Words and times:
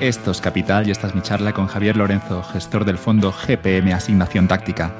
Esto 0.00 0.30
es 0.30 0.40
Capital 0.40 0.86
y 0.86 0.92
esta 0.92 1.08
es 1.08 1.16
mi 1.16 1.22
charla 1.22 1.52
con 1.52 1.66
Javier 1.66 1.96
Lorenzo, 1.96 2.44
gestor 2.44 2.84
del 2.84 2.98
fondo 2.98 3.32
GPM 3.32 3.92
Asignación 3.92 4.46
Táctica. 4.46 4.94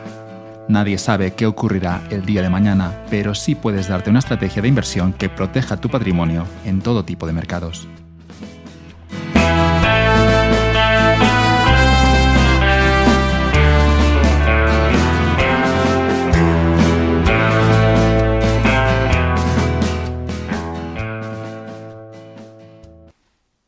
Nadie 0.66 0.98
sabe 0.98 1.34
qué 1.34 1.46
ocurrirá 1.46 2.02
el 2.10 2.26
día 2.26 2.42
de 2.42 2.50
mañana, 2.50 3.04
pero 3.08 3.36
sí 3.36 3.54
puedes 3.54 3.86
darte 3.86 4.10
una 4.10 4.18
estrategia 4.18 4.60
de 4.60 4.66
inversión 4.66 5.12
que 5.12 5.28
proteja 5.28 5.76
tu 5.76 5.88
patrimonio 5.88 6.46
en 6.64 6.80
todo 6.80 7.04
tipo 7.04 7.28
de 7.28 7.32
mercados. 7.32 7.86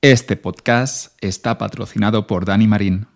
Este 0.02 0.38
podcast 0.38 1.14
está 1.20 1.58
patrocinado 1.58 2.26
por 2.26 2.46
Dani 2.46 2.66
Marín. 2.66 3.06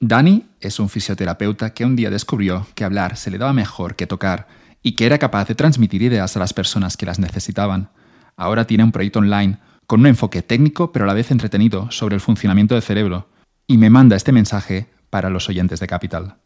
Dani 0.00 0.46
es 0.60 0.80
un 0.80 0.88
fisioterapeuta 0.88 1.74
que 1.74 1.84
un 1.84 1.94
día 1.94 2.08
descubrió 2.08 2.66
que 2.74 2.84
hablar 2.84 3.18
se 3.18 3.30
le 3.30 3.36
daba 3.36 3.52
mejor 3.52 3.96
que 3.96 4.06
tocar 4.06 4.48
y 4.82 4.92
que 4.92 5.04
era 5.04 5.18
capaz 5.18 5.46
de 5.46 5.54
transmitir 5.54 6.00
ideas 6.00 6.34
a 6.34 6.40
las 6.40 6.54
personas 6.54 6.96
que 6.96 7.04
las 7.04 7.18
necesitaban. 7.18 7.90
Ahora 8.34 8.66
tiene 8.66 8.82
un 8.82 8.92
proyecto 8.92 9.18
online 9.18 9.58
con 9.86 10.00
un 10.00 10.06
enfoque 10.06 10.40
técnico 10.40 10.90
pero 10.90 11.04
a 11.04 11.08
la 11.08 11.12
vez 11.12 11.30
entretenido 11.30 11.90
sobre 11.90 12.14
el 12.14 12.22
funcionamiento 12.22 12.74
del 12.74 12.82
cerebro 12.82 13.28
y 13.66 13.76
me 13.76 13.90
manda 13.90 14.16
este 14.16 14.32
mensaje 14.32 14.88
para 15.10 15.28
los 15.28 15.50
oyentes 15.50 15.80
de 15.80 15.86
Capital. 15.86 16.36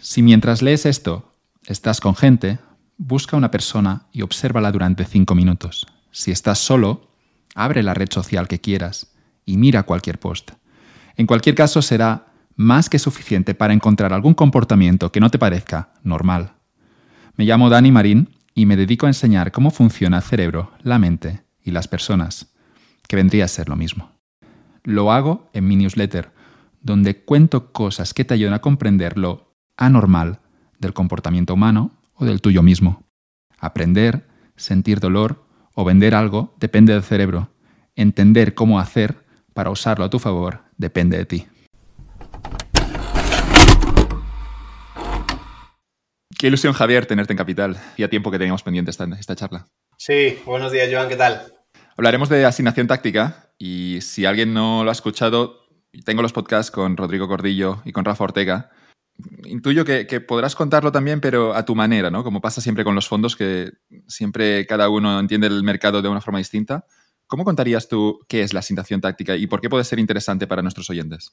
Si 0.00 0.20
mientras 0.20 0.60
lees 0.60 0.84
esto 0.84 1.32
estás 1.64 2.02
con 2.02 2.14
gente, 2.14 2.58
busca 2.98 3.38
una 3.38 3.50
persona 3.50 4.08
y 4.12 4.20
obsérvala 4.20 4.70
durante 4.70 5.06
cinco 5.06 5.34
minutos. 5.34 5.86
Si 6.10 6.30
estás 6.30 6.58
solo, 6.58 7.11
Abre 7.54 7.82
la 7.82 7.94
red 7.94 8.08
social 8.10 8.48
que 8.48 8.60
quieras 8.60 9.12
y 9.44 9.56
mira 9.56 9.82
cualquier 9.82 10.18
post. 10.18 10.52
En 11.16 11.26
cualquier 11.26 11.54
caso 11.54 11.82
será 11.82 12.26
más 12.56 12.88
que 12.88 12.98
suficiente 12.98 13.54
para 13.54 13.74
encontrar 13.74 14.12
algún 14.12 14.34
comportamiento 14.34 15.12
que 15.12 15.20
no 15.20 15.30
te 15.30 15.38
parezca 15.38 15.92
normal. 16.02 16.54
Me 17.36 17.44
llamo 17.44 17.70
Dani 17.70 17.90
Marín 17.90 18.30
y 18.54 18.66
me 18.66 18.76
dedico 18.76 19.06
a 19.06 19.10
enseñar 19.10 19.52
cómo 19.52 19.70
funciona 19.70 20.18
el 20.18 20.22
cerebro, 20.22 20.72
la 20.82 20.98
mente 20.98 21.44
y 21.62 21.70
las 21.70 21.88
personas, 21.88 22.52
que 23.08 23.16
vendría 23.16 23.46
a 23.46 23.48
ser 23.48 23.68
lo 23.68 23.76
mismo. 23.76 24.10
Lo 24.84 25.12
hago 25.12 25.48
en 25.52 25.66
mi 25.66 25.76
newsletter, 25.76 26.30
donde 26.80 27.24
cuento 27.24 27.72
cosas 27.72 28.14
que 28.14 28.24
te 28.24 28.34
ayudan 28.34 28.54
a 28.54 28.60
comprender 28.60 29.16
lo 29.16 29.54
anormal 29.76 30.40
del 30.78 30.92
comportamiento 30.92 31.54
humano 31.54 31.92
o 32.14 32.24
del 32.24 32.40
tuyo 32.40 32.62
mismo. 32.62 33.04
Aprender, 33.58 34.26
sentir 34.56 35.00
dolor 35.00 35.46
o 35.74 35.84
vender 35.84 36.14
algo 36.14 36.54
depende 36.58 36.92
del 36.92 37.02
cerebro. 37.02 37.48
Entender 37.96 38.54
cómo 38.54 38.80
hacer 38.80 39.16
para 39.52 39.70
usarlo 39.70 40.04
a 40.04 40.10
tu 40.10 40.18
favor 40.18 40.62
depende 40.78 41.18
de 41.18 41.26
ti. 41.26 41.46
Qué 46.38 46.46
ilusión, 46.46 46.72
Javier, 46.72 47.06
tenerte 47.06 47.34
en 47.34 47.36
Capital. 47.36 47.76
a 47.76 48.08
tiempo 48.08 48.30
que 48.30 48.38
teníamos 48.38 48.62
pendiente 48.62 48.90
esta, 48.90 49.04
esta 49.18 49.36
charla. 49.36 49.68
Sí, 49.98 50.40
buenos 50.46 50.72
días, 50.72 50.88
Joan, 50.90 51.08
¿qué 51.08 51.16
tal? 51.16 51.52
Hablaremos 51.96 52.28
de 52.28 52.46
asignación 52.46 52.86
táctica 52.86 53.52
y 53.58 53.98
si 54.00 54.24
alguien 54.24 54.54
no 54.54 54.82
lo 54.82 54.90
ha 54.90 54.92
escuchado, 54.92 55.66
tengo 56.04 56.22
los 56.22 56.32
podcasts 56.32 56.70
con 56.70 56.96
Rodrigo 56.96 57.28
Cordillo 57.28 57.82
y 57.84 57.92
con 57.92 58.04
Rafa 58.04 58.24
Ortega 58.24 58.70
intuyo 59.44 59.84
que, 59.84 60.20
podrás 60.20 60.54
contarlo 60.54 60.92
también, 60.92 61.20
pero 61.20 61.54
a 61.54 61.64
tu 61.64 61.74
manera, 61.74 62.10
¿no? 62.10 62.24
Como 62.24 62.40
pasa 62.40 62.60
siempre 62.60 62.84
con 62.84 62.94
los 62.94 63.08
fondos, 63.08 63.36
que 63.36 63.72
siempre 64.06 64.66
cada 64.66 64.88
uno 64.88 65.18
entiende 65.18 65.46
el 65.46 65.62
mercado 65.62 66.02
de 66.02 66.08
una 66.08 66.20
forma 66.20 66.38
distinta. 66.38 66.86
¿Cómo 67.32 67.44
contarías 67.44 67.88
tú 67.88 68.20
qué 68.28 68.42
es 68.42 68.52
la 68.52 68.60
asignación 68.60 69.00
táctica 69.00 69.34
y 69.36 69.46
por 69.46 69.62
qué 69.62 69.70
puede 69.70 69.84
ser 69.84 69.98
interesante 69.98 70.46
para 70.46 70.60
nuestros 70.60 70.90
oyentes? 70.90 71.32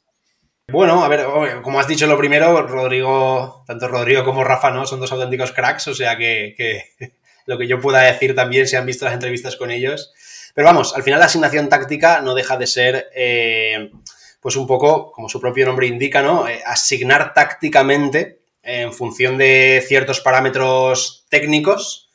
Bueno, 0.72 1.04
a 1.04 1.10
ver, 1.10 1.26
como 1.62 1.78
has 1.78 1.90
dicho 1.90 2.08
lo 2.08 2.18
primero, 2.18 2.66
Rodrigo, 2.66 3.66
tanto 3.68 3.90
Rodrigo 3.90 4.24
como 4.24 4.46
Rafa, 4.46 4.72
¿no? 4.72 4.86
Son 4.86 5.02
dos 5.02 5.12
auténticos 5.12 5.52
cracks, 5.52 5.90
o 5.90 5.94
sea 5.94 6.18
que, 6.18 6.86
lo 7.48 7.58
que 7.58 7.68
yo 7.68 7.82
pueda 7.82 8.00
decir 8.00 8.34
también 8.34 8.66
se 8.66 8.78
han 8.78 8.86
visto 8.86 9.04
las 9.04 9.14
entrevistas 9.14 9.58
con 9.58 9.72
ellos. 9.72 10.14
Pero 10.56 10.68
vamos, 10.68 10.96
al 10.96 11.04
final 11.04 11.20
la 11.20 11.26
asignación 11.26 11.68
táctica 11.68 12.22
no 12.22 12.34
deja 12.34 12.56
de 12.56 12.68
ser 12.68 13.10
eh, 13.14 13.92
pues 14.40 14.56
un 14.56 14.68
poco, 14.68 15.12
como 15.12 15.28
su 15.28 15.42
propio 15.42 15.66
nombre 15.66 15.88
indica, 15.88 16.22
¿no? 16.22 16.48
Eh, 16.48 16.62
asignar 16.66 17.34
tácticamente, 17.34 18.40
en 18.64 18.94
función 18.94 19.38
de 19.38 19.84
ciertos 19.86 20.22
parámetros 20.22 21.26
técnicos, 21.28 22.09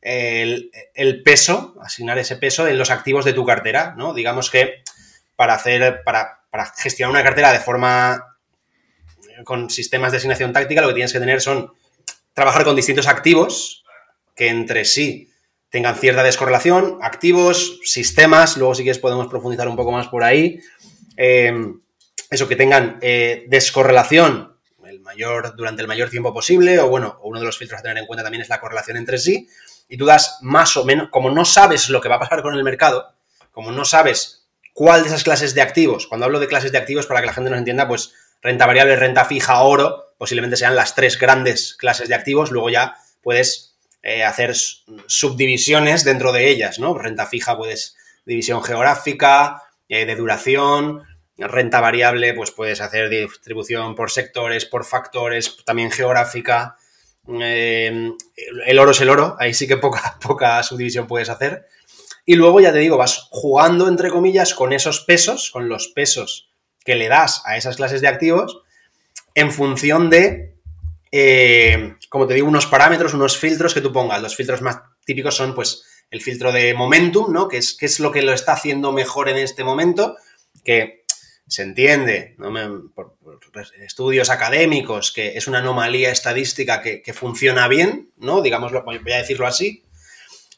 el, 0.00 1.22
peso, 1.24 1.76
asignar 1.82 2.18
ese 2.18 2.36
peso 2.36 2.66
en 2.66 2.78
los 2.78 2.90
activos 2.90 3.24
de 3.24 3.32
tu 3.32 3.44
cartera, 3.44 3.94
¿no? 3.96 4.14
Digamos 4.14 4.50
que 4.50 4.82
para 5.36 5.54
hacer, 5.54 6.02
para, 6.04 6.40
para 6.50 6.66
gestionar 6.66 7.12
una 7.12 7.22
cartera 7.22 7.52
de 7.52 7.60
forma 7.60 8.36
con 9.44 9.70
sistemas 9.70 10.12
de 10.12 10.18
asignación 10.18 10.52
táctica, 10.52 10.80
lo 10.80 10.88
que 10.88 10.94
tienes 10.94 11.12
que 11.12 11.20
tener 11.20 11.40
son 11.40 11.72
trabajar 12.32 12.64
con 12.64 12.76
distintos 12.76 13.06
activos 13.06 13.84
que 14.34 14.48
entre 14.48 14.84
sí 14.84 15.30
tengan 15.70 15.96
cierta 15.96 16.22
descorrelación, 16.22 16.98
activos, 17.02 17.78
sistemas, 17.84 18.56
luego 18.56 18.74
si 18.74 18.82
quieres 18.82 19.00
podemos 19.00 19.26
profundizar 19.28 19.68
un 19.68 19.76
poco 19.76 19.92
más 19.92 20.08
por 20.08 20.24
ahí, 20.24 20.60
Em, 21.20 21.80
eso, 22.30 22.46
que 22.46 22.54
tengan 22.54 22.98
eh, 23.02 23.44
descorrelación 23.48 24.56
el 24.86 25.00
mayor, 25.00 25.56
durante 25.56 25.82
el 25.82 25.88
mayor 25.88 26.08
tiempo 26.08 26.32
posible, 26.32 26.78
o 26.78 26.88
bueno, 26.88 27.18
uno 27.24 27.40
de 27.40 27.44
los 27.44 27.58
filtros 27.58 27.80
a 27.80 27.82
tener 27.82 27.98
en 27.98 28.06
cuenta 28.06 28.22
también 28.22 28.42
es 28.42 28.48
la 28.48 28.60
correlación 28.60 28.96
entre 28.96 29.18
sí, 29.18 29.48
y 29.88 29.96
tú 29.96 30.06
das 30.06 30.38
más 30.42 30.76
o 30.76 30.84
menos, 30.84 31.08
como 31.10 31.30
no 31.30 31.44
sabes 31.44 31.88
lo 31.88 32.00
que 32.00 32.08
va 32.08 32.16
a 32.16 32.20
pasar 32.20 32.42
con 32.42 32.54
el 32.54 32.64
mercado, 32.64 33.14
como 33.52 33.72
no 33.72 33.84
sabes 33.84 34.46
cuál 34.72 35.02
de 35.02 35.08
esas 35.08 35.24
clases 35.24 35.54
de 35.54 35.62
activos, 35.62 36.06
cuando 36.06 36.26
hablo 36.26 36.38
de 36.38 36.46
clases 36.46 36.70
de 36.70 36.78
activos, 36.78 37.06
para 37.06 37.20
que 37.20 37.26
la 37.26 37.32
gente 37.32 37.50
nos 37.50 37.58
entienda, 37.58 37.88
pues 37.88 38.12
renta 38.42 38.66
variable, 38.66 38.96
renta 38.96 39.24
fija, 39.24 39.60
oro, 39.62 40.14
posiblemente 40.18 40.56
sean 40.56 40.76
las 40.76 40.94
tres 40.94 41.18
grandes 41.18 41.74
clases 41.74 42.08
de 42.08 42.14
activos, 42.14 42.50
luego 42.50 42.70
ya 42.70 42.96
puedes 43.22 43.76
eh, 44.02 44.22
hacer 44.22 44.54
subdivisiones 44.54 46.04
dentro 46.04 46.32
de 46.32 46.48
ellas, 46.48 46.78
¿no? 46.78 46.96
Renta 46.96 47.26
fija, 47.26 47.56
puedes 47.56 47.96
división 48.24 48.62
geográfica, 48.62 49.62
eh, 49.88 50.06
de 50.06 50.14
duración, 50.14 51.02
renta 51.36 51.80
variable, 51.80 52.34
pues 52.34 52.50
puedes 52.50 52.80
hacer 52.80 53.08
distribución 53.08 53.94
por 53.94 54.10
sectores, 54.10 54.64
por 54.66 54.84
factores, 54.84 55.56
también 55.64 55.90
geográfica. 55.90 56.76
Eh, 57.28 58.12
el 58.66 58.78
oro 58.78 58.92
es 58.92 59.00
el 59.00 59.10
oro, 59.10 59.36
ahí 59.38 59.52
sí 59.52 59.66
que 59.66 59.76
poca, 59.76 60.18
poca 60.22 60.62
subdivisión 60.62 61.06
puedes 61.06 61.28
hacer. 61.28 61.66
Y 62.24 62.34
luego, 62.34 62.60
ya 62.60 62.72
te 62.72 62.78
digo, 62.78 62.96
vas 62.96 63.28
jugando, 63.30 63.88
entre 63.88 64.10
comillas, 64.10 64.54
con 64.54 64.72
esos 64.72 65.00
pesos, 65.00 65.50
con 65.50 65.68
los 65.68 65.88
pesos 65.88 66.50
que 66.84 66.94
le 66.94 67.08
das 67.08 67.42
a 67.44 67.56
esas 67.56 67.76
clases 67.76 68.00
de 68.00 68.08
activos, 68.08 68.62
en 69.34 69.50
función 69.50 70.10
de, 70.10 70.54
eh, 71.10 71.94
como 72.08 72.26
te 72.26 72.34
digo, 72.34 72.48
unos 72.48 72.66
parámetros, 72.66 73.14
unos 73.14 73.38
filtros 73.38 73.72
que 73.72 73.80
tú 73.80 73.92
pongas. 73.92 74.20
Los 74.20 74.36
filtros 74.36 74.60
más 74.62 74.78
típicos 75.04 75.36
son, 75.36 75.54
pues, 75.54 75.84
el 76.10 76.20
filtro 76.20 76.52
de 76.52 76.74
momentum, 76.74 77.32
¿no? 77.32 77.48
Que 77.48 77.58
es, 77.58 77.76
qué 77.76 77.86
es 77.86 78.00
lo 78.00 78.10
que 78.12 78.22
lo 78.22 78.32
está 78.32 78.52
haciendo 78.52 78.92
mejor 78.92 79.28
en 79.28 79.36
este 79.36 79.64
momento, 79.64 80.16
que 80.64 80.97
se 81.48 81.62
entiende 81.62 82.36
por, 82.94 83.16
estudios 83.80 84.30
académicos 84.30 85.12
que 85.12 85.36
es 85.36 85.48
una 85.48 85.58
anomalía 85.58 86.10
estadística 86.10 86.82
que, 86.82 87.12
funciona 87.14 87.66
bien, 87.68 88.10
¿no? 88.16 88.42
Digámoslo, 88.42 88.84
voy 88.84 89.12
a 89.12 89.18
decirlo 89.18 89.46
así. 89.46 89.82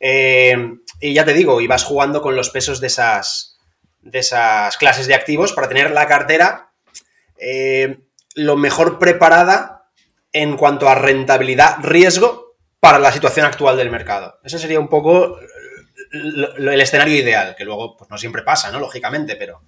Eh, 0.00 0.56
y 1.00 1.14
ya 1.14 1.24
te 1.24 1.32
digo, 1.32 1.60
y 1.60 1.66
vas 1.66 1.84
jugando 1.84 2.20
con 2.20 2.34
los 2.34 2.50
pesos 2.50 2.80
de 2.80 2.88
esas, 2.88 3.58
de 4.02 4.18
esas 4.18 4.76
clases 4.76 5.06
de 5.06 5.14
activos 5.14 5.52
para 5.52 5.68
tener 5.68 5.92
la 5.92 6.06
cartera 6.06 6.72
eh, 7.38 8.00
lo 8.34 8.56
mejor 8.56 8.98
preparada 8.98 9.90
en 10.32 10.56
cuanto 10.56 10.88
a 10.88 10.94
rentabilidad, 10.94 11.78
riesgo 11.82 12.56
para 12.80 12.98
la 12.98 13.12
situación 13.12 13.46
actual 13.46 13.76
del 13.76 13.90
mercado. 13.90 14.38
Ese 14.44 14.58
sería 14.58 14.80
un 14.80 14.88
poco 14.88 15.38
el 16.12 16.80
escenario 16.80 17.16
ideal, 17.16 17.54
que 17.56 17.64
luego 17.64 17.96
pues, 17.96 18.10
no 18.10 18.18
siempre 18.18 18.42
pasa, 18.42 18.70
¿no? 18.70 18.80
Lógicamente, 18.80 19.36
pero 19.36 19.62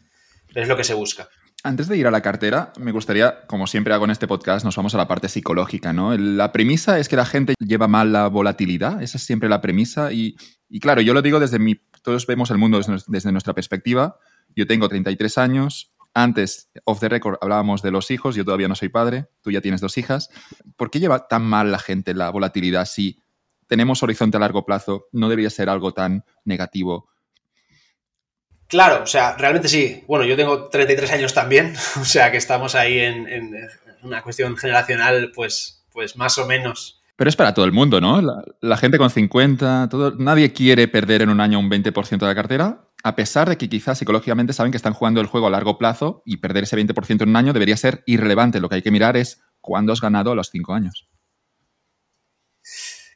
es 0.54 0.68
lo 0.68 0.76
que 0.76 0.84
se 0.84 0.94
busca. 0.94 1.28
Antes 1.64 1.86
de 1.86 1.96
ir 1.96 2.06
a 2.06 2.10
la 2.10 2.22
cartera, 2.22 2.72
me 2.78 2.90
gustaría, 2.90 3.46
como 3.46 3.68
siempre 3.68 3.94
hago 3.94 4.04
en 4.04 4.10
este 4.10 4.26
podcast, 4.26 4.64
nos 4.64 4.74
vamos 4.74 4.94
a 4.94 4.98
la 4.98 5.06
parte 5.06 5.28
psicológica, 5.28 5.92
¿no? 5.92 6.16
La 6.16 6.50
premisa 6.50 6.98
es 6.98 7.08
que 7.08 7.14
la 7.14 7.24
gente 7.24 7.54
lleva 7.60 7.86
mal 7.86 8.12
la 8.12 8.26
volatilidad, 8.26 9.00
esa 9.00 9.16
es 9.16 9.24
siempre 9.24 9.48
la 9.48 9.60
premisa 9.60 10.12
y, 10.12 10.36
claro, 10.80 11.02
yo 11.02 11.14
lo 11.14 11.22
digo 11.22 11.38
desde 11.38 11.60
mi, 11.60 11.76
todos 12.02 12.26
vemos 12.26 12.50
el 12.50 12.58
mundo 12.58 12.80
desde 13.06 13.30
nuestra 13.30 13.54
perspectiva, 13.54 14.16
yo 14.56 14.66
tengo 14.66 14.88
33 14.88 15.38
años, 15.38 15.92
antes, 16.14 16.70
off 16.84 17.00
the 17.00 17.08
record, 17.08 17.38
hablábamos 17.40 17.80
de 17.80 17.90
los 17.90 18.10
hijos, 18.10 18.34
yo 18.34 18.44
todavía 18.44 18.68
no 18.68 18.74
soy 18.74 18.88
padre, 18.88 19.28
tú 19.40 19.50
ya 19.50 19.60
tienes 19.60 19.80
dos 19.80 19.96
hijas. 19.96 20.28
¿Por 20.76 20.90
qué 20.90 21.00
lleva 21.00 21.26
tan 21.26 21.42
mal 21.42 21.72
la 21.72 21.78
gente 21.78 22.12
la 22.12 22.28
volatilidad 22.28 22.84
si 22.84 23.18
tenemos 23.66 24.02
horizonte 24.02 24.36
a 24.36 24.40
largo 24.40 24.66
plazo? 24.66 25.06
¿No 25.12 25.30
debería 25.30 25.48
ser 25.48 25.70
algo 25.70 25.94
tan 25.94 26.24
negativo? 26.44 27.08
Claro, 28.72 29.04
o 29.04 29.06
sea, 29.06 29.36
realmente 29.36 29.68
sí. 29.68 30.02
Bueno, 30.08 30.24
yo 30.24 30.34
tengo 30.34 30.68
33 30.68 31.12
años 31.12 31.34
también, 31.34 31.74
o 32.00 32.04
sea 32.04 32.32
que 32.32 32.38
estamos 32.38 32.74
ahí 32.74 32.98
en, 32.98 33.28
una 34.02 34.22
cuestión 34.22 34.56
generacional, 34.56 35.30
pues, 35.32 35.84
pues 35.92 36.16
más 36.16 36.38
o 36.38 36.46
menos. 36.46 37.00
Pero 37.14 37.28
es 37.28 37.36
para 37.36 37.54
todo 37.54 37.66
el 37.66 37.72
mundo, 37.72 38.00
¿no? 38.00 38.20
La, 38.20 38.42
la, 38.60 38.76
gente 38.76 38.98
con 38.98 39.10
50, 39.10 39.88
todo, 39.88 40.16
nadie 40.18 40.52
quiere 40.52 40.88
perder 40.88 41.22
en 41.22 41.28
un 41.28 41.40
año 41.40 41.60
un 41.60 41.70
20% 41.70 42.18
de 42.18 42.26
la 42.26 42.34
cartera 42.34 42.88
a 43.04 43.16
pesar 43.16 43.48
de 43.48 43.58
que 43.58 43.68
quizás 43.68 43.98
psicológicamente 43.98 44.52
saben 44.52 44.70
que 44.70 44.76
están 44.76 44.92
jugando 44.92 45.20
el 45.20 45.26
juego 45.26 45.48
a 45.48 45.50
largo 45.50 45.76
plazo 45.76 46.22
y 46.24 46.36
perder 46.36 46.64
ese 46.64 46.76
20% 46.76 47.22
en 47.22 47.28
un 47.28 47.36
año 47.36 47.52
debería 47.52 47.76
ser 47.76 48.02
irrelevante. 48.06 48.60
Lo 48.60 48.68
que 48.68 48.76
hay 48.76 48.82
que 48.82 48.90
mirar 48.90 49.16
es 49.16 49.42
cuándo 49.60 49.92
has 49.92 50.00
ganado 50.00 50.32
a 50.32 50.34
los 50.34 50.50
cinco 50.50 50.72
años. 50.74 51.08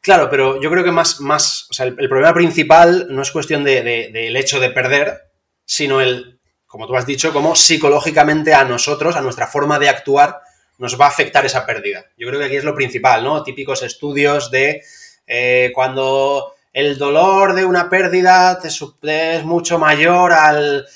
Claro, 0.03 0.29
pero 0.31 0.61
yo 0.61 0.70
creo 0.70 0.85
que 0.85 0.93
más, 0.93 1.20
más 1.20 1.69
o 1.70 1.75
sea, 1.75 1.87
el, 1.87 2.08
problema 2.08 2.35
principal 2.35 3.06
no 3.11 3.23
es 3.23 3.31
cuestión 3.31 3.64
del 3.64 4.37
hecho 4.37 4.61
de 4.61 4.70
perder, 4.70 5.20
sino 5.67 6.01
el, 6.01 6.41
como 6.67 6.87
tú 6.87 6.97
has 6.97 7.05
dicho, 7.05 7.33
cómo 7.35 7.55
psicológicamente 7.55 8.55
a 8.55 8.65
nosotros, 8.65 9.17
a 9.17 9.21
nuestra 9.21 9.47
forma 9.47 9.79
de 9.79 9.91
actuar, 9.91 10.41
nos 10.79 10.99
va 10.99 11.07
a 11.07 11.09
afectar 11.09 11.45
esa 11.45 11.67
pérdida. 11.67 12.07
Yo 12.17 12.27
creo 12.29 12.41
que 12.41 12.47
aquí 12.47 12.57
es 12.57 12.65
lo 12.65 12.75
principal, 12.75 13.23
¿no? 13.23 13.43
Típicos 13.43 13.83
estudios 13.83 14.51
de 14.51 14.83
eh, 15.27 15.71
cuando 15.75 16.55
el 16.73 16.99
dolor 16.99 17.55
de 17.55 17.65
una 17.65 17.89
pérdida 17.89 18.59
te 18.61 18.69
es 18.69 19.45
mucho 19.45 19.79
mayor 19.79 20.33
al, 20.33 20.87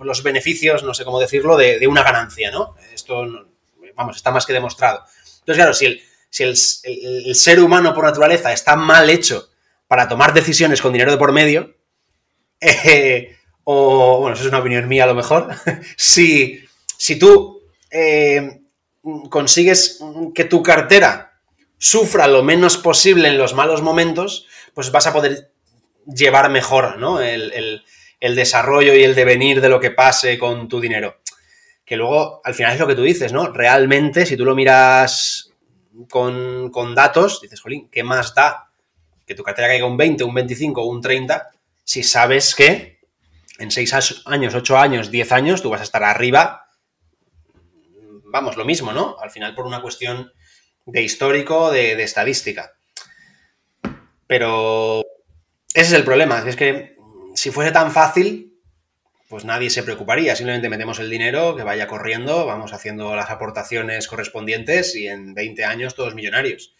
los 0.00 0.22
beneficios, 0.22 0.82
no 0.82 0.94
sé 0.94 1.04
cómo 1.04 1.20
decirlo, 1.20 1.58
de, 1.58 1.86
una 1.86 2.02
ganancia, 2.02 2.50
¿no? 2.50 2.74
Esto, 2.94 3.26
vamos, 3.94 4.16
está 4.16 4.30
más 4.30 4.46
que 4.46 4.54
demostrado. 4.54 5.04
Entonces, 5.40 5.56
claro, 5.56 5.74
si 5.74 5.84
el, 5.84 6.02
si 6.30 6.42
el, 6.42 7.34
ser 7.34 7.60
humano 7.60 7.92
por 7.92 8.04
naturaleza 8.04 8.50
está 8.52 8.76
mal 8.76 9.10
hecho 9.10 9.50
para 9.86 10.08
tomar 10.08 10.32
decisiones 10.32 10.80
con 10.80 10.94
dinero 10.94 11.10
de 11.10 11.18
por 11.18 11.32
medio, 11.32 11.74
eh, 12.64 13.36
o, 13.64 14.20
bueno, 14.20 14.34
eso 14.34 14.44
es 14.44 14.48
una 14.48 14.60
opinión 14.60 14.88
mía 14.88 15.04
a 15.04 15.08
lo 15.08 15.14
mejor, 15.14 15.48
si, 15.96 16.64
si 16.96 17.16
tú 17.18 17.62
eh, 17.90 18.60
consigues 19.30 20.00
que 20.34 20.44
tu 20.44 20.62
cartera 20.62 21.40
sufra 21.78 22.26
lo 22.26 22.42
menos 22.42 22.78
posible 22.78 23.28
en 23.28 23.38
los 23.38 23.54
malos 23.54 23.82
momentos, 23.82 24.46
pues 24.72 24.90
vas 24.90 25.06
a 25.06 25.12
poder 25.12 25.50
llevar 26.06 26.50
mejor 26.50 26.98
¿no? 26.98 27.20
el, 27.20 27.82
el 28.24 28.34
desarrollo 28.34 28.94
y 28.94 29.04
el 29.04 29.14
devenir 29.14 29.60
de 29.60 29.68
lo 29.68 29.78
que 29.78 29.90
pase 29.90 30.38
con 30.38 30.66
tu 30.66 30.80
dinero. 30.80 31.18
Que 31.84 31.94
luego, 31.94 32.40
al 32.42 32.54
final 32.54 32.72
es 32.72 32.80
lo 32.80 32.86
que 32.86 32.94
tú 32.94 33.02
dices, 33.02 33.34
¿no? 33.34 33.52
Realmente, 33.52 34.24
si 34.24 34.34
tú 34.34 34.46
lo 34.46 34.54
miras 34.54 35.52
con, 36.08 36.94
datos, 36.94 37.42
dices, 37.42 37.60
jolín, 37.60 37.90
¿qué 37.90 38.02
más 38.02 38.34
da 38.34 38.70
que 39.26 39.34
tu 39.34 39.42
cartera 39.42 39.68
caiga 39.68 39.84
un 39.84 39.98
20, 39.98 40.24
un 40.24 40.32
25 40.32 40.86
un 40.86 41.02
30 41.02 41.50
si 41.84 42.02
sabes 42.02 42.54
que 42.54 43.00
en 43.58 43.70
6 43.70 44.22
años, 44.26 44.54
8 44.54 44.78
años, 44.78 45.10
10 45.10 45.32
años 45.32 45.62
tú 45.62 45.70
vas 45.70 45.80
a 45.80 45.84
estar 45.84 46.02
arriba? 46.02 46.66
Vamos, 48.24 48.56
lo 48.56 48.64
mismo, 48.64 48.92
¿no? 48.92 49.16
Al 49.20 49.30
final 49.30 49.54
por 49.54 49.66
una 49.66 49.80
cuestión 49.80 50.32
de 50.86 51.02
histórico, 51.02 51.70
de, 51.70 51.94
de 51.94 52.02
estadística. 52.02 52.72
Pero 54.26 55.02
ese 55.74 55.86
es 55.86 55.92
el 55.92 56.04
problema, 56.04 56.42
es 56.46 56.56
que 56.56 56.96
si 57.34 57.50
fuese 57.50 57.72
tan 57.72 57.92
fácil, 57.92 58.54
pues 59.28 59.44
nadie 59.44 59.70
se 59.70 59.82
preocuparía. 59.82 60.36
Simplemente 60.36 60.68
metemos 60.68 60.98
el 61.00 61.10
dinero, 61.10 61.56
que 61.56 61.62
vaya 61.62 61.86
corriendo, 61.86 62.46
vamos 62.46 62.72
haciendo 62.72 63.16
las 63.16 63.30
aportaciones 63.30 64.06
correspondientes 64.06 64.94
y 64.94 65.08
en 65.08 65.34
20 65.34 65.64
años 65.64 65.94
todos 65.94 66.14
millonarios. 66.14 66.74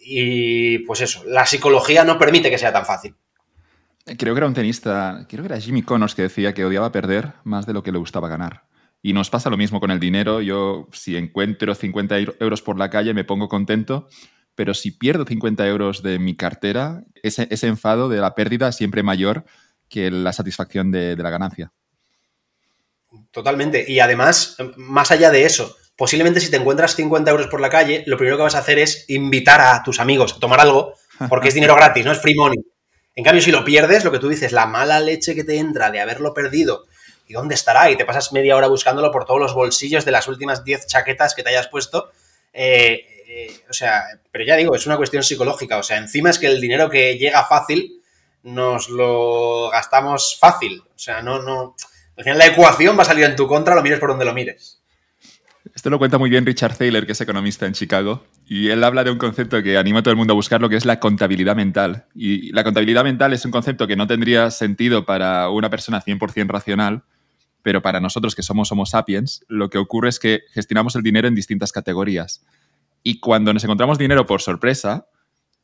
Y 0.00 0.80
pues 0.80 1.00
eso, 1.00 1.24
la 1.26 1.46
psicología 1.46 2.04
no 2.04 2.18
permite 2.18 2.50
que 2.50 2.58
sea 2.58 2.72
tan 2.72 2.86
fácil. 2.86 3.16
Creo 4.18 4.34
que 4.34 4.38
era 4.38 4.46
un 4.46 4.54
tenista, 4.54 5.26
creo 5.28 5.42
que 5.42 5.52
era 5.52 5.60
Jimmy 5.60 5.82
Connors 5.82 6.14
que 6.14 6.22
decía 6.22 6.54
que 6.54 6.64
odiaba 6.64 6.92
perder 6.92 7.32
más 7.42 7.66
de 7.66 7.72
lo 7.72 7.82
que 7.82 7.90
le 7.90 7.98
gustaba 7.98 8.28
ganar. 8.28 8.64
Y 9.02 9.12
nos 9.12 9.30
pasa 9.30 9.50
lo 9.50 9.56
mismo 9.56 9.80
con 9.80 9.90
el 9.90 9.98
dinero. 9.98 10.40
Yo, 10.40 10.88
si 10.92 11.16
encuentro 11.16 11.74
50 11.74 12.18
euros 12.40 12.62
por 12.62 12.78
la 12.78 12.88
calle, 12.88 13.14
me 13.14 13.24
pongo 13.24 13.48
contento. 13.48 14.08
Pero 14.54 14.74
si 14.74 14.92
pierdo 14.92 15.24
50 15.26 15.66
euros 15.66 16.02
de 16.02 16.18
mi 16.18 16.36
cartera, 16.36 17.02
ese, 17.22 17.48
ese 17.50 17.66
enfado 17.66 18.08
de 18.08 18.18
la 18.18 18.34
pérdida 18.34 18.68
es 18.68 18.76
siempre 18.76 19.02
mayor 19.02 19.44
que 19.88 20.10
la 20.10 20.32
satisfacción 20.32 20.90
de, 20.90 21.16
la 21.16 21.30
ganancia. 21.30 21.72
Totalmente. 23.30 23.84
Y 23.86 24.00
además, 24.00 24.56
más 24.76 25.10
allá 25.10 25.30
de 25.30 25.44
eso, 25.44 25.76
posiblemente 25.96 26.40
si 26.40 26.50
te 26.50 26.56
encuentras 26.56 26.94
50 26.94 27.30
euros 27.30 27.46
por 27.48 27.60
la 27.60 27.70
calle, 27.70 28.04
lo 28.06 28.16
primero 28.16 28.36
que 28.36 28.44
vas 28.44 28.54
a 28.54 28.60
hacer 28.60 28.78
es 28.78 29.04
invitar 29.08 29.60
a 29.60 29.82
tus 29.82 30.00
amigos 30.00 30.34
a 30.34 30.40
tomar 30.40 30.60
algo, 30.60 30.94
porque 31.28 31.48
es 31.48 31.54
dinero 31.54 31.74
gratis, 31.74 32.04
no 32.04 32.12
es 32.12 32.20
free 32.20 32.34
money. 32.34 32.58
En 33.16 33.24
cambio, 33.24 33.42
si 33.42 33.50
lo 33.50 33.64
pierdes, 33.64 34.04
lo 34.04 34.12
que 34.12 34.18
tú 34.18 34.28
dices, 34.28 34.52
la 34.52 34.66
mala 34.66 35.00
leche 35.00 35.34
que 35.34 35.42
te 35.42 35.56
entra 35.56 35.90
de 35.90 36.00
haberlo 36.00 36.34
perdido, 36.34 36.86
¿y 37.26 37.32
dónde 37.32 37.54
estará? 37.54 37.90
Y 37.90 37.96
te 37.96 38.04
pasas 38.04 38.30
media 38.32 38.54
hora 38.56 38.68
buscándolo 38.68 39.10
por 39.10 39.24
todos 39.24 39.40
los 39.40 39.54
bolsillos 39.54 40.04
de 40.04 40.10
las 40.10 40.28
últimas 40.28 40.64
10 40.64 40.86
chaquetas 40.86 41.34
que 41.34 41.42
te 41.42 41.48
hayas 41.48 41.68
puesto. 41.68 42.10
Eh, 42.52 43.24
eh, 43.26 43.60
o 43.68 43.72
sea, 43.72 44.04
pero 44.30 44.44
ya 44.44 44.54
digo, 44.56 44.74
es 44.74 44.86
una 44.86 44.98
cuestión 44.98 45.22
psicológica. 45.22 45.78
O 45.78 45.82
sea, 45.82 45.96
encima 45.96 46.28
es 46.28 46.38
que 46.38 46.46
el 46.46 46.60
dinero 46.60 46.90
que 46.90 47.16
llega 47.16 47.44
fácil 47.44 48.02
nos 48.42 48.90
lo 48.90 49.70
gastamos 49.70 50.36
fácil. 50.38 50.82
O 50.94 50.98
sea, 50.98 51.22
no, 51.22 51.40
no. 51.40 51.74
Al 52.18 52.24
final 52.24 52.38
la 52.38 52.46
ecuación 52.46 52.98
va 52.98 53.02
a 53.02 53.06
salir 53.06 53.24
en 53.24 53.34
tu 53.34 53.48
contra, 53.48 53.74
lo 53.74 53.82
mires 53.82 53.98
por 53.98 54.10
donde 54.10 54.24
lo 54.26 54.34
mires. 54.34 54.75
Esto 55.74 55.90
lo 55.90 55.98
cuenta 55.98 56.18
muy 56.18 56.30
bien 56.30 56.46
Richard 56.46 56.76
Thaler, 56.76 57.06
que 57.06 57.12
es 57.12 57.20
economista 57.20 57.66
en 57.66 57.72
Chicago, 57.72 58.24
y 58.46 58.68
él 58.68 58.84
habla 58.84 59.04
de 59.04 59.10
un 59.10 59.18
concepto 59.18 59.62
que 59.62 59.76
anima 59.76 60.00
a 60.00 60.02
todo 60.02 60.12
el 60.12 60.16
mundo 60.16 60.32
a 60.32 60.36
buscar, 60.36 60.60
lo 60.60 60.68
que 60.68 60.76
es 60.76 60.84
la 60.84 61.00
contabilidad 61.00 61.56
mental. 61.56 62.06
Y 62.14 62.52
la 62.52 62.64
contabilidad 62.64 63.04
mental 63.04 63.32
es 63.32 63.44
un 63.44 63.50
concepto 63.50 63.86
que 63.86 63.96
no 63.96 64.06
tendría 64.06 64.50
sentido 64.50 65.04
para 65.04 65.48
una 65.50 65.70
persona 65.70 66.02
100% 66.02 66.48
racional, 66.48 67.02
pero 67.62 67.82
para 67.82 68.00
nosotros 68.00 68.34
que 68.34 68.42
somos 68.42 68.70
Homo 68.70 68.86
sapiens, 68.86 69.44
lo 69.48 69.70
que 69.70 69.78
ocurre 69.78 70.08
es 70.08 70.18
que 70.18 70.42
gestionamos 70.52 70.94
el 70.94 71.02
dinero 71.02 71.26
en 71.26 71.34
distintas 71.34 71.72
categorías. 71.72 72.44
Y 73.02 73.18
cuando 73.18 73.52
nos 73.52 73.64
encontramos 73.64 73.98
dinero 73.98 74.26
por 74.26 74.40
sorpresa, 74.40 75.06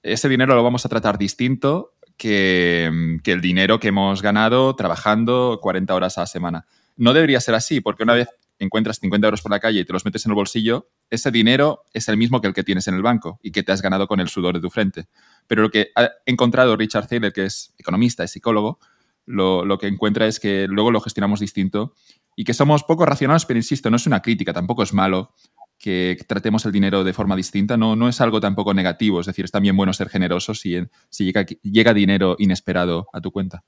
ese 0.03 0.29
dinero 0.29 0.55
lo 0.55 0.63
vamos 0.63 0.85
a 0.85 0.89
tratar 0.89 1.17
distinto 1.17 1.95
que, 2.17 2.87
el 3.25 3.41
dinero 3.41 3.81
que 3.81 3.89
hemos 3.89 4.23
ganado 4.23 4.75
trabajando 4.77 5.59
40 5.63 5.95
horas 5.95 6.19
a 6.19 6.23
la 6.23 6.27
semana. 6.27 6.67
No 6.97 7.13
debería 7.13 7.41
ser 7.41 7.55
así, 7.55 7.81
porque 7.81 8.03
una 8.03 8.15
vez 8.15 8.29
encuentras 8.65 8.99
50 9.01 9.27
euros 9.27 9.43
por 9.43 9.51
la 9.51 9.61
calle 9.61 9.81
y 9.81 9.85
te 9.85 9.93
los 9.93 10.05
metes 10.05 10.25
en 10.27 10.33
el 10.33 10.37
bolsillo, 10.37 10.89
ese 11.11 11.31
dinero 11.31 11.85
es 11.93 12.09
el 12.09 12.17
mismo 12.17 12.41
que 12.41 12.49
el 12.49 12.55
que 12.55 12.63
tienes 12.63 12.89
en 12.89 12.95
el 12.95 13.03
banco 13.03 13.39
y 13.43 13.53
que 13.53 13.63
te 13.63 13.73
has 13.73 13.83
ganado 13.83 14.07
con 14.09 14.21
el 14.21 14.29
sudor 14.29 14.55
de 14.55 14.61
tu 14.61 14.71
frente. 14.71 15.07
Pero 15.47 15.63
lo 15.63 15.71
que 15.71 15.91
ha 15.95 16.11
encontrado 16.27 16.77
Richard 16.77 17.09
Thaler, 17.09 17.33
que 17.33 17.45
es 17.45 17.75
economista, 17.79 18.25
y 18.25 18.29
psicólogo, 18.29 18.79
lo, 19.27 19.65
lo, 19.65 19.79
que 19.79 19.87
encuentra 19.87 20.27
es 20.27 20.41
que 20.41 20.67
luego 20.69 20.91
lo 20.91 21.01
gestionamos 21.01 21.41
distinto 21.41 21.95
y 22.35 22.45
que 22.45 22.55
somos 22.55 22.83
poco 22.83 23.07
racionales, 23.07 23.47
pero 23.47 23.59
insisto, 23.59 23.91
no 23.91 23.97
es 23.97 24.07
una 24.07 24.21
crítica, 24.21 24.53
tampoco 24.53 24.83
es 24.83 24.93
malo 24.93 25.35
que 25.83 26.17
tratemos 26.29 26.65
el 26.65 26.71
dinero 26.71 27.03
de 27.03 27.13
forma 27.13 27.35
distinta 27.35 27.77
no, 27.77 27.97
no 27.97 28.09
es 28.09 28.21
algo 28.21 28.41
tampoco 28.41 28.73
negativo, 28.73 29.21
es 29.21 29.27
decir, 29.27 29.45
es 29.45 29.51
también 29.51 29.77
bueno 29.77 29.93
ser 29.93 30.09
generoso 30.09 30.55
si, 30.55 30.77
si 31.11 31.25
llega, 31.25 31.45
llega 31.63 31.93
dinero 31.93 32.37
inesperado 32.39 33.09
a 33.13 33.21
tu 33.21 33.33
cuenta. 33.33 33.65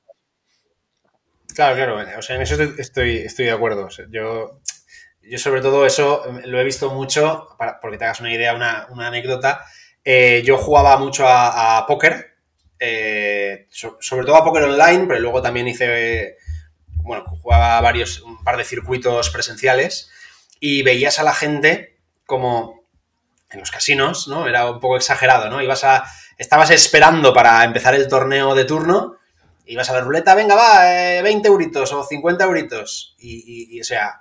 Claro, 1.55 1.75
claro, 1.75 2.19
o 2.19 2.23
sea, 2.23 2.37
en 2.37 2.43
eso 2.43 2.61
estoy, 2.63 3.17
estoy 3.17 3.47
de 3.47 3.53
acuerdo. 3.53 3.89
yo, 4.11 4.61
yo 5.29 5.39
sobre 5.39 5.61
todo 5.61 5.87
eso 5.87 6.23
lo 6.45 6.61
he 6.61 6.65
visto 6.65 6.91
mucho, 6.91 7.49
para, 7.59 7.81
porque 7.81 7.99
te 7.99 8.05
hagas 8.05 8.21
una 8.21 8.33
idea, 8.33 8.55
una, 8.55 8.87
anécdota. 9.07 9.65
Eh, 10.05 10.43
yo 10.45 10.59
jugaba 10.59 10.97
mucho 10.99 11.25
a, 11.27 11.85
póker, 11.87 12.37
eh, 12.79 13.67
sobre 13.71 14.27
todo 14.27 14.37
a 14.37 14.45
póker 14.45 14.65
online, 14.65 15.07
pero 15.07 15.21
luego 15.21 15.41
también 15.41 15.69
hice, 15.69 16.37
bueno, 16.97 17.25
jugaba 17.43 17.81
varios, 17.81 18.21
un 18.21 18.43
par 18.45 18.57
de 18.57 18.65
circuitos 18.65 19.31
presenciales 19.31 20.11
y 20.61 20.83
veías 20.83 21.19
a 21.19 21.23
la 21.23 21.35
gente 21.35 21.99
como 22.27 22.85
en 23.51 23.61
los 23.61 23.71
casinos, 23.71 24.29
¿no? 24.29 24.47
Era 24.47 24.71
un 24.71 24.81
poco 24.81 24.97
exagerado, 24.97 25.49
¿no? 25.49 25.63
Ibas 25.63 25.85
a, 25.85 26.05
estabas 26.37 26.71
esperando 26.71 27.33
para 27.33 27.65
empezar 27.65 27.95
el 27.95 28.09
torneo 28.09 28.55
de 28.55 28.65
turno, 28.65 29.17
ibas 29.67 29.89
a 29.91 29.95
la 29.95 30.01
ruleta, 30.01 30.35
venga, 30.35 30.55
va, 30.55 31.23
20 31.23 31.29
eh, 31.29 31.51
euritos 31.51 31.93
o 31.93 32.05
50 32.05 32.45
euritos. 32.45 33.15
Y, 33.19 33.81
o 33.81 33.85
sea, 33.85 34.21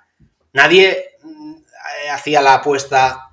nadie 0.54 1.16
mm, 1.22 1.54
hacía 2.12 2.40
la 2.40 2.54
apuesta, 2.54 3.30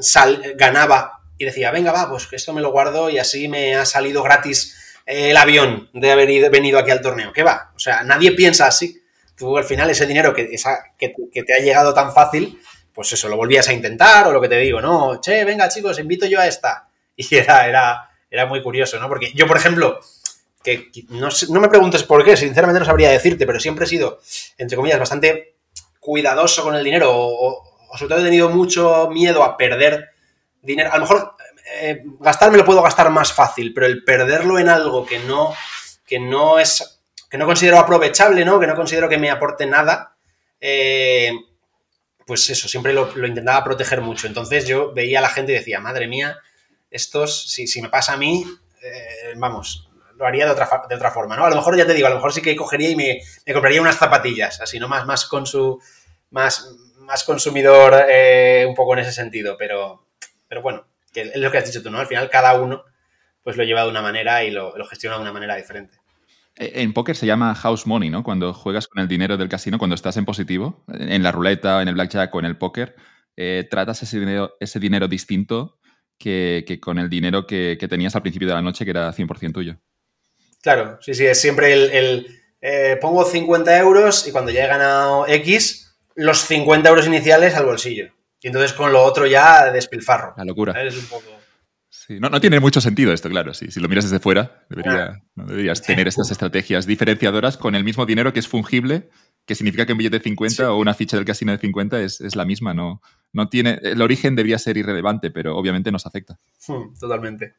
sal, 0.00 0.54
ganaba 0.54 1.20
y 1.36 1.44
decía, 1.44 1.72
venga, 1.72 1.90
va, 1.90 2.08
pues 2.08 2.28
esto 2.30 2.52
me 2.52 2.60
lo 2.60 2.70
guardo 2.70 3.10
y 3.10 3.18
así 3.18 3.48
me 3.48 3.74
ha 3.74 3.84
salido 3.84 4.22
gratis 4.22 4.76
el 5.04 5.36
avión 5.36 5.90
de 5.92 6.12
haber 6.12 6.50
venido 6.50 6.78
aquí 6.78 6.92
al 6.92 7.00
torneo. 7.00 7.32
¿Qué 7.32 7.42
va? 7.42 7.72
O 7.74 7.78
sea, 7.78 8.04
nadie 8.04 8.32
piensa 8.32 8.66
así. 8.66 9.02
Tú 9.36 9.58
al 9.58 9.64
final 9.64 9.90
ese 9.90 10.06
dinero 10.06 10.32
que, 10.32 10.48
que 10.96 11.42
te 11.42 11.54
ha 11.54 11.58
llegado 11.58 11.92
tan 11.92 12.12
fácil, 12.12 12.60
pues 12.94 13.12
eso, 13.12 13.28
lo 13.28 13.36
volvías 13.36 13.68
a 13.68 13.72
intentar 13.72 14.26
o 14.28 14.32
lo 14.32 14.40
que 14.40 14.48
te 14.48 14.56
digo, 14.58 14.80
no, 14.80 15.20
che, 15.20 15.44
venga 15.44 15.68
chicos, 15.68 15.98
invito 15.98 16.26
yo 16.26 16.40
a 16.40 16.46
esta. 16.46 16.88
Y 17.16 17.32
era, 17.36 17.68
era, 17.68 18.10
era 18.28 18.46
muy 18.46 18.60
curioso, 18.60 18.98
¿no? 18.98 19.06
Porque 19.06 19.32
yo, 19.34 19.46
por 19.46 19.56
ejemplo, 19.56 20.00
que 20.64 20.90
no, 21.10 21.28
no, 21.50 21.60
me 21.60 21.68
preguntes 21.68 22.02
por 22.02 22.24
qué, 22.24 22.36
sinceramente 22.36 22.80
no 22.80 22.84
sabría 22.84 23.10
decirte, 23.10 23.46
pero 23.46 23.60
siempre 23.60 23.84
he 23.84 23.88
sido, 23.88 24.20
entre 24.58 24.76
comillas, 24.76 24.98
bastante 24.98 25.53
cuidadoso 26.04 26.62
con 26.62 26.74
el 26.74 26.84
dinero 26.84 27.10
o, 27.14 27.64
sobre 27.96 28.08
todo 28.10 28.20
he 28.20 28.28
tenido 28.28 28.50
mucho 28.50 29.08
miedo 29.10 29.42
a 29.42 29.56
perder 29.56 30.10
dinero. 30.60 30.90
A 30.92 30.96
lo 30.96 31.02
mejor 31.02 31.34
eh, 31.80 32.02
gastarme 32.20 32.58
lo 32.58 32.64
puedo 32.64 32.82
gastar 32.82 33.08
más 33.08 33.32
fácil, 33.32 33.72
pero 33.72 33.86
el 33.86 34.04
perderlo 34.04 34.58
en 34.58 34.68
algo 34.68 35.06
que 35.06 35.18
no, 35.20 35.54
que 36.06 36.18
no 36.18 36.58
es, 36.58 37.00
que 37.30 37.38
no 37.38 37.46
considero 37.46 37.78
aprovechable, 37.78 38.44
¿no? 38.44 38.60
Que 38.60 38.66
no 38.66 38.74
considero 38.74 39.08
que 39.08 39.16
me 39.16 39.30
aporte 39.30 39.64
nada, 39.64 40.14
eh, 40.60 41.32
pues 42.26 42.50
eso, 42.50 42.68
siempre 42.68 42.92
lo, 42.92 43.10
intentaba 43.26 43.64
proteger 43.64 44.02
mucho. 44.02 44.26
Entonces 44.26 44.66
yo 44.66 44.92
veía 44.92 45.20
a 45.20 45.22
la 45.22 45.30
gente 45.30 45.52
y 45.52 45.56
decía, 45.56 45.80
madre 45.80 46.06
mía, 46.06 46.36
estos, 46.90 47.50
si, 47.50 47.66
si 47.66 47.80
me 47.80 47.88
pasa 47.88 48.12
a 48.12 48.16
mí, 48.18 48.44
eh, 48.82 49.32
vamos, 49.36 49.88
lo 50.16 50.26
haría 50.26 50.46
de 50.46 50.52
otra, 50.52 50.68
de 50.88 50.94
otra 50.94 51.10
forma, 51.10 51.36
¿no? 51.36 51.44
A 51.44 51.50
lo 51.50 51.56
mejor, 51.56 51.76
ya 51.76 51.86
te 51.86 51.94
digo, 51.94 52.06
a 52.06 52.10
lo 52.10 52.16
mejor 52.16 52.32
sí 52.32 52.42
que 52.42 52.56
cogería 52.56 52.90
y 52.90 52.96
me, 52.96 53.20
compraría 53.52 53.80
unas 53.80 53.96
zapatillas, 53.96 54.60
así, 54.60 54.78
¿no? 54.78 54.88
Más, 54.88 55.06
más, 55.06 55.26
con 55.26 55.44
más, 56.30 56.70
más 56.98 57.24
consumidor 57.24 57.94
eh, 58.08 58.64
un 58.68 58.74
poco 58.74 58.94
en 58.94 59.00
ese 59.00 59.12
sentido, 59.12 59.56
pero, 59.58 60.06
pero 60.48 60.62
bueno, 60.62 60.86
que 61.12 61.22
es 61.22 61.36
lo 61.36 61.50
que 61.50 61.58
has 61.58 61.66
dicho 61.66 61.82
tú, 61.82 61.90
¿no? 61.90 61.98
Al 61.98 62.06
final 62.06 62.28
cada 62.30 62.54
uno 62.60 62.84
pues 63.42 63.56
lo 63.56 63.64
lleva 63.64 63.84
de 63.84 63.90
una 63.90 64.02
manera 64.02 64.42
y 64.42 64.50
lo, 64.50 64.72
gestiona 64.88 65.16
de 65.16 65.22
una 65.22 65.32
manera 65.32 65.54
diferente. 65.56 65.98
Eh, 66.56 66.72
en 66.76 66.92
póker 66.94 67.14
se 67.14 67.26
llama 67.26 67.54
house 67.54 67.86
money, 67.86 68.08
¿no? 68.08 68.24
Cuando 68.24 68.54
juegas 68.54 68.88
con 68.88 69.02
el 69.02 69.08
dinero 69.08 69.36
del 69.36 69.50
casino, 69.50 69.78
cuando 69.78 69.94
estás 69.94 70.16
en 70.16 70.24
positivo, 70.24 70.82
en 70.88 71.22
la 71.22 71.30
ruleta, 71.30 71.82
en 71.82 71.88
el 71.88 71.94
blackjack 71.94 72.34
o 72.34 72.38
en 72.38 72.46
el 72.46 72.56
póker, 72.56 72.96
eh, 73.36 73.66
tratas 73.70 74.02
ese 74.02 74.18
dinero, 74.18 74.56
ese 74.60 74.80
dinero 74.80 75.08
distinto 75.08 75.78
que, 76.18 76.78
con 76.80 76.98
el 76.98 77.10
dinero 77.10 77.46
que, 77.46 77.76
tenías 77.88 78.16
al 78.16 78.22
principio 78.22 78.48
de 78.48 78.54
la 78.54 78.62
noche, 78.62 78.84
que 78.84 78.90
era 78.90 79.12
100% 79.12 79.52
tuyo. 79.52 79.76
Claro, 80.64 80.96
sí, 81.02 81.12
sí, 81.12 81.26
es 81.26 81.38
siempre 81.38 81.74
el, 81.74 82.26
eh, 82.62 82.96
pongo 82.98 83.26
50 83.26 83.78
euros 83.78 84.26
y 84.26 84.32
cuando 84.32 84.50
ya 84.50 84.64
he 84.64 84.66
ganado 84.66 85.28
X, 85.28 85.94
los 86.14 86.38
50 86.46 86.88
euros 86.88 87.06
iniciales 87.06 87.54
al 87.54 87.66
bolsillo. 87.66 88.14
Y 88.40 88.46
entonces 88.46 88.72
con 88.72 88.90
lo 88.90 89.02
otro 89.02 89.26
ya 89.26 89.70
despilfarro. 89.70 90.32
La 90.38 90.44
locura. 90.46 90.74
no, 92.08 92.40
tiene 92.40 92.60
mucho 92.60 92.80
sentido 92.80 93.12
esto, 93.12 93.28
claro. 93.28 93.52
Si 93.52 93.78
lo 93.78 93.90
miras 93.90 94.04
desde 94.04 94.20
fuera, 94.20 94.64
no 95.34 95.44
deberías 95.44 95.82
tener 95.82 96.08
estas 96.08 96.30
estrategias 96.30 96.86
diferenciadoras 96.86 97.58
con 97.58 97.74
el 97.74 97.84
mismo 97.84 98.06
dinero 98.06 98.32
que 98.32 98.40
es 98.40 98.48
fungible, 98.48 99.10
que 99.44 99.54
significa 99.54 99.84
que 99.84 99.92
un 99.92 99.98
billete 99.98 100.16
de 100.16 100.24
50 100.24 100.72
o 100.72 100.78
una 100.78 100.94
ficha 100.94 101.18
del 101.18 101.26
casino 101.26 101.52
de 101.52 101.58
50 101.58 102.00
es, 102.00 102.22
es 102.22 102.36
la 102.36 102.46
misma, 102.46 102.72
no, 102.72 103.02
no 103.34 103.50
tiene, 103.50 103.80
el 103.82 104.00
origen 104.00 104.34
debería 104.34 104.58
ser 104.58 104.78
irrelevante, 104.78 105.30
pero 105.30 105.58
obviamente 105.58 105.92
nos 105.92 106.06
afecta. 106.06 106.38
Hmm, 106.66 106.94
totalmente. 106.98 107.56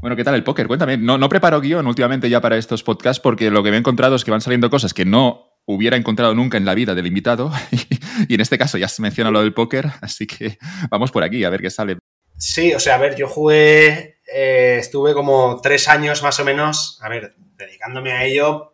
Bueno, 0.00 0.16
¿qué 0.16 0.24
tal 0.24 0.34
el 0.34 0.44
póker? 0.44 0.66
Cuéntame. 0.66 0.96
No, 0.96 1.18
no 1.18 1.28
preparo 1.28 1.60
guion 1.60 1.86
últimamente 1.86 2.28
ya 2.28 2.40
para 2.40 2.56
estos 2.56 2.82
podcasts 2.82 3.20
porque 3.20 3.50
lo 3.50 3.62
que 3.62 3.70
me 3.70 3.76
he 3.76 3.80
encontrado 3.80 4.16
es 4.16 4.24
que 4.24 4.30
van 4.30 4.40
saliendo 4.40 4.70
cosas 4.70 4.94
que 4.94 5.04
no 5.04 5.60
hubiera 5.64 5.96
encontrado 5.96 6.34
nunca 6.34 6.58
en 6.58 6.64
la 6.64 6.74
vida 6.74 6.94
del 6.94 7.06
invitado. 7.06 7.52
y 8.28 8.34
en 8.34 8.40
este 8.40 8.58
caso 8.58 8.78
ya 8.78 8.88
se 8.88 9.02
menciona 9.02 9.30
lo 9.30 9.40
del 9.40 9.54
póker, 9.54 9.90
así 10.00 10.26
que 10.26 10.58
vamos 10.90 11.10
por 11.12 11.22
aquí 11.22 11.44
a 11.44 11.50
ver 11.50 11.60
qué 11.60 11.70
sale. 11.70 11.98
Sí, 12.36 12.74
o 12.74 12.80
sea, 12.80 12.96
a 12.96 12.98
ver, 12.98 13.14
yo 13.14 13.28
jugué, 13.28 14.18
eh, 14.32 14.78
estuve 14.80 15.14
como 15.14 15.60
tres 15.62 15.88
años 15.88 16.22
más 16.22 16.40
o 16.40 16.44
menos, 16.44 16.98
a 17.00 17.08
ver, 17.08 17.34
dedicándome 17.56 18.12
a 18.12 18.24
ello 18.24 18.72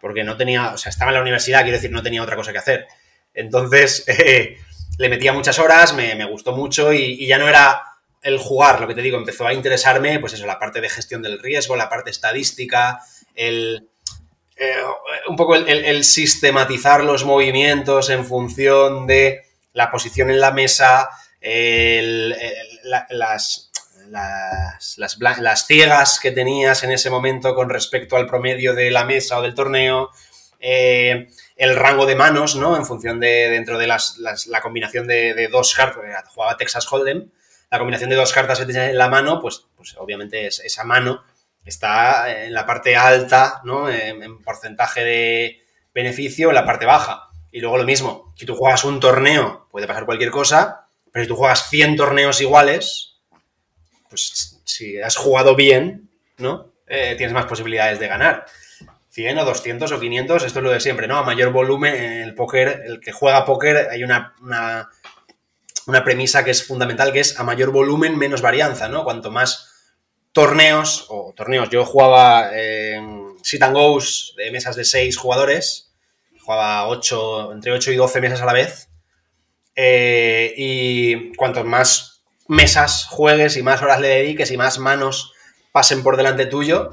porque 0.00 0.24
no 0.24 0.36
tenía, 0.36 0.72
o 0.72 0.76
sea, 0.76 0.90
estaba 0.90 1.10
en 1.10 1.16
la 1.16 1.22
universidad, 1.22 1.62
quiero 1.62 1.76
decir, 1.76 1.90
no 1.90 2.02
tenía 2.02 2.22
otra 2.22 2.36
cosa 2.36 2.52
que 2.52 2.58
hacer. 2.58 2.86
Entonces, 3.34 4.04
eh, 4.08 4.58
le 4.98 5.08
metía 5.08 5.32
muchas 5.32 5.58
horas, 5.58 5.94
me, 5.94 6.24
gustó 6.26 6.52
mucho 6.52 6.92
y, 6.92 7.26
ya 7.26 7.38
no 7.38 7.48
era 7.48 7.80
el 8.22 8.38
jugar, 8.38 8.80
lo 8.80 8.88
que 8.88 8.94
te 8.94 9.02
digo, 9.02 9.16
empezó 9.16 9.46
a 9.46 9.52
interesarme, 9.52 10.18
pues 10.18 10.32
eso, 10.32 10.46
la 10.46 10.58
parte 10.58 10.80
de 10.80 10.88
gestión 10.88 11.22
del 11.22 11.38
riesgo, 11.38 11.76
la 11.76 11.88
parte 11.88 12.10
estadística, 12.10 13.00
el, 13.34 13.88
eh, 14.56 14.74
un 15.28 15.36
poco 15.36 15.54
el, 15.54 16.04
sistematizar 16.04 17.04
los 17.04 17.24
movimientos 17.24 18.10
en 18.10 18.24
función 18.24 19.06
de 19.06 19.42
la 19.72 19.90
posición 19.90 20.30
en 20.30 20.40
la 20.40 20.50
mesa, 20.50 21.10
las, 23.10 23.70
las, 24.10 25.66
ciegas 25.66 26.18
que 26.18 26.32
tenías 26.32 26.82
en 26.82 26.90
ese 26.90 27.10
momento 27.10 27.54
con 27.54 27.70
respecto 27.70 28.16
al 28.16 28.26
promedio 28.26 28.74
de 28.74 28.90
la 28.90 29.04
mesa 29.04 29.38
o 29.38 29.42
del 29.42 29.54
torneo. 29.54 30.10
Eh, 30.60 31.28
el 31.56 31.76
rango 31.76 32.04
de 32.06 32.16
manos, 32.16 32.56
¿no? 32.56 32.76
En 32.76 32.84
función 32.84 33.20
de 33.20 33.50
dentro 33.50 33.78
de 33.78 33.86
las, 33.86 34.18
la 34.18 34.60
combinación 34.60 35.06
de, 35.06 35.48
dos 35.52 35.72
cartas, 35.72 36.02
jugaba 36.34 36.56
Texas 36.56 36.86
Hold'em, 36.90 37.30
la 37.70 37.78
combinación 37.78 38.10
de 38.10 38.16
dos 38.16 38.32
cartas 38.32 38.58
que 38.58 38.66
tienes 38.66 38.90
en 38.90 38.98
la 38.98 39.08
mano, 39.08 39.40
pues, 39.40 39.66
pues 39.76 39.96
obviamente 39.98 40.46
es, 40.46 40.60
esa 40.60 40.84
mano 40.84 41.22
está 41.64 42.44
en 42.44 42.52
la 42.54 42.66
parte 42.66 42.96
alta, 42.96 43.60
¿no? 43.64 43.90
En, 43.90 44.42
porcentaje 44.42 45.04
de 45.04 45.66
beneficio, 45.94 46.48
en 46.48 46.54
la 46.54 46.64
parte 46.64 46.86
baja. 46.86 47.28
Y 47.52 47.60
luego 47.60 47.76
lo 47.76 47.84
mismo, 47.84 48.32
si 48.36 48.46
tú 48.46 48.54
juegas 48.54 48.84
un 48.84 49.00
torneo, 49.00 49.68
puede 49.70 49.86
pasar 49.86 50.06
cualquier 50.06 50.30
cosa, 50.30 50.86
pero 51.12 51.24
si 51.24 51.28
tú 51.28 51.36
juegas 51.36 51.68
100 51.68 51.96
torneos 51.96 52.40
iguales, 52.40 53.16
pues 54.08 54.60
si 54.64 55.00
has 55.00 55.16
jugado 55.16 55.54
bien, 55.54 56.10
¿no? 56.38 56.72
Eh, 56.86 57.14
tienes 57.16 57.34
más 57.34 57.46
posibilidades 57.46 57.98
de 57.98 58.08
ganar. 58.08 58.46
100 59.10 59.38
o 59.38 59.44
200 59.44 59.90
o 59.92 60.00
500, 60.00 60.44
esto 60.44 60.58
es 60.58 60.62
lo 60.62 60.70
de 60.70 60.80
siempre, 60.80 61.08
¿no? 61.08 61.18
A 61.18 61.24
mayor 61.24 61.50
volumen, 61.50 61.94
en 61.94 62.22
el 62.22 62.34
póker, 62.34 62.82
el 62.86 63.00
que 63.00 63.12
juega 63.12 63.44
póker, 63.44 63.88
hay 63.90 64.04
una, 64.04 64.34
una, 64.40 64.88
premisa 66.04 66.44
que 66.44 66.50
es 66.50 66.66
fundamental, 66.66 67.12
que 67.12 67.20
es 67.20 67.38
a 67.38 67.44
mayor 67.44 67.70
volumen, 67.70 68.18
menos 68.18 68.42
varianza, 68.42 68.88
¿no? 68.88 69.04
Cuanto 69.04 69.30
más 69.30 69.72
torneos, 70.32 71.06
o 71.08 71.32
torneos, 71.34 71.70
yo 71.70 71.84
jugaba 71.84 72.50
en 72.56 73.34
sit 73.42 73.62
and 73.62 73.74
goes 73.74 74.34
de 74.36 74.50
mesas 74.50 74.76
de 74.76 74.84
6 74.84 75.16
jugadores, 75.16 75.90
jugaba 76.40 76.86
8, 76.88 77.52
entre 77.52 77.72
8 77.72 77.92
y 77.92 77.96
12 77.96 78.20
mesas 78.20 78.42
a 78.42 78.46
la 78.46 78.52
vez, 78.52 78.88
eh, 79.74 80.54
y 80.56 81.34
cuanto 81.34 81.64
más 81.64 82.22
mesas 82.46 83.06
juegues 83.08 83.56
y 83.56 83.62
más 83.62 83.82
horas 83.82 84.00
le 84.00 84.08
dediques 84.08 84.50
y 84.50 84.56
más 84.56 84.78
manos 84.78 85.32
pasen 85.72 86.02
por 86.02 86.16
delante 86.16 86.46
tuyo, 86.46 86.90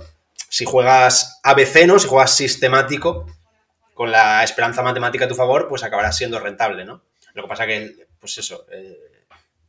si 0.50 0.66
juegas 0.66 1.40
ABC, 1.44 1.86
¿no? 1.86 2.00
Si 2.00 2.08
juegas 2.08 2.32
sistemático, 2.36 3.26
con 3.96 4.12
la 4.12 4.44
esperanza 4.44 4.84
matemática 4.84 5.26
a 5.26 5.28
tu 5.28 5.36
favor, 5.36 5.68
pues 5.68 5.84
acabarás 5.84 6.18
siendo 6.18 6.40
rentable, 6.40 6.86
¿no? 6.86 7.02
Lo 7.34 7.44
que 7.44 7.48
pasa 7.48 7.66
que, 7.66 8.05
pues 8.26 8.40
eso, 8.40 8.66
eh, 8.72 9.28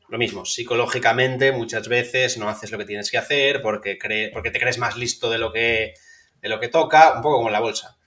lo 0.09 0.17
mismo, 0.17 0.47
psicológicamente 0.47 1.53
muchas 1.53 1.89
veces 1.89 2.39
no 2.39 2.49
haces 2.49 2.71
lo 2.71 2.79
que 2.79 2.87
tienes 2.87 3.11
que 3.11 3.19
hacer 3.19 3.61
porque, 3.61 3.99
porque 4.33 4.51
te 4.51 4.59
crees 4.59 4.79
más 4.79 4.97
listo 4.97 5.29
de 5.29 5.37
lo, 5.37 5.53
que, 5.53 5.93
de 6.41 6.49
lo 6.49 6.59
que 6.59 6.69
toca, 6.69 7.13
un 7.17 7.21
poco 7.21 7.37
como 7.37 7.49
en 7.49 7.53
la 7.53 7.61
bolsa. 7.61 7.99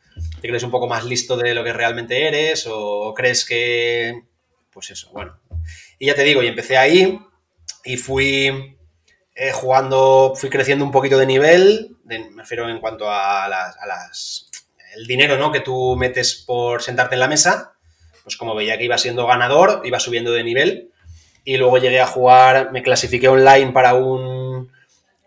Te 0.42 0.48
crees 0.48 0.64
un 0.64 0.72
poco 0.72 0.88
más 0.88 1.06
listo 1.06 1.38
de 1.38 1.54
lo 1.54 1.64
que 1.64 1.72
realmente 1.72 2.28
eres 2.28 2.66
o 2.68 3.14
crees 3.16 3.46
que, 3.46 4.24
pues 4.72 4.90
eso, 4.90 5.12
bueno. 5.12 5.40
Y 6.00 6.08
ya 6.08 6.16
te 6.16 6.24
digo, 6.24 6.42
y 6.42 6.48
empecé 6.48 6.76
ahí 6.76 7.20
y 7.86 7.98
fui 7.98 8.76
eh, 9.36 9.52
jugando, 9.52 10.34
fui 10.36 10.50
creciendo 10.50 10.84
un 10.84 10.92
poquito 10.92 11.20
de 11.20 11.28
nivel, 11.28 11.96
me 12.06 12.28
refiero 12.36 12.68
en 12.68 12.80
cuanto 12.80 13.08
a 13.08 13.48
las, 13.48 14.50
el 14.96 15.06
dinero 15.06 15.38
¿no? 15.38 15.52
que 15.52 15.60
tú 15.60 15.96
metes 15.96 16.44
por 16.44 16.82
sentarte 16.82 17.14
en 17.14 17.20
la 17.20 17.28
mesa, 17.28 17.76
pues 18.24 18.38
como 18.38 18.56
veía 18.56 18.78
que 18.78 18.86
iba 18.86 18.98
siendo 18.98 19.26
ganador, 19.28 19.82
iba 19.84 20.00
subiendo 20.00 20.32
de 20.32 20.44
nivel 20.44 20.92
y 21.44 21.58
luego 21.58 21.78
llegué 21.78 22.00
a 22.00 22.08
jugar, 22.08 22.72
me 22.72 22.84
clasifiqué 22.84 23.28
online 23.28 23.72
para 23.72 23.94
un... 23.96 24.72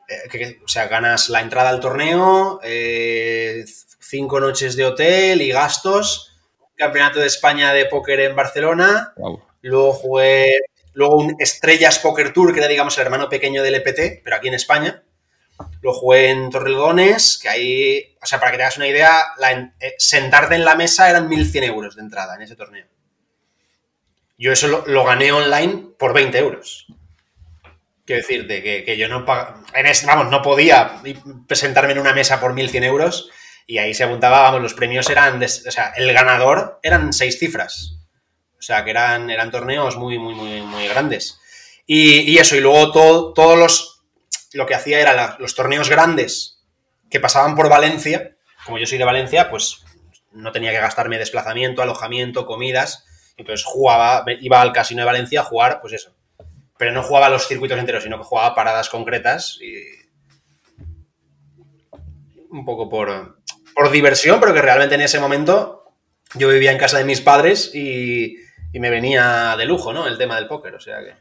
Eh, 0.09 0.59
o 0.65 0.69
sea, 0.69 0.89
ganas 0.89 1.29
la 1.29 1.41
entrada 1.41 1.71
al 1.71 1.81
torneo, 1.81 2.61
eh, 2.63 3.65
cinco 3.99 4.41
noches 4.41 4.77
de 4.77 4.85
hotel 4.85 5.41
y 5.41 5.51
gastos, 5.51 6.37
campeonato 6.77 7.21
de 7.21 7.27
España 7.27 7.73
de 7.73 7.87
póker 7.87 8.21
en 8.21 8.37
Barcelona, 8.37 9.15
luego 9.63 9.93
jugué 9.93 10.59
Luego 10.95 11.17
un 11.17 11.37
Estrellas 11.39 11.99
Poker 11.99 12.33
Tour, 12.33 12.53
que 12.53 12.61
era, 12.61 12.69
digamos, 12.69 12.97
el 12.99 13.05
hermano 13.05 13.29
pequeño 13.29 13.63
del 13.63 13.77
EPT, 13.77 14.23
pero 14.23 14.37
aquí 14.37 14.49
en 14.49 14.55
España. 14.55 15.03
Lo 15.81 15.93
jugué 15.93 16.31
en 16.31 16.51
Torrelodones, 16.51 17.39
que 17.41 17.49
ahí, 17.49 18.17
o 18.23 18.27
sea, 18.27 18.39
para 18.39 18.53
que 18.53 18.57
te 18.59 18.63
hagas 18.65 18.77
una 18.77 18.89
idea, 18.89 19.35
eh, 19.81 19.95
sentarte 19.99 20.55
en 20.55 20.65
la 20.65 20.75
mesa 20.75 21.09
eran 21.11 21.29
1.100 21.29 21.65
euros 21.65 21.97
de 21.97 22.03
entrada 22.03 22.35
en 22.37 22.43
ese 22.43 22.57
torneo. 22.57 22.87
Yo 24.39 24.53
eso 24.53 24.85
lo, 24.87 25.05
gané 25.05 25.33
online 25.33 25.91
por 25.99 26.13
20 26.13 26.39
euros. 26.39 26.87
Quiero 28.05 28.23
decirte 28.23 28.63
que, 28.63 28.97
yo 28.97 29.09
no 29.09 29.25
vamos, 29.25 30.31
no 30.31 30.43
podía 30.43 31.01
presentarme 31.47 31.93
en 31.93 32.01
una 32.01 32.13
mesa 32.13 32.41
por 32.41 32.53
1.100 32.53 32.85
euros 32.85 33.31
y 33.67 33.79
ahí 33.79 33.95
se 33.95 34.05
apuntaba, 34.05 34.43
vamos, 34.43 34.63
los 34.63 34.75
premios 34.75 35.09
eran, 35.09 35.43
o 35.43 35.49
sea, 35.49 35.93
el 35.97 36.13
ganador 36.13 36.81
eran 36.83 37.13
seis 37.13 37.39
cifras. 37.39 37.99
O 38.59 38.63
sea, 38.63 38.85
que 38.85 38.91
eran, 38.91 39.31
eran 39.31 39.51
torneos 39.51 39.97
muy, 39.97 40.19
muy, 40.19 40.35
muy, 40.35 40.63
muy 40.63 40.87
grandes. 40.89 41.41
Y, 41.87 42.39
eso, 42.39 42.57
y 42.57 42.61
luego 42.61 42.93
todo, 42.93 43.33
todos 43.33 43.59
los. 43.59 43.92
Lo 44.55 44.67
que 44.67 44.75
hacía 44.75 45.01
era 45.01 45.37
los 45.39 45.55
torneos 45.55 45.89
grandes 45.89 46.63
que 47.11 47.21
pasaban 47.21 47.55
por 47.55 47.69
Valencia. 47.69 48.37
Como 48.65 48.79
yo 48.79 48.87
soy 48.87 48.99
de 48.99 49.05
Valencia, 49.05 49.51
pues 49.51 49.85
no 50.33 50.53
tenía 50.53 50.71
que 50.71 50.79
gastarme 50.79 51.19
desplazamiento, 51.19 51.83
alojamiento, 51.83 52.47
comidas. 52.47 53.05
Entonces 53.37 53.65
jugaba, 53.65 54.25
iba 54.41 54.61
al 54.61 54.73
casino 54.73 55.03
de 55.03 55.07
Valencia 55.07 55.41
a 55.41 55.45
jugar, 55.45 55.81
pues 55.81 55.95
eso. 55.95 56.15
Pero 56.79 56.93
no 56.93 57.03
jugaba 57.03 57.29
los 57.29 57.47
circuitos 57.47 57.79
enteros, 57.79 58.03
sino 58.03 58.19
que 58.19 58.25
jugaba 58.25 58.55
paradas 58.55 58.89
concretas 58.89 59.59
y. 59.61 60.03
Un 62.51 62.65
poco 62.67 62.89
por, 62.89 63.39
por 63.75 63.91
diversión, 63.91 64.39
pero 64.39 64.53
que 64.53 64.61
realmente 64.61 64.95
en 64.95 65.01
ese 65.01 65.19
momento 65.19 65.85
yo 66.35 66.49
vivía 66.49 66.71
en 66.71 66.79
casa 66.79 66.99
de 66.99 67.05
mis 67.05 67.23
padres 67.23 67.75
y, 67.75 68.37
y 68.73 68.81
me 68.81 68.91
venía 68.91 69.55
de 69.57 69.65
lujo, 69.65 69.93
¿no? 69.93 70.07
El 70.07 70.19
tema 70.19 70.37
del 70.37 70.49
póker, 70.49 70.75
o 70.75 70.81
sea 70.81 70.99
que... 71.01 71.15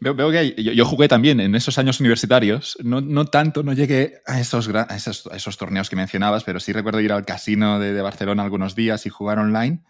Veo, 0.00 0.30
que 0.30 0.54
yo, 0.54 0.86
jugué 0.86 1.08
también 1.08 1.40
en 1.40 1.54
esos 1.54 1.76
años 1.76 2.00
universitarios, 2.00 2.78
no, 2.82 3.02
no 3.02 3.26
tanto, 3.26 3.62
no 3.62 3.74
llegué 3.74 4.22
a 4.26 4.40
esos, 4.40 4.70
esos, 5.30 5.56
torneos 5.58 5.90
que 5.90 5.96
mencionabas, 5.96 6.42
pero 6.42 6.58
sí 6.58 6.72
recuerdo 6.72 7.00
ir 7.00 7.12
al 7.12 7.26
casino 7.26 7.78
de, 7.78 8.00
Barcelona 8.00 8.42
algunos 8.42 8.74
días 8.74 9.04
y 9.04 9.10
jugar 9.10 9.38
online. 9.38 9.82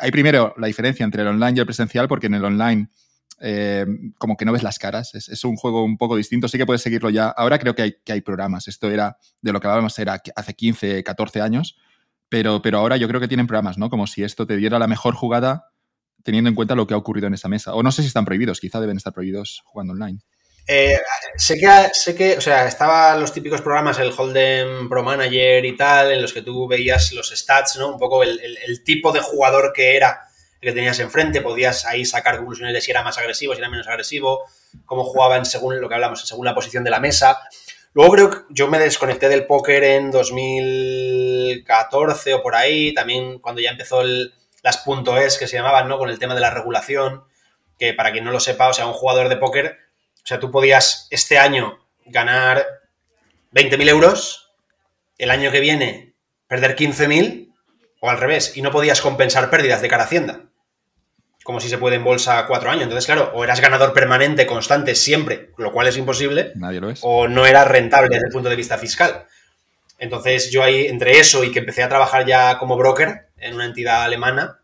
Hay 0.00 0.10
primero 0.10 0.54
la 0.58 0.66
diferencia 0.66 1.04
entre 1.04 1.22
el 1.22 1.28
online 1.28 1.52
y 1.56 1.60
el 1.60 1.66
presencial, 1.66 2.08
porque 2.08 2.26
en 2.26 2.34
el 2.34 2.44
online 2.44 2.88
eh, 3.40 3.86
como 4.18 4.36
que 4.36 4.44
no 4.44 4.50
ves 4.50 4.64
las 4.64 4.80
caras. 4.80 5.14
Es, 5.14 5.44
un 5.44 5.54
juego 5.54 5.84
un 5.84 5.98
poco 5.98 6.16
distinto. 6.16 6.48
Sí 6.48 6.58
que 6.58 6.66
puedes 6.66 6.82
seguirlo 6.82 7.10
ya. 7.10 7.28
Ahora 7.28 7.60
creo 7.60 7.76
que 7.76 7.82
hay, 7.82 7.94
que 8.04 8.12
hay 8.12 8.22
programas. 8.22 8.66
Esto 8.66 8.90
era 8.90 9.18
de 9.40 9.52
lo 9.52 9.60
que 9.60 9.68
hablábamos 9.68 9.96
era 10.00 10.20
hace 10.34 10.54
15, 10.54 11.04
14 11.04 11.40
años. 11.40 11.76
Pero, 12.28 12.60
pero 12.60 12.78
ahora 12.78 12.96
yo 12.96 13.06
creo 13.06 13.20
que 13.20 13.28
tienen 13.28 13.46
programas, 13.46 13.78
¿no? 13.78 13.88
Como 13.88 14.08
si 14.08 14.24
esto 14.24 14.46
te 14.46 14.56
diera 14.56 14.80
la 14.80 14.88
mejor 14.88 15.14
jugada 15.14 15.73
teniendo 16.24 16.48
en 16.48 16.56
cuenta 16.56 16.74
lo 16.74 16.88
que 16.88 16.94
ha 16.94 16.96
ocurrido 16.96 17.28
en 17.28 17.34
esa 17.34 17.48
mesa. 17.48 17.74
O 17.74 17.84
no 17.84 17.92
sé 17.92 18.02
si 18.02 18.08
están 18.08 18.24
prohibidos, 18.24 18.58
quizá 18.58 18.80
deben 18.80 18.96
estar 18.96 19.12
prohibidos 19.12 19.62
jugando 19.64 19.92
online. 19.92 20.18
Eh, 20.66 20.98
sé, 21.36 21.58
que, 21.58 21.68
sé 21.92 22.14
que, 22.14 22.38
o 22.38 22.40
sea, 22.40 22.66
estaban 22.66 23.20
los 23.20 23.34
típicos 23.34 23.60
programas, 23.60 23.98
el 23.98 24.14
Holden 24.16 24.88
Pro 24.88 25.02
Manager 25.02 25.62
y 25.64 25.76
tal, 25.76 26.12
en 26.12 26.22
los 26.22 26.32
que 26.32 26.40
tú 26.40 26.66
veías 26.66 27.12
los 27.12 27.28
stats, 27.28 27.76
¿no? 27.76 27.92
Un 27.92 27.98
poco 27.98 28.22
el, 28.22 28.82
tipo 28.82 29.12
de 29.12 29.20
jugador 29.20 29.74
que 29.74 29.94
era 29.96 30.22
el 30.60 30.70
que 30.70 30.74
tenías 30.74 30.98
enfrente, 31.00 31.42
podías 31.42 31.84
ahí 31.84 32.06
sacar 32.06 32.38
conclusiones 32.38 32.72
de 32.72 32.80
si 32.80 32.90
era 32.90 33.02
más 33.02 33.18
agresivo, 33.18 33.52
si 33.52 33.60
era 33.60 33.68
menos 33.68 33.86
agresivo, 33.86 34.44
cómo 34.86 35.04
jugaban 35.04 35.44
según 35.44 35.78
lo 35.78 35.86
que 35.88 35.96
hablamos, 35.96 36.26
según 36.26 36.46
la 36.46 36.54
posición 36.54 36.82
de 36.82 36.90
la 36.90 37.00
mesa. 37.00 37.38
Luego 37.92 38.12
creo 38.12 38.30
que 38.30 38.38
yo 38.48 38.66
me 38.66 38.78
desconecté 38.78 39.28
del 39.28 39.44
póker 39.46 39.84
en 39.84 40.10
2014 40.10 42.32
o 42.34 42.42
por 42.42 42.54
ahí, 42.54 42.94
también 42.94 43.38
cuando 43.38 43.60
ya 43.60 43.68
empezó 43.70 44.02
las 44.64 44.82
.es 45.22 45.38
que 45.38 45.46
se 45.46 45.56
llamaban, 45.56 45.88
¿no? 45.88 45.98
Con 45.98 46.10
el 46.10 46.18
tema 46.18 46.34
de 46.34 46.40
la 46.40 46.50
regulación, 46.50 47.22
que 47.78 47.94
para 47.94 48.10
quien 48.10 48.24
no 48.24 48.32
lo 48.32 48.40
sepa, 48.40 48.68
o 48.68 48.72
sea, 48.72 48.86
un 48.86 48.92
jugador 48.94 49.28
de 49.28 49.36
póker 49.36 49.84
o 50.24 50.26
sea, 50.26 50.40
tú 50.40 50.50
podías 50.50 51.06
este 51.10 51.38
año 51.38 51.78
ganar 52.06 52.66
20.000 53.52 53.88
euros, 53.90 54.52
el 55.18 55.30
año 55.30 55.50
que 55.52 55.60
viene 55.60 56.14
perder 56.46 56.76
15.000 56.76 57.52
o 58.00 58.08
al 58.08 58.18
revés, 58.18 58.56
y 58.56 58.62
no 58.62 58.70
podías 58.70 59.02
compensar 59.02 59.50
pérdidas 59.50 59.82
de 59.82 59.88
cara 59.88 60.04
a 60.04 60.06
Hacienda, 60.06 60.44
como 61.42 61.60
si 61.60 61.68
se 61.68 61.76
puede 61.76 61.96
en 61.96 62.04
bolsa 62.04 62.46
cuatro 62.46 62.70
años. 62.70 62.84
Entonces, 62.84 63.04
claro, 63.04 63.32
o 63.34 63.44
eras 63.44 63.60
ganador 63.60 63.92
permanente, 63.92 64.46
constante, 64.46 64.94
siempre, 64.94 65.50
lo 65.58 65.72
cual 65.72 65.88
es 65.88 65.96
imposible, 65.98 66.52
Nadie 66.54 66.80
lo 66.80 66.90
es. 66.90 67.00
o 67.02 67.28
no 67.28 67.44
eras 67.44 67.68
rentable 67.68 68.08
desde 68.10 68.26
el 68.28 68.32
punto 68.32 68.48
de 68.48 68.56
vista 68.56 68.78
fiscal. 68.78 69.26
Entonces, 69.98 70.50
yo 70.50 70.62
ahí, 70.62 70.86
entre 70.86 71.18
eso 71.18 71.44
y 71.44 71.50
que 71.50 71.60
empecé 71.60 71.82
a 71.82 71.88
trabajar 71.88 72.26
ya 72.26 72.58
como 72.58 72.76
broker 72.76 73.28
en 73.38 73.54
una 73.54 73.64
entidad 73.64 74.02
alemana, 74.02 74.60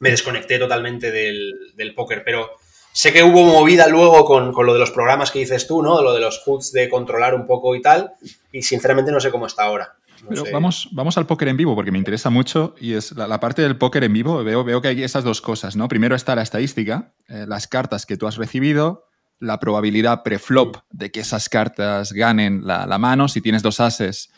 me 0.00 0.10
desconecté 0.10 0.58
totalmente 0.58 1.10
del, 1.10 1.72
del 1.74 1.94
póker, 1.94 2.22
pero 2.24 2.50
Sé 2.96 3.12
que 3.12 3.22
hubo 3.22 3.44
movida 3.44 3.88
luego 3.88 4.24
con, 4.24 4.54
lo 4.64 4.72
de 4.72 4.78
los 4.78 4.90
programas 4.90 5.30
que 5.30 5.38
dices 5.38 5.66
tú, 5.66 5.82
¿no? 5.82 6.00
Lo 6.00 6.14
de 6.14 6.20
los 6.20 6.42
HUDs 6.46 6.72
de 6.72 6.88
controlar 6.88 7.34
un 7.34 7.46
poco 7.46 7.74
y 7.74 7.82
tal. 7.82 8.14
Y 8.50 8.62
sinceramente 8.62 9.12
no 9.12 9.20
sé 9.20 9.30
cómo 9.30 9.46
está 9.46 9.64
ahora. 9.64 9.96
Pero 10.26 10.44
vamos, 10.50 10.88
vamos 10.92 11.18
al 11.18 11.26
póker 11.26 11.48
en 11.48 11.58
vivo, 11.58 11.74
porque 11.74 11.92
me 11.92 11.98
interesa 11.98 12.30
mucho 12.30 12.74
y 12.80 12.94
es 12.94 13.12
la, 13.12 13.38
parte 13.38 13.60
del 13.60 13.76
póker 13.76 14.02
en 14.04 14.14
vivo. 14.14 14.42
Veo, 14.42 14.64
veo 14.64 14.80
que 14.80 14.88
hay 14.88 15.02
esas 15.02 15.24
dos 15.24 15.42
cosas, 15.42 15.76
¿no? 15.76 15.88
Primero 15.88 16.16
está 16.16 16.34
la 16.34 16.40
estadística, 16.40 17.12
eh, 17.28 17.44
las 17.46 17.66
cartas 17.68 18.06
que 18.06 18.16
tú 18.16 18.26
has 18.26 18.38
recibido, 18.38 19.04
la 19.40 19.60
probabilidad 19.60 20.22
preflop 20.22 20.78
de 20.90 21.10
que 21.10 21.20
esas 21.20 21.50
cartas 21.50 22.14
ganen 22.14 22.66
la, 22.66 22.86
mano. 22.96 23.28
Si 23.28 23.42
tienes 23.42 23.62
dos 23.62 23.78
ases, 23.78 24.32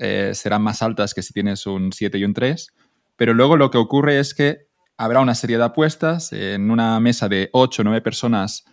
eh, 0.00 0.32
serán 0.34 0.62
más 0.62 0.82
altas 0.82 1.14
que 1.14 1.22
si 1.22 1.32
tienes 1.32 1.66
un 1.66 1.92
7 1.92 2.18
y 2.18 2.24
un 2.24 2.34
3. 2.34 2.68
Pero 3.16 3.34
luego 3.34 3.56
lo 3.56 3.70
que 3.70 3.78
ocurre 3.78 4.18
es 4.18 4.34
que 4.34 4.66
habrá 4.96 5.20
una 5.20 5.34
serie 5.34 5.58
de 5.58 5.64
apuestas. 5.64 6.32
En 6.32 6.70
una 6.70 6.98
mesa 7.00 7.28
de 7.28 7.50
8 7.52 7.82
o 7.82 7.84
9 7.84 8.00
personas, 8.00 8.64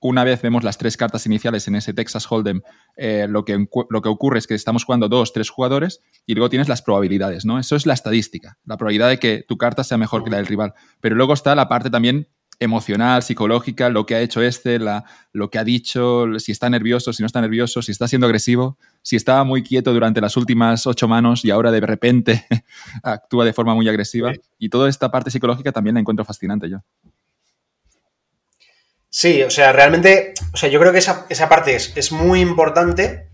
una 0.00 0.24
vez 0.24 0.42
vemos 0.42 0.62
las 0.62 0.78
tres 0.78 0.96
cartas 0.96 1.24
iniciales 1.26 1.66
en 1.68 1.76
ese 1.76 1.94
Texas 1.94 2.30
Hold'em, 2.30 2.60
eh, 2.96 3.26
lo, 3.28 3.44
que, 3.44 3.66
lo 3.88 4.02
que 4.02 4.08
ocurre 4.08 4.38
es 4.38 4.46
que 4.46 4.54
estamos 4.54 4.84
jugando 4.84 5.08
dos, 5.08 5.32
tres 5.32 5.50
jugadores 5.50 6.00
y 6.26 6.34
luego 6.34 6.50
tienes 6.50 6.68
las 6.68 6.82
probabilidades, 6.82 7.44
¿no? 7.44 7.58
Eso 7.58 7.76
es 7.76 7.86
la 7.86 7.94
estadística, 7.94 8.58
la 8.64 8.76
probabilidad 8.76 9.08
de 9.08 9.18
que 9.18 9.44
tu 9.48 9.56
carta 9.56 9.84
sea 9.84 9.96
mejor 9.96 10.22
que 10.22 10.30
la 10.30 10.36
del 10.36 10.46
rival. 10.46 10.74
Pero 11.00 11.16
luego 11.16 11.32
está 11.32 11.54
la 11.54 11.68
parte 11.68 11.90
también 11.90 12.28
emocional, 12.58 13.22
psicológica, 13.22 13.88
lo 13.88 14.06
que 14.06 14.14
ha 14.14 14.20
hecho 14.20 14.42
este, 14.42 14.78
la, 14.78 15.04
lo 15.32 15.50
que 15.50 15.58
ha 15.58 15.64
dicho, 15.64 16.26
si 16.38 16.52
está 16.52 16.70
nervioso, 16.70 17.12
si 17.12 17.22
no 17.22 17.26
está 17.26 17.40
nervioso, 17.40 17.82
si 17.82 17.92
está 17.92 18.08
siendo 18.08 18.26
agresivo, 18.26 18.78
si 19.06 19.14
estaba 19.14 19.44
muy 19.44 19.62
quieto 19.62 19.92
durante 19.92 20.20
las 20.20 20.36
últimas 20.36 20.84
ocho 20.84 21.06
manos 21.06 21.44
y 21.44 21.52
ahora 21.52 21.70
de 21.70 21.78
repente 21.78 22.44
actúa 23.04 23.44
de 23.44 23.52
forma 23.52 23.72
muy 23.72 23.88
agresiva. 23.88 24.32
Y 24.58 24.68
toda 24.68 24.88
esta 24.88 25.12
parte 25.12 25.30
psicológica 25.30 25.70
también 25.70 25.94
la 25.94 26.00
encuentro 26.00 26.24
fascinante 26.24 26.68
yo. 26.68 26.78
Sí, 29.08 29.44
o 29.44 29.50
sea, 29.50 29.70
realmente, 29.72 30.34
o 30.52 30.56
sea, 30.56 30.68
yo 30.68 30.80
creo 30.80 30.90
que 30.90 30.98
esa, 30.98 31.48
parte 31.48 31.76
es, 31.76 31.96
es 31.96 32.10
muy 32.10 32.40
importante, 32.40 33.28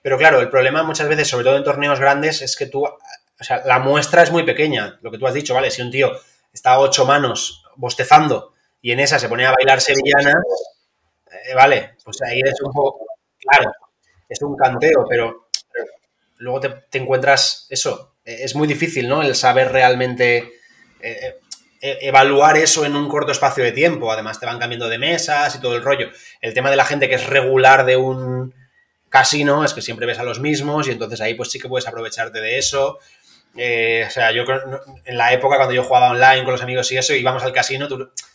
pero 0.00 0.16
claro, 0.16 0.40
el 0.40 0.48
problema 0.48 0.84
muchas 0.84 1.06
veces, 1.06 1.28
sobre 1.28 1.44
todo 1.44 1.58
en 1.58 1.64
torneos 1.64 2.00
grandes, 2.00 2.40
es 2.40 2.56
que 2.56 2.64
tú, 2.64 2.86
o 2.86 2.98
sea, 3.44 3.60
la 3.66 3.78
muestra 3.78 4.22
es 4.22 4.32
muy 4.32 4.44
pequeña. 4.44 4.98
Lo 5.02 5.10
que 5.10 5.18
tú 5.18 5.26
has 5.26 5.34
dicho, 5.34 5.52
¿vale? 5.52 5.70
Si 5.70 5.82
un 5.82 5.90
tío 5.90 6.12
está 6.50 6.72
a 6.72 6.78
ocho 6.78 7.04
manos 7.04 7.62
bostezando 7.76 8.54
y 8.80 8.92
en 8.92 9.00
esa 9.00 9.18
se 9.18 9.28
pone 9.28 9.44
a 9.44 9.52
bailar 9.52 9.82
sevillana, 9.82 10.32
eh, 11.30 11.54
vale, 11.54 11.96
pues 12.02 12.22
ahí 12.22 12.40
es 12.40 12.58
un 12.62 12.72
poco, 12.72 13.04
claro, 13.38 13.70
es 14.30 14.40
un 14.42 14.56
canteo, 14.56 15.04
pero, 15.08 15.48
luego 16.38 16.60
te, 16.60 16.98
encuentras 16.98 17.66
eso, 17.68 18.14
eh, 18.24 18.38
es 18.42 18.54
muy 18.54 18.66
difícil, 18.66 19.08
¿no? 19.08 19.22
El 19.22 19.34
saber 19.34 19.70
realmente 19.70 20.52
eh, 21.00 21.36
evaluar 21.80 22.56
eso 22.56 22.84
en 22.84 22.94
un 22.94 23.08
corto 23.08 23.32
espacio 23.32 23.64
de 23.64 23.72
tiempo, 23.72 24.12
además 24.12 24.38
te 24.38 24.46
van 24.46 24.58
cambiando 24.58 24.88
de 24.88 24.98
mesas 24.98 25.54
y 25.54 25.60
todo 25.60 25.76
el 25.76 25.82
rollo. 25.82 26.10
El 26.40 26.54
tema 26.54 26.70
de 26.70 26.76
la 26.76 26.84
gente 26.84 27.08
que 27.08 27.16
es 27.16 27.26
regular 27.26 27.84
de 27.84 27.96
un 27.96 28.54
casino 29.08 29.64
es 29.64 29.74
que 29.74 29.82
siempre 29.82 30.06
ves 30.06 30.18
a 30.18 30.22
los 30.22 30.40
mismos 30.40 30.86
y 30.86 30.92
entonces 30.92 31.20
ahí 31.20 31.34
pues 31.34 31.50
sí 31.50 31.58
que 31.58 31.68
puedes 31.68 31.88
aprovecharte 31.88 32.40
de 32.40 32.58
eso. 32.58 32.98
Eh, 33.56 34.04
o 34.06 34.10
sea, 34.10 34.30
yo 34.30 34.44
en 35.04 35.18
la 35.18 35.32
época 35.32 35.56
cuando 35.56 35.74
yo 35.74 35.82
jugaba 35.82 36.10
online 36.10 36.44
con 36.44 36.52
los 36.52 36.62
amigos 36.62 36.90
y 36.92 36.96
eso, 36.96 37.14
íbamos 37.14 37.42
al 37.42 37.52
casino, 37.52 37.88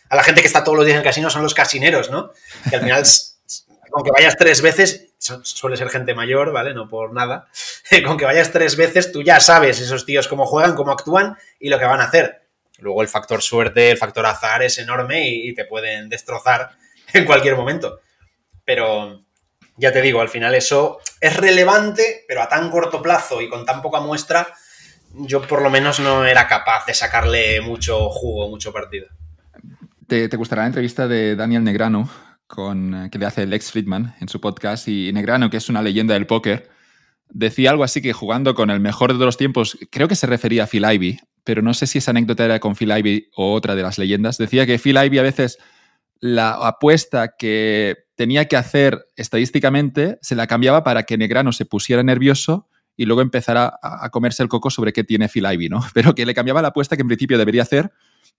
a 0.09 0.15
la 0.15 0.23
gente 0.23 0.41
que 0.41 0.47
está 0.47 0.63
todos 0.63 0.77
los 0.77 0.85
días 0.85 0.95
en 0.95 1.01
el 1.01 1.07
casino 1.07 1.29
son 1.29 1.41
los 1.41 1.53
casineros, 1.53 2.09
¿no? 2.09 2.31
Que 2.69 2.75
al 2.75 2.81
final, 2.81 3.03
aunque 3.93 4.11
vayas 4.11 4.35
tres 4.37 4.61
veces, 4.61 5.04
suele 5.17 5.77
ser 5.77 5.89
gente 5.89 6.13
mayor, 6.13 6.51
¿vale? 6.51 6.73
No 6.73 6.87
por 6.87 7.13
nada. 7.13 7.47
Con 8.05 8.17
que 8.17 8.25
vayas 8.25 8.51
tres 8.51 8.75
veces, 8.75 9.11
tú 9.11 9.21
ya 9.21 9.39
sabes 9.39 9.79
esos 9.79 10.05
tíos 10.05 10.27
cómo 10.27 10.45
juegan, 10.45 10.75
cómo 10.75 10.91
actúan 10.91 11.37
y 11.59 11.69
lo 11.69 11.79
que 11.79 11.85
van 11.85 12.01
a 12.01 12.05
hacer. 12.05 12.43
Luego 12.79 13.01
el 13.01 13.07
factor 13.07 13.41
suerte, 13.41 13.91
el 13.91 13.97
factor 13.97 14.25
azar 14.25 14.61
es 14.63 14.77
enorme 14.77 15.29
y, 15.29 15.53
te 15.53 15.65
pueden 15.65 16.09
destrozar 16.09 16.71
en 17.13 17.25
cualquier 17.25 17.55
momento. 17.55 18.01
Pero 18.63 19.23
ya 19.77 19.91
te 19.91 20.01
digo, 20.01 20.21
al 20.21 20.29
final 20.29 20.55
eso 20.55 20.99
es 21.21 21.35
relevante, 21.37 22.25
pero 22.27 22.41
a 22.41 22.49
tan 22.49 22.69
corto 22.69 23.01
plazo 23.01 23.41
y 23.41 23.49
con 23.49 23.65
tan 23.65 23.81
poca 23.81 23.99
muestra, 23.99 24.47
yo 25.13 25.41
por 25.41 25.61
lo 25.61 25.69
menos 25.69 25.99
no 25.99 26.25
era 26.25 26.47
capaz 26.47 26.85
de 26.85 26.93
sacarle 26.93 27.61
mucho 27.61 28.09
jugo, 28.09 28.49
mucho 28.49 28.73
partido. 28.73 29.07
¿Te, 30.07 30.27
gustará 30.35 30.63
la 30.63 30.67
entrevista 30.67 31.07
de 31.07 31.35
Daniel 31.35 31.63
Negrano 31.63 32.09
con, 32.47 32.93
eh, 32.93 33.09
que 33.11 33.19
le 33.19 33.25
hace 33.25 33.45
Lex 33.45 33.71
Friedman 33.71 34.15
en 34.19 34.29
su 34.29 34.41
podcast? 34.41 34.87
Y 34.87 35.11
Negrano, 35.13 35.49
que 35.49 35.57
es 35.57 35.69
una 35.69 35.81
leyenda 35.81 36.13
del 36.13 36.27
póker, 36.27 36.69
decía 37.29 37.71
algo 37.71 37.83
así 37.83 38.01
que 38.01 38.13
jugando 38.13 38.55
con 38.55 38.69
el 38.69 38.79
mejor 38.79 39.17
de 39.17 39.25
los 39.25 39.37
tiempos, 39.37 39.77
creo 39.91 40.07
que 40.07 40.15
se 40.15 40.27
refería 40.27 40.63
a 40.63 40.67
Phil 40.67 40.85
Ivey, 40.89 41.19
pero 41.43 41.61
no 41.61 41.73
sé 41.73 41.87
si 41.87 41.99
esa 41.99 42.11
anécdota 42.11 42.45
era 42.45 42.59
con 42.59 42.75
Phil 42.75 42.91
Ivey 42.91 43.29
o 43.35 43.53
otra 43.53 43.75
de 43.75 43.83
las 43.83 43.97
leyendas. 43.97 44.37
Decía 44.37 44.65
que 44.65 44.79
Phil 44.79 44.97
Ivey 44.97 45.19
a 45.19 45.23
veces 45.23 45.59
la 46.19 46.51
apuesta 46.51 47.35
que 47.37 48.05
tenía 48.15 48.45
que 48.45 48.57
hacer 48.57 49.07
estadísticamente 49.15 50.17
se 50.21 50.35
la 50.35 50.47
cambiaba 50.47 50.83
para 50.83 51.03
que 51.03 51.17
Negrano 51.17 51.51
se 51.51 51.65
pusiera 51.65 52.03
nervioso 52.03 52.67
y 52.97 53.05
luego 53.05 53.21
empezar 53.21 53.57
a, 53.57 54.09
comerse 54.09 54.41
el 54.41 54.49
coco 54.49 54.69
sobre 54.69 54.93
qué 54.93 55.03
tiene 55.03 55.27
Phil 55.27 55.45
Ivey, 55.45 55.69
¿no? 55.69 55.81
Pero 55.93 56.15
que 56.15 56.25
le 56.25 56.33
cambiaba 56.33 56.61
la 56.61 56.69
apuesta 56.69 56.95
que 56.95 57.01
en 57.01 57.07
principio 57.07 57.37
debería 57.37 57.61
hacer, 57.61 57.91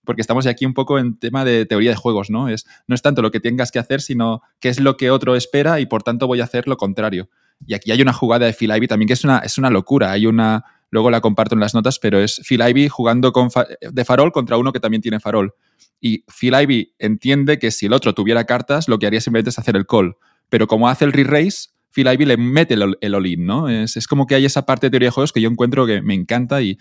porque 0.07 0.21
estamos 0.21 0.47
aquí 0.47 0.65
un 0.65 0.73
poco 0.73 0.97
en 0.97 1.19
tema 1.19 1.45
de 1.45 1.67
teoría 1.67 1.91
de 1.91 1.95
juegos, 1.95 2.31
¿no? 2.31 2.49
Es, 2.49 2.65
no 2.87 2.95
es 2.95 3.03
tanto 3.03 3.21
lo 3.21 3.29
que 3.29 3.39
tengas 3.39 3.71
que 3.71 3.77
hacer, 3.77 4.01
sino 4.01 4.41
qué 4.59 4.69
es 4.69 4.79
lo 4.79 4.97
que 4.97 5.11
otro 5.11 5.35
espera 5.35 5.79
y 5.79 5.85
por 5.85 6.01
tanto 6.01 6.25
voy 6.25 6.41
a 6.41 6.45
hacer 6.45 6.67
lo 6.67 6.77
contrario. 6.77 7.29
Y 7.65 7.75
aquí 7.75 7.91
hay 7.91 8.01
una 8.01 8.13
jugada 8.13 8.45
de 8.45 8.53
Phil 8.53 8.71
Ivey 8.75 8.87
también 8.87 9.07
que 9.07 9.13
es 9.13 9.23
una, 9.23 9.39
es 9.39 9.57
una 9.57 9.69
locura. 9.69 10.11
Hay 10.11 10.25
una, 10.25 10.63
luego 10.89 11.11
la 11.11 11.21
comparto 11.21 11.55
en 11.55 11.59
las 11.59 11.73
notas, 11.73 11.99
pero 11.99 12.19
es 12.19 12.41
Phil 12.47 12.61
Ivey 12.61 12.87
jugando 12.87 13.31
con 13.31 13.49
de 13.81 14.05
farol 14.05 14.31
contra 14.31 14.57
uno 14.57 14.71
que 14.71 14.79
también 14.79 15.01
tiene 15.01 15.19
farol. 15.19 15.53
Y 15.99 16.23
Phil 16.23 16.53
Ivey 16.53 16.93
entiende 16.99 17.59
que 17.59 17.71
si 17.71 17.87
el 17.87 17.93
otro 17.93 18.13
tuviera 18.13 18.45
cartas, 18.45 18.87
lo 18.87 18.99
que 18.99 19.07
haría 19.07 19.21
simplemente 19.21 19.49
es 19.49 19.59
hacer 19.59 19.75
el 19.75 19.85
call. 19.85 20.15
Pero 20.49 20.67
como 20.67 20.87
hace 20.87 21.05
el 21.05 21.13
re-race, 21.13 21.69
Phil 21.91 22.07
Ivey 22.07 22.25
le 22.25 22.37
mete 22.37 22.75
el, 22.75 23.15
all-in, 23.15 23.45
¿no? 23.45 23.69
Es, 23.69 24.07
como 24.07 24.27
que 24.27 24.35
hay 24.35 24.45
esa 24.45 24.65
parte 24.65 24.87
de 24.87 24.91
teoría 24.91 25.07
de 25.07 25.11
juegos 25.11 25.33
que 25.33 25.41
yo 25.41 25.49
encuentro 25.49 25.87
que 25.87 26.01
me 26.01 26.13
encanta 26.13 26.61
y, 26.61 26.77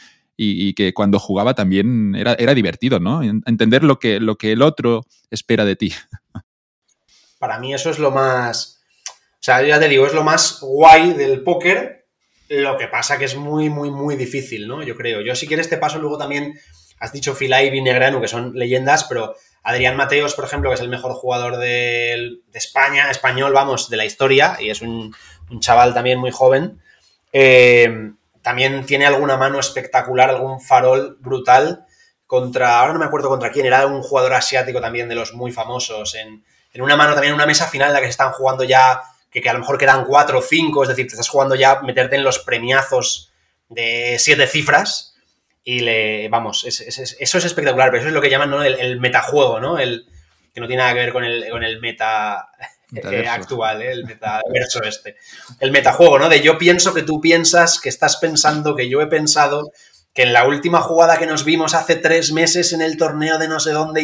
que 0.74 0.92
cuando 0.92 1.18
jugaba 1.18 1.54
también 1.54 2.14
era, 2.14 2.34
era, 2.34 2.54
divertido, 2.54 3.00
¿no? 3.00 3.22
Entender 3.22 3.82
lo 3.82 3.98
que, 3.98 4.20
lo 4.20 4.36
que 4.36 4.52
el 4.52 4.62
otro 4.62 5.06
espera 5.30 5.64
de 5.64 5.76
ti. 5.76 5.94
Para 7.38 7.58
mí 7.58 7.74
eso 7.74 7.90
es 7.90 7.98
lo 7.98 8.10
más... 8.10 8.80
O 9.34 9.46
sea, 9.46 9.62
ya 9.62 9.78
te 9.78 9.88
digo, 9.88 10.06
es 10.06 10.14
lo 10.14 10.24
más 10.24 10.58
guay 10.60 11.12
del 11.12 11.42
póker. 11.42 12.06
Lo 12.48 12.76
que 12.76 12.88
pasa 12.88 13.18
que 13.18 13.26
es 13.26 13.36
muy, 13.36 13.70
muy, 13.70 13.90
muy 13.90 14.16
difícil, 14.16 14.66
¿no? 14.66 14.82
Yo 14.82 14.96
creo. 14.96 15.20
Yo 15.20 15.34
si 15.34 15.46
quieres 15.46 15.68
te 15.68 15.78
paso 15.78 15.98
luego 15.98 16.18
también... 16.18 16.58
Has 16.98 17.12
dicho 17.12 17.36
Ivey 17.38 17.78
y 17.78 18.20
que 18.20 18.28
son 18.28 18.54
leyendas, 18.54 19.04
pero 19.04 19.34
Adrián 19.62 19.96
Mateos, 19.96 20.34
por 20.34 20.44
ejemplo, 20.44 20.70
que 20.70 20.76
es 20.76 20.80
el 20.80 20.88
mejor 20.88 21.12
jugador 21.12 21.58
de, 21.58 22.38
España, 22.54 23.10
español, 23.10 23.52
vamos, 23.52 23.90
de 23.90 23.96
la 23.96 24.06
historia, 24.06 24.56
y 24.60 24.70
es 24.70 24.80
un, 24.80 25.14
chaval 25.58 25.92
también 25.92 26.18
muy 26.18 26.30
joven, 26.30 26.80
eh, 27.32 28.12
también 28.46 28.86
tiene 28.86 29.06
alguna 29.06 29.36
mano 29.36 29.58
espectacular, 29.58 30.30
algún 30.30 30.60
farol 30.60 31.16
brutal 31.18 31.84
contra, 32.28 32.78
ahora 32.78 32.92
no 32.92 33.00
me 33.00 33.04
acuerdo 33.04 33.28
contra 33.28 33.50
quién, 33.50 33.66
era 33.66 33.84
un 33.88 34.02
jugador 34.02 34.34
asiático 34.34 34.80
también 34.80 35.08
de 35.08 35.16
los 35.16 35.34
muy 35.34 35.50
famosos 35.50 36.14
en, 36.14 36.44
en 36.72 36.80
una 36.80 36.94
mano 36.94 37.14
también 37.14 37.34
una 37.34 37.44
mesa 37.44 37.66
final 37.66 37.88
en 37.88 37.94
la 37.94 37.98
que 37.98 38.06
se 38.06 38.12
están 38.12 38.30
jugando 38.30 38.62
ya, 38.62 39.02
que, 39.32 39.42
a 39.48 39.52
lo 39.52 39.58
mejor 39.58 39.78
quedan 39.78 40.04
cuatro 40.04 40.38
o 40.38 40.42
cinco, 40.42 40.84
es 40.84 40.88
decir, 40.90 41.08
te 41.08 41.14
estás 41.14 41.28
jugando 41.28 41.56
ya 41.56 41.80
meterte 41.80 42.14
en 42.14 42.22
los 42.22 42.38
premiazos 42.38 43.32
de 43.68 44.14
siete 44.20 44.46
cifras 44.46 45.16
y 45.64 45.80
le, 45.80 46.28
vamos, 46.28 46.62
eso 46.62 46.84
es 46.86 47.44
espectacular, 47.44 47.90
pero 47.90 47.98
eso 47.98 48.08
es 48.10 48.14
lo 48.14 48.20
que 48.20 48.30
llaman 48.30 48.64
el, 48.64 49.00
metajuego, 49.00 49.58
¿no? 49.58 49.76
El, 49.80 50.06
que 50.54 50.60
no 50.60 50.68
tiene 50.68 50.84
nada 50.84 50.94
que 50.94 51.00
ver 51.00 51.12
con 51.12 51.24
el, 51.24 51.50
con 51.50 51.64
el 51.64 51.80
meta 51.80 52.48
actual, 53.28 53.82
¿eh? 53.82 53.92
el 53.92 54.04
metaverso 54.04 54.82
este. 54.82 55.16
El 55.60 55.72
metajuego, 55.72 56.18
¿no? 56.18 56.28
De 56.28 56.40
yo 56.40 56.58
pienso 56.58 56.94
que 56.94 57.02
tú 57.02 57.20
piensas, 57.20 57.80
que 57.80 57.88
estás 57.88 58.16
pensando, 58.16 58.76
que 58.76 58.88
yo 58.88 59.00
he 59.00 59.06
pensado, 59.06 59.72
que 60.14 60.22
en 60.22 60.32
la 60.32 60.46
última 60.46 60.80
jugada 60.80 61.18
que 61.18 61.26
nos 61.26 61.44
vimos 61.44 61.74
hace 61.74 61.96
tres 61.96 62.32
meses 62.32 62.72
en 62.72 62.80
el 62.80 62.96
torneo 62.96 63.38
de 63.38 63.48
no 63.48 63.60
sé 63.60 63.72
dónde 63.72 64.02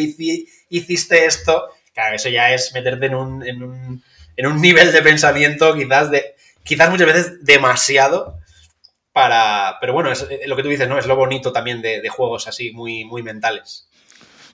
hiciste 0.69 1.25
esto. 1.25 1.69
Claro, 1.93 2.15
eso 2.15 2.29
ya 2.29 2.53
es 2.53 2.73
meterte 2.73 3.07
en 3.07 3.15
un, 3.15 3.45
en 3.45 3.63
un, 3.63 4.03
en 4.35 4.47
un 4.47 4.61
nivel 4.61 4.91
de 4.91 5.01
pensamiento 5.01 5.73
quizás, 5.75 6.11
de, 6.11 6.35
quizás 6.63 6.89
muchas 6.89 7.07
veces 7.07 7.45
demasiado 7.45 8.39
para... 9.11 9.77
Pero 9.79 9.93
bueno, 9.93 10.11
es 10.11 10.27
lo 10.45 10.55
que 10.55 10.63
tú 10.63 10.69
dices, 10.69 10.89
¿no? 10.89 10.97
Es 10.97 11.05
lo 11.05 11.15
bonito 11.15 11.51
también 11.51 11.81
de, 11.81 12.07
juegos 12.09 12.47
así, 12.47 12.71
muy, 12.71 13.05
muy 13.05 13.23
mentales. 13.23 13.87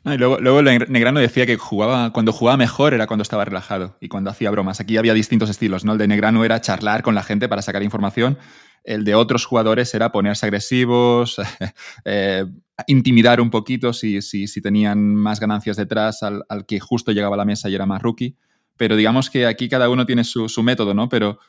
Luego, 0.04 0.38
luego 0.40 0.62
Negrano 0.62 1.20
decía 1.20 1.46
que 1.46 1.58
jugaba, 1.58 2.12
cuando 2.12 2.32
jugaba 2.32 2.58
mejor 2.58 2.94
era 2.94 3.08
cuando 3.08 3.24
estaba 3.24 3.46
relajado 3.46 3.98
y 4.00 4.08
cuando 4.08 4.30
hacía 4.30 4.52
bromas. 4.52 4.80
Aquí 4.80 4.98
había 4.98 5.14
distintos 5.14 5.50
estilos, 5.50 5.86
¿no? 5.86 5.94
El 5.94 5.98
de 5.98 6.08
Negrano 6.08 6.44
era 6.46 6.62
charlar 6.62 7.04
con 7.04 7.16
la 7.16 7.24
gente 7.24 7.48
para 7.48 7.62
sacar 7.62 7.84
información. 7.84 8.38
El 8.84 9.04
de 9.04 9.16
otros 9.16 9.46
jugadores 9.46 9.94
era 9.94 10.12
ponerse 10.12 10.46
agresivos, 10.46 11.38
eh, 12.06 12.46
intimidar 12.88 13.42
un 13.42 13.50
poquito 13.50 13.94
si, 13.94 14.22
si, 14.22 14.48
si, 14.48 14.62
tenían 14.62 15.16
más 15.16 15.40
ganancias 15.40 15.76
detrás 15.76 16.24
al, 16.24 16.44
al, 16.48 16.66
que 16.66 16.80
justo 16.80 17.12
llegaba 17.12 17.36
a 17.36 17.38
la 17.38 17.46
mesa 17.46 17.70
y 17.70 17.76
era 17.76 17.86
más 17.86 18.02
rookie. 18.02 18.38
Pero 18.78 18.96
digamos 18.96 19.30
que 19.30 19.46
aquí 19.46 19.68
cada 19.68 19.90
uno 19.90 20.06
tiene 20.06 20.24
su, 20.24 20.48
su 20.48 20.64
método, 20.64 20.94
¿no? 20.94 21.10
Pero 21.10 21.40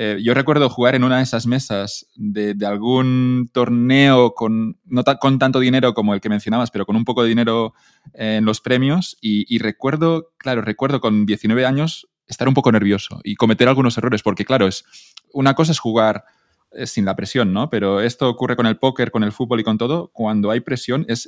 eh, 0.00 0.20
yo 0.22 0.32
recuerdo 0.32 0.70
jugar 0.70 0.94
en 0.94 1.02
una 1.02 1.16
de 1.16 1.24
esas 1.24 1.48
mesas 1.48 2.06
de, 2.14 2.54
algún 2.64 3.50
torneo 3.52 4.32
con, 4.32 4.78
no 4.84 5.02
con 5.20 5.40
tanto 5.40 5.58
dinero 5.58 5.92
como 5.92 6.14
el 6.14 6.20
que 6.20 6.28
mencionabas, 6.28 6.70
pero 6.70 6.86
con 6.86 6.94
un 6.94 7.04
poco 7.04 7.24
de 7.24 7.30
dinero 7.30 7.74
en 8.14 8.44
los 8.44 8.60
premios. 8.60 9.18
Y, 9.20 9.58
recuerdo, 9.58 10.30
claro, 10.38 10.62
recuerdo 10.62 11.00
con 11.00 11.26
19 11.26 11.66
años 11.66 12.06
estar 12.28 12.46
un 12.46 12.54
poco 12.54 12.70
nervioso 12.70 13.18
y 13.24 13.34
cometer 13.34 13.66
algunos 13.66 13.98
errores, 13.98 14.22
porque 14.22 14.44
claro, 14.44 14.68
es, 14.68 14.84
una 15.32 15.54
cosa 15.54 15.72
es 15.72 15.80
jugar 15.80 16.22
eh, 16.70 16.86
sin 16.86 17.04
la 17.04 17.16
presión, 17.16 17.52
¿no? 17.52 17.68
Pero 17.68 18.00
esto 18.00 18.28
ocurre 18.28 18.54
con 18.54 18.66
el 18.66 18.76
póker, 18.76 19.10
con 19.10 19.24
el 19.24 19.32
fútbol 19.32 19.58
y 19.58 19.64
con 19.64 19.78
todo. 19.78 20.12
Cuando 20.12 20.52
hay 20.52 20.60
presión, 20.60 21.06
es, 21.08 21.26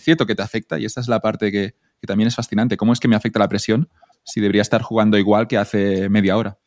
cierto 0.00 0.24
que 0.24 0.36
te 0.36 0.42
afecta 0.42 0.78
y 0.78 0.84
esa 0.84 1.00
es 1.00 1.08
la 1.08 1.18
parte 1.18 1.50
que 1.50 1.74
también 2.06 2.28
es 2.28 2.36
fascinante. 2.36 2.76
¿Cómo 2.76 2.92
es 2.92 3.00
que 3.00 3.08
me 3.08 3.16
afecta 3.16 3.40
la 3.40 3.48
presión 3.48 3.88
si 4.22 4.40
debería 4.40 4.62
estar 4.62 4.82
jugando 4.82 5.18
igual 5.18 5.48
que 5.48 5.58
hace 5.58 6.08
media 6.08 6.36
hora? 6.36 6.58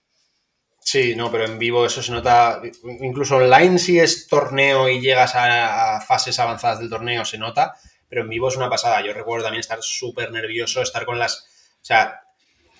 Sí, 0.83 1.15
no, 1.15 1.31
pero 1.31 1.45
en 1.45 1.59
vivo 1.59 1.85
eso 1.85 2.01
se 2.01 2.11
nota, 2.11 2.59
incluso 2.83 3.35
online 3.35 3.77
si 3.77 3.99
es 3.99 4.27
torneo 4.27 4.89
y 4.89 4.99
llegas 4.99 5.33
a, 5.35 6.01
fases 6.01 6.39
avanzadas 6.39 6.79
del 6.79 6.89
torneo 6.89 7.23
se 7.23 7.37
nota, 7.37 7.75
pero 8.09 8.23
en 8.23 8.29
vivo 8.29 8.49
es 8.49 8.57
una 8.57 8.69
pasada. 8.69 9.05
Yo 9.05 9.13
recuerdo 9.13 9.45
también 9.45 9.61
estar 9.61 9.81
súper 9.81 10.31
nervioso, 10.31 10.81
estar 10.81 11.05
con 11.05 11.19
las, 11.19 11.45
o 11.81 11.85
sea, 11.85 12.21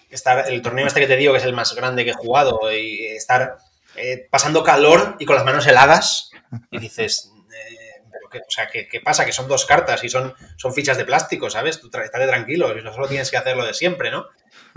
estar, 0.10 0.52
el 0.52 0.62
torneo 0.62 0.88
este 0.88 1.00
que 1.00 1.08
te 1.08 1.16
digo 1.16 1.32
que 1.32 1.40
es 1.40 1.46
el 1.46 1.54
más 1.54 1.74
grande 1.76 2.04
que 2.04 2.10
he 2.10 2.16
jugado 2.16 2.72
y 2.72 3.06
estar 3.06 3.58
eh, 3.96 4.28
pasando 4.30 4.64
calor 4.64 5.16
y 5.20 5.26
con 5.26 5.36
las 5.36 5.46
manos 5.46 5.68
heladas 5.68 6.32
y 6.72 6.80
dices, 6.80 7.32
eh, 7.54 8.02
¿qué, 8.32 8.40
o 8.40 8.52
sea, 8.52 8.68
¿qué, 8.68 9.02
pasa? 9.02 9.26
Que 9.26 9.32
son 9.32 9.48
dos 9.48 9.66
cartas 9.66 10.04
y 10.04 10.10
son, 10.10 10.34
son 10.58 10.74
fichas 10.74 10.98
de 10.98 11.06
plástico, 11.06 11.52
¿sabes? 11.52 11.80
Tú 11.80 11.88
estate 11.88 12.28
tranquilo, 12.28 12.74
no 12.82 12.94
solo 12.94 13.08
tienes 13.08 13.30
que 13.30 13.38
hacerlo 13.38 13.64
de 13.64 13.76
siempre, 13.76 14.10
¿no? 14.10 14.26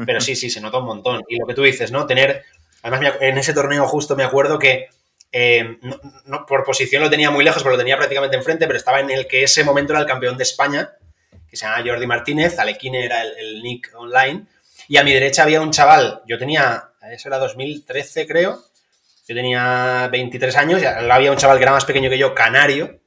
Pero 0.04 0.20
sí, 0.20 0.36
sí, 0.36 0.50
se 0.50 0.60
nota 0.60 0.78
un 0.78 0.86
montón. 0.86 1.22
Y 1.28 1.38
lo 1.38 1.46
que 1.46 1.54
tú 1.54 1.62
dices, 1.62 1.90
¿no? 1.90 2.06
Tener 2.06 2.44
Además, 2.84 3.14
en 3.20 3.38
ese 3.38 3.54
torneo 3.54 3.86
justo 3.86 4.14
me 4.14 4.24
acuerdo 4.24 4.58
que 4.58 4.88
eh, 5.32 5.78
por 6.46 6.64
posición 6.64 7.02
lo 7.02 7.08
tenía 7.08 7.30
muy 7.30 7.42
lejos, 7.42 7.62
pero 7.62 7.72
lo 7.72 7.78
tenía 7.78 7.96
prácticamente 7.96 8.36
enfrente, 8.36 8.66
pero 8.66 8.76
estaba 8.76 9.00
en 9.00 9.10
el 9.10 9.26
que 9.26 9.42
ese 9.42 9.64
momento 9.64 9.94
era 9.94 10.00
el 10.00 10.06
campeón 10.06 10.36
de 10.36 10.42
España, 10.42 10.92
que 11.48 11.56
se 11.56 11.64
llama 11.64 11.82
Jordi 11.82 12.06
Martínez, 12.06 12.58
Alequine 12.58 13.06
era 13.06 13.22
el, 13.22 13.62
nick 13.62 13.90
online, 13.96 14.44
y 14.86 14.98
a 14.98 15.02
mi 15.02 15.14
derecha 15.14 15.44
había 15.44 15.62
un 15.62 15.70
chaval, 15.70 16.20
yo 16.26 16.38
tenía, 16.38 16.90
eso 17.10 17.28
era 17.28 17.38
2013 17.38 18.26
creo, 18.26 18.62
yo 19.26 19.34
tenía 19.34 20.08
23 20.12 20.54
años, 20.56 20.82
y 20.82 20.84
había 20.84 21.32
un 21.32 21.38
chaval 21.38 21.56
que 21.56 21.62
era 21.62 21.72
más 21.72 21.86
pequeño 21.86 22.10
que 22.10 22.18
yo, 22.18 22.34
canario, 22.34 23.00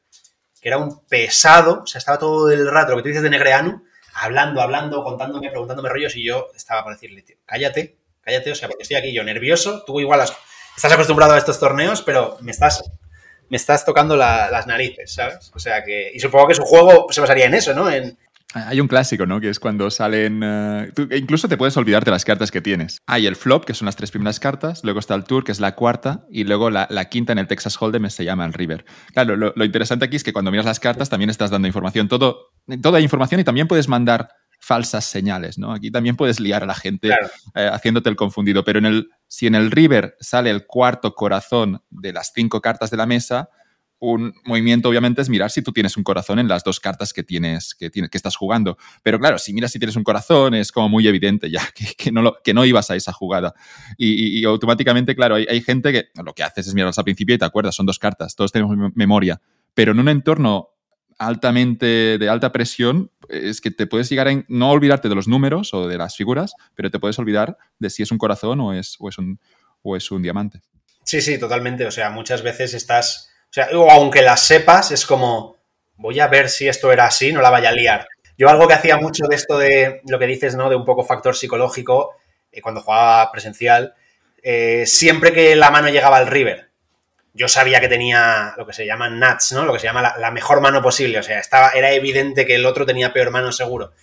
que 0.59 0.69
era 0.69 0.79
un 0.79 1.05
pesado, 1.05 1.83
o 1.83 1.85
sea, 1.85 1.99
estaba 1.99 2.17
todo 2.17 2.49
el 2.49 2.67
rato, 2.67 2.93
lo 2.93 2.97
que 2.97 3.03
tú 3.03 3.09
dices 3.09 3.23
de 3.23 3.29
Negreanu, 3.29 3.83
hablando, 4.15 4.59
hablando, 4.59 5.03
contándome, 5.03 5.51
preguntándome 5.51 5.89
rollos, 5.89 6.15
y 6.15 6.23
yo 6.23 6.47
estaba 6.55 6.83
para 6.83 6.95
decirle, 6.95 7.21
tío, 7.21 7.37
cállate, 7.45 7.96
cállate, 8.27 8.51
o 8.51 8.55
sea, 8.55 8.67
porque 8.67 8.83
estoy 8.83 8.97
aquí 8.97 9.13
yo 9.13 9.23
nervioso, 9.23 9.83
tú 9.87 10.01
igual 10.01 10.19
estás 10.75 10.91
acostumbrado 10.91 11.33
a 11.33 11.37
estos 11.37 11.59
torneos, 11.59 12.01
pero 12.01 12.37
me 12.41 12.51
estás, 12.51 12.83
me 13.49 13.55
estás 13.55 13.85
tocando 13.85 14.17
las 14.17 14.67
narices, 14.67 15.13
¿sabes? 15.13 15.49
O 15.55 15.59
sea 15.59 15.81
que, 15.85 16.11
y 16.13 16.19
supongo 16.19 16.49
que 16.49 16.55
su 16.55 16.63
juego 16.63 17.07
se 17.09 17.21
basaría 17.21 17.45
en 17.45 17.53
eso, 17.53 17.73
¿no? 17.73 17.87
Hay 18.53 18.81
un 18.81 18.87
clásico, 18.89 19.25
¿no? 19.25 19.39
Que 19.39 19.49
es 19.49 19.59
cuando 19.59 19.89
salen... 19.89 20.41
Eh, 20.43 20.91
incluso 21.11 21.47
te 21.47 21.55
puedes 21.55 21.77
olvidarte 21.77 22.11
las 22.11 22.25
cartas 22.25 22.51
que 22.51 22.59
tienes. 22.59 23.01
Hay 23.05 23.27
el 23.27 23.37
flop, 23.37 23.63
que 23.63 23.73
son 23.73 23.85
las 23.85 23.95
tres 23.95 24.11
primeras 24.11 24.41
cartas, 24.41 24.83
luego 24.83 24.99
está 24.99 25.15
el 25.15 25.23
tour, 25.23 25.45
que 25.45 25.53
es 25.53 25.61
la 25.61 25.75
cuarta, 25.75 26.25
y 26.29 26.43
luego 26.43 26.69
la, 26.69 26.87
quinta 27.09 27.31
en 27.31 27.39
el 27.39 27.47
Texas 27.47 27.81
Hold'em 27.81 28.09
se 28.09 28.25
llama 28.25 28.45
el 28.45 28.53
river. 28.53 28.83
Claro, 29.13 29.37
lo, 29.37 29.53
lo, 29.55 29.63
interesante 29.63 30.03
aquí 30.03 30.17
es 30.17 30.23
que 30.23 30.33
cuando 30.33 30.51
miras 30.51 30.65
las 30.65 30.81
cartas 30.81 31.09
también 31.09 31.29
estás 31.29 31.49
dando 31.49 31.67
información. 31.67 32.09
Todo, 32.09 32.49
toda 32.81 32.99
información 32.99 33.39
y 33.39 33.45
también 33.45 33.69
puedes 33.69 33.87
mandar 33.87 34.29
falsas 34.59 35.05
señales, 35.05 35.57
¿no? 35.57 35.71
Aquí 35.71 35.91
también 35.91 36.15
puedes 36.15 36.39
liar 36.39 36.63
a 36.63 36.65
la 36.65 36.75
gente 36.75 37.09
eh, 37.55 37.69
haciéndote 37.71 38.09
el 38.09 38.15
confundido, 38.15 38.63
pero 38.63 38.79
en 38.79 38.85
el, 38.85 39.09
si 39.27 39.47
en 39.47 39.55
el 39.55 39.71
river 39.71 40.15
sale 40.19 40.49
el 40.49 40.65
cuarto 40.65 41.13
corazón 41.13 41.81
de 41.89 42.13
las 42.13 42.31
cinco 42.33 42.61
cartas 42.61 42.89
de 42.89 42.97
la 42.97 43.05
mesa, 43.05 43.49
un 43.99 44.33
movimiento 44.45 44.89
obviamente 44.89 45.21
es 45.21 45.29
mirar 45.29 45.49
si 45.49 45.61
tú 45.61 45.71
tienes 45.71 45.97
un 45.97 46.03
corazón 46.03 46.37
en 46.39 46.47
las 46.47 46.63
dos 46.63 46.79
cartas 46.79 47.13
que 47.13 47.23
tienes 47.23 47.73
que, 47.73 47.89
que 47.89 48.09
estás 48.11 48.35
jugando. 48.35 48.77
Pero 49.03 49.19
claro, 49.19 49.39
si 49.39 49.53
miras 49.53 49.71
si 49.71 49.79
tienes 49.79 49.95
un 49.95 50.03
corazón 50.03 50.53
es 50.53 50.71
como 50.71 50.89
muy 50.89 51.07
evidente 51.07 51.49
ya 51.49 51.61
que, 51.97 52.11
no, 52.11 52.33
que 52.43 52.53
no 52.53 52.65
ibas 52.65 52.91
a 52.91 52.95
esa 52.95 53.11
jugada. 53.11 53.53
Y, 53.97 54.43
automáticamente, 54.45 55.15
claro, 55.15 55.35
hay, 55.35 55.47
hay, 55.49 55.61
gente 55.61 55.91
que 55.91 56.09
lo 56.23 56.33
que 56.33 56.43
haces 56.43 56.67
es 56.67 56.73
mirarlas 56.73 56.97
al 56.97 57.03
principio 57.03 57.35
y 57.35 57.37
te 57.37 57.45
acuerdas, 57.45 57.75
son 57.75 57.85
dos 57.85 57.99
cartas, 57.99 58.35
todos 58.35 58.51
tenemos 58.51 58.75
memoria. 58.93 59.41
Pero 59.73 59.91
en 59.91 59.99
un 59.99 60.09
entorno 60.09 60.76
altamente 61.17 62.17
de 62.17 62.29
alta 62.29 62.51
presión 62.51 63.11
es 63.29 63.61
que 63.61 63.71
te 63.71 63.87
puedes 63.87 64.09
llegar 64.09 64.27
a 64.27 64.43
no 64.47 64.71
olvidarte 64.71 65.09
de 65.09 65.15
los 65.15 65.27
números 65.27 65.73
o 65.73 65.87
de 65.87 65.97
las 65.97 66.15
figuras, 66.15 66.53
pero 66.75 66.91
te 66.91 66.99
puedes 66.99 67.19
olvidar 67.19 67.57
de 67.79 67.89
si 67.89 68.03
es 68.03 68.11
un 68.11 68.17
corazón 68.17 68.59
o 68.61 68.73
es, 68.73 68.95
o 68.99 69.09
es, 69.09 69.17
un, 69.17 69.39
o 69.81 69.95
es 69.95 70.11
un 70.11 70.21
diamante. 70.21 70.61
Sí, 71.03 71.21
sí, 71.21 71.39
totalmente. 71.39 71.85
O 71.85 71.91
sea, 71.91 72.09
muchas 72.09 72.41
veces 72.43 72.73
estás, 72.73 73.31
o 73.49 73.53
sea, 73.53 73.69
aunque 73.91 74.21
las 74.21 74.41
sepas, 74.45 74.91
es 74.91 75.05
como, 75.05 75.57
voy 75.95 76.19
a 76.19 76.27
ver 76.27 76.49
si 76.49 76.67
esto 76.67 76.91
era 76.91 77.05
así, 77.05 77.31
no 77.31 77.41
la 77.41 77.49
vaya 77.49 77.69
a 77.69 77.73
liar. 77.73 78.07
Yo 78.37 78.49
algo 78.49 78.67
que 78.67 78.75
hacía 78.75 78.97
mucho 78.97 79.25
de 79.27 79.35
esto 79.35 79.57
de 79.57 80.01
lo 80.07 80.19
que 80.19 80.27
dices, 80.27 80.55
¿no? 80.55 80.69
De 80.69 80.75
un 80.75 80.85
poco 80.85 81.03
factor 81.03 81.35
psicológico, 81.35 82.11
eh, 82.51 82.61
cuando 82.61 82.81
jugaba 82.81 83.31
presencial, 83.31 83.95
eh, 84.43 84.85
siempre 84.85 85.33
que 85.33 85.55
la 85.55 85.71
mano 85.71 85.89
llegaba 85.89 86.17
al 86.17 86.27
river, 86.27 86.66
yo 87.37 87.47
sabía 87.47 87.79
que 87.79 87.87
tenía 87.87 88.55
lo 88.57 88.65
que 88.65 88.73
se 88.73 88.85
llama 88.85 89.09
nuts, 89.09 89.51
¿no? 89.51 89.63
Lo 89.63 89.71
que 89.71 89.79
se 89.79 89.85
llama 89.85 90.15
la, 90.17 90.31
mejor 90.31 90.59
mano 90.59 90.81
posible. 90.81 91.19
O 91.19 91.23
sea, 91.23 91.39
estaba, 91.39 91.69
era 91.69 91.91
evidente 91.91 92.47
que 92.47 92.55
el 92.55 92.65
otro 92.65 92.83
tenía 92.85 93.13
peor 93.13 93.29
mano 93.29 93.51
seguro. 93.51 93.93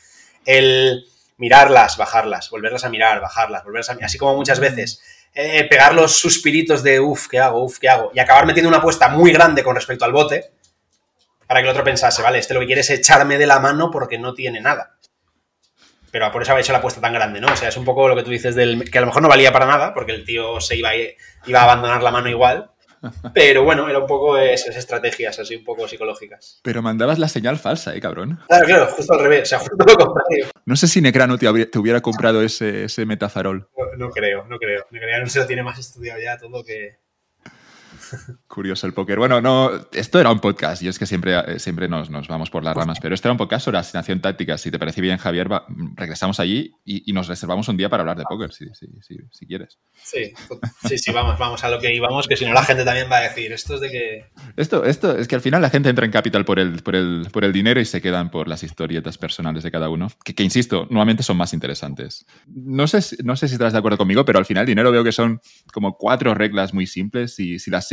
El 0.47 1.05
mirarlas, 1.37 1.97
bajarlas, 1.97 2.49
volverlas 2.51 2.85
a 2.85 2.91
mirar, 2.91 3.21
bajarlas, 3.21 3.65
volverlas 3.65 3.91
a 3.91 3.95
mirar, 3.95 4.07
así 4.07 4.19
como 4.19 4.37
muchas 4.37 4.61
veces. 4.61 5.03
Eh, 5.35 5.65
pegar 5.69 5.95
los 5.95 6.17
suspiritos 6.17 6.85
de 6.85 7.01
uff, 7.01 7.27
¿qué 7.27 7.41
hago? 7.41 7.65
Uff, 7.65 7.81
¿qué 7.81 7.89
hago? 7.89 8.13
Y 8.15 8.21
acabar 8.21 8.47
metiendo 8.47 8.69
una 8.69 8.79
apuesta 8.79 9.09
muy 9.09 9.33
grande 9.33 9.65
con 9.65 9.75
respecto 9.75 10.05
al 10.05 10.13
bote 10.13 10.53
para 11.49 11.61
que 11.61 11.65
el 11.65 11.73
otro 11.73 11.83
pensase, 11.83 12.23
vale, 12.23 12.39
este 12.39 12.55
lo 12.55 12.61
que 12.61 12.67
quiere 12.67 12.83
es 12.83 12.91
echarme 12.91 13.37
de 13.37 13.49
la 13.49 13.59
mano 13.59 13.91
porque 13.91 14.17
no 14.17 14.33
tiene 14.33 14.61
nada. 14.61 14.97
Pero 16.13 16.31
por 16.31 16.43
eso 16.43 16.53
había 16.53 16.63
hecho 16.63 16.71
la 16.71 16.79
apuesta 16.79 17.01
tan 17.01 17.13
grande, 17.13 17.41
¿no? 17.41 17.49
O 17.49 17.57
sea, 17.57 17.71
es 17.71 17.77
un 17.77 17.85
poco 17.85 18.07
lo 18.07 18.15
que 18.15 18.23
tú 18.23 18.31
dices 18.31 18.55
del 18.55 18.89
que 18.89 18.99
a 18.99 19.01
lo 19.01 19.09
mejor 19.09 19.23
no 19.23 19.29
valía 19.29 19.53
para 19.53 19.67
nada 19.67 19.93
porque 19.93 20.13
el 20.13 20.25
tío 20.25 20.61
se 20.61 20.77
iba 20.77 20.95
iba 20.95 21.61
a 21.61 21.65
abandonar 21.65 22.05
la 22.05 22.13
mano 22.13 22.29
igual, 22.29 22.71
pero 23.35 23.65
bueno, 23.65 23.89
era 23.89 23.99
un 23.99 24.07
poco 24.07 24.37
esas 24.37 24.77
estrategias 24.77 25.39
así 25.39 25.57
un 25.57 25.65
poco 25.65 25.89
psicológicas. 25.89 26.61
Pero 26.63 26.83
mandabas 26.83 27.19
la 27.19 27.29
señal 27.29 27.59
falsa, 27.59 27.95
¿eh, 27.95 28.01
cabrón? 28.01 28.41
Claro, 28.49 28.67
claro, 28.67 28.87
justo 28.87 29.13
al 29.13 29.21
revés, 29.21 29.43
o 29.43 29.47
sea, 29.47 29.59
justo 29.59 29.77
lo 29.79 29.97
contrario. 29.97 30.47
No 30.65 30.77
sé 30.77 30.89
si 30.89 31.01
Necrano 31.01 31.39
te, 31.39 31.49
hubiera 31.79 32.01
comprado 32.01 32.43
ese, 32.43 32.85
ese 32.85 33.07
metazarol. 33.07 33.69
No, 33.99 34.11
creo, 34.11 34.45
no 34.49 34.59
creo. 34.59 34.87
Necrano 34.91 35.27
se 35.27 35.41
lo 35.41 35.47
tiene 35.47 35.63
más 35.63 35.79
estudiado 35.79 36.21
ya 36.21 36.39
todo 36.39 36.65
que... 36.65 37.04
Curioso 38.49 38.87
el 38.87 38.95
póker. 38.95 39.19
Bueno, 39.19 39.41
no, 39.41 39.71
esto 39.93 40.21
era 40.21 40.31
un 40.31 40.41
podcast 40.41 40.83
y 40.83 40.89
es 40.89 40.99
que 40.99 41.07
siempre, 41.07 41.39
eh, 41.47 41.59
siempre 41.59 41.89
nos, 41.89 42.11
nos, 42.11 42.29
vamos 42.29 42.51
por 42.51 42.65
las 42.65 42.77
ramas, 42.77 42.99
pero 43.01 43.15
esto 43.15 43.29
era 43.29 43.33
un 43.33 43.39
podcast 43.39 43.65
sobre 43.65 43.79
asignación 43.79 44.21
táctica. 44.21 44.59
Si 44.59 44.71
te 44.71 44.79
parece 44.79 45.01
bien, 45.01 45.19
Javier, 45.19 45.49
regresamos 45.95 46.41
allí 46.41 46.75
y, 46.85 47.13
nos 47.13 47.29
reservamos 47.29 47.69
un 47.69 47.77
día 47.77 47.89
para 47.89 48.01
hablar 48.01 48.19
de 48.19 48.25
póker, 48.25 48.53
si, 48.53 48.67
si, 48.75 48.89
si, 49.31 49.47
quieres. 49.47 49.79
Sí, 50.03 50.33
sí, 50.89 50.99
sí, 50.99 51.13
vamos, 51.13 51.39
vamos 51.39 51.63
a 51.63 51.69
lo 51.69 51.79
que 51.79 51.95
íbamos, 51.95 52.27
que 52.27 52.37
si 52.37 52.45
no 52.45 52.53
la 52.53 52.65
gente 52.65 52.85
también 52.85 53.07
va 53.11 53.19
a 53.19 53.23
decir, 53.23 53.53
esto 53.53 53.77
es 53.77 53.81
de 53.81 53.91
que... 53.91 54.25
Esto, 54.57 54.85
esto 54.85 55.17
es 55.17 55.29
que 55.29 55.37
al 55.37 55.41
final 55.41 55.63
la 55.63 55.71
gente 55.71 55.89
entra 55.89 56.05
en 56.05 56.11
Capital 56.11 56.45
por 56.45 56.59
el, 56.59 56.83
por 56.83 56.97
el, 56.97 57.29
por 57.33 57.45
el 57.45 57.53
dinero 57.53 57.81
y 57.81 57.85
se 57.85 58.03
quedan 58.03 58.31
por 58.31 58.49
las 58.49 58.65
historietas 58.65 59.17
personales 59.17 59.63
de 59.63 59.71
cada 59.71 59.89
uno, 59.89 60.09
que, 60.25 60.35
que 60.35 60.43
insisto, 60.43 60.89
nuevamente 60.91 61.23
son 61.23 61.37
más 61.37 61.53
interesantes. 61.53 62.27
No 62.49 62.89
sé, 62.89 63.17
no 63.23 63.37
sé 63.37 63.47
si 63.47 63.55
estás 63.55 63.73
de 63.73 63.79
acuerdo 63.79 63.99
conmigo, 63.99 64.25
pero 64.25 64.41
al 64.41 64.47
final 64.47 64.63
el 64.63 64.69
dinero 64.69 64.91
veo 64.91 65.05
que 65.05 65.13
son 65.13 65.41
como 65.73 65.97
cuatro 65.97 66.35
reglas 66.35 66.75
muy 66.75 66.87
simples 66.87 67.39
y 67.39 67.59
si 67.59 67.71
las 67.71 67.89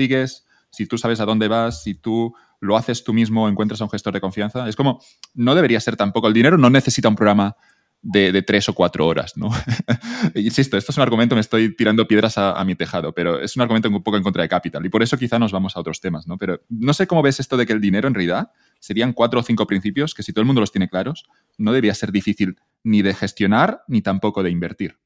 si 0.70 0.86
tú 0.88 0.98
sabes 0.98 1.20
a 1.20 1.26
dónde 1.26 1.48
vas, 1.48 1.84
si 1.84 1.96
tú 1.96 2.34
lo 2.60 2.78
haces 2.78 3.04
tú 3.04 3.14
mismo, 3.14 3.50
encuentras 3.50 3.82
a 3.82 3.84
un 3.84 3.90
gestor 3.90 4.14
de 4.14 4.22
confianza. 4.22 4.68
Es 4.70 4.76
como, 4.76 5.02
no 5.34 5.56
debería 5.56 5.80
ser 5.80 5.98
tampoco. 5.98 6.28
El 6.28 6.34
dinero 6.34 6.58
no 6.58 6.70
necesita 6.70 7.10
un 7.10 7.16
programa 7.16 7.56
de, 8.02 8.42
tres 8.42 8.68
o 8.70 8.74
cuatro 8.74 9.06
horas, 9.06 9.38
¿no? 9.38 9.50
Insisto, 10.36 10.78
esto 10.78 10.92
es 10.92 10.98
un 10.98 11.04
argumento, 11.04 11.36
me 11.36 11.42
estoy 11.42 11.76
tirando 11.76 12.08
piedras 12.08 12.38
a, 12.38 12.64
mi 12.66 12.76
tejado, 12.76 13.14
pero 13.14 13.40
es 13.40 13.56
un 13.56 13.62
argumento 13.62 13.90
un 13.90 14.02
poco 14.02 14.18
en 14.18 14.24
contra 14.24 14.42
de 14.42 14.50
Capital 14.50 14.86
y 14.86 14.90
por 14.90 15.04
eso 15.04 15.18
quizá 15.18 15.38
nos 15.38 15.52
vamos 15.52 15.76
a 15.76 15.80
otros 15.80 16.02
temas, 16.02 16.28
¿no? 16.28 16.38
Pero 16.38 16.62
no 16.70 16.94
sé 16.94 17.06
cómo 17.06 17.22
ves 17.22 17.40
esto 17.40 17.58
de 17.58 17.66
que 17.66 17.74
el 17.74 17.82
dinero 17.82 18.08
en 18.08 18.14
realidad 18.14 18.52
serían 18.80 19.14
cuatro 19.14 19.40
o 19.40 19.44
cinco 19.44 19.68
principios 19.68 20.16
que 20.16 20.24
si 20.24 20.34
todo 20.34 20.42
el 20.42 20.48
mundo 20.48 20.62
los 20.62 20.72
tiene 20.72 20.90
claros, 20.90 21.28
no 21.58 21.72
debería 21.72 21.94
ser 21.94 22.12
difícil 22.12 22.58
ni 22.84 23.02
de 23.02 23.14
gestionar 23.14 23.84
ni 23.88 24.02
tampoco 24.02 24.42
de 24.42 24.50
invertir. 24.50 24.98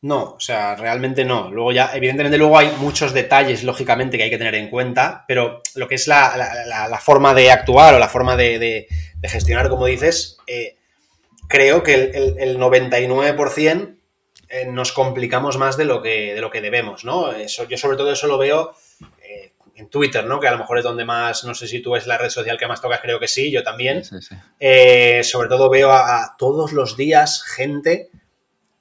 No, 0.00 0.34
o 0.34 0.40
sea, 0.40 0.76
realmente 0.76 1.24
no. 1.24 1.50
Luego 1.50 1.72
ya, 1.72 1.90
evidentemente, 1.92 2.38
luego 2.38 2.56
hay 2.56 2.70
muchos 2.78 3.12
detalles, 3.12 3.64
lógicamente, 3.64 4.16
que 4.16 4.24
hay 4.24 4.30
que 4.30 4.38
tener 4.38 4.54
en 4.54 4.70
cuenta, 4.70 5.24
pero 5.26 5.60
lo 5.74 5.88
que 5.88 5.96
es 5.96 6.06
la, 6.06 7.00
forma 7.02 7.34
de 7.34 7.50
actuar 7.50 7.94
o 7.94 7.98
la 7.98 8.08
forma 8.08 8.36
de, 8.36 8.86
gestionar, 9.24 9.68
como 9.68 9.86
dices, 9.86 10.38
eh, 10.46 10.76
creo 11.48 11.82
que 11.82 11.94
el, 11.94 12.58
99% 12.58 13.96
eh, 14.50 14.66
nos 14.66 14.92
complicamos 14.92 15.58
más 15.58 15.76
de 15.76 15.84
lo 15.84 16.00
que, 16.00 16.32
de 16.32 16.40
lo 16.40 16.50
que 16.50 16.60
debemos, 16.60 17.04
¿no? 17.04 17.32
Eso, 17.32 17.66
yo 17.66 17.76
sobre 17.76 17.96
todo 17.96 18.12
eso 18.12 18.28
lo 18.28 18.38
veo 18.38 18.74
eh, 19.24 19.52
en 19.74 19.88
Twitter, 19.90 20.24
¿no? 20.26 20.38
Que 20.38 20.46
a 20.46 20.52
lo 20.52 20.58
mejor 20.58 20.78
es 20.78 20.84
donde 20.84 21.04
más, 21.04 21.42
no 21.42 21.56
sé 21.56 21.66
si 21.66 21.80
tú 21.80 21.96
es 21.96 22.06
la 22.06 22.18
red 22.18 22.30
social 22.30 22.56
que 22.56 22.68
más 22.68 22.80
tocas, 22.80 23.00
creo 23.00 23.18
que 23.18 23.26
sí, 23.26 23.50
yo 23.50 23.64
también. 23.64 24.04
sobre 24.04 25.48
todo 25.48 25.68
veo 25.68 25.90
a 25.90 26.36
todos 26.38 26.72
los 26.72 26.96
días 26.96 27.42
gente 27.42 28.07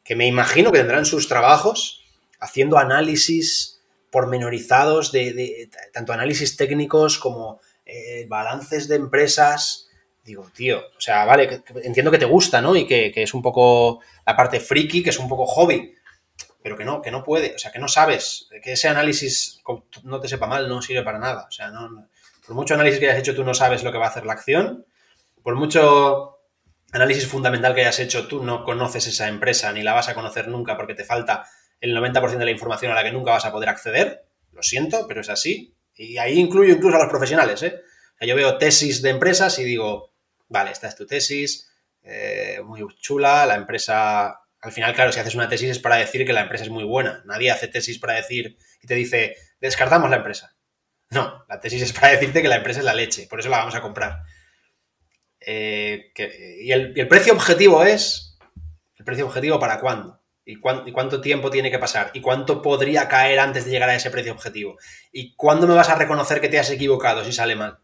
que 0.07 0.15
me 0.15 0.25
imagino 0.25 0.71
que 0.71 0.77
tendrán 0.77 1.05
sus 1.05 1.27
trabajos 1.27 2.01
haciendo 2.39 2.77
análisis 2.77 3.81
pormenorizados 4.09 5.11
de, 5.11 5.69
tanto 5.91 6.13
análisis 6.13 6.55
técnicos 6.55 7.19
como 7.19 7.59
eh, 7.85 8.25
balances 8.29 8.87
de 8.87 8.95
empresas. 8.95 9.89
Digo, 10.23 10.49
tío, 10.55 10.79
o 10.79 11.01
sea, 11.01 11.25
vale, 11.25 11.61
entiendo 11.83 12.09
que 12.09 12.17
te 12.17 12.25
gusta, 12.25 12.61
¿no? 12.61 12.73
Y 12.77 12.87
que, 12.87 13.11
es 13.15 13.33
un 13.33 13.41
poco 13.41 13.99
la 14.25 14.37
parte 14.37 14.61
friki, 14.61 15.03
que 15.03 15.09
es 15.09 15.19
un 15.19 15.27
poco 15.27 15.45
hobby, 15.45 15.93
pero 16.63 16.77
que 16.77 16.85
no, 16.85 17.01
que 17.01 17.11
no 17.11 17.21
puede, 17.21 17.55
o 17.55 17.59
sea, 17.59 17.73
que 17.73 17.79
no 17.79 17.89
sabes, 17.89 18.47
que 18.63 18.71
ese 18.71 18.87
análisis 18.87 19.61
no 20.03 20.21
te 20.21 20.29
sepa 20.29 20.47
mal, 20.47 20.69
no 20.69 20.81
sirve 20.81 21.03
para 21.03 21.19
nada. 21.19 21.47
O 21.49 21.51
sea, 21.51 21.69
por 22.45 22.55
mucho 22.55 22.75
análisis 22.75 23.01
que 23.01 23.07
hayas 23.07 23.19
hecho, 23.19 23.35
tú 23.35 23.43
no 23.43 23.53
sabes 23.53 23.83
lo 23.83 23.91
que 23.91 23.97
va 23.97 24.05
a 24.05 24.09
hacer 24.09 24.25
la 24.25 24.33
acción. 24.33 24.85
Por 25.43 25.55
mucho 25.55 26.36
análisis 26.91 27.27
fundamental 27.27 27.75
que 27.75 27.81
hayas 27.81 27.99
hecho, 27.99 28.27
tú 28.27 28.43
no 28.43 28.63
conoces 28.63 29.07
esa 29.07 29.27
empresa 29.27 29.71
ni 29.71 29.83
la 29.83 29.93
vas 29.93 30.09
a 30.09 30.13
conocer 30.13 30.47
nunca 30.47 30.77
porque 30.77 30.95
te 30.95 31.03
falta 31.03 31.47
el 31.79 31.95
90% 31.95 32.37
de 32.37 32.45
la 32.45 32.51
información 32.51 32.91
a 32.91 32.95
la 32.95 33.03
que 33.03 33.11
nunca 33.11 33.31
vas 33.31 33.45
a 33.45 33.51
poder 33.51 33.69
acceder. 33.69 34.25
Lo 34.51 34.63
siento, 34.63 35.05
pero 35.07 35.21
es 35.21 35.29
así. 35.29 35.75
Y 35.95 36.17
ahí 36.17 36.39
incluyo 36.39 36.73
incluso 36.73 36.95
a 36.95 36.99
los 36.99 37.09
profesionales. 37.09 37.61
¿eh? 37.63 37.81
yo 38.21 38.35
veo 38.35 38.57
tesis 38.57 39.01
de 39.01 39.09
empresas 39.09 39.59
y 39.59 39.63
digo, 39.63 40.13
vale, 40.47 40.71
esta 40.71 40.87
es 40.87 40.95
tu 40.95 41.05
tesis, 41.05 41.69
eh, 42.03 42.59
muy 42.63 42.85
chula, 42.99 43.45
la 43.45 43.55
empresa... 43.55 44.41
Al 44.59 44.71
final, 44.71 44.93
claro, 44.95 45.11
si 45.11 45.19
haces 45.19 45.35
una 45.35 45.47
tesis 45.47 45.69
es 45.69 45.79
para 45.79 45.97
decir 45.97 46.25
que 46.25 46.33
la 46.33 46.41
empresa 46.41 46.63
es 46.63 46.71
muy 46.71 46.83
buena. 46.83 47.21
Nadie 47.25 47.51
hace 47.51 47.67
tesis 47.67 47.99
para 47.99 48.13
decir 48.13 48.57
y 48.81 48.87
te 48.87 48.95
dice, 48.95 49.35
descartamos 49.61 50.09
la 50.09 50.17
empresa. 50.17 50.55
No, 51.11 51.45
la 51.47 51.59
tesis 51.59 51.83
es 51.83 51.93
para 51.93 52.09
decirte 52.09 52.41
que 52.41 52.47
la 52.47 52.57
empresa 52.57 52.79
es 52.79 52.85
la 52.85 52.95
leche, 52.95 53.27
por 53.29 53.39
eso 53.39 53.49
la 53.49 53.59
vamos 53.59 53.75
a 53.75 53.81
comprar. 53.81 54.23
Eh, 55.49 56.11
y, 56.59 56.73
el, 56.73 57.07
precio 57.07 57.31
objetivo 57.31 57.81
es, 57.81 58.37
¿el 58.97 59.05
precio 59.05 59.25
objetivo 59.25 59.57
para 59.57 59.79
cuándo? 59.79 60.19
¿Y, 60.43 60.57
cuánto 60.57 61.21
tiempo 61.21 61.49
tiene 61.49 61.71
que 61.71 61.79
pasar? 61.79 62.11
¿Y 62.13 62.19
cuánto 62.19 62.61
podría 62.61 63.07
caer 63.07 63.39
antes 63.39 63.63
de 63.63 63.71
llegar 63.71 63.89
a 63.89 63.95
ese 63.95 64.11
precio 64.11 64.33
objetivo? 64.33 64.77
¿Y 65.13 65.35
cuándo 65.35 65.65
me 65.65 65.73
vas 65.73 65.87
a 65.87 65.95
reconocer 65.95 66.41
que 66.41 66.49
te 66.49 66.59
has 66.59 66.69
equivocado 66.69 67.23
si 67.23 67.31
sale 67.31 67.55
mal? 67.55 67.77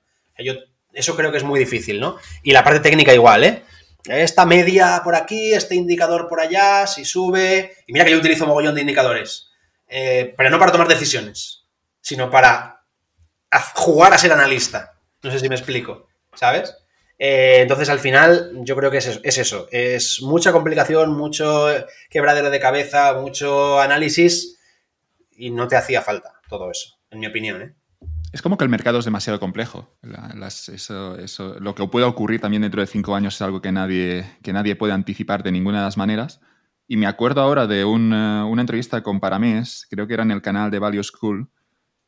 Eso 0.92 1.16
creo 1.16 1.32
que 1.32 1.38
es 1.38 1.44
muy 1.46 1.58
difícil, 1.58 2.02
¿no? 2.02 2.18
Y 2.44 2.52
la 2.52 2.66
parte 2.66 2.82
técnica 2.82 3.14
igual, 3.14 3.46
¿eh? 3.46 3.64
Esta 4.06 4.46
media 4.46 5.00
por 5.02 5.16
aquí, 5.16 5.54
este 5.54 5.76
indicador 5.76 6.28
por 6.28 6.42
allá, 6.42 6.86
si 6.86 7.06
sube... 7.06 7.78
Y 7.88 7.94
mira 7.94 8.04
que 8.04 8.12
yo 8.12 8.18
utilizo 8.18 8.46
mogollón 8.46 8.76
de 8.76 8.82
indicadores. 8.82 9.48
Eh, 9.88 10.34
pero 10.36 10.50
no 10.50 10.60
para 10.60 10.74
tomar 10.74 10.90
decisiones, 10.90 11.64
sino 12.02 12.30
para 12.30 12.84
jugar 13.76 14.14
a 14.14 14.18
ser 14.18 14.34
analista. 14.34 15.00
No 15.22 15.32
sé 15.32 15.40
si 15.40 15.48
me 15.48 15.56
explico, 15.56 16.10
¿sabes? 16.34 16.83
Eh, 17.20 17.60
entonces, 17.62 17.90
al 17.90 18.00
final, 18.00 18.52
yo 18.64 18.76
creo 18.76 18.92
que 18.92 18.98
es, 18.98 19.20
eso. 19.24 19.68
Es 19.72 20.22
mucha 20.22 20.52
complicación, 20.52 21.16
mucho 21.16 21.68
quebradero 22.10 22.50
de 22.50 22.60
cabeza, 22.60 23.14
mucho 23.14 23.80
análisis 23.80 24.60
y 25.32 25.52
no 25.52 25.68
te 25.68 25.76
hacía 25.76 26.02
falta 26.02 26.42
todo 26.50 26.72
eso, 26.72 26.98
en 27.12 27.20
mi 27.20 27.28
opinión. 27.28 27.62
¿eh? 27.62 27.74
Es 28.32 28.42
como 28.42 28.58
que 28.58 28.64
el 28.64 28.70
mercado 28.70 29.00
es 29.00 29.06
demasiado 29.06 29.40
complejo. 29.40 29.96
eso, 30.74 31.60
lo 31.60 31.76
que 31.76 31.88
pueda 31.88 32.08
ocurrir 32.08 32.42
también 32.42 32.64
dentro 32.64 32.82
de 32.82 32.88
cinco 32.88 33.16
años 33.16 33.36
es 33.36 33.42
algo 33.42 33.62
que 33.62 33.72
nadie, 33.72 34.26
que 34.42 34.54
nadie 34.54 34.76
puede 34.76 34.94
anticipar 34.94 35.44
de 35.44 35.52
ninguna 35.52 35.80
de 35.80 35.86
las 35.86 35.98
maneras. 35.98 36.42
Y 36.88 36.98
me 36.98 37.08
acuerdo 37.08 37.42
ahora 37.42 37.68
de 37.68 37.86
una 37.86 38.46
entrevista 38.60 39.02
con 39.02 39.20
Paramés, 39.20 39.88
creo 39.90 40.08
que 40.08 40.16
era 40.16 40.24
en 40.24 40.32
el 40.32 40.42
canal 40.42 40.70
de 40.70 40.80
Value 40.80 41.04
School, 41.04 41.50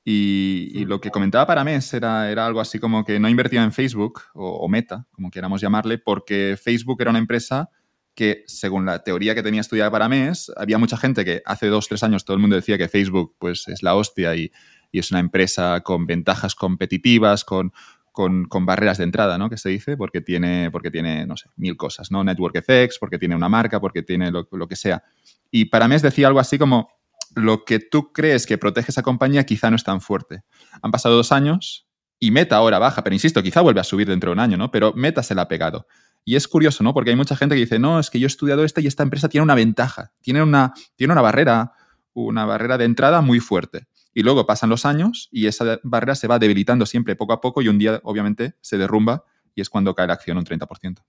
y, 0.08 0.86
lo 0.86 1.02
que 1.02 1.10
comentaba 1.10 1.48
para 1.48 1.64
Mes 1.64 1.92
era, 1.96 2.30
era 2.30 2.46
algo 2.46 2.62
así 2.62 2.78
como 2.78 3.04
que 3.04 3.20
no 3.20 3.28
invertía 3.28 3.64
en 3.64 3.72
Facebook 3.72 4.22
o, 4.36 4.68
Meta, 4.70 5.08
como 5.12 5.32
queramos 5.32 5.62
llamarle, 5.62 5.98
porque 5.98 6.60
Facebook 6.62 7.02
era 7.02 7.10
una 7.10 7.18
empresa 7.18 7.72
que, 8.14 8.44
según 8.46 8.86
la 8.86 9.00
teoría 9.04 9.34
que 9.34 9.42
tenía 9.42 9.62
estudiada 9.62 9.90
para 9.90 10.08
Mes, 10.08 10.52
había 10.58 10.78
mucha 10.78 10.96
gente 10.96 11.26
que 11.26 11.42
hace 11.44 11.68
dos, 11.68 11.88
tres 11.88 12.04
años 12.04 12.24
todo 12.24 12.36
el 12.36 12.42
mundo 12.42 12.56
decía 12.56 12.78
que 12.78 12.88
Facebook 12.88 13.36
pues, 13.40 13.68
es 13.68 13.82
la 13.82 13.96
hostia 13.96 14.36
y, 14.36 14.52
y 14.92 15.00
es 15.00 15.10
una 15.10 15.20
empresa 15.20 15.82
con 15.82 16.06
ventajas 16.06 16.54
competitivas, 16.54 17.44
con, 17.44 17.74
con, 18.12 18.46
con, 18.46 18.64
barreras 18.64 19.00
de 19.00 19.06
entrada, 19.06 19.40
¿no? 19.40 19.50
Que 19.50 19.58
se 19.58 19.70
dice, 19.70 19.98
porque 19.98 20.22
tiene, 20.22 20.70
porque 20.70 20.92
tiene, 20.92 21.26
no 21.26 21.36
sé, 21.36 21.50
mil 21.56 21.76
cosas, 21.78 22.12
¿no? 22.12 22.24
Network 22.24 22.56
effects, 22.56 23.00
porque 23.00 23.18
tiene 23.18 23.36
una 23.36 23.50
marca, 23.50 23.82
porque 23.82 24.04
tiene 24.04 24.30
lo, 24.30 24.48
lo 24.52 24.68
que 24.68 24.76
sea. 24.76 25.04
Y 25.50 25.66
para 25.66 25.88
Mes 25.88 26.04
decía 26.04 26.28
algo 26.28 26.40
así 26.40 26.60
como, 26.60 26.90
lo 27.36 27.66
que 27.66 27.80
tú 27.80 28.12
crees 28.14 28.46
que 28.46 28.58
protege 28.58 28.92
esa 28.92 29.04
compañía 29.04 29.46
quizá 29.46 29.70
no 29.70 29.76
es 29.76 29.84
tan 29.84 30.02
fuerte. 30.02 30.44
Han 30.82 30.92
pasado 30.92 31.16
dos 31.16 31.32
años 31.32 31.88
y 32.18 32.32
Meta 32.32 32.56
ahora 32.56 32.80
baja, 32.80 33.04
pero 33.04 33.14
insisto, 33.14 33.44
quizá 33.44 33.62
vuelve 33.62 33.82
a 33.82 33.84
subir 33.84 34.08
dentro 34.08 34.30
de 34.30 34.34
un 34.34 34.40
año, 34.40 34.58
¿no? 34.58 34.72
Pero 34.72 34.94
Meta 34.94 35.22
se 35.22 35.36
la 35.36 35.44
ha 35.44 35.48
pegado. 35.48 35.86
Y 36.24 36.36
es 36.36 36.48
curioso, 36.48 36.84
¿no? 36.84 36.94
Porque 36.94 37.12
hay 37.12 37.16
mucha 37.16 37.36
gente 37.36 37.56
que 37.56 37.62
dice, 37.62 37.78
no, 37.78 38.00
es 38.00 38.10
que 38.10 38.20
yo 38.20 38.26
he 38.26 38.28
estudiado 38.28 38.64
esta 38.64 38.82
y 38.82 38.88
esta 38.88 39.04
empresa 39.04 39.30
tiene 39.30 39.44
una 39.44 39.54
ventaja, 39.54 40.14
tiene 40.22 40.42
una, 40.42 40.74
tiene 40.96 41.14
una 41.14 41.22
barrera, 41.22 41.74
una 42.14 42.46
barrera 42.46 42.78
de 42.78 42.86
entrada 42.86 43.22
muy 43.22 43.40
fuerte. 43.40 43.88
Y 44.14 44.24
luego 44.24 44.48
pasan 44.48 44.70
los 44.70 44.86
años 44.86 45.28
y 45.32 45.48
esa 45.48 45.80
barrera 45.84 46.16
se 46.16 46.28
va 46.28 46.40
debilitando 46.40 46.86
siempre 46.86 47.16
poco 47.16 47.34
a 47.34 47.42
poco 47.42 47.62
y 47.62 47.68
un 47.68 47.78
día, 47.78 48.00
obviamente, 48.04 48.56
se 48.62 48.78
derrumba 48.78 49.26
y 49.54 49.62
es 49.62 49.70
cuando 49.70 49.94
cae 49.94 50.08
la 50.08 50.14
acción 50.14 50.38
un 50.38 50.46
30% 50.46 51.00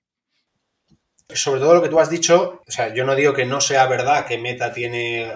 sobre 1.34 1.60
todo 1.60 1.74
lo 1.74 1.82
que 1.82 1.88
tú 1.88 1.98
has 1.98 2.08
dicho, 2.08 2.62
o 2.66 2.70
sea, 2.70 2.94
yo 2.94 3.04
no 3.04 3.16
digo 3.16 3.34
que 3.34 3.44
no 3.44 3.60
sea 3.60 3.86
verdad 3.86 4.26
que 4.26 4.38
Meta 4.38 4.72
tiene 4.72 5.32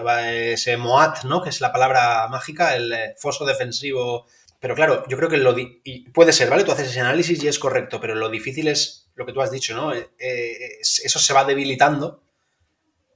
ese 0.53 0.77
MOAT, 0.77 1.25
¿no? 1.25 1.43
Que 1.43 1.49
es 1.49 1.59
la 1.59 1.71
palabra 1.71 2.27
mágica, 2.29 2.75
el 2.75 2.93
eh, 2.93 3.15
foso 3.17 3.45
defensivo. 3.45 4.25
Pero 4.59 4.75
claro, 4.75 5.03
yo 5.07 5.17
creo 5.17 5.27
que 5.27 5.37
lo 5.37 5.57
y 5.57 6.09
puede 6.11 6.31
ser, 6.31 6.49
¿vale? 6.49 6.63
Tú 6.63 6.71
haces 6.71 6.89
ese 6.89 7.01
análisis 7.01 7.43
y 7.43 7.47
es 7.47 7.59
correcto, 7.59 7.99
pero 7.99 8.15
lo 8.15 8.29
difícil 8.29 8.67
es 8.69 9.09
lo 9.15 9.25
que 9.25 9.33
tú 9.33 9.41
has 9.41 9.51
dicho, 9.51 9.75
¿no? 9.75 9.93
Eh, 9.93 10.11
eh, 10.17 10.77
eso 10.81 11.19
se 11.19 11.33
va 11.33 11.43
debilitando. 11.43 12.23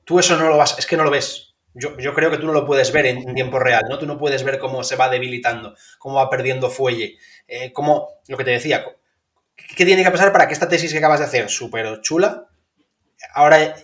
Tú 0.04 0.20
eso 0.20 0.36
no 0.38 0.50
lo 0.50 0.58
vas, 0.58 0.78
es 0.78 0.86
que 0.86 0.98
no 0.98 1.04
lo 1.04 1.12
ves. 1.12 1.54
Yo, 1.74 1.98
yo, 1.98 2.14
creo 2.14 2.32
que 2.32 2.38
tú 2.38 2.48
no 2.48 2.54
lo 2.54 2.66
puedes 2.66 2.92
ver 2.92 3.06
en 3.06 3.36
tiempo 3.36 3.60
real, 3.60 3.84
¿no? 3.90 4.00
Tú 4.00 4.06
no 4.06 4.18
puedes 4.18 4.44
ver 4.44 4.60
cómo 4.60 4.84
se 4.84 4.96
va 4.96 5.10
debilitando, 5.10 5.76
cómo 5.98 6.16
va 6.16 6.30
perdiendo 6.30 6.70
fuelle, 6.70 7.18
cómo, 7.74 8.22
lo 8.30 8.38
que 8.38 8.46
te 8.46 8.52
decía, 8.52 8.86
¿qué 9.76 9.86
tiene 9.86 10.02
que 10.02 10.12
pasar 10.12 10.32
para 10.32 10.48
que 10.48 10.54
esta 10.54 10.70
tesis 10.70 10.94
que 10.94 11.00
acabas 11.00 11.20
de 11.20 11.26
hacer, 11.26 11.50
súper 11.50 12.00
chula, 12.00 12.48
ahora 13.34 13.76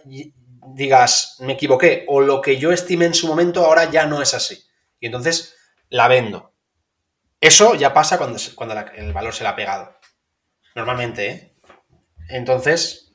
digas, 0.74 1.38
me 1.40 1.54
equivoqué, 1.54 2.06
o 2.08 2.22
lo 2.22 2.42
que 2.42 2.58
yo 2.58 2.72
estimé 2.72 3.06
en 3.06 3.14
su 3.14 3.28
momento 3.28 3.66
ahora 3.66 3.90
ya 3.90 4.06
no 4.06 4.22
es 4.22 4.34
así. 4.34 4.64
Y 5.00 5.08
entonces 5.08 5.56
la 5.90 6.08
vendo. 6.08 6.54
Eso 7.40 7.76
ya 7.76 7.94
pasa 7.94 8.18
cuando, 8.18 8.40
cuando 8.56 8.76
el 8.96 9.14
valor 9.14 9.34
se 9.34 9.44
le 9.44 9.50
ha 9.50 9.56
pegado. 9.56 9.98
Normalmente, 10.76 11.30
¿eh? 11.30 11.54
Entonces, 12.30 13.14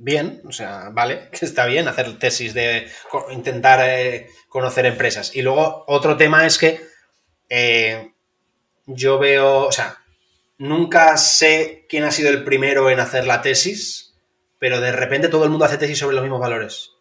bien, 0.00 0.42
o 0.46 0.52
sea, 0.52 0.88
vale, 0.90 1.28
que 1.30 1.44
está 1.44 1.66
bien 1.66 1.86
hacer 1.88 2.18
tesis 2.18 2.54
de 2.54 2.90
intentar 3.30 3.80
eh, 3.82 4.28
conocer 4.48 4.86
empresas. 4.86 5.36
Y 5.36 5.42
luego 5.42 5.84
otro 5.86 6.16
tema 6.16 6.46
es 6.46 6.58
que 6.58 6.80
eh, 7.48 8.12
yo 8.86 9.18
veo, 9.18 9.66
o 9.66 9.72
sea, 9.72 9.98
nunca 10.58 11.16
sé 11.16 11.86
quién 11.88 12.04
ha 12.04 12.10
sido 12.10 12.30
el 12.30 12.44
primero 12.44 12.90
en 12.90 13.00
hacer 13.00 13.26
la 13.26 13.42
tesis, 13.42 14.09
pero 14.60 14.80
de 14.80 14.92
repente 14.92 15.28
todo 15.28 15.42
el 15.42 15.50
mundo 15.50 15.64
hace 15.64 15.78
tesis 15.78 15.98
sobre 15.98 16.14
los 16.14 16.22
mismos 16.22 16.38
valores. 16.38 16.92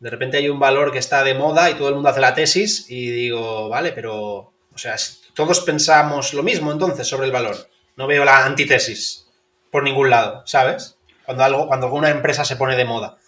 De 0.00 0.10
repente 0.10 0.38
hay 0.38 0.48
un 0.48 0.58
valor 0.58 0.90
que 0.90 0.98
está 0.98 1.22
de 1.22 1.34
moda 1.34 1.70
y 1.70 1.74
todo 1.74 1.88
el 1.88 1.94
mundo 1.94 2.08
hace 2.08 2.20
la 2.20 2.34
tesis 2.34 2.86
y 2.88 3.10
digo, 3.10 3.68
vale, 3.68 3.92
pero, 3.92 4.52
o 4.72 4.78
sea, 4.78 4.96
todos 5.34 5.60
pensamos 5.60 6.34
lo 6.34 6.42
mismo 6.42 6.72
entonces 6.72 7.06
sobre 7.06 7.26
el 7.26 7.32
valor. 7.32 7.56
No 7.96 8.06
veo 8.08 8.24
la 8.24 8.44
antítesis 8.44 9.28
por 9.70 9.84
ningún 9.84 10.10
lado, 10.10 10.42
¿sabes? 10.46 10.98
Cuando, 11.24 11.44
algo, 11.44 11.68
cuando 11.68 11.86
alguna 11.86 12.10
empresa 12.10 12.44
se 12.44 12.56
pone 12.56 12.76
de 12.76 12.86
moda. 12.86 13.18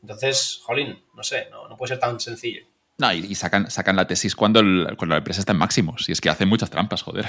Entonces, 0.00 0.60
jolín, 0.64 1.04
no 1.14 1.22
sé, 1.22 1.48
no, 1.50 1.68
no 1.68 1.76
puede 1.76 1.90
ser 1.90 2.00
tan 2.00 2.18
sencillo. 2.18 2.66
No, 2.96 3.12
y, 3.12 3.34
sacan, 3.34 3.70
sacan 3.70 3.96
la 3.96 4.06
tesis 4.06 4.34
cuando, 4.34 4.60
cuando 4.96 5.14
la 5.14 5.18
empresa 5.18 5.40
está 5.40 5.52
en 5.52 5.58
máximos. 5.58 6.08
Y 6.08 6.12
es 6.12 6.20
que 6.20 6.30
hacen 6.30 6.48
muchas 6.48 6.70
trampas, 6.70 7.02
joder. 7.02 7.26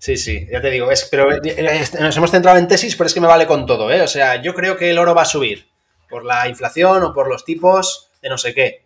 Sí, 0.00 0.16
sí, 0.16 0.48
ya 0.50 0.62
te 0.62 0.70
digo, 0.70 0.90
es, 0.90 1.04
pero 1.10 1.30
eh, 1.30 1.40
eh, 1.44 1.84
nos 2.00 2.16
hemos 2.16 2.30
centrado 2.30 2.56
en 2.56 2.66
tesis, 2.66 2.96
pero 2.96 3.06
es 3.06 3.12
que 3.12 3.20
me 3.20 3.26
vale 3.26 3.46
con 3.46 3.66
todo, 3.66 3.92
¿eh? 3.92 4.00
O 4.00 4.08
sea, 4.08 4.40
yo 4.40 4.54
creo 4.54 4.74
que 4.74 4.88
el 4.88 4.98
oro 4.98 5.14
va 5.14 5.22
a 5.22 5.26
subir 5.26 5.68
por 6.08 6.24
la 6.24 6.48
inflación 6.48 7.02
o 7.02 7.12
por 7.12 7.28
los 7.28 7.44
tipos 7.44 8.10
de 8.22 8.30
no 8.30 8.38
sé 8.38 8.54
qué. 8.54 8.82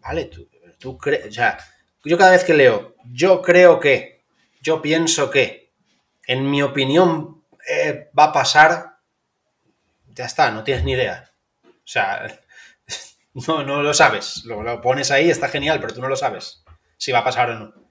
Vale, 0.00 0.24
tú, 0.24 0.48
tú 0.80 0.98
crees, 0.98 1.28
o 1.28 1.30
sea, 1.30 1.58
yo 2.04 2.18
cada 2.18 2.32
vez 2.32 2.42
que 2.42 2.54
leo, 2.54 2.96
yo 3.12 3.40
creo 3.40 3.78
que, 3.78 4.24
yo 4.60 4.82
pienso 4.82 5.30
que, 5.30 5.70
en 6.26 6.50
mi 6.50 6.60
opinión 6.60 7.44
eh, 7.68 8.10
va 8.18 8.24
a 8.24 8.32
pasar, 8.32 8.96
ya 10.08 10.24
está, 10.24 10.50
no 10.50 10.64
tienes 10.64 10.82
ni 10.82 10.92
idea. 10.92 11.30
O 11.64 11.68
sea, 11.84 12.26
no, 13.46 13.62
no 13.62 13.80
lo 13.80 13.94
sabes. 13.94 14.44
Lo, 14.44 14.64
lo 14.64 14.80
pones 14.80 15.12
ahí, 15.12 15.30
está 15.30 15.48
genial, 15.48 15.78
pero 15.80 15.94
tú 15.94 16.00
no 16.02 16.08
lo 16.08 16.16
sabes 16.16 16.64
si 16.96 17.12
va 17.12 17.20
a 17.20 17.24
pasar 17.24 17.50
o 17.50 17.58
no. 17.58 17.81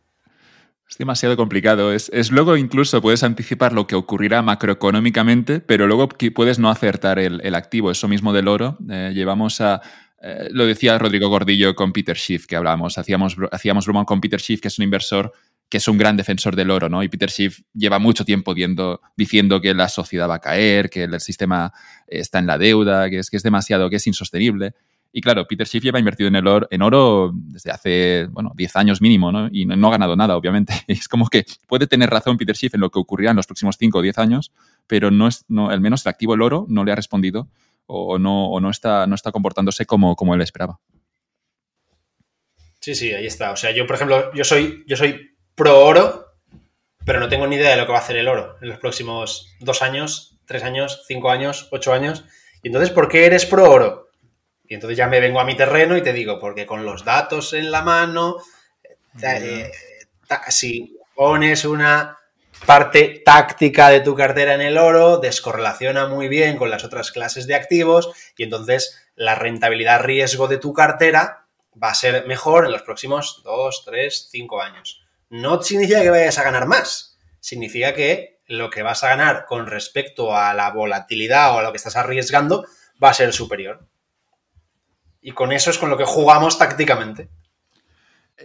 Es 0.92 0.98
demasiado 0.98 1.38
complicado. 1.38 1.94
Es, 1.94 2.32
luego 2.32 2.58
incluso 2.58 3.02
puedes 3.02 3.24
anticipar 3.24 3.72
lo 3.72 3.88
que 3.88 3.96
ocurrirá 3.96 4.42
macroeconómicamente, 4.42 5.62
pero 5.62 5.88
luego 5.88 6.10
puedes 6.36 6.60
no 6.60 6.70
acertar 6.70 7.18
el, 7.18 7.56
activo. 7.56 7.92
Eso 7.92 8.10
mismo 8.10 8.34
del 8.34 8.50
oro. 8.50 8.78
Eh, 8.90 9.14
llevamos 9.16 9.62
a. 9.62 9.82
Eh, 10.22 10.50
lo 10.52 10.66
decía 10.66 10.98
Rodrigo 11.00 11.30
Gordillo 11.30 11.76
con 11.76 11.94
Peter 11.94 12.18
Schiff, 12.18 12.46
que 12.46 12.58
hablábamos. 12.58 12.98
Hacíamos, 12.98 13.38
hacíamos 13.54 13.86
broma 13.86 14.04
con 14.04 14.20
Peter 14.20 14.42
Schiff, 14.42 14.60
que 14.60 14.68
es 14.68 14.78
un 14.80 14.84
inversor 14.84 15.32
que 15.70 15.78
es 15.78 15.88
un 15.88 15.98
gran 15.98 16.18
defensor 16.18 16.58
del 16.58 16.70
oro, 16.70 16.90
¿no? 16.90 17.02
Y 17.02 17.08
Peter 17.08 17.32
Schiff 17.32 17.62
lleva 17.74 17.98
mucho 17.98 18.26
tiempo 18.26 18.54
diciendo 19.16 19.62
que 19.62 19.74
la 19.74 19.88
sociedad 19.88 20.30
va 20.30 20.36
a 20.36 20.40
caer, 20.40 20.90
que 20.90 21.04
el 21.04 21.18
sistema 21.22 21.72
está 22.06 22.40
en 22.40 22.48
la 22.48 22.58
deuda, 22.58 23.10
que 23.10 23.20
es, 23.20 23.30
que 23.30 23.38
es 23.38 23.44
demasiado, 23.44 23.90
que 23.90 23.96
es 23.96 24.06
insostenible. 24.06 24.74
Y 25.14 25.22
claro, 25.22 25.46
Peter 25.46 25.68
Schiff 25.68 25.84
lleva 25.84 26.00
invertido 26.00 26.30
en, 26.30 26.36
el 26.36 26.48
oro, 26.48 27.32
desde 27.34 27.70
hace, 27.70 28.28
bueno, 28.32 28.54
10 28.56 28.76
años 28.78 29.02
mínimo, 29.02 29.32
¿no? 29.32 29.50
Y 29.52 29.66
no, 29.66 29.88
ha 29.88 29.92
ganado 29.92 30.16
nada, 30.16 30.38
obviamente. 30.38 30.74
Es 30.88 31.08
como 31.08 31.28
que 31.28 31.46
puede 31.68 31.88
tener 31.88 32.10
razón 32.10 32.38
Peter 32.38 32.56
Schiff 32.56 32.76
en 32.76 32.82
lo 32.82 32.90
que 32.90 33.00
ocurrirá 33.00 33.32
en 33.32 33.38
los 33.38 33.46
próximos 33.46 33.76
5 33.78 33.98
o 33.98 34.02
10 34.02 34.18
años, 34.20 34.52
pero 34.88 35.12
no 35.12 35.28
es, 35.28 35.44
no, 35.50 35.70
al 35.70 35.82
menos 35.82 36.06
el 36.06 36.10
activo 36.10 36.34
el 36.34 36.42
oro 36.42 36.66
no 36.70 36.86
le 36.86 36.94
ha 36.94 36.96
respondido 36.96 37.50
o 37.88 38.18
no, 38.20 38.48
o 38.50 38.62
no, 38.62 38.70
está, 38.70 39.06
no 39.06 39.16
está 39.16 39.32
comportándose 39.32 39.86
como, 39.86 40.16
como 40.16 40.34
él 40.34 40.42
esperaba. 40.42 40.80
Sí, 42.80 42.96
sí, 42.96 43.14
ahí 43.14 43.28
está. 43.28 43.52
O 43.52 43.58
sea, 43.58 43.72
yo, 43.72 43.86
por 43.86 43.96
ejemplo, 43.96 44.34
yo 44.34 44.44
soy, 44.44 44.84
yo 44.88 44.96
soy 44.96 45.36
pro 45.56 45.86
oro, 45.86 46.26
pero 47.06 47.20
no 47.20 47.28
tengo 47.28 47.48
ni 47.48 47.58
idea 47.58 47.72
de 47.72 47.78
lo 47.78 47.86
que 47.86 47.92
va 47.92 48.00
a 48.00 48.02
hacer 48.02 48.18
el 48.18 48.28
oro 48.28 48.58
en 48.62 48.70
los 48.70 48.80
próximos 48.80 49.54
dos 49.60 49.82
años, 49.82 50.40
tres 50.46 50.64
años, 50.64 51.04
cinco 51.08 51.30
años, 51.30 51.68
ocho 51.72 51.94
años. 51.94 52.24
Y 52.64 52.70
entonces, 52.70 52.92
¿por 52.92 53.10
qué 53.10 53.26
eres 53.26 53.46
pro 53.46 53.70
oro? 53.70 54.11
Y 54.72 54.76
entonces 54.76 54.98
ya 54.98 55.08
me 55.08 55.20
vengo 55.20 55.42
a 55.42 55.44
mi 55.44 55.58
terreno 55.58 55.98
y 55.98 56.02
te 56.02 56.14
digo, 56.14 56.40
porque 56.40 56.66
con 56.66 56.86
los 56.86 57.04
datos 57.04 57.52
en 57.52 57.72
la 57.72 57.82
mano, 57.82 58.38
eh, 59.22 59.70
si 60.48 60.98
pones 61.14 61.66
una 61.66 62.18
parte 62.66 63.22
táctica 63.26 63.90
de 63.90 64.00
tu 64.00 64.16
cartera 64.16 64.54
en 64.54 64.62
el 64.62 64.78
oro, 64.78 65.18
descorrelaciona 65.18 66.08
muy 66.08 66.30
bien 66.30 66.56
con 66.56 66.70
las 66.70 66.86
otras 66.86 67.12
clases 67.12 67.48
de 67.48 67.56
activos 67.56 68.14
y 68.38 68.44
entonces 68.44 68.98
la 69.16 69.36
rentabilidad 69.36 70.04
riesgo 70.04 70.48
de 70.48 70.58
tu 70.58 70.72
cartera 70.72 71.48
va 71.72 71.90
a 71.90 71.94
ser 71.94 72.26
mejor 72.26 72.64
en 72.64 72.72
los 72.72 72.84
próximos 72.84 73.42
2, 73.44 73.84
3, 73.84 74.30
5 74.32 74.62
años. 74.62 75.04
No 75.30 75.62
significa 75.62 76.02
que 76.02 76.12
vayas 76.12 76.38
a 76.38 76.44
ganar 76.44 76.66
más, 76.66 77.20
significa 77.42 77.94
que 77.94 78.40
lo 78.46 78.70
que 78.70 78.84
vas 78.84 79.04
a 79.04 79.10
ganar 79.10 79.44
con 79.48 79.68
respecto 79.68 80.34
a 80.34 80.54
la 80.54 80.72
volatilidad 80.72 81.54
o 81.54 81.60
a 81.60 81.62
lo 81.62 81.72
que 81.74 81.78
estás 81.78 81.98
arriesgando 81.98 82.66
va 83.04 83.10
a 83.10 83.14
ser 83.14 83.34
superior. 83.34 83.86
Y 85.22 85.32
con 85.32 85.52
eso 85.52 85.70
es 85.70 85.78
con 85.78 85.90
lo 85.90 85.98
que 85.98 86.06
jugamos 86.06 86.58
tácticamente. 86.58 87.30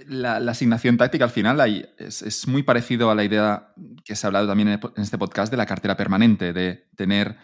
La, 0.06 0.36
asignación 0.36 0.98
táctica 0.98 1.24
al 1.24 1.30
final 1.30 1.58
es, 1.98 2.46
muy 2.46 2.62
parecido 2.62 3.10
a 3.10 3.14
la 3.14 3.24
idea 3.24 3.72
que 4.04 4.14
se 4.14 4.26
ha 4.26 4.28
hablado 4.28 4.46
también 4.46 4.68
en 4.68 5.02
este 5.02 5.16
podcast 5.16 5.50
de 5.50 5.56
la 5.56 5.66
cartera 5.66 5.96
permanente, 5.96 6.52
de 6.52 6.86
tener 6.96 7.36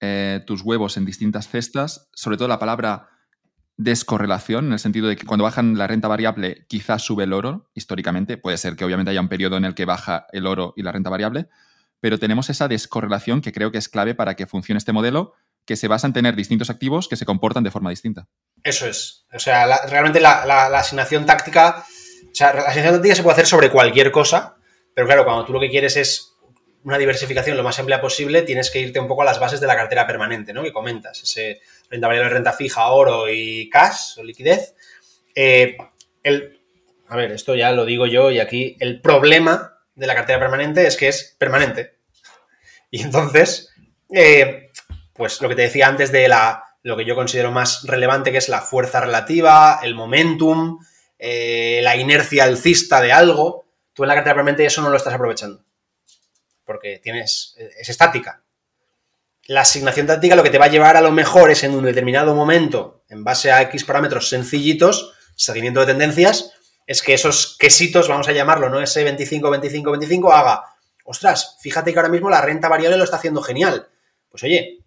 eh, 0.00 0.42
tus 0.46 0.62
huevos 0.62 0.96
en 0.96 1.04
distintas 1.04 1.48
cestas, 1.48 2.08
sobre 2.14 2.36
todo 2.36 2.48
la 2.48 2.58
palabra 2.58 3.08
descorrelación, 3.76 4.66
en 4.66 4.72
el 4.74 4.78
sentido 4.78 5.08
de 5.08 5.16
que 5.16 5.26
cuando 5.26 5.44
bajan 5.44 5.76
la 5.76 5.86
renta 5.86 6.08
variable 6.08 6.66
quizás 6.68 7.02
sube 7.02 7.24
el 7.24 7.32
oro, 7.32 7.70
históricamente, 7.74 8.36
puede 8.36 8.56
ser 8.56 8.76
que 8.76 8.84
obviamente 8.84 9.10
haya 9.10 9.20
un 9.20 9.28
periodo 9.28 9.56
en 9.56 9.64
el 9.64 9.74
que 9.74 9.84
baja 9.84 10.26
el 10.32 10.46
oro 10.46 10.74
y 10.76 10.82
la 10.82 10.92
renta 10.92 11.10
variable, 11.10 11.48
pero 12.00 12.18
tenemos 12.18 12.50
esa 12.50 12.68
descorrelación 12.68 13.40
que 13.40 13.52
creo 13.52 13.72
que 13.72 13.78
es 13.78 13.88
clave 13.88 14.14
para 14.14 14.34
que 14.34 14.46
funcione 14.46 14.78
este 14.78 14.92
modelo, 14.92 15.32
que 15.64 15.76
se 15.76 15.88
basa 15.88 16.06
en 16.06 16.12
tener 16.12 16.36
distintos 16.36 16.70
activos 16.70 17.08
que 17.08 17.16
se 17.16 17.26
comportan 17.26 17.64
de 17.64 17.70
forma 17.70 17.90
distinta. 17.90 18.28
Eso 18.66 18.88
es. 18.88 19.24
O 19.32 19.38
sea, 19.38 19.86
realmente 19.86 20.18
la, 20.18 20.66
asignación 20.76 21.24
táctica. 21.24 21.84
O 22.24 22.34
sea, 22.34 22.52
la 22.52 22.62
asignación 22.62 22.94
táctica 22.94 23.14
se 23.14 23.22
puede 23.22 23.34
hacer 23.34 23.46
sobre 23.46 23.70
cualquier 23.70 24.10
cosa, 24.10 24.56
pero 24.92 25.06
claro, 25.06 25.24
cuando 25.24 25.44
tú 25.44 25.52
lo 25.52 25.60
que 25.60 25.70
quieres 25.70 25.96
es 25.96 26.32
una 26.82 26.98
diversificación 26.98 27.56
lo 27.56 27.62
más 27.62 27.78
amplia 27.78 28.00
posible, 28.00 28.42
tienes 28.42 28.72
que 28.72 28.80
irte 28.80 28.98
un 28.98 29.06
poco 29.06 29.22
a 29.22 29.24
las 29.24 29.38
bases 29.38 29.60
de 29.60 29.68
la 29.68 29.76
cartera 29.76 30.04
permanente, 30.04 30.52
¿no? 30.52 30.64
Que 30.64 30.72
comentas, 30.72 31.22
ese 31.22 31.60
renta 31.88 32.08
variable, 32.08 32.32
renta 32.32 32.52
fija, 32.52 32.88
oro 32.88 33.28
y 33.30 33.70
cash 33.70 34.18
o 34.18 34.24
liquidez. 34.24 34.74
Eh, 35.36 35.76
el, 36.24 36.60
a 37.06 37.16
ver, 37.16 37.30
esto 37.30 37.54
ya 37.54 37.70
lo 37.70 37.84
digo 37.84 38.06
yo 38.06 38.32
y 38.32 38.40
aquí 38.40 38.76
el 38.80 39.00
problema 39.00 39.78
de 39.94 40.08
la 40.08 40.16
cartera 40.16 40.40
permanente 40.40 40.84
es 40.88 40.96
que 40.96 41.06
es 41.06 41.36
permanente. 41.38 41.98
Y 42.90 43.02
entonces, 43.02 43.72
eh, 44.12 44.72
pues 45.12 45.40
lo 45.40 45.48
que 45.48 45.54
te 45.54 45.62
decía 45.62 45.86
antes 45.86 46.10
de 46.10 46.26
la 46.26 46.65
lo 46.86 46.96
que 46.96 47.04
yo 47.04 47.16
considero 47.16 47.50
más 47.50 47.82
relevante, 47.82 48.30
que 48.30 48.38
es 48.38 48.48
la 48.48 48.60
fuerza 48.60 49.00
relativa, 49.00 49.80
el 49.82 49.96
momentum, 49.96 50.78
eh, 51.18 51.80
la 51.82 51.96
inercia 51.96 52.44
alcista 52.44 53.00
de 53.00 53.12
algo, 53.12 53.66
tú 53.92 54.04
en 54.04 54.08
la 54.08 54.14
cartera 54.14 54.36
permanente 54.36 54.64
eso 54.64 54.82
no 54.82 54.88
lo 54.88 54.96
estás 54.96 55.12
aprovechando. 55.12 55.64
Porque 56.64 57.00
tienes, 57.02 57.56
es 57.58 57.88
estática. 57.88 58.44
La 59.46 59.62
asignación 59.62 60.06
táctica 60.06 60.36
lo 60.36 60.44
que 60.44 60.50
te 60.50 60.58
va 60.58 60.66
a 60.66 60.70
llevar 60.70 60.96
a 60.96 61.00
lo 61.00 61.10
mejor 61.10 61.50
es 61.50 61.64
en 61.64 61.74
un 61.74 61.82
determinado 61.82 62.36
momento, 62.36 63.02
en 63.08 63.24
base 63.24 63.50
a 63.50 63.62
X 63.62 63.82
parámetros 63.82 64.28
sencillitos, 64.28 65.12
seguimiento 65.34 65.80
de 65.80 65.86
tendencias, 65.86 66.52
es 66.86 67.02
que 67.02 67.14
esos 67.14 67.56
quesitos, 67.58 68.06
vamos 68.06 68.28
a 68.28 68.32
llamarlo, 68.32 68.68
¿no? 68.68 68.80
Ese 68.80 69.02
25, 69.02 69.50
25, 69.50 69.90
25, 69.90 70.32
haga, 70.32 70.62
ostras, 71.02 71.56
fíjate 71.60 71.92
que 71.92 71.98
ahora 71.98 72.12
mismo 72.12 72.30
la 72.30 72.42
renta 72.42 72.68
variable 72.68 72.96
lo 72.96 73.02
está 73.02 73.16
haciendo 73.16 73.42
genial. 73.42 73.88
Pues 74.28 74.44
oye, 74.44 74.85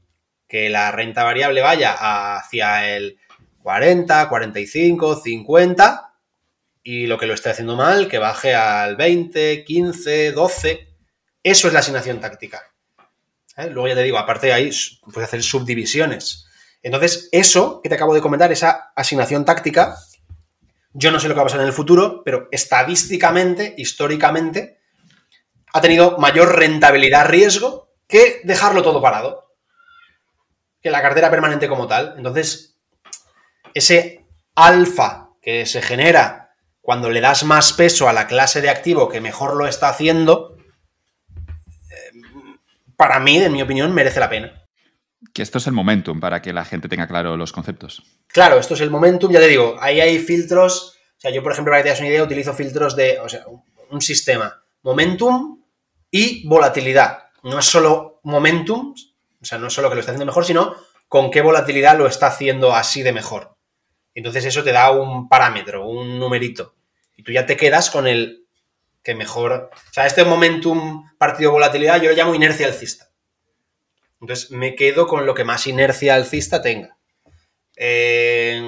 que 0.49 0.69
la 0.69 0.91
renta 0.91 1.23
variable 1.23 1.62
vaya 1.62 2.35
hacia 2.38 2.95
el 2.95 3.19
40, 3.62 4.27
45, 4.27 5.15
50 5.17 6.13
y 6.83 7.05
lo 7.05 7.19
que 7.19 7.27
lo 7.27 7.35
esté 7.35 7.51
haciendo 7.51 7.75
mal, 7.75 8.07
que 8.07 8.17
baje 8.17 8.55
al 8.55 8.95
20, 8.95 9.63
15, 9.63 10.31
12. 10.31 10.88
Eso 11.43 11.67
es 11.67 11.73
la 11.73 11.81
asignación 11.81 12.19
táctica. 12.19 12.63
¿Eh? 13.57 13.69
Luego 13.69 13.89
ya 13.89 13.95
te 13.95 14.01
digo, 14.01 14.17
aparte 14.17 14.47
de 14.47 14.53
ahí, 14.53 14.71
puedes 15.13 15.27
hacer 15.27 15.43
subdivisiones. 15.43 16.47
Entonces, 16.81 17.29
eso 17.31 17.79
que 17.83 17.89
te 17.89 17.95
acabo 17.95 18.15
de 18.15 18.21
comentar, 18.21 18.51
esa 18.51 18.91
asignación 18.95 19.45
táctica, 19.45 19.97
yo 20.93 21.12
no 21.12 21.19
sé 21.19 21.27
lo 21.27 21.35
que 21.35 21.39
va 21.39 21.43
a 21.43 21.45
pasar 21.45 21.62
en 21.62 21.67
el 21.67 21.73
futuro, 21.73 22.23
pero 22.25 22.47
estadísticamente, 22.51 23.75
históricamente, 23.77 24.79
ha 25.73 25.81
tenido 25.81 26.17
mayor 26.17 26.57
rentabilidad 26.57 27.27
riesgo 27.27 27.91
que 28.07 28.41
dejarlo 28.43 28.81
todo 28.81 28.99
parado 28.99 29.48
que 30.81 30.91
la 30.91 31.01
cartera 31.01 31.29
permanente 31.29 31.67
como 31.67 31.87
tal. 31.87 32.15
Entonces, 32.17 32.77
ese 33.73 34.25
alfa 34.55 35.29
que 35.41 35.65
se 35.65 35.81
genera 35.81 36.55
cuando 36.81 37.09
le 37.09 37.21
das 37.21 37.43
más 37.43 37.73
peso 37.73 38.09
a 38.09 38.13
la 38.13 38.27
clase 38.27 38.61
de 38.61 38.69
activo 38.69 39.09
que 39.09 39.21
mejor 39.21 39.55
lo 39.55 39.67
está 39.67 39.89
haciendo, 39.89 40.57
eh, 41.91 42.11
para 42.95 43.19
mí, 43.19 43.37
en 43.37 43.53
mi 43.53 43.61
opinión, 43.61 43.93
merece 43.93 44.19
la 44.19 44.29
pena. 44.29 44.65
Que 45.33 45.41
esto 45.41 45.57
es 45.57 45.67
el 45.67 45.73
momentum 45.73 46.19
para 46.19 46.41
que 46.41 46.53
la 46.53 46.65
gente 46.65 46.89
tenga 46.89 47.07
claro 47.07 47.37
los 47.37 47.51
conceptos. 47.51 48.03
Claro, 48.27 48.57
esto 48.57 48.73
es 48.73 48.81
el 48.81 48.89
momentum, 48.89 49.31
ya 49.31 49.39
te 49.39 49.47
digo, 49.47 49.75
ahí 49.79 49.99
hay 49.99 50.19
filtros. 50.19 50.97
O 51.17 51.21
sea, 51.21 51.31
yo, 51.31 51.43
por 51.43 51.51
ejemplo, 51.51 51.71
para 51.71 51.82
que 51.82 51.84
te 51.84 51.89
hagas 51.89 51.99
una 51.99 52.09
idea, 52.09 52.23
utilizo 52.23 52.53
filtros 52.53 52.95
de, 52.95 53.19
o 53.19 53.27
sea, 53.27 53.43
un 53.89 54.01
sistema, 54.01 54.63
momentum 54.82 55.61
y 56.09 56.47
volatilidad. 56.47 57.19
No 57.43 57.59
es 57.59 57.65
solo 57.65 58.21
momentum, 58.23 58.93
o 59.41 59.45
sea, 59.45 59.57
no 59.57 59.69
solo 59.69 59.89
que 59.89 59.95
lo 59.95 60.01
está 60.01 60.11
haciendo 60.11 60.25
mejor, 60.25 60.45
sino 60.45 60.75
con 61.07 61.31
qué 61.31 61.41
volatilidad 61.41 61.97
lo 61.97 62.07
está 62.07 62.27
haciendo 62.27 62.73
así 62.73 63.01
de 63.03 63.13
mejor. 63.13 63.57
Entonces 64.13 64.45
eso 64.45 64.63
te 64.63 64.71
da 64.71 64.91
un 64.91 65.29
parámetro, 65.29 65.87
un 65.87 66.19
numerito. 66.19 66.75
Y 67.15 67.23
tú 67.23 67.31
ya 67.31 67.45
te 67.45 67.57
quedas 67.57 67.89
con 67.89 68.07
el 68.07 68.45
que 69.03 69.15
mejor. 69.15 69.69
O 69.73 69.93
sea, 69.93 70.05
este 70.05 70.25
momentum 70.25 71.09
partido 71.17 71.51
volatilidad 71.51 72.01
yo 72.01 72.09
lo 72.09 72.15
llamo 72.15 72.35
inercia 72.35 72.67
alcista. 72.67 73.09
Entonces 74.21 74.51
me 74.51 74.75
quedo 74.75 75.07
con 75.07 75.25
lo 75.25 75.33
que 75.33 75.45
más 75.45 75.65
inercia 75.67 76.15
alcista 76.15 76.61
tenga. 76.61 76.97
Eh, 77.77 78.61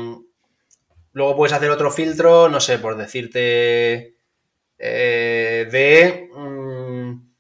luego 1.12 1.36
puedes 1.36 1.54
hacer 1.54 1.70
otro 1.70 1.92
filtro, 1.92 2.48
no 2.48 2.62
sé, 2.62 2.80
por 2.80 2.96
decirte. 2.96 4.16
Eh, 4.78 5.68
de 5.70 6.30
mm, 6.34 7.32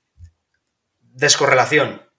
descorrelación. 1.00 2.11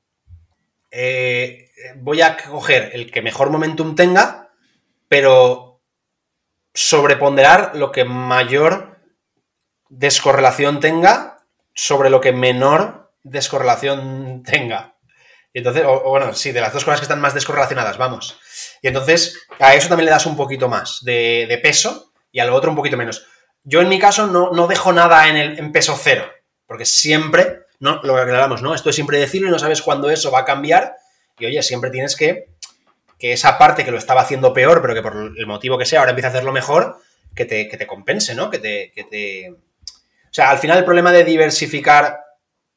Eh, 0.95 1.70
voy 1.97 2.20
a 2.20 2.36
coger 2.36 2.90
el 2.93 3.11
que 3.11 3.22
mejor 3.22 3.49
momentum 3.49 3.97
tenga, 3.97 4.51
pero 5.09 5.80
sobreponderar 6.74 7.74
lo 7.74 7.90
que 7.90 8.05
mayor 8.05 8.99
descorrelación 9.88 10.80
tenga 10.80 11.45
sobre 11.74 12.11
lo 12.11 12.20
que 12.20 12.32
menor 12.32 13.14
descorrelación 13.22 14.43
tenga. 14.43 14.97
Y 15.55 15.59
entonces, 15.59 15.84
o, 15.86 16.11
bueno, 16.11 16.34
sí, 16.34 16.53
de 16.53 16.61
las 16.61 16.72
dos 16.72 16.84
cosas 16.84 17.01
que 17.01 17.05
están 17.05 17.20
más 17.20 17.34
descorrelacionadas, 17.34 17.97
vamos. 17.97 18.38
Y 18.82 18.88
entonces 18.88 19.47
a 19.61 19.74
eso 19.74 19.88
también 19.88 20.07
le 20.07 20.12
das 20.12 20.26
un 20.26 20.36
poquito 20.36 20.68
más 20.68 21.01
de, 21.03 21.59
peso 21.62 22.12
y 22.30 22.40
al 22.40 22.51
otro 22.51 22.70
un 22.70 22.76
poquito 22.76 22.97
menos. 22.99 23.26
Yo 23.64 23.80
en 23.80 23.88
mi 23.88 23.99
caso 23.99 24.26
no, 24.26 24.66
dejo 24.66 24.93
nada 24.93 25.28
en 25.28 25.72
peso 25.72 25.99
cero, 25.99 26.26
porque 26.66 26.84
siempre, 26.84 27.61
no, 27.83 28.01
lo 28.05 28.14
que 28.14 28.20
aclaramos, 28.20 28.62
¿no? 28.62 28.76
Esto 28.76 28.91
es 28.91 28.99
y 29.01 29.41
no 29.41 29.59
sabes 29.59 29.83
cuándo 29.83 30.09
eso 30.09 30.30
va 30.30 30.41
a 30.41 30.45
cambiar. 30.45 30.95
Y 31.37 31.47
oye, 31.47 31.61
siempre 31.64 31.91
tienes 31.91 32.14
que, 32.14 32.51
que 33.18 33.33
esa 33.33 33.59
parte 33.59 33.85
que 33.85 33.91
lo 33.91 33.99
estaba 33.99 34.20
haciendo 34.20 34.53
peor, 34.53 34.80
pero 34.80 34.95
que 34.95 35.03
por 35.03 35.33
el 35.37 35.47
motivo 35.49 35.76
que 35.76 35.85
sea 35.85 35.99
ahora 35.99 36.12
empieza 36.12 36.28
a 36.28 36.30
hacerlo 36.30 36.53
mejor, 36.53 36.99
que 37.35 37.45
te, 37.45 37.68
que 37.68 37.76
te 37.76 37.89
compense, 37.89 38.37
¿no? 38.37 38.51
Que 38.51 38.61
te, 38.61 38.93
que 38.95 39.03
te... 39.03 39.51
O 39.51 40.30
sea, 40.30 40.51
al 40.51 40.59
final 40.59 40.78
el 40.78 40.85
problema 40.85 41.11
de 41.11 41.24
diversificar 41.24 42.20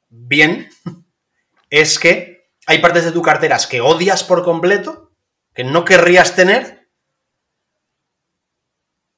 bien 0.10 0.70
es 1.70 2.00
que 2.00 2.50
hay 2.66 2.80
partes 2.80 3.06
de 3.06 3.12
tu 3.12 3.22
carteras 3.22 3.68
que 3.68 3.82
odias 3.82 4.24
por 4.24 4.44
completo, 4.44 5.12
que 5.54 5.64
no 5.64 5.86
querrías 5.86 6.36
tener, 6.36 6.88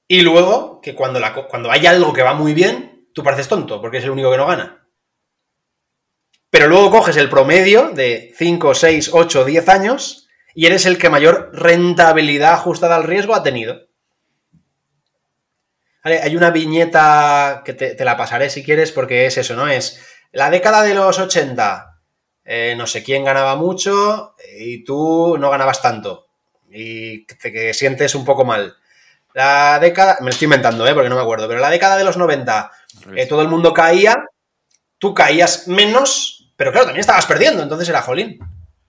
y 0.10 0.20
luego 0.20 0.82
que 0.82 0.96
cuando, 0.96 1.22
la, 1.22 1.34
cuando 1.34 1.72
hay 1.72 1.86
algo 1.86 2.12
que 2.12 2.24
va 2.24 2.34
muy 2.34 2.54
bien, 2.54 3.08
tú 3.14 3.24
pareces 3.24 3.48
tonto, 3.48 3.80
porque 3.80 4.00
es 4.00 4.04
el 4.04 4.12
único 4.12 4.30
que 4.32 4.38
no 4.38 4.48
gana. 4.48 4.77
Pero 6.50 6.68
luego 6.68 6.92
coges 6.92 7.18
el 7.18 7.30
promedio 7.30 7.90
de 7.90 8.34
5, 8.38 8.74
6, 8.74 9.10
8, 9.14 9.46
10 9.46 9.70
años 9.70 10.28
y 10.56 10.66
eres 10.66 10.86
el 10.86 10.98
que 10.98 11.10
mayor 11.10 11.52
rentabilidad 11.54 12.54
ajustada 12.54 12.96
al 12.96 13.04
riesgo 13.04 13.36
ha 13.36 13.44
tenido. 13.44 13.88
hay 16.04 16.36
una 16.36 16.52
viñeta 16.52 17.62
que 17.66 17.74
te, 17.74 18.06
la 18.06 18.16
pasaré 18.18 18.50
si 18.50 18.64
quieres 18.64 18.92
porque 18.92 19.26
es 19.26 19.38
eso, 19.38 19.56
¿no? 19.56 19.68
Es 19.68 20.02
la 20.32 20.50
década 20.50 20.84
de 20.84 20.94
los 20.94 21.20
80, 21.20 22.00
eh, 22.46 22.76
no 22.78 22.88
sé 22.88 23.04
quién 23.04 23.26
ganaba 23.26 23.56
mucho 23.56 24.36
y 24.58 24.84
tú 24.84 25.38
no 25.38 25.50
ganabas 25.50 25.82
tanto 25.82 26.28
y 26.70 27.26
te 27.26 27.74
sientes 27.74 28.16
un 28.16 28.26
poco 28.26 28.46
mal. 28.46 28.76
La 29.34 29.80
década, 29.80 30.18
me 30.20 30.26
lo 30.26 30.30
estoy 30.32 30.46
inventando, 30.46 30.88
¿eh? 30.88 30.94
porque 30.94 31.10
no 31.10 31.16
me 31.16 31.22
acuerdo, 31.22 31.48
pero 31.48 31.60
la 31.60 31.70
década 31.70 31.98
de 31.98 32.04
los 32.04 32.18
90, 32.18 32.72
eh, 33.16 33.26
todo 33.28 33.42
el 33.42 33.48
mundo 33.48 33.74
caía, 33.74 34.26
tú 34.98 35.14
caías 35.14 35.68
menos, 35.68 36.37
pero 36.58 36.72
claro, 36.72 36.88
también 36.88 37.02
estabas 37.02 37.26
perdiendo, 37.26 37.64
entonces 37.64 37.88
era 37.88 38.02
jolín. 38.02 38.40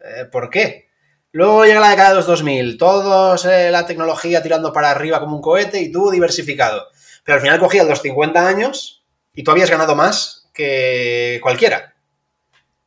Eh, 0.00 0.24
¿Por 0.24 0.50
qué? 0.50 0.88
Luego 1.30 1.66
llega 1.66 1.78
la 1.78 1.90
década 1.90 2.10
de 2.10 2.14
los 2.16 2.26
2000, 2.26 2.78
todos 2.78 3.44
la 3.44 3.86
tecnología 3.86 4.42
tirando 4.42 4.72
para 4.72 4.90
arriba 4.90 5.20
como 5.20 5.36
un 5.36 5.42
cohete 5.42 5.80
y 5.80 5.92
tú 5.92 6.10
diversificado. 6.10 6.88
Pero 7.22 7.36
al 7.36 7.42
final 7.42 7.60
cogías 7.60 7.86
los 7.86 8.00
50 8.00 8.48
años 8.48 9.04
y 9.34 9.44
tú 9.44 9.50
habías 9.50 9.70
ganado 9.70 9.94
más 9.94 10.48
que 10.54 11.38
cualquiera. 11.42 11.94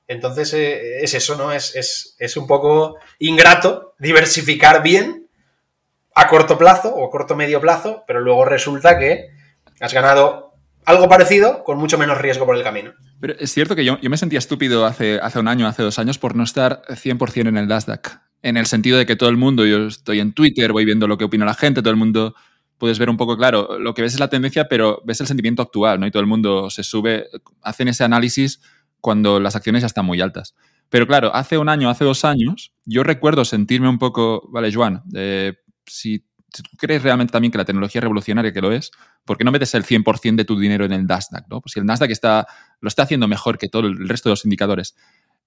Entonces 0.07 0.53
es 0.53 1.13
eso, 1.13 1.35
¿no? 1.35 1.51
Es, 1.53 1.75
es, 1.75 2.15
es 2.17 2.35
un 2.35 2.47
poco 2.47 2.97
ingrato 3.19 3.93
diversificar 3.99 4.81
bien 4.81 5.27
a 6.15 6.27
corto 6.27 6.57
plazo 6.57 6.93
o 6.93 7.09
corto 7.09 7.35
medio 7.35 7.61
plazo, 7.61 8.03
pero 8.07 8.19
luego 8.19 8.43
resulta 8.43 8.97
que 8.97 9.29
has 9.79 9.93
ganado 9.93 10.50
algo 10.85 11.07
parecido 11.09 11.63
con 11.63 11.77
mucho 11.77 11.97
menos 11.97 12.17
riesgo 12.17 12.45
por 12.45 12.55
el 12.55 12.63
camino. 12.63 12.91
Pero 13.19 13.35
es 13.39 13.53
cierto 13.53 13.75
que 13.75 13.85
yo, 13.85 13.97
me 14.01 14.17
sentía 14.17 14.39
estúpido 14.39 14.85
hace, 14.85 15.19
hace 15.21 15.39
un 15.39 15.47
año, 15.47 15.67
hace 15.67 15.83
dos 15.83 15.99
años, 15.99 16.17
por 16.17 16.35
no 16.35 16.43
estar 16.43 16.81
100% 16.87 17.47
en 17.47 17.57
el 17.57 17.67
Nasdaq. 17.67 18.19
En 18.41 18.57
el 18.57 18.65
sentido 18.65 18.97
de 18.97 19.05
que 19.05 19.15
todo 19.15 19.29
el 19.29 19.37
mundo, 19.37 19.65
yo 19.65 19.87
estoy 19.87 20.19
en 20.19 20.33
Twitter, 20.33 20.71
voy 20.71 20.85
viendo 20.85 21.07
lo 21.07 21.17
que 21.17 21.25
opina 21.25 21.45
la 21.45 21.53
gente, 21.53 21.81
todo 21.81 21.91
el 21.91 21.97
mundo 21.97 22.35
puedes 22.79 22.97
ver 22.97 23.11
un 23.11 23.17
poco 23.17 23.37
claro, 23.37 23.77
lo 23.77 23.93
que 23.93 24.01
ves 24.01 24.15
es 24.15 24.19
la 24.19 24.29
tendencia, 24.29 24.67
pero 24.67 25.03
ves 25.05 25.21
el 25.21 25.27
sentimiento 25.27 25.61
actual, 25.61 25.99
¿no? 25.99 26.07
Y 26.07 26.11
todo 26.11 26.21
el 26.21 26.27
mundo 26.27 26.71
se 26.71 26.81
sube, 26.81 27.27
hacen 27.61 27.87
ese 27.87 28.03
análisis 28.03 28.59
cuando 28.99 29.39
las 29.39 29.55
acciones 29.55 29.81
ya 29.81 29.87
están 29.87 30.05
muy 30.05 30.19
altas. 30.19 30.55
Pero 30.89 31.05
claro, 31.05 31.33
hace 31.35 31.59
un 31.59 31.69
año, 31.69 31.91
hace 31.91 32.05
dos 32.05 32.25
años, 32.25 32.73
yo 32.85 33.03
recuerdo 33.03 33.45
sentirme 33.45 33.87
un 33.87 33.99
poco, 33.99 34.49
vale, 34.51 34.73
Juan, 34.73 35.03
eh, 35.13 35.53
si, 35.85 36.25
tú 36.51 36.63
crees 36.77 37.03
realmente 37.03 37.31
también 37.31 37.51
que 37.51 37.57
la 37.57 37.65
tecnología 37.65 37.99
es 37.99 38.03
revolucionaria, 38.03 38.51
que 38.51 38.61
lo 38.61 38.71
es, 38.71 38.91
¿por 39.25 39.37
qué 39.37 39.43
no 39.43 39.51
metes 39.51 39.73
el 39.73 39.83
100% 39.83 40.35
de 40.35 40.45
tu 40.45 40.59
dinero 40.59 40.85
en 40.85 40.91
el 40.91 41.05
Nasdaq? 41.05 41.47
¿no? 41.49 41.61
Pues 41.61 41.73
si 41.73 41.79
el 41.79 41.85
Nasdaq 41.85 42.11
está, 42.11 42.47
lo 42.79 42.87
está 42.87 43.03
haciendo 43.03 43.27
mejor 43.27 43.57
que 43.57 43.69
todo 43.69 43.87
el 43.87 44.07
resto 44.07 44.29
de 44.29 44.33
los 44.33 44.45
indicadores. 44.45 44.95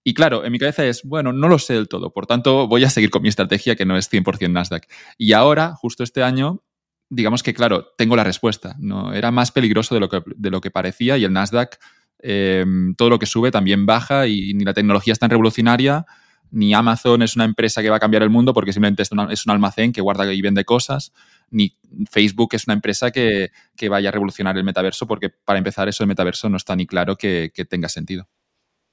Y 0.03 0.15
claro, 0.15 0.45
en 0.45 0.53
mi 0.53 0.59
cabeza 0.59 0.85
es, 0.85 1.03
bueno, 1.05 1.33
no 1.33 1.49
lo 1.49 1.59
sé 1.59 1.75
del 1.75 1.89
todo, 1.89 2.13
por 2.13 2.27
tanto 2.27 2.69
voy 2.69 2.85
a 2.85 2.91
seguir 2.91 3.11
con 3.11 3.23
mi 3.23 3.29
estrategia 3.29 3.77
que 3.77 3.87
no 3.87 3.97
es 3.97 4.11
100% 4.11 4.51
Nasdaq. 4.51 4.87
Y 5.19 5.33
ahora, 5.33 5.75
justo 5.75 6.03
este 6.03 6.23
año, 6.23 6.63
digamos 7.09 7.43
que, 7.43 7.55
claro, 7.55 7.87
tengo 7.97 8.17
la 8.17 8.25
respuesta. 8.25 8.77
¿no? 8.79 9.13
Era 9.13 9.31
más 9.31 9.53
peligroso 9.53 9.95
de 9.95 10.01
lo 10.01 10.09
que, 10.09 10.23
de 10.25 10.51
lo 10.51 10.61
que 10.61 10.71
parecía 10.71 11.17
y 11.17 11.25
el 11.25 11.33
Nasdaq, 11.33 11.79
em, 12.19 12.95
todo 12.95 13.11
lo 13.11 13.19
que 13.19 13.27
sube 13.27 13.51
también 13.51 13.87
baja 13.87 14.27
y 14.27 14.55
ni 14.55 14.65
la 14.65 14.75
tecnología 14.75 15.13
es 15.13 15.19
tan 15.19 15.31
revolucionaria 15.31 16.07
ni 16.55 16.73
Amazon 16.73 17.23
es 17.23 17.35
una 17.35 17.45
empresa 17.45 17.83
que 17.83 17.91
va 17.91 17.97
a 17.97 18.01
cambiar 18.01 18.23
el 18.23 18.31
mundo 18.31 18.55
porque 18.55 18.73
simplemente 18.73 19.03
es, 19.03 19.11
un 19.11 19.51
almacén 19.51 19.93
que 19.93 20.01
guarda 20.01 20.33
y 20.33 20.41
vende 20.41 20.65
cosas, 20.65 21.13
ni 21.51 21.77
Facebook 22.11 22.51
es 22.53 22.67
una 22.67 22.75
empresa 22.75 23.11
que, 23.11 23.51
vaya 23.91 24.09
a 24.09 24.13
revolucionar 24.13 24.57
el 24.57 24.63
metaverso 24.63 25.07
porque 25.07 25.31
para 25.31 25.59
empezar 25.59 25.89
eso 25.89 26.05
el 26.05 26.09
metaverso 26.09 26.49
no 26.49 26.57
está 26.57 26.77
ni 26.77 26.87
claro 26.87 27.17
que, 27.17 27.51
tenga 27.69 27.89
sentido. 27.89 28.29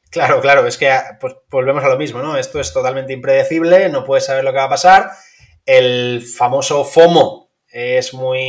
Claro, 0.09 0.41
claro, 0.41 0.65
es 0.65 0.77
que 0.77 0.89
ah, 0.91 1.17
pues, 1.21 1.35
volvemos 1.49 1.83
a 1.83 1.87
lo 1.87 1.97
mismo, 1.97 2.21
¿no? 2.21 2.35
Esto 2.35 2.59
es 2.59 2.73
totalmente 2.73 3.13
impredecible, 3.13 3.87
no 3.89 4.03
puedes 4.03 4.25
saber 4.25 4.43
lo 4.43 4.51
que 4.51 4.57
va 4.57 4.65
a 4.65 4.69
pasar. 4.69 5.11
El 5.65 6.21
famoso 6.21 6.83
FOMO 6.83 7.51
es 7.67 8.13
muy 8.13 8.39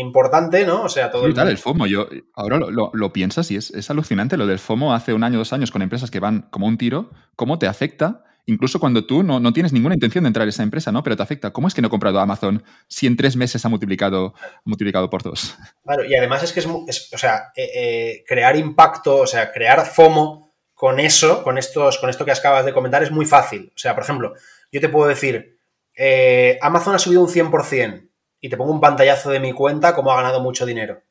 importante, 0.00 0.66
¿no? 0.66 0.82
O 0.82 0.88
sea, 0.88 1.10
todo 1.10 1.24
el... 1.24 1.38
el 1.38 1.58
FOMO. 1.58 1.86
Yo, 1.86 2.08
ahora 2.34 2.58
lo, 2.58 3.12
piensas 3.12 3.50
y 3.52 3.56
es, 3.56 3.70
es, 3.70 3.88
alucinante 3.88 4.36
lo 4.36 4.46
del 4.46 4.58
FOMO 4.58 4.92
hace 4.92 5.14
un 5.14 5.24
año, 5.24 5.38
dos 5.38 5.54
años 5.54 5.70
con 5.70 5.80
empresas 5.80 6.10
que 6.10 6.20
van 6.20 6.42
como 6.50 6.66
un 6.66 6.76
tiro, 6.76 7.10
cómo 7.36 7.58
te 7.58 7.66
afecta 7.66 8.24
incluso 8.48 8.80
cuando 8.80 9.04
tú 9.04 9.22
no, 9.22 9.52
tienes 9.52 9.72
ninguna 9.72 9.94
intención 9.94 10.24
de 10.24 10.28
entrar 10.28 10.44
en 10.44 10.48
esa 10.48 10.62
empresa, 10.62 10.90
¿no? 10.90 11.02
Pero 11.02 11.16
te 11.16 11.22
afecta. 11.22 11.52
¿Cómo 11.52 11.68
es 11.68 11.74
que 11.74 11.82
no 11.82 11.88
he 11.88 11.90
comprado 11.90 12.18
Amazon 12.18 12.64
si 12.88 13.06
en 13.06 13.16
tres 13.16 13.36
meses 13.36 13.64
ha 13.64 13.68
multiplicado, 13.68 14.34
multiplicado 14.64 15.08
por 15.08 15.22
dos? 15.22 15.54
Claro, 15.84 16.04
y 16.04 16.14
además 16.16 16.42
es 16.42 16.52
que 16.52 16.60
es, 16.60 16.66
o 16.66 17.18
sea, 17.18 17.52
eh, 17.56 17.70
eh, 17.74 18.24
crear 18.26 18.56
impacto, 18.56 19.16
o 19.16 19.26
sea, 19.26 19.52
crear 19.52 19.86
FOMO 19.86 20.54
con 20.74 21.00
eso, 21.00 21.42
con, 21.42 21.56
estos, 21.56 21.98
con 21.98 22.10
esto 22.10 22.24
que 22.24 22.32
acabas 22.32 22.64
de 22.64 22.72
comentar, 22.72 23.02
es 23.02 23.10
muy 23.10 23.24
fácil. 23.24 23.72
O 23.74 23.78
sea, 23.78 23.94
por 23.94 24.04
ejemplo, 24.04 24.34
yo 24.70 24.80
te 24.80 24.88
puedo 24.88 25.08
decir, 25.08 25.58
eh, 25.94 26.58
Amazon 26.60 26.94
ha 26.94 26.98
subido 26.98 27.22
un 27.22 27.28
100% 27.28 28.08
y 28.40 28.48
te 28.48 28.56
pongo 28.56 28.72
un 28.72 28.80
pantallazo 28.80 29.30
de 29.30 29.40
mi 29.40 29.52
cuenta 29.52 29.94
como 29.94 30.12
ha 30.12 30.16
ganado 30.16 30.40
mucho 30.40 30.66
dinero. 30.66 31.02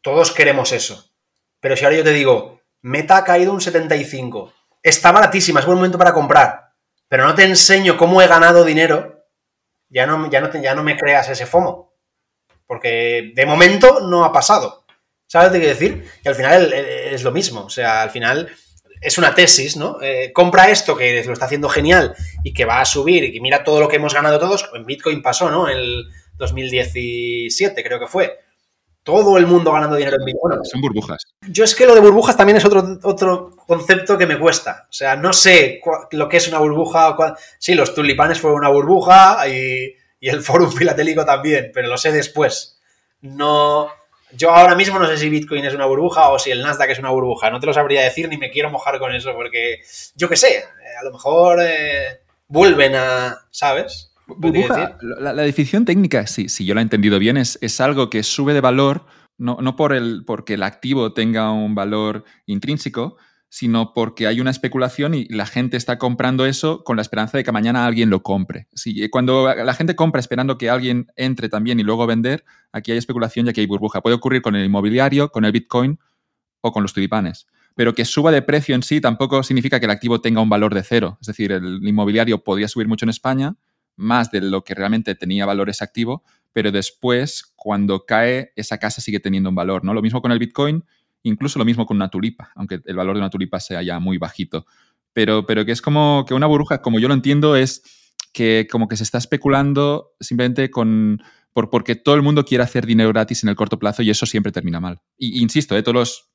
Todos 0.00 0.32
queremos 0.32 0.72
eso. 0.72 1.12
Pero 1.60 1.76
si 1.76 1.84
ahora 1.84 1.96
yo 1.96 2.04
te 2.04 2.12
digo, 2.12 2.60
Meta 2.80 3.16
ha 3.16 3.24
caído 3.24 3.52
un 3.52 3.60
75%, 3.60 4.52
está 4.82 5.12
baratísima, 5.12 5.60
es 5.60 5.66
buen 5.66 5.78
momento 5.78 5.98
para 5.98 6.12
comprar, 6.12 6.72
pero 7.08 7.24
no 7.24 7.34
te 7.34 7.44
enseño 7.44 7.96
cómo 7.96 8.22
he 8.22 8.26
ganado 8.26 8.64
dinero, 8.64 9.26
ya 9.88 10.06
no, 10.06 10.30
ya 10.30 10.40
no, 10.40 10.50
ya 10.60 10.74
no 10.74 10.82
me 10.82 10.96
creas 10.96 11.28
ese 11.28 11.46
FOMO. 11.46 11.92
Porque 12.66 13.32
de 13.34 13.46
momento 13.46 14.00
no 14.00 14.24
ha 14.24 14.32
pasado. 14.32 14.86
¿Sabes 15.26 15.52
qué 15.52 15.58
quiero 15.58 15.74
decir? 15.74 16.10
Y 16.24 16.28
al 16.28 16.34
final 16.34 16.72
es 16.72 17.22
lo 17.22 17.32
mismo. 17.32 17.64
O 17.64 17.70
sea, 17.70 18.02
al 18.02 18.10
final 18.10 18.50
es 19.02 19.18
una 19.18 19.34
tesis, 19.34 19.76
¿no? 19.76 20.00
Eh, 20.00 20.32
compra 20.32 20.70
esto 20.70 20.96
que 20.96 21.22
lo 21.24 21.32
está 21.32 21.44
haciendo 21.44 21.68
genial 21.68 22.14
y 22.42 22.54
que 22.54 22.64
va 22.64 22.80
a 22.80 22.84
subir 22.84 23.24
y 23.24 23.32
que 23.32 23.40
mira 23.40 23.64
todo 23.64 23.80
lo 23.80 23.88
que 23.88 23.96
hemos 23.96 24.14
ganado 24.14 24.38
todos. 24.38 24.70
En 24.74 24.86
Bitcoin 24.86 25.20
pasó, 25.20 25.50
¿no? 25.50 25.68
El 25.68 26.06
2017 26.36 27.82
creo 27.82 28.00
que 28.00 28.06
fue 28.06 28.38
todo 29.02 29.36
el 29.36 29.46
mundo 29.46 29.72
ganando 29.72 29.96
dinero 29.96 30.16
en 30.18 30.24
Bitcoin. 30.24 30.64
Son 30.64 30.80
burbujas. 30.80 31.22
Yo 31.48 31.64
es 31.64 31.74
que 31.74 31.86
lo 31.86 31.94
de 31.94 32.00
burbujas 32.00 32.36
también 32.36 32.56
es 32.56 32.64
otro, 32.64 32.98
otro 33.02 33.56
concepto 33.66 34.16
que 34.16 34.26
me 34.26 34.38
cuesta. 34.38 34.86
O 34.88 34.92
sea, 34.92 35.16
no 35.16 35.32
sé 35.32 35.80
lo 36.12 36.28
que 36.28 36.36
es 36.36 36.48
una 36.48 36.58
burbuja. 36.58 37.16
Sí, 37.58 37.74
los 37.74 37.94
tulipanes 37.94 38.40
fueron 38.40 38.60
una 38.60 38.68
burbuja 38.68 39.46
y, 39.48 39.96
el 40.20 40.40
Fórum 40.42 40.70
Filatélico 40.70 41.24
también, 41.24 41.70
pero 41.74 41.88
lo 41.88 41.96
sé 41.96 42.12
después. 42.12 42.80
No. 43.22 43.90
Yo 44.34 44.50
ahora 44.50 44.74
mismo 44.74 44.98
no 44.98 45.06
sé 45.06 45.18
si 45.18 45.28
Bitcoin 45.28 45.64
es 45.64 45.74
una 45.74 45.84
burbuja 45.84 46.30
o 46.30 46.38
si 46.38 46.50
el 46.50 46.62
Nasdaq 46.62 46.90
es 46.90 46.98
una 46.98 47.10
burbuja. 47.10 47.50
No 47.50 47.60
te 47.60 47.66
lo 47.66 47.74
sabría 47.74 48.02
decir 48.02 48.28
ni 48.28 48.38
me 48.38 48.50
quiero 48.50 48.70
mojar 48.70 48.98
con 48.98 49.14
eso 49.14 49.34
porque 49.34 49.80
yo 50.14 50.28
qué 50.28 50.36
sé, 50.36 50.64
a 50.98 51.04
lo 51.04 51.12
mejor 51.12 51.58
eh, 51.60 52.20
vuelven 52.46 52.94
a, 52.94 53.46
¿sabes? 53.50 54.11
La, 55.20 55.34
definición 55.34 55.84
técnica, 55.84 56.26
sí, 56.26 56.48
si 56.48 56.64
yo 56.64 56.74
la 56.74 56.80
he 56.80 56.82
entendido 56.82 57.18
bien, 57.18 57.36
es, 57.36 57.58
es 57.60 57.80
algo 57.80 58.10
que 58.10 58.22
sube 58.22 58.54
de 58.54 58.60
valor 58.60 59.04
no, 59.38 59.58
no 59.60 59.76
por 59.76 59.92
el, 59.92 60.24
porque 60.24 60.54
el 60.54 60.62
activo 60.62 61.12
tenga 61.12 61.50
un 61.50 61.74
valor 61.74 62.24
intrínseco, 62.46 63.16
sino 63.48 63.92
porque 63.92 64.26
hay 64.26 64.40
una 64.40 64.50
especulación 64.50 65.14
y 65.14 65.26
la 65.26 65.44
gente 65.46 65.76
está 65.76 65.98
comprando 65.98 66.46
eso 66.46 66.84
con 66.84 66.96
la 66.96 67.02
esperanza 67.02 67.36
de 67.36 67.44
que 67.44 67.52
mañana 67.52 67.84
alguien 67.84 68.08
lo 68.08 68.22
compre. 68.22 68.68
Sí, 68.72 69.08
cuando 69.10 69.54
la 69.54 69.74
gente 69.74 69.94
compra 69.94 70.20
esperando 70.20 70.56
que 70.56 70.70
alguien 70.70 71.08
entre 71.16 71.48
también 71.48 71.78
y 71.78 71.82
luego 71.82 72.06
vender, 72.06 72.44
aquí 72.72 72.92
hay 72.92 72.98
especulación 72.98 73.46
y 73.46 73.50
aquí 73.50 73.60
hay 73.60 73.66
burbuja. 73.66 74.00
Puede 74.00 74.16
ocurrir 74.16 74.40
con 74.40 74.56
el 74.56 74.64
inmobiliario, 74.64 75.28
con 75.28 75.44
el 75.44 75.52
Bitcoin 75.52 75.98
o 76.62 76.72
con 76.72 76.82
los 76.82 76.94
tulipanes. 76.94 77.46
Pero 77.74 77.94
que 77.94 78.04
suba 78.04 78.30
de 78.30 78.42
precio 78.42 78.74
en 78.74 78.82
sí 78.82 79.00
tampoco 79.00 79.42
significa 79.42 79.80
que 79.80 79.86
el 79.86 79.92
activo 79.92 80.20
tenga 80.20 80.40
un 80.40 80.48
valor 80.48 80.72
de 80.72 80.82
cero. 80.82 81.18
Es 81.20 81.26
decir, 81.26 81.52
el 81.52 81.86
inmobiliario 81.86 82.42
podría 82.42 82.68
subir 82.68 82.88
mucho 82.88 83.04
en 83.04 83.10
España, 83.10 83.56
más 83.96 84.30
de 84.30 84.40
lo 84.40 84.64
que 84.64 84.74
realmente 84.74 85.14
tenía 85.14 85.46
valor 85.46 85.70
ese 85.70 85.84
activo, 85.84 86.24
pero 86.52 86.70
después, 86.70 87.52
cuando 87.56 88.04
cae, 88.04 88.52
esa 88.56 88.78
casa 88.78 89.00
sigue 89.00 89.20
teniendo 89.20 89.48
un 89.48 89.54
valor. 89.54 89.84
¿no? 89.84 89.94
Lo 89.94 90.02
mismo 90.02 90.20
con 90.20 90.32
el 90.32 90.38
Bitcoin 90.38 90.84
Incluso 91.24 91.58
lo 91.58 91.64
mismo 91.64 91.86
con 91.86 91.96
una 91.96 92.08
tulipa, 92.08 92.50
aunque 92.56 92.80
el 92.84 92.96
valor 92.96 93.14
de 93.14 93.20
una 93.20 93.30
tulipa 93.30 93.60
sea 93.60 93.82
ya 93.82 94.00
muy 94.00 94.18
bajito. 94.18 94.66
Pero, 95.12 95.46
pero 95.46 95.64
que 95.64 95.72
es 95.72 95.80
como 95.80 96.24
que 96.26 96.34
una 96.34 96.46
burbuja, 96.46 96.82
como 96.82 96.98
yo 96.98 97.06
lo 97.06 97.14
entiendo, 97.14 97.54
es 97.54 97.82
que 98.32 98.66
como 98.70 98.88
que 98.88 98.96
se 98.96 99.04
está 99.04 99.18
especulando 99.18 100.14
simplemente 100.18 100.70
con, 100.70 101.22
por, 101.52 101.70
porque 101.70 101.94
todo 101.94 102.16
el 102.16 102.22
mundo 102.22 102.44
quiere 102.44 102.64
hacer 102.64 102.86
dinero 102.86 103.10
gratis 103.10 103.42
en 103.44 103.50
el 103.50 103.56
corto 103.56 103.78
plazo 103.78 104.02
y 104.02 104.10
eso 104.10 104.26
siempre 104.26 104.52
termina 104.52 104.80
mal. 104.80 105.00
Y 105.16 105.40
insisto, 105.40 105.76
¿eh? 105.76 105.82
todos 105.82 105.94
los 105.94 106.31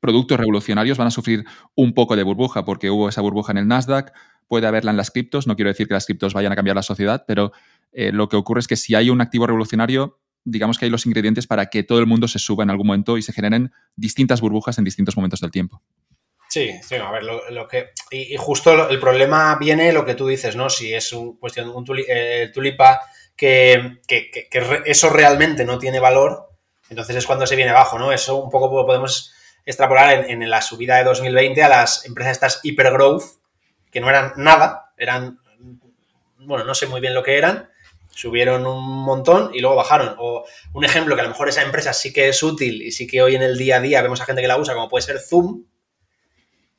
productos 0.00 0.38
revolucionarios 0.38 0.98
van 0.98 1.08
a 1.08 1.10
sufrir 1.10 1.44
un 1.74 1.94
poco 1.94 2.16
de 2.16 2.22
burbuja 2.22 2.64
porque 2.64 2.90
hubo 2.90 3.08
esa 3.08 3.20
burbuja 3.20 3.52
en 3.52 3.58
el 3.58 3.68
Nasdaq, 3.68 4.12
puede 4.46 4.66
haberla 4.66 4.90
en 4.90 4.96
las 4.96 5.10
criptos, 5.10 5.46
no 5.46 5.56
quiero 5.56 5.68
decir 5.70 5.88
que 5.88 5.94
las 5.94 6.06
criptos 6.06 6.34
vayan 6.34 6.52
a 6.52 6.56
cambiar 6.56 6.76
la 6.76 6.82
sociedad, 6.82 7.24
pero 7.26 7.52
eh, 7.92 8.12
lo 8.12 8.28
que 8.28 8.36
ocurre 8.36 8.60
es 8.60 8.68
que 8.68 8.76
si 8.76 8.94
hay 8.94 9.10
un 9.10 9.20
activo 9.20 9.46
revolucionario, 9.46 10.20
digamos 10.44 10.78
que 10.78 10.86
hay 10.86 10.90
los 10.90 11.06
ingredientes 11.06 11.46
para 11.46 11.66
que 11.66 11.82
todo 11.82 11.98
el 11.98 12.06
mundo 12.06 12.28
se 12.28 12.38
suba 12.38 12.64
en 12.64 12.70
algún 12.70 12.86
momento 12.86 13.18
y 13.18 13.22
se 13.22 13.32
generen 13.32 13.72
distintas 13.96 14.40
burbujas 14.40 14.78
en 14.78 14.84
distintos 14.84 15.16
momentos 15.16 15.40
del 15.40 15.50
tiempo. 15.50 15.82
Sí, 16.48 16.72
sí, 16.82 16.94
a 16.94 17.10
ver, 17.10 17.22
lo, 17.24 17.68
que. 17.68 17.90
Y, 18.10 18.34
justo 18.38 18.88
el 18.88 18.98
problema 18.98 19.56
viene 19.60 19.92
lo 19.92 20.06
que 20.06 20.14
tú 20.14 20.26
dices, 20.26 20.56
¿no? 20.56 20.70
Si 20.70 20.94
es 20.94 21.12
un 21.12 21.36
cuestión 21.36 21.66
de 21.66 21.72
un 21.74 21.84
eh, 22.08 22.50
tulipa 22.52 23.02
que, 23.36 23.98
eso 24.86 25.10
realmente 25.10 25.66
no 25.66 25.78
tiene 25.78 26.00
valor, 26.00 26.48
entonces 26.88 27.16
es 27.16 27.26
cuando 27.26 27.46
se 27.46 27.54
viene 27.54 27.70
abajo, 27.70 27.98
¿no? 27.98 28.12
Eso 28.12 28.36
un 28.36 28.50
poco 28.50 28.86
podemos 28.86 29.34
extrapolar 29.66 30.12
en, 30.12 30.42
en 30.42 30.50
la 30.50 30.62
subida 30.62 30.96
de 30.96 31.04
2020 31.04 31.62
a 31.62 31.68
las 31.68 32.04
empresas 32.06 32.32
estas 32.32 32.60
hipergrowth, 32.62 33.38
que 33.90 34.00
no 34.00 34.08
eran 34.08 34.32
nada, 34.36 34.92
eran. 34.96 35.40
Bueno, 36.38 36.64
no 36.64 36.74
sé 36.74 36.86
muy 36.86 37.00
bien 37.00 37.14
lo 37.14 37.22
que 37.22 37.36
eran, 37.36 37.70
subieron 38.10 38.66
un 38.66 39.04
montón 39.04 39.50
y 39.54 39.60
luego 39.60 39.76
bajaron. 39.76 40.16
O 40.18 40.44
un 40.72 40.84
ejemplo 40.84 41.14
que 41.14 41.20
a 41.20 41.24
lo 41.24 41.30
mejor 41.30 41.48
esa 41.48 41.62
empresa 41.62 41.92
sí 41.92 42.12
que 42.12 42.28
es 42.28 42.42
útil 42.42 42.82
y 42.82 42.90
sí 42.90 43.06
que 43.06 43.22
hoy 43.22 43.36
en 43.36 43.42
el 43.42 43.56
día 43.56 43.76
a 43.76 43.80
día 43.80 44.02
vemos 44.02 44.20
a 44.20 44.24
gente 44.24 44.42
que 44.42 44.48
la 44.48 44.58
usa, 44.58 44.74
como 44.74 44.88
puede 44.88 45.02
ser 45.02 45.20
Zoom, 45.20 45.64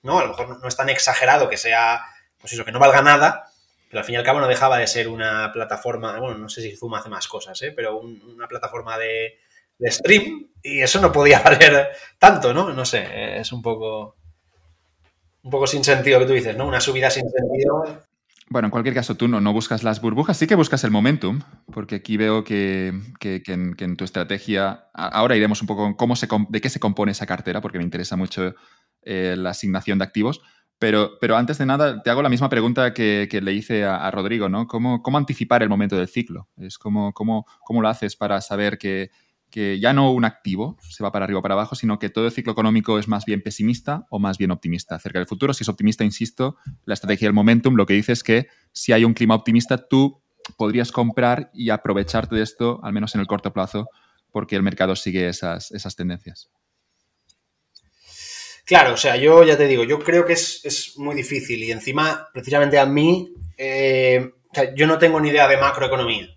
¿no? 0.02 0.20
A 0.20 0.24
lo 0.24 0.30
mejor 0.30 0.60
no 0.60 0.68
es 0.68 0.76
tan 0.76 0.90
exagerado 0.90 1.50
que 1.50 1.58
sea, 1.58 2.02
pues 2.40 2.54
eso, 2.54 2.66
que 2.66 2.72
no 2.72 2.80
valga 2.80 3.02
nada, 3.02 3.52
pero 3.90 4.00
al 4.00 4.06
fin 4.06 4.16
y 4.16 4.18
al 4.18 4.24
cabo 4.24 4.40
no 4.40 4.48
dejaba 4.48 4.78
de 4.78 4.88
ser 4.88 5.08
una 5.08 5.52
plataforma, 5.54 6.20
bueno, 6.20 6.38
no 6.38 6.50
sé 6.50 6.62
si 6.62 6.76
Zoom 6.76 6.96
hace 6.96 7.10
más 7.10 7.28
cosas, 7.28 7.62
¿eh? 7.62 7.72
pero 7.72 8.00
una 8.00 8.48
plataforma 8.48 8.98
de, 8.98 9.40
de 9.80 9.92
stream 9.92 10.50
y 10.62 10.82
eso 10.82 11.02
no 11.02 11.12
podía 11.12 11.40
valer 11.44 11.90
tanto, 12.20 12.54
¿no? 12.54 12.72
No 12.72 12.86
sé, 12.86 13.40
es 13.40 13.52
un 13.52 13.62
poco 13.62 14.18
un 15.42 15.52
poco 15.52 15.68
sin 15.68 15.84
sentido 15.84 16.20
que 16.20 16.26
tú 16.26 16.34
dices, 16.34 16.56
¿no? 16.56 16.68
Una 16.68 16.82
subida 16.82 17.10
sin 17.10 17.24
sentido. 17.30 18.04
Bueno, 18.50 18.68
en 18.68 18.72
cualquier 18.72 18.96
caso, 18.96 19.16
tú 19.16 19.28
no, 19.28 19.40
no, 19.40 19.54
buscas 19.54 19.84
las 19.84 20.02
burbujas, 20.02 20.36
sí 20.36 20.48
que 20.48 20.56
buscas 20.56 20.84
el 20.84 20.90
momentum, 20.90 21.42
porque 21.72 21.96
aquí 21.96 22.18
veo 22.18 22.44
que, 22.44 22.92
en, 23.22 23.96
tu 23.96 24.04
estrategia, 24.04 24.90
ahora 24.94 25.36
iremos 25.36 25.62
un 25.62 25.68
poco 25.68 25.96
cómo 25.96 26.16
se, 26.16 26.28
de 26.50 26.60
qué 26.60 26.70
se 26.70 26.80
compone 26.80 27.12
esa 27.12 27.28
cartera, 27.28 27.62
porque 27.62 27.78
me 27.78 27.84
interesa 27.84 28.16
mucho 28.16 28.56
eh, 29.04 29.36
la 29.38 29.52
asignación 29.52 30.00
de 30.00 30.06
activos, 30.06 30.42
pero, 30.80 31.20
pero, 31.22 31.38
antes 31.38 31.60
de 31.60 31.68
nada 31.68 32.02
te 32.02 32.10
hago 32.10 32.24
la 32.24 32.30
misma 32.30 32.50
pregunta 32.50 32.94
que, 32.94 33.28
le 33.42 33.54
hice 33.54 33.86
a, 33.86 34.10
Rodrigo, 34.10 34.50
¿no? 34.50 34.66
¿Cómo, 34.66 35.04
¿Cómo, 35.04 35.18
anticipar 35.20 35.62
el 35.62 35.70
momento 35.70 35.96
del 35.96 36.08
ciclo? 36.08 36.48
Es 36.58 36.80
como, 36.80 37.14
cómo, 37.14 37.46
¿Cómo 37.64 37.82
lo 37.82 37.90
haces 37.90 38.16
para 38.16 38.42
saber 38.42 38.80
que, 38.80 39.12
que 39.50 39.80
ya 39.80 39.94
no 39.94 40.12
un 40.12 40.26
activo 40.26 40.78
se 40.82 41.04
va 41.04 41.12
para 41.12 41.26
arriba 41.26 41.40
o 41.40 41.42
para 41.42 41.56
abajo, 41.56 41.76
sino 41.76 42.00
que 42.00 42.10
todo 42.10 42.26
el 42.26 42.32
ciclo 42.32 42.54
económico 42.54 43.00
es 43.00 43.08
más 43.08 43.26
bien 43.26 43.42
pesimista 43.42 44.06
o 44.10 44.20
más 44.20 44.38
bien 44.38 44.52
optimista 44.52 44.96
acerca 44.96 45.20
del 45.20 45.28
futuro. 45.28 45.54
Si 45.54 45.64
es 45.64 45.70
optimista, 45.70 46.04
insisto, 46.04 46.58
la 46.86 46.94
estrategia 46.94 47.28
del 47.28 47.34
momentum 47.34 47.76
lo 47.76 47.86
que 47.86 47.94
dice 47.94 48.12
es 48.12 48.24
que 48.24 48.48
si 48.72 48.92
hay 48.94 49.06
un 49.06 49.14
clima 49.14 49.36
optimista, 49.36 49.78
tú 49.78 50.22
podrías 50.58 50.92
comprar 50.92 51.50
y 51.54 51.70
aprovecharte 51.70 52.36
de 52.36 52.44
esto, 52.44 52.80
al 52.84 52.94
menos 52.94 53.16
en 53.16 53.22
el 53.22 53.28
corto 53.28 53.54
plazo, 53.54 53.90
porque 54.32 54.56
el 54.56 54.64
mercado 54.64 54.96
sigue 54.96 55.28
esas, 55.28 55.72
esas 55.72 55.96
tendencias. 55.96 56.50
Claro, 58.66 58.94
o 58.94 58.98
sea, 58.98 59.16
yo 59.16 59.44
ya 59.44 59.58
te 59.58 59.66
digo, 59.66 59.84
yo 59.84 59.98
creo 59.98 60.26
que 60.26 60.34
es, 60.34 60.94
muy 60.98 61.16
difícil 61.16 61.64
y 61.64 61.72
encima, 61.72 62.30
precisamente 62.32 62.78
a 62.78 62.86
mí, 62.86 63.34
eh, 63.58 64.30
yo 64.76 64.86
no 64.86 65.00
tengo 65.00 65.20
ni 65.20 65.30
idea 65.30 65.48
de 65.48 65.58
macroeconomía. 65.58 66.28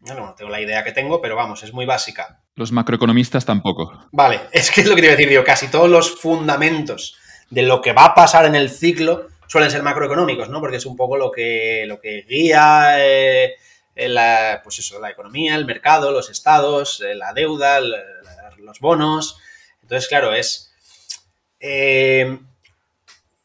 No, 0.00 0.14
no 0.14 0.34
tengo 0.34 0.50
la 0.50 0.60
idea 0.60 0.84
que 0.84 0.92
tengo, 0.92 1.20
pero 1.20 1.36
vamos, 1.36 1.62
es 1.64 1.74
muy 1.74 1.84
básica. 1.84 2.42
Los 2.56 2.72
macroeconomistas 2.72 3.44
tampoco. 3.44 4.08
Vale, 4.12 4.40
es 4.52 4.70
que 4.70 4.80
es 4.80 4.88
lo 4.88 4.94
que 4.94 5.02
te 5.02 5.06
iba 5.06 5.14
a 5.14 5.16
decir, 5.16 5.28
digo, 5.28 5.44
casi 5.44 5.68
todos 5.68 5.88
los 5.88 6.18
fundamentos 6.20 7.16
de 7.50 7.62
lo 7.62 7.80
que 7.80 7.92
va 7.92 8.06
a 8.06 8.14
pasar 8.14 8.46
en 8.46 8.56
el 8.56 8.70
ciclo 8.70 9.28
suelen 9.46 9.70
ser 9.70 9.82
macroeconómicos, 9.82 10.48
¿no? 10.48 10.60
Porque 10.60 10.78
es 10.78 10.86
un 10.86 10.96
poco 10.96 11.16
lo 11.16 11.30
que, 11.30 11.84
lo 11.86 12.00
que 12.00 12.22
guía 12.28 12.96
eh, 12.98 13.54
la, 13.94 14.60
pues 14.62 14.78
eso, 14.78 15.00
la 15.00 15.10
economía, 15.10 15.54
el 15.54 15.66
mercado, 15.66 16.10
los 16.12 16.30
estados, 16.30 17.00
eh, 17.00 17.14
la 17.14 17.32
deuda, 17.32 17.80
los 18.58 18.80
bonos. 18.80 19.38
Entonces, 19.82 20.08
claro, 20.08 20.34
es... 20.34 20.72
Eh, 21.60 22.38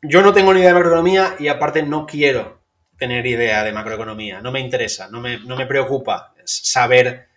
yo 0.01 0.21
no 0.21 0.33
tengo 0.33 0.53
ni 0.53 0.59
idea 0.59 0.69
de 0.69 0.75
macroeconomía 0.75 1.35
y 1.37 1.47
aparte 1.47 1.83
no 1.83 2.05
quiero 2.05 2.59
tener 2.97 3.25
idea 3.25 3.63
de 3.63 3.71
macroeconomía, 3.71 4.41
no 4.41 4.51
me 4.51 4.59
interesa, 4.59 5.07
no 5.09 5.21
me, 5.21 5.39
no 5.39 5.55
me 5.55 5.65
preocupa 5.65 6.33
saber 6.43 7.07
eh, 7.07 7.30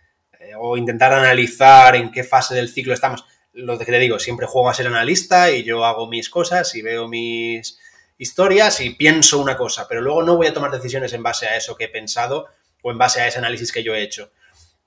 o 0.57 0.77
intentar 0.77 1.13
analizar 1.13 1.95
en 1.95 2.11
qué 2.11 2.23
fase 2.23 2.55
del 2.55 2.69
ciclo 2.69 2.93
estamos. 2.93 3.25
Lo 3.53 3.77
que 3.77 3.85
te 3.85 3.99
digo, 3.99 4.19
siempre 4.19 4.47
juego 4.47 4.69
a 4.69 4.73
ser 4.73 4.87
analista 4.87 5.51
y 5.51 5.63
yo 5.63 5.85
hago 5.85 6.07
mis 6.07 6.29
cosas 6.29 6.75
y 6.75 6.81
veo 6.81 7.07
mis 7.07 7.79
historias 8.17 8.81
y 8.81 8.91
pienso 8.91 9.39
una 9.39 9.57
cosa, 9.57 9.87
pero 9.87 10.01
luego 10.01 10.23
no 10.23 10.37
voy 10.37 10.47
a 10.47 10.53
tomar 10.53 10.71
decisiones 10.71 11.13
en 11.13 11.23
base 11.23 11.47
a 11.47 11.55
eso 11.55 11.75
que 11.75 11.85
he 11.85 11.89
pensado 11.89 12.47
o 12.81 12.91
en 12.91 12.97
base 12.97 13.21
a 13.21 13.27
ese 13.27 13.39
análisis 13.39 13.71
que 13.71 13.83
yo 13.83 13.93
he 13.93 14.03
hecho. 14.03 14.31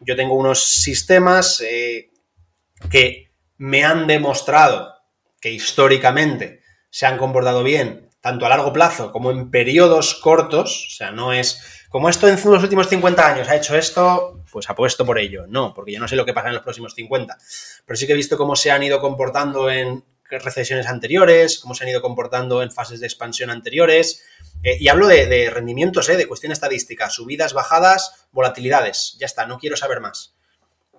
Yo 0.01 0.17
tengo 0.17 0.35
unos 0.35 0.63
sistemas 0.63 1.61
eh, 1.61 2.11
que 2.91 3.31
me 3.57 3.85
han 3.85 4.07
demostrado 4.07 4.95
que 5.41 5.51
históricamente 5.51 6.63
se 6.91 7.07
han 7.07 7.19
comportado 7.19 7.63
bien, 7.63 8.08
tanto 8.21 8.47
a 8.47 8.49
largo 8.49 8.73
plazo 8.73 9.13
como 9.13 9.31
en 9.31 9.51
periodos 9.51 10.15
cortos, 10.15 10.87
o 10.89 10.91
sea, 10.91 11.11
no 11.11 11.33
es 11.33 11.79
como 11.89 12.11
esto 12.11 12.29
en 12.29 12.35
los 12.35 12.63
últimos 12.63 12.89
50 12.89 13.27
años 13.27 13.49
ha 13.49 13.57
hecho 13.57 13.75
esto, 13.75 14.43
pues 14.53 14.69
apuesto 14.69 15.07
por 15.07 15.19
ello. 15.19 15.47
No, 15.49 15.73
porque 15.73 15.93
yo 15.93 16.01
no 16.01 16.07
sé 16.09 16.17
lo 16.17 16.27
que 16.27 16.35
pasa 16.35 16.49
en 16.49 16.55
los 16.55 16.63
próximos 16.63 16.95
50. 16.95 17.39
Pero 17.87 17.97
sí 17.97 18.07
que 18.07 18.13
he 18.13 18.17
visto 18.17 18.37
cómo 18.37 18.57
se 18.57 18.71
han 18.71 18.83
ido 18.83 19.01
comportando 19.01 19.71
en 19.71 20.05
recesiones 20.29 20.87
anteriores, 20.87 21.59
cómo 21.59 21.75
se 21.75 21.85
han 21.85 21.91
ido 21.91 22.03
comportando 22.03 22.63
en 22.63 22.71
fases 22.71 23.01
de 23.01 23.07
expansión 23.07 23.49
anteriores. 23.49 24.23
Eh, 24.63 24.77
y 24.79 24.89
hablo 24.89 25.07
de, 25.07 25.49
rendimientos, 25.51 26.09
eh, 26.11 26.17
de 26.19 26.27
cuestión 26.27 26.53
estadística, 26.53 27.09
subidas, 27.09 27.55
bajadas, 27.55 28.27
volatilidades. 28.33 29.17
Ya 29.19 29.25
está, 29.25 29.47
no 29.47 29.59
quiero 29.59 29.77
saber 29.77 30.01
más. 30.01 30.37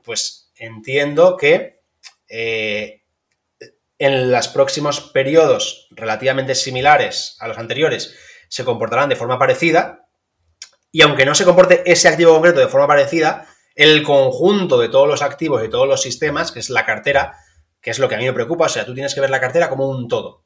Pues 0.04 0.52
entiendo 0.56 1.38
que 1.38 1.82
eh, 2.28 3.04
en 4.00 4.32
los 4.32 4.48
próximos 4.48 5.02
periodos 5.02 5.88
relativamente 5.92 6.56
similares 6.56 7.36
a 7.40 7.48
los 7.48 7.58
anteriores 7.58 8.16
se 8.48 8.66
comportarán 8.66 9.10
de 9.10 9.16
forma 9.16 9.38
parecida, 9.38 10.08
y 10.92 11.02
aunque 11.04 11.26
no 11.26 11.36
se 11.36 11.46
comporte 11.46 11.84
ese 11.86 12.08
activo 12.08 12.34
concreto 12.34 12.62
de 12.62 12.68
forma 12.68 12.88
parecida, 12.88 13.48
el 13.76 14.02
conjunto 14.04 14.80
de 14.80 14.90
todos 14.90 15.08
los 15.08 15.22
activos 15.22 15.64
y 15.64 15.70
todos 15.70 15.88
los 15.88 16.02
sistemas, 16.02 16.52
que 16.52 16.60
es 16.60 16.70
la 16.70 16.86
cartera, 16.86 17.38
que 17.82 17.92
es 17.92 18.00
lo 18.00 18.10
que 18.10 18.16
a 18.16 18.18
mí 18.18 18.26
me 18.26 18.34
preocupa, 18.34 18.66
o 18.66 18.70
sea, 18.70 18.86
tú 18.86 18.94
tienes 18.94 19.14
que 19.14 19.22
ver 19.22 19.30
la 19.30 19.40
cartera 19.40 19.70
como 19.70 19.88
un 19.88 20.08
todo. 20.08 20.46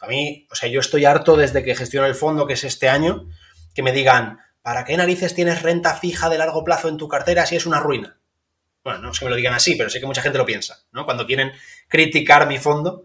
A 0.00 0.08
mí, 0.08 0.46
o 0.50 0.54
sea, 0.54 0.68
yo 0.68 0.80
estoy 0.80 1.04
harto 1.04 1.36
desde 1.36 1.62
que 1.62 1.76
gestiono 1.76 2.06
el 2.06 2.14
fondo, 2.14 2.46
que 2.46 2.54
es 2.54 2.64
este 2.64 2.88
año, 2.88 3.28
que 3.74 3.82
me 3.82 3.92
digan, 3.92 4.40
¿para 4.62 4.84
qué 4.84 4.96
narices 4.96 5.34
tienes 5.34 5.62
renta 5.62 5.94
fija 5.94 6.28
de 6.28 6.38
largo 6.38 6.64
plazo 6.64 6.88
en 6.88 6.96
tu 6.96 7.08
cartera 7.08 7.46
si 7.46 7.56
es 7.56 7.66
una 7.66 7.80
ruina? 7.80 8.18
Bueno, 8.86 9.00
no 9.00 9.10
es 9.10 9.18
que 9.18 9.24
me 9.24 9.32
lo 9.32 9.36
digan 9.36 9.52
así, 9.52 9.74
pero 9.74 9.90
sé 9.90 9.98
que 9.98 10.06
mucha 10.06 10.22
gente 10.22 10.38
lo 10.38 10.46
piensa, 10.46 10.78
¿no? 10.92 11.04
Cuando 11.04 11.26
quieren 11.26 11.50
criticar 11.88 12.46
mi 12.46 12.56
fondo, 12.56 13.02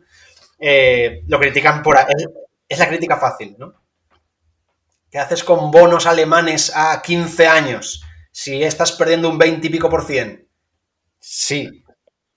eh, 0.59 1.23
lo 1.27 1.39
critican 1.39 1.81
por... 1.81 1.97
Es, 1.97 2.27
es 2.69 2.77
la 2.77 2.87
crítica 2.87 3.17
fácil, 3.17 3.55
¿no? 3.57 3.73
¿Qué 5.09 5.17
haces 5.17 5.43
con 5.43 5.71
bonos 5.71 6.05
alemanes 6.05 6.71
a 6.75 7.01
15 7.01 7.47
años 7.47 8.03
si 8.31 8.61
estás 8.61 8.91
perdiendo 8.91 9.27
un 9.27 9.39
20 9.39 9.65
y 9.65 9.69
pico 9.71 9.89
por 9.89 10.05
cien? 10.05 10.47
Sí, 11.17 11.83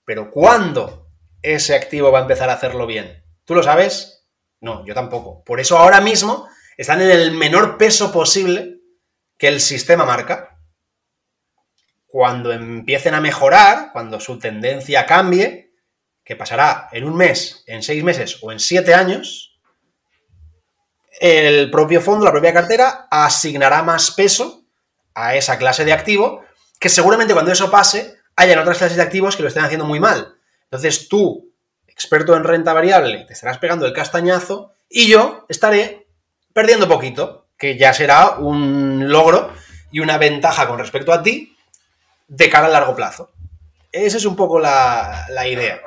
pero 0.03 0.31
¿cuándo 0.31 1.11
ese 1.43 1.75
activo 1.75 2.11
va 2.11 2.17
a 2.17 2.23
empezar 2.23 2.49
a 2.49 2.53
hacerlo 2.53 2.87
bien? 2.87 3.23
¿Tú 3.43 3.53
lo 3.53 3.61
sabes? 3.61 4.25
No, 4.59 4.83
yo 4.87 4.95
tampoco. 4.95 5.43
Por 5.43 5.59
eso 5.59 5.77
ahora 5.77 6.01
mismo 6.01 6.49
están 6.77 6.99
en 6.99 7.11
el 7.11 7.31
menor 7.33 7.77
peso 7.77 8.11
posible 8.11 8.79
que 9.37 9.49
el 9.49 9.61
sistema 9.61 10.03
marca. 10.03 10.54
Cuando 12.15 12.53
empiecen 12.53 13.13
a 13.13 13.19
mejorar, 13.19 13.89
cuando 13.91 14.21
su 14.21 14.39
tendencia 14.39 15.05
cambie, 15.05 15.73
que 16.23 16.37
pasará 16.37 16.87
en 16.93 17.03
un 17.03 17.13
mes, 17.13 17.65
en 17.67 17.83
seis 17.83 18.05
meses 18.05 18.37
o 18.41 18.53
en 18.53 18.61
siete 18.61 18.93
años, 18.93 19.59
el 21.19 21.69
propio 21.69 21.99
fondo, 21.99 22.23
la 22.23 22.31
propia 22.31 22.53
cartera, 22.53 23.09
asignará 23.11 23.83
más 23.83 24.11
peso 24.11 24.63
a 25.13 25.35
esa 25.35 25.57
clase 25.57 25.83
de 25.83 25.91
activo, 25.91 26.45
que 26.79 26.87
seguramente 26.87 27.33
cuando 27.33 27.51
eso 27.51 27.69
pase, 27.69 28.15
hayan 28.37 28.59
otras 28.59 28.77
clases 28.77 28.95
de 28.95 29.03
activos 29.03 29.35
que 29.35 29.41
lo 29.41 29.49
estén 29.49 29.65
haciendo 29.65 29.85
muy 29.85 29.99
mal. 29.99 30.35
Entonces 30.71 31.09
tú, 31.09 31.51
experto 31.85 32.37
en 32.37 32.45
renta 32.45 32.71
variable, 32.71 33.25
te 33.27 33.33
estarás 33.33 33.57
pegando 33.57 33.85
el 33.85 33.91
castañazo 33.91 34.71
y 34.87 35.09
yo 35.09 35.45
estaré 35.49 36.07
perdiendo 36.53 36.87
poquito, 36.87 37.49
que 37.57 37.77
ya 37.77 37.93
será 37.93 38.37
un 38.37 39.09
logro 39.09 39.51
y 39.91 39.99
una 39.99 40.17
ventaja 40.17 40.65
con 40.65 40.79
respecto 40.79 41.11
a 41.11 41.21
ti 41.21 41.51
de 42.27 42.49
cara 42.49 42.67
a 42.67 42.69
largo 42.69 42.95
plazo. 42.95 43.31
Esa 43.91 44.17
es 44.17 44.25
un 44.25 44.35
poco 44.35 44.59
la, 44.59 45.25
idea. 45.49 45.79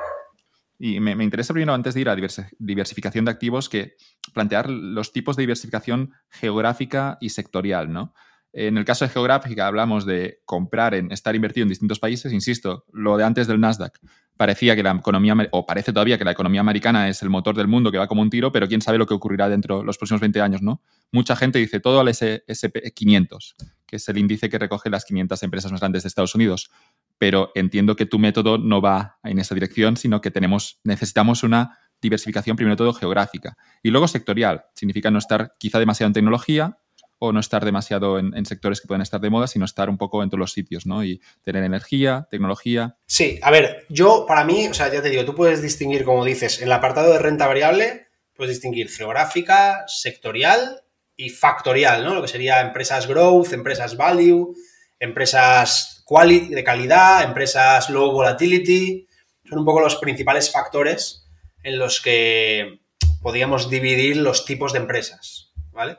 Y 0.77 0.99
me, 0.99 1.11
interesa 1.23 1.53
primero, 1.53 1.73
antes 1.73 1.93
de 1.93 2.01
ir 2.01 2.09
a 2.09 2.15
diversificación 2.57 3.25
de 3.25 3.31
activos, 3.31 3.69
que 3.69 3.95
plantear 4.33 4.69
los 4.69 5.11
tipos 5.11 5.35
de 5.35 5.43
diversificación 5.43 6.13
geográfica 6.29 7.17
y 7.21 7.29
sectorial, 7.29 7.91
¿no? 7.91 8.13
En 8.51 8.77
el 8.79 8.85
caso 8.85 9.05
de 9.05 9.11
geográfica 9.11 9.67
hablamos 9.67 10.07
de 10.07 10.41
comprar 10.43 10.95
en 10.95 11.11
estar 11.11 11.35
invertido 11.35 11.63
en 11.63 11.69
distintos 11.69 11.99
países, 11.99 12.33
insisto, 12.33 12.85
lo 12.91 13.15
de 13.15 13.23
antes 13.23 13.45
del 13.45 13.59
Nasdaq 13.59 13.99
parecía 14.39 14.73
que 14.73 14.83
la 14.83 14.91
economía, 14.91 15.35
o 15.51 15.65
parece 15.65 15.91
todavía 15.91 16.17
que 16.17 16.23
la 16.23 16.31
economía 16.31 16.61
americana 16.61 17.09
es 17.09 17.21
el 17.21 17.29
motor 17.29 17.57
del 17.57 17.67
mundo 17.67 17.91
que 17.91 17.97
va 17.97 18.07
como 18.07 18.21
un 18.21 18.29
tiro, 18.29 18.53
pero 18.53 18.69
quién 18.69 18.81
sabe 18.81 18.97
lo 18.97 19.05
que 19.05 19.13
ocurrirá 19.13 19.49
dentro 19.49 19.79
de 19.79 19.83
los 19.83 19.97
próximos 19.97 20.21
20 20.21 20.39
años, 20.39 20.61
¿no? 20.61 20.81
Mucha 21.11 21.35
gente 21.35 21.59
dice 21.59 21.81
todo 21.81 21.99
al 21.99 22.07
S&P 22.07 22.93
500, 22.95 23.55
que 23.89 23.95
es 23.95 24.07
el 24.07 24.17
índice 24.17 24.49
que 24.49 24.59
recoge 24.59 24.89
las 24.89 25.05
500 25.05 25.41
empresas 25.43 25.71
más 25.71 25.81
grandes 25.81 26.03
de 26.03 26.07
Estados 26.07 26.35
Unidos, 26.35 26.69
pero 27.17 27.51
entiendo 27.55 27.95
que 27.95 28.05
tu 28.05 28.19
método 28.19 28.57
no 28.57 28.81
va 28.81 29.17
en 29.23 29.39
esa 29.39 29.55
dirección, 29.55 29.97
sino 29.97 30.21
que 30.21 30.29
tenemos, 30.29 30.79
necesitamos 30.83 31.43
una 31.43 31.79
diversificación 32.01 32.55
primero 32.55 32.77
todo 32.77 32.93
geográfica 32.93 33.57
y 33.81 33.89
luego 33.89 34.07
sectorial. 34.07 34.65
Significa 34.75 35.09
no 35.09 35.17
estar 35.17 35.55
quizá 35.57 35.79
demasiado 35.79 36.07
en 36.07 36.13
tecnología, 36.13 36.77
o 37.19 37.33
no 37.33 37.41
estar 37.41 37.65
demasiado 37.65 38.17
en, 38.17 38.45
sectores 38.45 38.79
que 38.79 38.87
pueden 38.87 39.01
estar 39.01 39.19
de 39.19 39.29
moda, 39.29 39.47
sino 39.47 39.65
estar 39.65 39.89
un 39.89 39.97
poco 39.97 40.23
en 40.23 40.29
todos 40.29 40.39
los 40.39 40.53
sitios, 40.53 40.85
¿no? 40.85 41.03
Y 41.03 41.21
tener 41.43 41.65
energía, 41.65 42.27
tecnología. 42.31 42.95
Sí, 43.05 43.39
a 43.41 43.51
ver, 43.51 43.85
yo 43.89 44.25
para 44.25 44.45
mí, 44.45 44.67
o 44.69 44.73
sea, 44.73 44.91
ya 44.91 45.01
te 45.01 45.09
digo, 45.09 45.25
tú 45.25 45.35
puedes 45.35 45.61
distinguir, 45.61 46.05
como 46.05 46.23
dices, 46.23 46.59
en 46.59 46.67
el 46.67 46.71
apartado 46.71 47.11
de 47.11 47.19
renta 47.19 47.45
variable, 47.45 48.07
puedes 48.33 48.55
distinguir 48.55 48.89
geográfica, 48.89 49.83
sectorial 49.87 50.81
y 51.19 51.29
factorial, 51.29 52.05
¿no? 52.05 52.13
Lo 52.15 52.21
que 52.21 52.29
sería 52.29 52.61
empresas 52.61 53.05
growth, 53.05 53.51
empresas 53.51 53.97
value, 53.97 54.55
empresas 54.99 56.01
quality, 56.05 56.55
de 56.55 56.63
calidad, 56.63 57.23
empresas 57.23 57.89
low 57.89 58.13
volatility. 58.13 59.05
Son 59.43 59.59
un 59.59 59.65
poco 59.65 59.81
los 59.81 59.97
principales 59.97 60.49
factores 60.49 61.25
en 61.61 61.77
los 61.77 61.99
que 61.99 62.79
podríamos 63.21 63.69
dividir 63.69 64.15
los 64.15 64.45
tipos 64.45 64.71
de 64.71 64.79
empresas, 64.79 65.51
¿vale? 65.73 65.97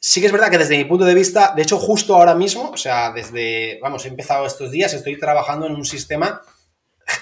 sí 0.00 0.20
que 0.20 0.26
es 0.28 0.32
verdad 0.32 0.50
que 0.50 0.56
desde 0.56 0.78
mi 0.78 0.84
punto 0.86 1.04
de 1.04 1.14
vista, 1.14 1.52
de 1.54 1.62
hecho, 1.62 1.78
justo 1.78 2.16
ahora 2.16 2.34
mismo, 2.34 2.70
o 2.70 2.76
sea, 2.78 3.10
desde, 3.10 3.78
vamos, 3.82 4.06
he 4.06 4.08
empezado 4.08 4.46
estos 4.46 4.70
días, 4.70 4.94
estoy 4.94 5.18
trabajando 5.18 5.66
en 5.66 5.74
un 5.74 5.84
sistema 5.84 6.40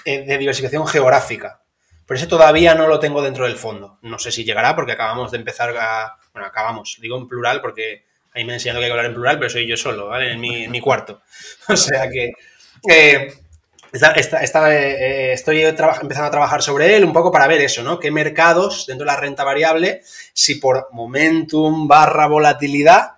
eh, 0.05 0.23
de 0.25 0.37
diversificación 0.37 0.87
geográfica. 0.87 1.61
Por 2.05 2.15
eso 2.15 2.27
todavía 2.29 2.73
no 2.73 2.87
lo 2.87 3.01
tengo 3.01 3.21
dentro 3.21 3.45
del 3.45 3.57
fondo. 3.57 3.99
No 4.01 4.17
sé 4.17 4.31
si 4.31 4.45
llegará 4.45 4.77
porque 4.77 4.93
acabamos 4.93 5.31
de 5.31 5.39
empezar 5.39 5.75
a... 5.77 6.15
Bueno, 6.37 6.49
acabamos, 6.49 6.99
digo 7.01 7.17
en 7.17 7.27
plural 7.27 7.61
porque 7.61 8.03
ahí 8.31 8.45
me 8.45 8.51
han 8.51 8.57
enseñado 8.57 8.79
que 8.79 8.85
hay 8.85 8.89
que 8.89 8.91
hablar 8.91 9.07
en 9.07 9.15
plural, 9.15 9.39
pero 9.39 9.49
soy 9.49 9.65
yo 9.65 9.75
solo, 9.75 10.05
¿vale? 10.05 10.33
En 10.33 10.39
mi, 10.39 10.79
cuarto. 10.79 11.23
O 11.67 11.75
sea 11.75 12.07
que... 12.11 12.33
Eh, 12.87 13.33
eh, 13.91 15.31
estoy 15.33 15.61
empezando 15.61 16.25
a 16.25 16.31
trabajar 16.31 16.61
sobre 16.61 16.95
él 16.95 17.05
un 17.05 17.13
poco 17.13 17.31
para 17.31 17.47
ver 17.47 17.61
eso, 17.61 17.81
¿no? 17.81 17.99
¿Qué 17.99 18.11
mercados 18.11 18.85
dentro 18.85 19.03
de 19.03 19.13
la 19.13 19.19
renta 19.19 19.43
variable, 19.43 20.03
si 20.31 20.55
por 20.55 20.89
momentum 20.91 21.87
barra 21.87 22.27
volatilidad, 22.27 23.13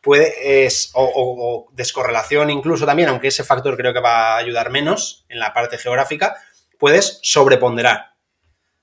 puede, 0.00 0.66
es, 0.66 0.90
o, 0.94 1.68
descorrelación 1.70 2.50
incluso 2.50 2.84
también, 2.86 3.08
aunque 3.08 3.28
ese 3.28 3.44
factor 3.44 3.76
creo 3.76 3.92
que 3.92 4.00
va 4.00 4.34
a 4.34 4.38
ayudar 4.38 4.70
menos 4.70 5.24
en 5.28 5.38
la 5.38 5.54
parte 5.54 5.78
geográfica, 5.78 6.34
puedes 6.76 7.20
sobreponderar, 7.22 8.14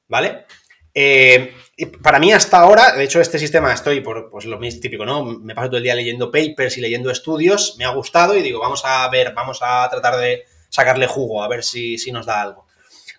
¿vale? 0.08 0.46
Eh, 0.94 1.54
para 2.02 2.20
mí 2.20 2.32
hasta 2.32 2.60
ahora, 2.60 2.94
de 2.94 3.04
hecho 3.04 3.22
este 3.22 3.40
sistema 3.40 3.74
estoy 3.74 4.02
por 4.02 4.30
pues 4.30 4.46
lo 4.46 4.60
mismo 4.60 4.82
típico, 4.82 5.06
¿no? 5.06 5.24
Me 5.24 5.56
paso 5.56 5.70
todo 5.70 5.78
el 5.78 5.84
día 5.84 5.96
leyendo 5.96 6.32
papers 6.32 6.78
y 6.78 6.82
leyendo 6.82 7.10
estudios, 7.10 7.76
me 7.78 7.86
ha 7.86 7.90
gustado 7.90 8.36
y 8.36 8.42
digo, 8.42 8.60
vamos 8.60 8.84
a 8.86 9.10
ver, 9.10 9.34
vamos 9.34 9.60
a 9.62 9.88
tratar 9.90 10.18
de 10.18 10.46
sacarle 10.70 11.08
jugo, 11.08 11.44
a 11.44 11.48
ver 11.48 11.64
si, 11.64 11.98
nos 12.12 12.26
da 12.26 12.42
algo. 12.42 12.68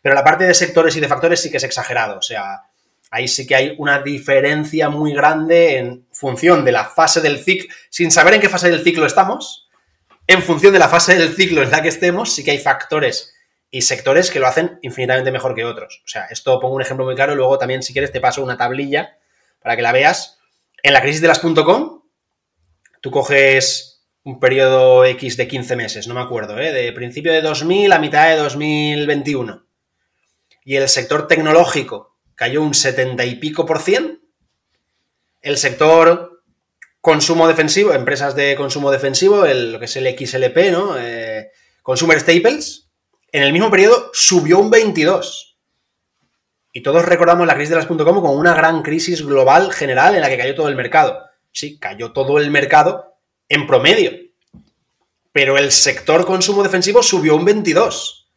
Pero 0.01 0.15
la 0.15 0.25
parte 0.25 0.45
de 0.45 0.55
sectores 0.55 0.97
y 0.97 1.01
de 1.01 1.09
factores 1.09 1.41
sí 1.41 1.51
que 1.51 1.57
es 1.57 1.65
exagerado, 1.65 2.19
o 2.19 2.23
sea, 2.23 2.63
ahí 3.11 3.27
sí 3.27 3.47
que 3.47 3.55
hay 3.55 3.75
una 3.79 4.01
diferencia 4.01 4.89
muy 4.89 5.13
grande 5.13 5.79
en 5.79 6.07
función 6.13 6.65
de 6.65 6.73
la 6.73 6.85
fase 6.85 7.21
del 7.21 7.39
ciclo, 7.39 7.75
sin 7.91 8.11
saber 8.11 8.35
en 8.35 8.41
qué 8.41 8.49
fase 8.49 8.71
del 8.71 8.85
ciclo 8.85 9.07
estamos, 9.07 9.69
en 10.27 10.43
función 10.43 10.73
de 10.73 10.79
la 10.79 10.89
fase 10.89 11.17
del 11.17 11.35
ciclo 11.35 11.63
en 11.63 11.71
la 11.71 11.83
que 11.83 11.89
estemos, 11.89 12.35
sí 12.35 12.45
que 12.45 12.53
hay 12.53 12.59
factores 12.59 13.35
y 13.75 13.81
sectores 13.81 14.31
que 14.31 14.39
lo 14.39 14.47
hacen 14.47 14.79
infinitamente 14.83 15.33
mejor 15.33 15.55
que 15.55 15.65
otros. 15.65 16.03
O 16.05 16.09
sea, 16.09 16.27
esto 16.27 16.61
pongo 16.61 16.77
un 16.77 16.83
ejemplo 16.83 17.07
muy 17.07 17.15
claro, 17.15 17.35
luego 17.35 17.59
también 17.59 17.83
si 17.83 17.95
quieres 17.95 18.13
te 18.13 18.21
paso 18.21 18.45
una 18.45 18.59
tablilla 18.59 19.17
para 19.61 19.75
que 19.77 19.83
la 19.83 19.93
veas. 19.93 20.39
En 20.83 20.93
la 20.93 21.01
crisis 21.01 21.23
de 21.23 21.29
las 21.29 21.39
.com, 21.39 22.03
tú 23.01 23.11
coges 23.11 24.05
un 24.25 24.39
periodo 24.39 25.07
X 25.07 25.39
de 25.39 25.49
15 25.49 25.75
meses, 25.77 26.07
no 26.07 26.15
me 26.15 26.21
acuerdo, 26.21 26.59
¿eh? 26.61 26.71
de 26.71 26.93
principio 26.93 27.33
de 27.33 27.41
2000 27.41 27.91
a 27.91 27.99
mitad 27.99 28.29
de 28.29 28.37
2021. 28.37 29.67
Y 30.65 30.77
el 30.77 30.89
sector 30.91 31.27
tecnológico 31.27 32.19
cayó 32.35 32.63
un 32.63 32.75
70 32.75 33.25
y 33.25 33.37
pico 33.37 33.65
por 33.65 33.81
cien. 33.81 34.21
El 35.41 35.57
sector 35.57 36.43
consumo 37.01 37.49
defensivo, 37.49 37.95
empresas 37.95 38.37
de 38.37 38.55
consumo 38.55 38.91
defensivo, 38.91 39.47
lo 39.47 39.79
que 39.79 39.87
es 39.87 39.97
el 39.97 40.07
XLP, 40.15 40.71
¿no? 40.71 40.99
Eh, 40.99 41.51
Consumer 41.83 42.21
Staples, 42.21 42.92
en 43.33 43.43
el 43.43 43.53
mismo 43.53 43.71
periodo 43.71 44.11
subió 44.13 44.59
un 44.59 44.71
22. 44.71 45.59
Y 46.73 46.83
todos 46.83 47.05
recordamos 47.05 47.47
la 47.47 47.55
crisis 47.55 47.71
de 47.71 47.77
las 47.77 47.87
.com 47.87 47.97
como 47.97 48.33
una 48.33 48.55
gran 48.55 48.83
crisis 48.83 49.25
global 49.25 49.73
general 49.73 50.15
en 50.15 50.21
la 50.21 50.29
que 50.29 50.39
cayó 50.39 50.55
todo 50.55 50.69
el 50.69 50.77
mercado. 50.77 51.19
Sí, 51.51 51.79
cayó 51.79 52.13
todo 52.13 52.39
el 52.39 52.51
mercado, 52.51 53.17
en 53.49 53.67
promedio. 53.67 54.13
Pero 55.33 55.59
el 55.59 55.73
sector 55.73 56.25
consumo 56.25 56.63
defensivo 56.63 57.03
subió 57.03 57.37
un 57.37 57.45
22. 57.45 58.31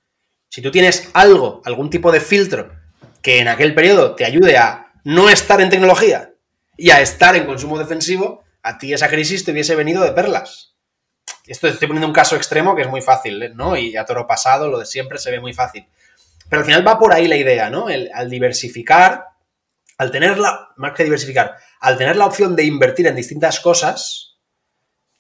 Si 0.50 0.62
tú 0.62 0.72
tienes 0.72 1.10
algo, 1.14 1.62
algún 1.66 1.90
tipo 1.90 2.12
de 2.12 2.20
filtro 2.20 2.72
que 3.22 3.40
en 3.40 3.48
aquel 3.48 3.74
periodo 3.74 4.16
te 4.16 4.24
ayude 4.24 4.58
a 4.58 4.94
no 5.04 5.30
estar 5.30 5.60
en 5.60 5.70
tecnología 5.70 6.34
y 6.78 6.92
a 6.92 7.02
estar 7.02 7.36
en 7.36 7.46
consumo 7.46 7.80
defensivo, 7.80 8.44
a 8.62 8.78
ti 8.78 8.94
esa 8.94 9.10
crisis 9.10 9.44
te 9.44 9.52
hubiese 9.52 9.76
venido 9.76 10.04
de 10.04 10.12
perlas. 10.12 10.75
Esto 11.48 11.68
estoy 11.68 11.88
poniendo 11.88 12.08
un 12.08 12.14
caso 12.14 12.36
extremo 12.36 12.76
que 12.76 12.82
es 12.82 12.90
muy 12.90 13.02
fácil, 13.02 13.42
¿eh? 13.42 13.52
¿no? 13.54 13.78
Y 13.78 13.96
a 13.96 14.06
toro 14.06 14.28
pasado, 14.28 14.70
lo 14.70 14.80
de 14.80 14.86
siempre 14.86 15.18
se 15.18 15.32
ve 15.32 15.40
muy 15.40 15.54
fácil. 15.54 15.88
Pero 16.50 16.62
al 16.62 16.66
final 16.66 16.88
va 16.88 17.00
por 17.00 17.14
ahí 17.14 17.28
la 17.28 17.36
idea, 17.36 17.70
¿no? 17.70 17.90
El, 17.90 18.10
al 18.14 18.30
diversificar, 18.30 19.26
al 19.98 20.12
tener 20.12 20.38
la, 20.38 20.70
más 20.78 20.94
que 20.94 21.04
diversificar, 21.04 21.56
al 21.80 21.98
tener 21.98 22.16
la 22.16 22.26
opción 22.26 22.56
de 22.56 22.64
invertir 22.64 23.08
en 23.08 23.16
distintas 23.16 23.60
cosas, 23.60 24.38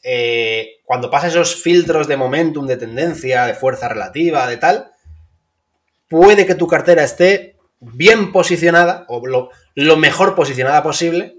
eh, 0.04 0.82
cuando 0.84 1.10
pasa 1.10 1.28
esos 1.28 1.56
filtros 1.56 2.08
de 2.08 2.18
momentum, 2.18 2.68
de 2.68 2.78
tendencia, 2.78 3.46
de 3.46 3.56
fuerza 3.56 3.90
relativa, 3.90 4.48
de 4.48 4.58
tal, 4.58 4.92
puede 6.08 6.46
que 6.46 6.54
tu 6.54 6.68
cartera 6.68 7.04
esté 7.04 7.58
bien 7.80 8.32
posicionada 8.32 9.06
o 9.08 9.26
lo, 9.26 9.98
mejor 9.98 10.36
posicionada 10.36 10.84
posible 10.84 11.38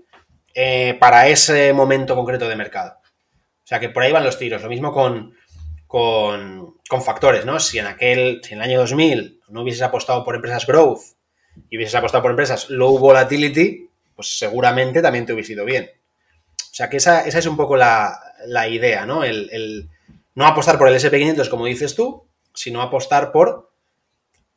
eh, 0.55 0.97
para 0.99 1.28
ese 1.28 1.72
momento 1.72 2.16
concreto 2.16 2.49
de 2.49 2.57
mercado. 2.57 2.99
O 3.66 3.68
sea 3.68 3.80
que 3.80 3.88
por 3.88 4.04
ahí 4.04 4.12
van 4.12 4.22
los 4.22 4.38
tiros. 4.38 4.62
Lo 4.62 4.68
mismo 4.68 4.92
con, 4.92 5.34
con, 5.88 7.02
factores, 7.04 7.44
¿no? 7.44 7.58
Si 7.58 7.80
en 7.80 7.86
aquel, 7.86 8.40
si 8.44 8.54
en 8.54 8.60
el 8.60 8.70
año 8.70 8.78
2000 8.78 9.40
no 9.48 9.62
hubieses 9.62 9.82
apostado 9.82 10.24
por 10.24 10.36
empresas 10.36 10.64
growth 10.68 11.00
y 11.68 11.76
hubieses 11.76 11.96
apostado 11.96 12.22
por 12.22 12.30
empresas 12.30 12.70
low 12.70 12.96
volatility, 12.96 13.90
pues 14.14 14.38
seguramente 14.38 15.02
también 15.02 15.26
te 15.26 15.32
hubiese 15.32 15.54
ido 15.54 15.64
bien. 15.64 15.90
O 16.60 16.74
sea 16.76 16.88
que 16.88 16.98
esa, 16.98 17.26
esa 17.26 17.40
es 17.40 17.46
un 17.46 17.56
poco 17.56 17.76
la, 17.76 18.16
la 18.46 18.68
idea, 18.68 19.04
¿no? 19.04 19.24
El, 19.24 19.90
no 20.36 20.46
apostar 20.46 20.78
por 20.78 20.86
el 20.86 20.94
SP500 20.94 21.48
como 21.48 21.66
dices 21.66 21.96
tú, 21.96 22.24
sino 22.54 22.82
apostar 22.82 23.32
por 23.32 23.72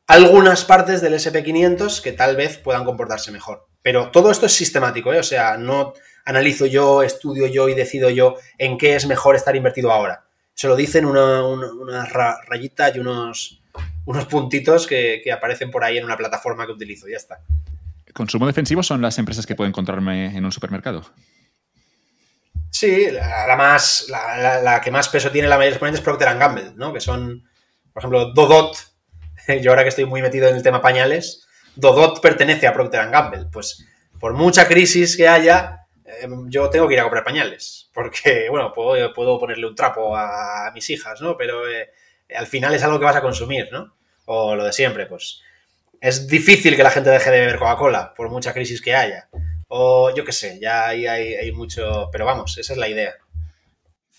algunas 0.06 0.66
partes 0.66 1.02
del 1.02 1.16
SP500 1.16 2.04
que 2.04 2.12
tal 2.12 2.36
vez 2.36 2.60
puedan 2.60 2.86
comportarse 2.86 3.32
mejor. 3.32 3.66
Pero 3.82 4.12
todo 4.12 4.30
esto 4.30 4.46
es 4.46 4.54
sistemático, 4.54 5.12
¿eh? 5.12 5.20
O 5.20 5.24
sea, 5.24 5.58
no 5.58 5.94
analizo 6.26 6.66
yo, 6.66 7.04
estudio 7.04 7.48
yo 7.48 7.70
y 7.70 7.76
decido 7.76 8.10
yo 8.10 8.36
en 8.58 8.78
qué 8.78 8.96
es 8.96 9.08
mejor 9.08 9.36
estar 9.36 9.56
invertido 9.56 9.92
ahora. 9.92 10.26
Se 10.54 10.68
lo 10.68 10.76
dicen 10.76 11.06
una, 11.06 11.44
una, 11.44 12.06
rayita 12.06 12.96
y 12.96 13.00
unos, 13.00 13.62
unos 14.06 14.26
puntitos 14.26 14.86
que, 14.88 15.22
que, 15.24 15.32
aparecen 15.32 15.72
por 15.72 15.84
ahí 15.84 15.98
en 15.98 16.06
una 16.06 16.18
plataforma 16.18 16.66
que 16.66 16.74
utilizo, 16.74 17.08
ya 17.08 17.18
está. 17.18 17.40
¿Consumo 18.14 18.48
defensivo 18.48 18.84
son 18.84 19.02
las 19.02 19.18
empresas 19.20 19.46
que 19.46 19.56
puedo 19.56 19.70
encontrarme 19.70 20.36
en 20.36 20.44
un 20.44 20.52
supermercado? 20.52 21.06
Sí, 22.72 23.10
la, 23.12 23.56
más, 23.56 24.08
la, 24.10 24.80
que 24.82 24.92
más 24.92 25.10
peso 25.10 25.32
tiene 25.32 25.48
la 25.48 25.58
mayor 25.58 25.74
exponente 25.74 26.00
es 26.00 26.04
Procter 26.04 26.38
Gamble, 26.38 26.74
¿no? 26.76 26.94
Que 26.94 27.00
son, 27.00 27.44
por 27.94 28.02
ejemplo, 28.02 28.32
Dodot. 28.34 28.78
Yo 29.62 29.72
ahora 29.72 29.84
que 29.84 29.90
estoy 29.90 30.06
muy 30.06 30.22
metido 30.22 30.48
en 30.48 30.56
el 30.56 30.64
tema 30.64 30.82
pañales, 30.82 31.48
Dodot 31.76 32.22
pertenece 32.22 32.68
a 32.68 32.74
Procter 32.74 33.10
Gamble. 33.10 33.46
Pues 33.52 33.86
por 34.20 34.34
mucha 34.34 34.68
crisis 34.68 35.18
que 35.18 35.28
haya, 35.28 35.79
yo 36.48 36.70
tengo 36.70 36.88
que 36.88 36.96
ir 36.96 37.00
a 37.00 37.04
comprar 37.04 37.24
pañales. 37.24 37.90
Porque, 37.94 38.48
bueno, 38.50 38.74
puedo, 38.74 39.14
puedo 39.14 39.40
ponerle 39.40 39.68
un 39.68 39.76
trapo 39.76 40.16
a 40.16 40.72
mis 40.74 40.90
hijas, 40.90 41.22
¿no? 41.22 41.38
Pero 41.38 41.70
eh, 41.70 41.90
al 42.36 42.48
final 42.48 42.74
es 42.74 42.84
algo 42.84 43.00
que 43.00 43.06
vas 43.06 43.16
a 43.16 43.22
consumir, 43.22 43.70
¿no? 43.72 43.96
O 44.26 44.56
lo 44.56 44.64
de 44.64 44.74
siempre, 44.74 45.06
pues 45.06 45.42
es 46.02 46.28
difícil 46.28 46.76
que 46.76 46.84
la 46.84 46.92
gente 46.92 47.10
deje 47.10 47.32
de 47.32 47.40
beber 47.40 47.58
Coca-Cola 47.58 48.14
por 48.16 48.30
mucha 48.30 48.54
crisis 48.54 48.82
que 48.82 48.96
haya. 48.96 49.30
O 49.68 50.14
yo 50.16 50.24
qué 50.26 50.32
sé, 50.32 50.60
ya 50.60 50.88
ahí 50.88 51.06
hay, 51.06 51.52
mucho... 51.52 52.10
Pero 52.12 52.26
vamos, 52.26 52.58
esa 52.58 52.74
es 52.74 52.80
la 52.80 52.88
idea. 52.88 53.16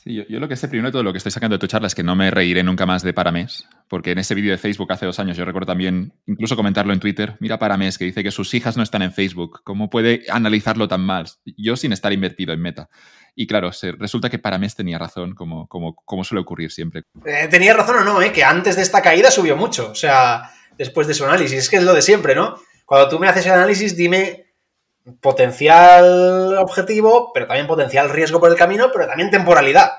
Sí, 0.02 0.14
yo, 0.14 0.40
lo 0.40 0.48
que 0.48 0.56
sé 0.56 0.66
primero 0.68 0.88
de 0.88 0.92
todo 0.92 1.02
lo 1.02 1.12
que 1.12 1.18
estoy 1.18 1.30
sacando 1.30 1.56
de 1.56 1.58
tu 1.58 1.66
charla 1.66 1.86
es 1.86 1.94
que 1.94 2.02
no 2.02 2.16
me 2.16 2.30
reiré 2.30 2.62
nunca 2.62 2.86
más 2.86 3.02
de 3.02 3.12
Paramés, 3.12 3.68
porque 3.86 4.12
en 4.12 4.18
ese 4.18 4.34
vídeo 4.34 4.50
de 4.50 4.56
Facebook 4.56 4.90
hace 4.90 5.04
dos 5.04 5.18
años 5.18 5.36
yo 5.36 5.44
recuerdo 5.44 5.66
también 5.66 6.14
incluso 6.26 6.56
comentarlo 6.56 6.94
en 6.94 7.00
Twitter, 7.00 7.36
mira 7.38 7.58
Paramés 7.58 7.98
que 7.98 8.06
dice 8.06 8.22
que 8.22 8.30
sus 8.30 8.54
hijas 8.54 8.78
no 8.78 8.82
están 8.82 9.02
en 9.02 9.12
Facebook, 9.12 9.60
¿cómo 9.62 9.90
puede 9.90 10.24
analizarlo 10.30 10.88
tan 10.88 11.02
mal? 11.02 11.26
Yo 11.44 11.76
sin 11.76 11.92
estar 11.92 12.14
invertido 12.14 12.54
en 12.54 12.62
Meta. 12.62 12.88
Y 13.34 13.46
claro, 13.46 13.72
se, 13.72 13.92
resulta 13.92 14.30
que 14.30 14.38
Paramés 14.38 14.74
tenía 14.74 14.98
razón, 14.98 15.34
como, 15.34 15.68
como, 15.68 15.94
como 15.94 16.24
suele 16.24 16.40
ocurrir 16.40 16.70
siempre. 16.70 17.02
Eh, 17.26 17.48
tenía 17.50 17.74
razón 17.74 17.96
o 17.96 18.04
no, 18.04 18.22
¿eh? 18.22 18.32
que 18.32 18.42
antes 18.42 18.76
de 18.76 18.82
esta 18.82 19.02
caída 19.02 19.30
subió 19.30 19.54
mucho, 19.54 19.90
o 19.90 19.94
sea, 19.94 20.50
después 20.78 21.08
de 21.08 21.14
su 21.14 21.26
análisis, 21.26 21.58
es 21.58 21.68
que 21.68 21.76
es 21.76 21.84
lo 21.84 21.92
de 21.92 22.00
siempre, 22.00 22.34
¿no? 22.34 22.56
Cuando 22.86 23.10
tú 23.10 23.18
me 23.18 23.28
haces 23.28 23.44
el 23.44 23.52
análisis, 23.52 23.98
dime 23.98 24.49
potencial 25.20 26.56
objetivo, 26.58 27.32
pero 27.32 27.46
también 27.46 27.66
potencial 27.66 28.10
riesgo 28.10 28.40
por 28.40 28.50
el 28.50 28.56
camino, 28.56 28.90
pero 28.92 29.06
también 29.06 29.30
temporalidad. 29.30 29.90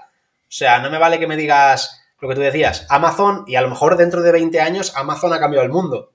O 0.41 0.53
sea, 0.53 0.79
no 0.79 0.89
me 0.89 0.97
vale 0.97 1.19
que 1.19 1.27
me 1.27 1.37
digas 1.37 2.01
lo 2.19 2.29
que 2.29 2.35
tú 2.35 2.41
decías, 2.41 2.85
Amazon, 2.89 3.43
y 3.47 3.55
a 3.55 3.61
lo 3.61 3.69
mejor 3.69 3.97
dentro 3.97 4.21
de 4.21 4.31
20 4.31 4.61
años 4.61 4.93
Amazon 4.95 5.33
ha 5.33 5.39
cambiado 5.39 5.65
el 5.65 5.71
mundo. 5.71 6.13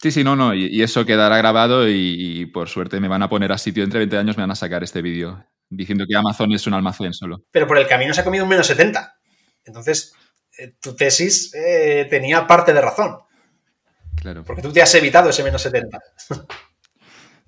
Sí, 0.00 0.12
sí, 0.12 0.22
no, 0.22 0.36
no, 0.36 0.54
y, 0.54 0.80
eso 0.82 1.04
quedará 1.04 1.36
grabado 1.38 1.88
y, 1.88 2.46
por 2.46 2.68
suerte 2.68 3.00
me 3.00 3.08
van 3.08 3.24
a 3.24 3.28
poner 3.28 3.50
a 3.50 3.58
sitio 3.58 3.82
entre 3.82 3.98
20 3.98 4.18
años, 4.18 4.36
me 4.36 4.44
van 4.44 4.52
a 4.52 4.56
sacar 4.56 4.84
este 4.84 5.02
vídeo 5.02 5.44
diciendo 5.68 6.04
que 6.08 6.16
Amazon 6.16 6.52
es 6.52 6.66
un 6.68 6.74
almacén 6.74 7.12
solo. 7.12 7.44
Pero 7.50 7.66
por 7.66 7.76
el 7.78 7.88
camino 7.88 8.14
se 8.14 8.20
ha 8.20 8.24
comido 8.24 8.44
un 8.44 8.50
menos 8.50 8.68
70. 8.68 9.16
Entonces, 9.64 10.14
eh, 10.56 10.74
tu 10.80 10.94
tesis 10.94 11.52
eh, 11.54 12.06
tenía 12.08 12.46
parte 12.46 12.72
de 12.72 12.80
razón. 12.80 13.18
Claro. 14.14 14.44
Porque 14.44 14.62
tú 14.62 14.72
te 14.72 14.80
has 14.80 14.94
evitado 14.94 15.30
ese 15.30 15.42
menos 15.42 15.60
70. 15.62 15.98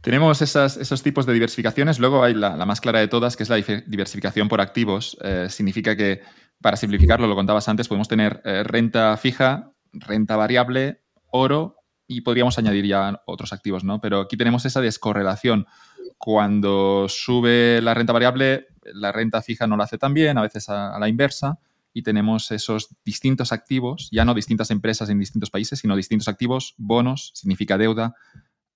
Tenemos 0.00 0.40
esos 0.40 1.02
tipos 1.02 1.26
de 1.26 1.34
diversificaciones. 1.34 1.98
Luego 1.98 2.24
hay 2.24 2.34
la, 2.34 2.56
más 2.64 2.80
clara 2.80 3.00
de 3.00 3.08
todas, 3.08 3.36
que 3.36 3.42
es 3.42 3.48
la 3.50 3.56
diversificación 3.56 4.48
por 4.48 4.60
activos. 4.60 5.16
Eh, 5.22 5.48
significa 5.50 5.94
que, 5.94 6.22
para 6.60 6.76
simplificarlo, 6.76 7.26
lo 7.26 7.34
contabas 7.34 7.68
antes, 7.68 7.86
podemos 7.86 8.08
tener 8.08 8.40
eh, 8.44 8.62
renta 8.62 9.16
fija, 9.18 9.72
renta 9.92 10.36
variable, 10.36 11.02
oro 11.30 11.76
y 12.06 12.22
podríamos 12.22 12.58
añadir 12.58 12.86
ya 12.86 13.20
otros 13.26 13.52
activos, 13.52 13.84
¿no? 13.84 14.00
Pero 14.00 14.20
aquí 14.20 14.36
tenemos 14.36 14.64
esa 14.64 14.80
descorrelación. 14.80 15.66
Cuando 16.16 17.06
sube 17.08 17.80
la 17.82 17.94
renta 17.94 18.12
variable, 18.12 18.68
la 18.82 19.12
renta 19.12 19.42
fija 19.42 19.66
no 19.66 19.76
lo 19.76 19.82
hace 19.82 19.98
tan 19.98 20.14
bien, 20.14 20.38
a 20.38 20.42
veces 20.42 20.68
a 20.68 20.98
la 20.98 21.08
inversa, 21.08 21.58
y 21.92 22.02
tenemos 22.02 22.50
esos 22.50 22.88
distintos 23.04 23.52
activos, 23.52 24.08
ya 24.12 24.24
no 24.24 24.34
distintas 24.34 24.70
empresas 24.70 25.10
en 25.10 25.18
distintos 25.18 25.50
países, 25.50 25.78
sino 25.78 25.96
distintos 25.96 26.28
activos, 26.28 26.74
bonos, 26.78 27.32
significa 27.34 27.78
deuda, 27.78 28.14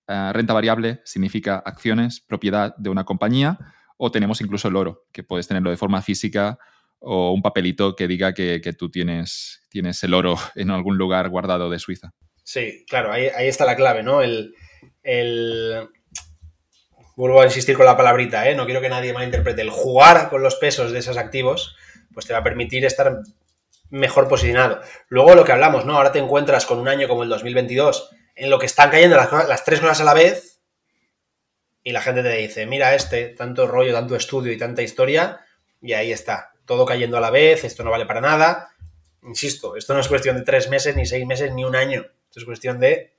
eh, 0.07 0.30
renta 0.32 0.52
variable 0.52 1.00
significa 1.05 1.57
acciones, 1.57 2.20
propiedad 2.20 2.76
de 2.76 2.90
una 2.90 3.05
compañía, 3.05 3.59
o 3.96 4.11
tenemos 4.11 4.40
incluso 4.40 4.68
el 4.68 4.76
oro, 4.76 5.07
que 5.12 5.22
puedes 5.22 5.48
tenerlo 5.48 5.70
de 5.70 5.76
forma 5.76 6.02
física 6.02 6.59
o 6.98 7.32
un 7.32 7.42
papelito 7.42 7.94
que 7.96 8.09
diga 8.09 8.32
que, 8.32 8.61
tú 8.78 8.90
tienes, 8.90 9.62
tienes 9.68 10.02
el 10.05 10.14
oro 10.14 10.36
en 10.55 10.70
algún 10.70 10.96
lugar 10.96 11.28
guardado 11.28 11.70
de 11.70 11.78
Suiza. 11.78 12.12
Sí, 12.42 12.84
claro, 12.88 13.12
ahí, 13.12 13.30
está 13.38 13.64
la 13.64 13.76
clave, 13.76 14.02
¿no? 14.02 14.20
El, 14.20 14.55
Vuelvo 17.16 17.40
a 17.40 17.44
insistir 17.44 17.76
con 17.76 17.86
la 17.86 17.96
palabrita, 17.96 18.48
¿eh? 18.50 18.57
No 18.57 18.64
quiero 18.64 18.80
que 18.80 18.88
nadie 18.88 19.12
malinterprete. 19.12 19.62
El 19.62 19.70
jugar 19.70 20.28
con 20.30 20.42
los 20.42 20.57
pesos 20.57 20.90
de 20.90 20.98
esos 20.98 21.16
activos, 21.16 21.76
pues 22.12 22.26
te 22.26 22.32
va 22.32 22.40
a 22.40 22.42
permitir 22.42 22.84
estar 22.84 23.20
mejor 23.88 24.26
posicionado. 24.26 24.80
Luego 25.09 25.36
lo 25.36 25.44
que 25.44 25.52
hablamos, 25.52 25.86
¿no? 25.86 25.96
Ahora 25.96 26.11
te 26.11 26.18
encuentras 26.18 26.66
con 26.66 26.80
un 26.80 26.88
año 26.88 27.07
como 27.07 27.22
el 27.22 27.28
2022 27.28 28.11
en 28.35 28.51
lo 28.51 28.59
que 28.59 28.66
están 28.66 28.91
cayendo 28.91 29.16
las, 29.16 29.64
tres 29.64 29.80
cosas 29.80 30.01
a 30.01 30.05
la 30.05 30.14
vez 30.14 30.61
y 31.82 31.93
la 31.93 32.01
gente 32.01 32.22
te 32.22 32.32
dice, 32.37 32.66
mira 32.66 32.95
este, 32.95 33.28
tanto 33.28 33.66
rollo, 33.66 33.93
tanto 33.93 34.16
estudio 34.16 34.53
y 34.53 34.59
tanta 34.59 34.82
historia, 34.82 35.45
y 35.82 35.93
ahí 35.93 36.12
está, 36.12 36.53
todo 36.64 36.87
cayendo 36.87 37.18
a 37.18 37.20
la 37.20 37.30
vez, 37.30 37.64
esto 37.64 37.85
no 37.85 37.91
vale 37.91 38.07
para 38.07 38.22
nada. 38.22 38.70
Insisto, 39.22 39.76
esto 39.76 39.93
no 39.95 40.01
es 40.01 40.09
cuestión 40.09 40.37
de 40.37 40.43
tres 40.43 40.70
meses, 40.70 40.97
ni 40.97 41.05
seis 41.05 41.26
meses, 41.26 41.53
ni 41.53 41.64
un 41.64 41.76
año, 41.76 42.01
esto 42.01 42.41
es 42.41 42.45
cuestión 42.45 42.80
de 42.80 43.12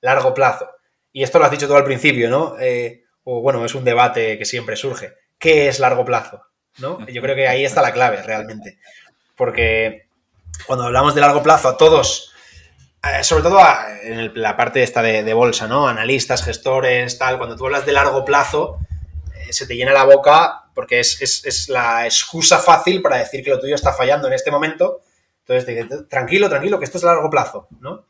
largo 0.00 0.32
plazo. 0.32 0.70
Y 1.12 1.22
esto 1.22 1.38
lo 1.38 1.44
has 1.44 1.50
dicho 1.50 1.66
todo 1.66 1.76
al 1.76 1.84
principio, 1.84 2.28
¿no? 2.28 2.56
Eh, 2.60 3.04
o 3.24 3.40
bueno, 3.40 3.64
es 3.64 3.74
un 3.74 3.84
debate 3.84 4.38
que 4.38 4.44
siempre 4.44 4.76
surge. 4.76 5.14
¿Qué 5.38 5.68
es 5.68 5.78
largo 5.78 6.04
plazo? 6.04 6.42
¿No? 6.78 7.06
Yo 7.06 7.22
creo 7.22 7.36
que 7.36 7.48
ahí 7.48 7.64
está 7.64 7.82
la 7.82 7.92
clave 7.92 8.22
realmente. 8.22 8.78
Porque 9.36 10.08
cuando 10.66 10.84
hablamos 10.84 11.14
de 11.14 11.20
largo 11.20 11.42
plazo, 11.42 11.68
a 11.68 11.76
todos 11.76 12.33
sobre 13.22 13.42
todo 13.42 13.60
en 14.02 14.40
la 14.40 14.56
parte 14.56 14.82
esta 14.82 15.02
de, 15.02 15.34
bolsa, 15.34 15.66
¿no? 15.66 15.88
Analistas, 15.88 16.44
gestores, 16.44 17.18
tal, 17.18 17.38
cuando 17.38 17.56
tú 17.56 17.66
hablas 17.66 17.86
de 17.86 17.92
largo 17.92 18.24
plazo, 18.24 18.78
eh, 19.34 19.52
se 19.52 19.66
te 19.66 19.76
llena 19.76 19.92
la 19.92 20.04
boca 20.04 20.64
porque 20.74 21.00
es, 21.00 21.68
la 21.68 22.04
excusa 22.04 22.58
fácil 22.58 23.00
para 23.00 23.18
decir 23.18 23.44
que 23.44 23.50
lo 23.50 23.60
tuyo 23.60 23.74
está 23.74 23.92
fallando 23.92 24.26
en 24.26 24.34
este 24.34 24.50
momento. 24.50 25.02
Entonces 25.40 25.66
te 25.66 25.74
dices, 25.74 26.08
tranquilo, 26.08 26.48
tranquilo, 26.48 26.78
que 26.78 26.84
esto 26.84 26.98
es 26.98 27.04
a 27.04 27.08
largo 27.08 27.30
plazo, 27.30 27.68
¿no? 27.80 28.06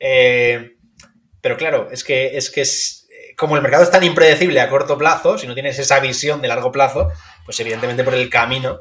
Eh, 0.00 0.76
pero 1.40 1.56
claro, 1.56 1.88
es 1.90 2.02
que, 2.02 2.36
es 2.36 2.50
que 2.50 2.62
es, 2.62 3.08
como 3.36 3.56
el 3.56 3.62
mercado 3.62 3.84
es 3.84 3.90
tan 3.90 4.02
impredecible 4.02 4.60
a 4.60 4.68
corto 4.68 4.98
plazo, 4.98 5.38
si 5.38 5.46
no 5.46 5.54
tienes 5.54 5.78
esa 5.78 6.00
visión 6.00 6.40
de 6.40 6.48
largo 6.48 6.72
plazo, 6.72 7.10
pues 7.44 7.60
evidentemente 7.60 8.04
por 8.04 8.14
el 8.14 8.28
camino 8.30 8.80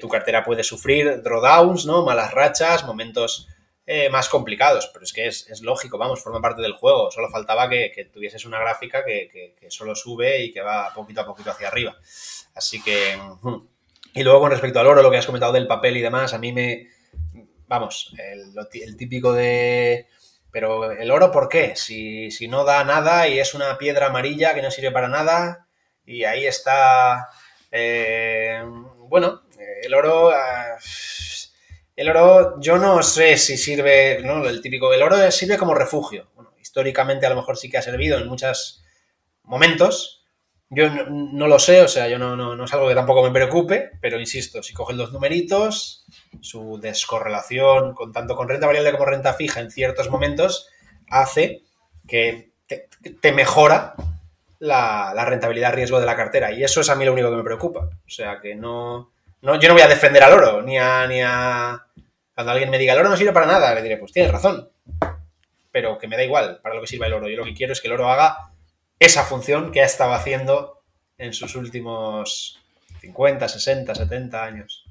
tu 0.00 0.08
cartera 0.08 0.44
puede 0.44 0.62
sufrir 0.62 1.22
drawdowns, 1.22 1.84
¿no? 1.84 2.04
Malas 2.04 2.32
rachas, 2.32 2.84
momentos 2.84 3.48
eh, 3.92 4.08
más 4.08 4.28
complicados, 4.28 4.88
pero 4.92 5.04
es 5.04 5.12
que 5.12 5.26
es, 5.26 5.62
lógico, 5.62 5.98
vamos, 5.98 6.22
forma 6.22 6.40
parte 6.40 6.62
del 6.62 6.74
juego. 6.74 7.10
Solo 7.10 7.28
faltaba 7.28 7.68
que, 7.68 8.08
tuvieses 8.12 8.44
una 8.44 8.60
gráfica 8.60 9.04
que, 9.04 9.56
solo 9.68 9.96
sube 9.96 10.44
y 10.44 10.52
que 10.52 10.60
va 10.60 10.94
poquito 10.94 11.22
a 11.22 11.26
poquito 11.26 11.50
hacia 11.50 11.66
arriba. 11.66 11.96
Así 12.54 12.80
que... 12.80 13.18
Y 14.14 14.22
luego 14.22 14.42
con 14.42 14.52
respecto 14.52 14.78
al 14.78 14.86
oro, 14.86 15.02
lo 15.02 15.10
que 15.10 15.16
has 15.16 15.26
comentado 15.26 15.52
del 15.52 15.66
papel 15.66 15.96
y 15.96 16.02
demás, 16.02 16.32
a 16.34 16.38
mí 16.38 16.52
me... 16.52 16.86
Vamos, 17.66 18.14
el, 18.16 18.96
típico 18.96 19.32
de... 19.32 20.06
Pero 20.52 20.92
el 20.92 21.10
oro, 21.10 21.32
¿por 21.32 21.48
qué? 21.48 21.74
Si, 21.74 22.30
si, 22.30 22.46
no 22.46 22.62
da 22.62 22.84
nada 22.84 23.26
y 23.26 23.40
es 23.40 23.54
una 23.54 23.76
piedra 23.76 24.06
amarilla 24.06 24.54
que 24.54 24.62
no 24.62 24.70
sirve 24.70 24.92
para 24.92 25.08
nada 25.08 25.66
y 26.06 26.22
ahí 26.22 26.46
está... 26.46 27.28
Eh, 27.72 28.62
bueno, 29.08 29.42
el 29.82 29.92
oro... 29.94 30.30
Ah, 30.30 30.76
el 32.00 32.08
oro, 32.08 32.58
yo 32.58 32.78
no 32.78 33.02
sé 33.02 33.36
si 33.36 33.58
sirve, 33.58 34.22
¿no? 34.24 34.46
El 34.46 34.62
típico, 34.62 34.90
el 34.94 35.02
oro 35.02 35.30
sirve 35.30 35.58
como 35.58 35.74
refugio. 35.74 36.28
Históricamente 36.58 37.26
a 37.26 37.28
lo 37.28 37.36
mejor 37.36 37.58
sí 37.58 37.68
que 37.68 37.76
ha 37.76 37.82
servido 37.82 38.16
en 38.16 38.26
muchos 38.26 38.82
momentos. 39.42 40.24
Yo 40.70 40.88
no, 40.88 41.46
lo 41.46 41.58
sé, 41.58 41.82
o 41.82 41.88
sea, 41.88 42.08
yo 42.08 42.18
no, 42.18 42.36
no, 42.36 42.64
es 42.64 42.72
algo 42.72 42.88
que 42.88 42.94
tampoco 42.94 43.22
me 43.22 43.30
preocupe, 43.32 43.90
pero 44.00 44.18
insisto, 44.18 44.62
si 44.62 44.72
cogen 44.72 44.96
los 44.96 45.12
numeritos, 45.12 46.06
su 46.40 46.78
descorrelación 46.80 47.92
con 47.92 48.12
tanto 48.12 48.34
con 48.34 48.48
renta 48.48 48.66
variable 48.66 48.92
como 48.92 49.04
renta 49.04 49.34
fija 49.34 49.60
en 49.60 49.70
ciertos 49.70 50.08
momentos 50.08 50.68
hace 51.10 51.64
que 52.08 52.52
te, 53.20 53.32
mejora 53.32 53.94
la, 54.58 55.12
la, 55.14 55.26
rentabilidad 55.26 55.74
riesgo 55.74 56.00
de 56.00 56.06
la 56.06 56.16
cartera. 56.16 56.50
Y 56.50 56.64
eso 56.64 56.80
es 56.80 56.88
a 56.88 56.94
mí 56.94 57.04
lo 57.04 57.12
único 57.12 57.28
que 57.28 57.36
me 57.36 57.44
preocupa. 57.44 57.80
O 57.80 58.08
sea, 58.08 58.40
que 58.40 58.54
no, 58.54 59.10
no 59.42 59.58
yo 59.58 59.68
no 59.68 59.74
voy 59.74 59.82
a 59.82 59.88
defender 59.88 60.22
al 60.22 60.34
oro, 60.34 60.62
ni 60.62 60.78
a, 60.78 61.06
ni 61.06 61.22
a, 61.22 61.86
cuando 62.40 62.52
alguien 62.52 62.70
me 62.70 62.78
diga, 62.78 62.94
el 62.94 63.00
oro 63.00 63.10
no 63.10 63.18
sirve 63.18 63.34
para 63.34 63.44
nada, 63.44 63.74
le 63.74 63.82
diré, 63.82 63.98
pues 63.98 64.12
tienes 64.12 64.32
razón. 64.32 64.70
Pero 65.70 65.98
que 65.98 66.08
me 66.08 66.16
da 66.16 66.24
igual 66.24 66.58
para 66.62 66.74
lo 66.74 66.80
que 66.80 66.86
sirva 66.86 67.06
el 67.06 67.12
oro. 67.12 67.28
Yo 67.28 67.36
lo 67.36 67.44
que 67.44 67.52
quiero 67.52 67.74
es 67.74 67.82
que 67.82 67.88
el 67.88 67.92
oro 67.92 68.08
haga 68.08 68.52
esa 68.98 69.24
función 69.24 69.70
que 69.72 69.82
ha 69.82 69.84
estado 69.84 70.14
haciendo 70.14 70.82
en 71.18 71.34
sus 71.34 71.54
últimos 71.54 72.58
50, 73.02 73.46
60, 73.46 73.94
70 73.94 74.42
años. 74.42 74.86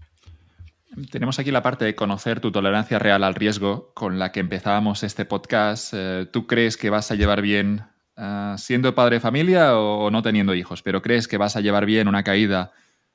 Tenemos 1.11 1.39
aquí 1.39 1.49
la 1.49 1.63
parte 1.63 1.85
de 1.85 1.95
conocer 1.95 2.39
tu 2.39 2.51
tolerancia 2.51 2.99
real 2.99 3.23
al 3.23 3.33
riesgo 3.33 3.93
con 3.95 4.19
la 4.19 4.31
que 4.31 4.41
empezábamos 4.41 5.01
este 5.01 5.25
podcast. 5.25 5.95
Eh, 5.97 6.27
¿Tú 6.31 6.45
crees 6.45 6.77
que 6.77 6.91
vas 6.91 7.09
a 7.09 7.15
llevar 7.15 7.41
bien 7.41 7.81
eh, 8.15 8.53
siendo 8.59 8.93
padre 8.93 9.15
de 9.15 9.21
familia 9.21 9.75
o 9.75 10.11
no 10.11 10.21
teniendo 10.21 10.53
hijos? 10.53 10.83
Pero 10.83 11.01
crees 11.01 11.27
que 11.27 11.37
vas 11.37 11.55
a 11.55 11.61
llevar 11.61 11.87
bien 11.87 12.07
una 12.07 12.23
caída 12.23 12.73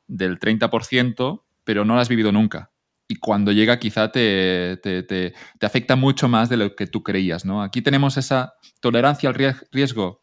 del 0.08 0.40
30%, 0.40 1.42
pero 1.62 1.84
no 1.84 1.94
la 1.94 2.00
has 2.00 2.08
vivido 2.08 2.32
nunca 2.32 2.72
y 3.06 3.16
cuando 3.16 3.52
llega 3.52 3.78
quizá 3.78 4.10
te, 4.10 4.78
te, 4.78 5.34
afecta 5.60 5.96
mucho 5.96 6.28
más 6.28 6.48
de 6.48 6.56
lo 6.56 6.74
que 6.74 6.86
tú 6.86 7.02
creías, 7.02 7.44
¿no? 7.44 7.62
Aquí 7.62 7.82
tenemos 7.82 8.16
esa 8.16 8.54
tolerancia 8.80 9.28
al 9.28 9.34
riesgo 9.34 10.22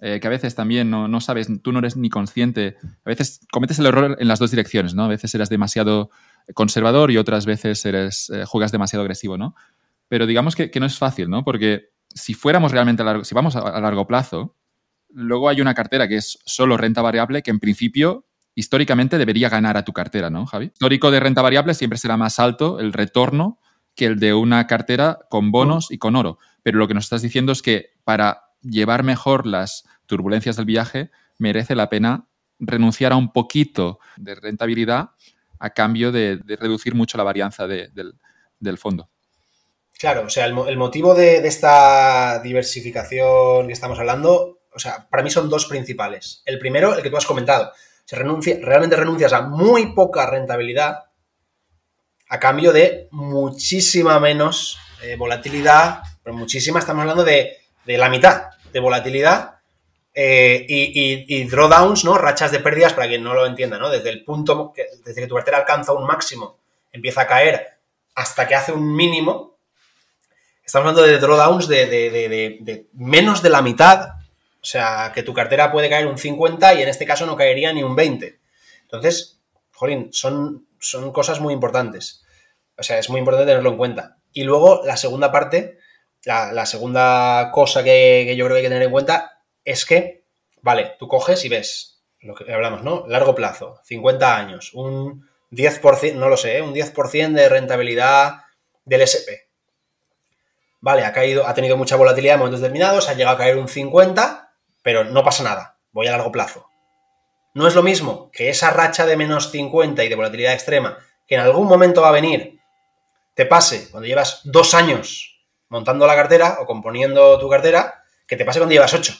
eh, 0.00 0.18
que 0.20 0.26
a 0.26 0.30
veces 0.30 0.54
también 0.54 0.90
no, 0.90 1.20
sabes, 1.20 1.48
tú 1.62 1.72
no 1.72 1.78
eres 1.78 1.96
ni 1.96 2.10
consciente, 2.10 2.76
a 3.04 3.08
veces 3.08 3.40
cometes 3.52 3.78
el 3.78 3.86
error 3.86 4.16
en 4.18 4.28
las 4.28 4.38
dos 4.38 4.50
direcciones, 4.50 4.94
¿no? 4.94 5.04
A 5.04 5.08
veces 5.08 5.34
eres 5.34 5.48
demasiado 5.48 6.10
conservador 6.52 7.10
y 7.10 7.16
otras 7.16 7.46
veces 7.46 7.84
eres, 7.86 8.28
eh, 8.30 8.44
juegas 8.44 8.72
demasiado 8.72 9.02
agresivo, 9.02 9.38
¿no? 9.38 9.54
Pero 10.08 10.26
digamos 10.26 10.56
que, 10.56 10.70
no 10.78 10.86
es 10.86 10.98
fácil, 10.98 11.30
¿no? 11.30 11.44
Porque 11.44 11.90
si 12.12 12.34
fuéramos 12.34 12.72
realmente 12.72 13.02
si 13.22 13.34
vamos 13.34 13.56
a, 13.56 13.80
largo 13.80 14.06
plazo, 14.06 14.56
luego 15.08 15.48
hay 15.48 15.60
una 15.60 15.74
cartera 15.74 16.08
que 16.08 16.16
es 16.16 16.38
solo 16.44 16.76
renta 16.76 17.00
variable 17.00 17.42
que 17.42 17.50
en 17.50 17.60
principio 17.60 18.26
históricamente 18.54 19.18
debería 19.18 19.48
ganar 19.48 19.76
a 19.76 19.84
tu 19.84 19.92
cartera, 19.92 20.30
¿no, 20.30 20.46
Javi? 20.46 20.66
Histórico 20.66 21.10
de 21.10 21.20
renta 21.20 21.42
variable 21.42 21.74
siempre 21.74 21.98
será 21.98 22.16
más 22.16 22.38
alto 22.38 22.80
el 22.80 22.92
retorno 22.92 23.58
que 23.94 24.06
el 24.06 24.18
de 24.18 24.34
una 24.34 24.66
cartera 24.66 25.20
con 25.30 25.50
bonos 25.50 25.90
y 25.90 25.98
con 25.98 26.16
oro. 26.16 26.38
Pero 26.62 26.78
lo 26.78 26.88
que 26.88 26.94
nos 26.94 27.04
estás 27.04 27.22
diciendo 27.22 27.52
es 27.52 27.62
que 27.62 27.92
para 28.04 28.44
llevar 28.62 29.02
mejor 29.02 29.46
las 29.46 29.84
turbulencias 30.06 30.56
del 30.56 30.66
viaje 30.66 31.10
merece 31.38 31.74
la 31.74 31.88
pena 31.88 32.26
renunciar 32.58 33.12
a 33.12 33.16
un 33.16 33.32
poquito 33.32 33.98
de 34.16 34.34
rentabilidad 34.34 35.10
a 35.58 35.70
cambio 35.70 36.12
de, 36.12 36.40
reducir 36.46 36.94
mucho 36.94 37.16
la 37.16 37.24
varianza 37.24 37.66
del, 37.66 38.78
fondo. 38.78 39.10
Claro, 39.98 40.26
o 40.26 40.30
sea, 40.30 40.46
el, 40.46 40.76
motivo 40.76 41.14
de, 41.14 41.46
esta 41.46 42.40
diversificación 42.42 43.66
que 43.66 43.72
estamos 43.72 43.98
hablando, 43.98 44.60
o 44.72 44.78
sea, 44.78 45.08
para 45.08 45.22
mí 45.22 45.30
son 45.30 45.48
dos 45.48 45.66
principales. 45.66 46.42
El 46.44 46.58
primero, 46.58 46.94
el 46.94 47.02
que 47.02 47.10
tú 47.10 47.16
has 47.16 47.26
comentado, 47.26 47.72
se 48.04 48.16
renuncia, 48.16 48.58
realmente 48.60 48.96
renuncias 48.96 49.32
a 49.32 49.42
muy 49.42 49.94
poca 49.94 50.26
rentabilidad 50.26 51.04
a 52.28 52.38
cambio 52.38 52.72
de 52.72 53.08
muchísima 53.10 54.18
menos 54.18 54.78
eh, 55.02 55.16
volatilidad, 55.16 56.02
pero 56.22 56.34
muchísima, 56.34 56.78
estamos 56.78 57.02
hablando 57.02 57.24
de, 57.24 57.58
la 57.86 58.08
mitad 58.08 58.50
de 58.72 58.80
volatilidad 58.80 59.56
eh, 60.14 60.64
y, 60.68 61.44
drawdowns, 61.44 62.04
¿no? 62.04 62.16
Rachas 62.16 62.50
de 62.50 62.60
pérdidas, 62.60 62.94
para 62.94 63.08
quien 63.08 63.22
no 63.22 63.34
lo 63.34 63.46
entienda, 63.46 63.78
¿no? 63.78 63.90
Desde 63.90 64.10
el 64.10 64.24
punto, 64.24 64.72
que, 64.72 64.86
desde 65.04 65.22
que 65.22 65.26
tu 65.26 65.34
cartera 65.34 65.58
alcanza 65.58 65.92
un 65.92 66.06
máximo, 66.06 66.58
empieza 66.92 67.22
a 67.22 67.26
caer 67.26 67.78
hasta 68.14 68.46
que 68.46 68.54
hace 68.54 68.72
un 68.72 68.94
mínimo, 68.94 69.56
estamos 70.64 70.88
hablando 70.88 71.02
de 71.02 71.18
drawdowns 71.18 71.68
de, 71.68 71.86
de 71.86 72.86
menos 72.94 73.42
de 73.42 73.50
la 73.50 73.60
mitad, 73.60 74.14
o 74.64 74.66
sea, 74.66 75.12
que 75.14 75.22
tu 75.22 75.34
cartera 75.34 75.70
puede 75.70 75.90
caer 75.90 76.06
un 76.06 76.16
50 76.16 76.72
y 76.72 76.82
en 76.82 76.88
este 76.88 77.04
caso 77.04 77.26
no 77.26 77.36
caería 77.36 77.70
ni 77.74 77.82
un 77.82 77.94
20. 77.94 78.40
Entonces, 78.80 79.42
jolín, 79.74 80.08
son, 80.10 80.66
son 80.80 81.12
cosas 81.12 81.38
muy 81.38 81.52
importantes. 81.52 82.24
O 82.78 82.82
sea, 82.82 82.98
es 82.98 83.10
muy 83.10 83.18
importante 83.18 83.46
tenerlo 83.46 83.68
en 83.68 83.76
cuenta. 83.76 84.16
Y 84.32 84.44
luego 84.44 84.80
la 84.86 84.96
segunda 84.96 85.30
parte, 85.30 85.76
la, 86.24 86.64
segunda 86.64 87.50
cosa 87.52 87.84
que, 87.84 88.34
yo 88.38 88.46
creo 88.46 88.54
que 88.54 88.60
hay 88.60 88.62
que 88.62 88.70
tener 88.70 88.84
en 88.84 88.90
cuenta 88.90 89.42
es 89.66 89.84
que, 89.84 90.24
vale, 90.62 90.94
tú 90.98 91.08
coges 91.08 91.44
y 91.44 91.50
ves 91.50 92.02
lo 92.20 92.34
que 92.34 92.50
hablamos, 92.50 92.82
¿no? 92.82 93.04
Largo 93.06 93.34
plazo, 93.34 93.82
50 93.84 94.34
años, 94.34 94.72
un 94.72 95.28
10%, 95.50 96.14
no 96.14 96.30
lo 96.30 96.38
sé, 96.38 96.56
¿eh? 96.56 96.62
un 96.62 96.74
10% 96.74 97.32
de 97.34 97.50
rentabilidad 97.50 98.44
del 98.86 99.02
SP. 99.04 99.28
Vale, 100.80 101.04
ha 101.04 101.12
caído, 101.12 101.46
ha 101.46 101.52
tenido 101.52 101.76
mucha 101.76 101.96
volatilidad 101.96 102.36
en 102.36 102.38
momentos 102.38 102.62
determinados, 102.62 103.10
ha 103.10 103.14
llegado 103.14 103.36
a 103.36 103.38
caer 103.38 103.58
un 103.58 103.68
50, 103.68 104.43
pero 104.84 105.02
no 105.02 105.24
pasa 105.24 105.42
nada, 105.42 105.78
voy 105.92 106.06
a 106.06 106.12
largo 106.12 106.30
plazo. 106.30 106.68
No 107.54 107.66
es 107.66 107.74
lo 107.74 107.82
mismo 107.82 108.30
que 108.32 108.50
esa 108.50 108.70
racha 108.70 109.06
de 109.06 109.16
menos 109.16 109.50
50 109.50 110.04
y 110.04 110.08
de 110.08 110.14
volatilidad 110.14 110.52
extrema, 110.52 110.98
que 111.26 111.36
en 111.36 111.40
algún 111.40 111.66
momento 111.66 112.02
va 112.02 112.10
a 112.10 112.12
venir, 112.12 112.60
te 113.34 113.46
pase 113.46 113.90
cuando 113.90 114.06
llevas 114.06 114.42
dos 114.44 114.74
años 114.74 115.40
montando 115.70 116.06
la 116.06 116.14
cartera 116.14 116.58
o 116.60 116.66
componiendo 116.66 117.38
tu 117.38 117.48
cartera, 117.48 118.04
que 118.26 118.36
te 118.36 118.44
pase 118.44 118.58
cuando 118.58 118.74
llevas 118.74 118.92
ocho. 118.92 119.14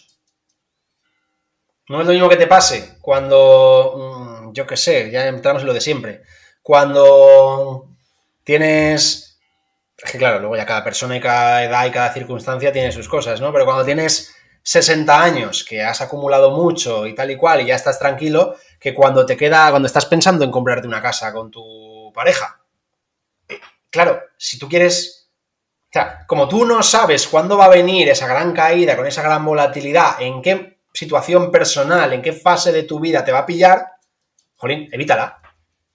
No 1.89 2.01
es 2.01 2.07
lo 2.07 2.13
mismo 2.13 2.29
que 2.29 2.37
te 2.37 2.47
pase 2.47 2.99
cuando, 3.01 3.95
mm, 3.97 4.53
yo 4.53 4.67
qué 4.67 4.77
sé, 4.77 5.11
ya 5.11 5.27
entramos 5.29 5.63
en 5.63 5.69
lo 5.69 5.75
de 5.75 5.81
siempre, 5.81 6.23
cuando 6.63 7.89
tienes... 8.45 9.41
Es 9.97 10.13
que 10.13 10.19
claro, 10.19 10.41
luego 10.41 10.57
ya 10.57 10.67
cada 10.67 10.85
persona 10.85 11.17
y 11.17 11.21
cada 11.21 11.65
edad 11.65 11.87
y 11.87 11.91
cada 11.91 12.13
circunstancia 12.13 12.71
tiene 12.71 12.93
sus 12.93 13.09
cosas, 13.09 13.41
¿no? 13.41 13.51
Pero 13.53 13.65
cuando 13.65 13.85
tienes 13.85 14.35
60 14.65 15.23
años, 15.23 15.63
que 15.63 15.83
has 15.83 16.01
acumulado 16.01 16.51
mucho 16.51 17.07
y 17.07 17.15
tal 17.15 17.31
y 17.31 17.37
cual, 17.37 17.61
y 17.61 17.67
ya 17.67 17.75
estás 17.75 17.99
tranquilo, 17.99 18.57
que 18.81 18.95
cuando 18.95 19.27
te 19.27 19.37
queda, 19.37 19.71
cuando 19.71 19.87
estás 19.87 20.07
pensando 20.07 20.43
en 20.43 20.51
comprarte 20.51 20.89
una 20.89 21.03
casa 21.03 21.33
con 21.33 21.51
tu 21.51 22.11
pareja. 22.15 22.61
Claro, 23.91 24.21
si 24.37 24.59
tú 24.59 24.69
quieres. 24.69 25.29
O 25.91 25.93
sea, 25.93 26.27
como 26.27 26.49
tú 26.49 26.65
no 26.65 26.83
sabes 26.83 27.29
cuándo 27.29 27.57
va 27.57 27.67
a 27.67 27.69
venir 27.69 28.09
esa 28.09 28.27
gran 28.27 28.53
caída, 28.53 28.97
con 28.97 29.07
esa 29.07 29.23
gran 29.23 29.45
volatilidad, 29.45 30.21
en 30.21 30.43
qué 30.43 30.79
situación 30.93 31.53
personal, 31.53 32.13
en 32.13 32.23
qué 32.23 32.33
fase 32.33 32.73
de 32.73 32.83
tu 32.83 32.99
vida 32.99 33.25
te 33.25 33.31
va 33.31 33.41
a 33.41 33.47
pillar, 33.47 33.87
jolín, 34.57 34.89
evítala. 34.91 35.41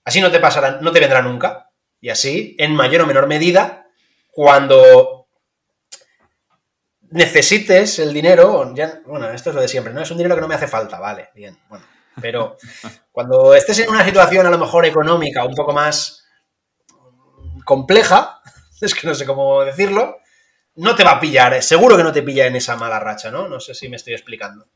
Así 0.04 0.20
no 0.20 0.30
te 0.30 0.40
pasará, 0.40 0.78
no 0.80 0.92
te 0.92 1.00
vendrá 1.00 1.20
nunca. 1.20 1.70
Y 2.00 2.08
así, 2.08 2.56
en 2.58 2.74
mayor 2.74 3.02
o 3.02 3.06
menor 3.06 3.26
medida, 3.26 3.88
cuando 4.30 5.19
necesites 7.10 7.98
el 7.98 8.12
dinero, 8.12 8.72
ya, 8.74 9.00
bueno, 9.06 9.28
esto 9.30 9.50
es 9.50 9.56
lo 9.56 9.62
de 9.62 9.68
siempre, 9.68 9.92
¿no? 9.92 10.00
Es 10.00 10.10
un 10.10 10.16
dinero 10.16 10.34
que 10.34 10.40
no 10.40 10.48
me 10.48 10.54
hace 10.54 10.68
falta, 10.68 10.98
vale, 10.98 11.30
bien, 11.34 11.58
bueno. 11.68 11.84
Pero 12.20 12.56
cuando 13.12 13.54
estés 13.54 13.80
en 13.80 13.90
una 13.90 14.04
situación 14.04 14.46
a 14.46 14.50
lo 14.50 14.58
mejor 14.58 14.86
económica 14.86 15.44
un 15.44 15.54
poco 15.54 15.72
más 15.72 16.24
compleja, 17.64 18.40
es 18.80 18.94
que 18.94 19.06
no 19.06 19.14
sé 19.14 19.26
cómo 19.26 19.62
decirlo, 19.64 20.18
no 20.76 20.94
te 20.94 21.04
va 21.04 21.12
a 21.12 21.20
pillar, 21.20 21.54
eh, 21.54 21.62
seguro 21.62 21.96
que 21.96 22.04
no 22.04 22.12
te 22.12 22.22
pilla 22.22 22.46
en 22.46 22.56
esa 22.56 22.76
mala 22.76 23.00
racha, 23.00 23.30
¿no? 23.30 23.48
No 23.48 23.60
sé 23.60 23.74
si 23.74 23.88
me 23.88 23.96
estoy 23.96 24.14
explicando. 24.14 24.66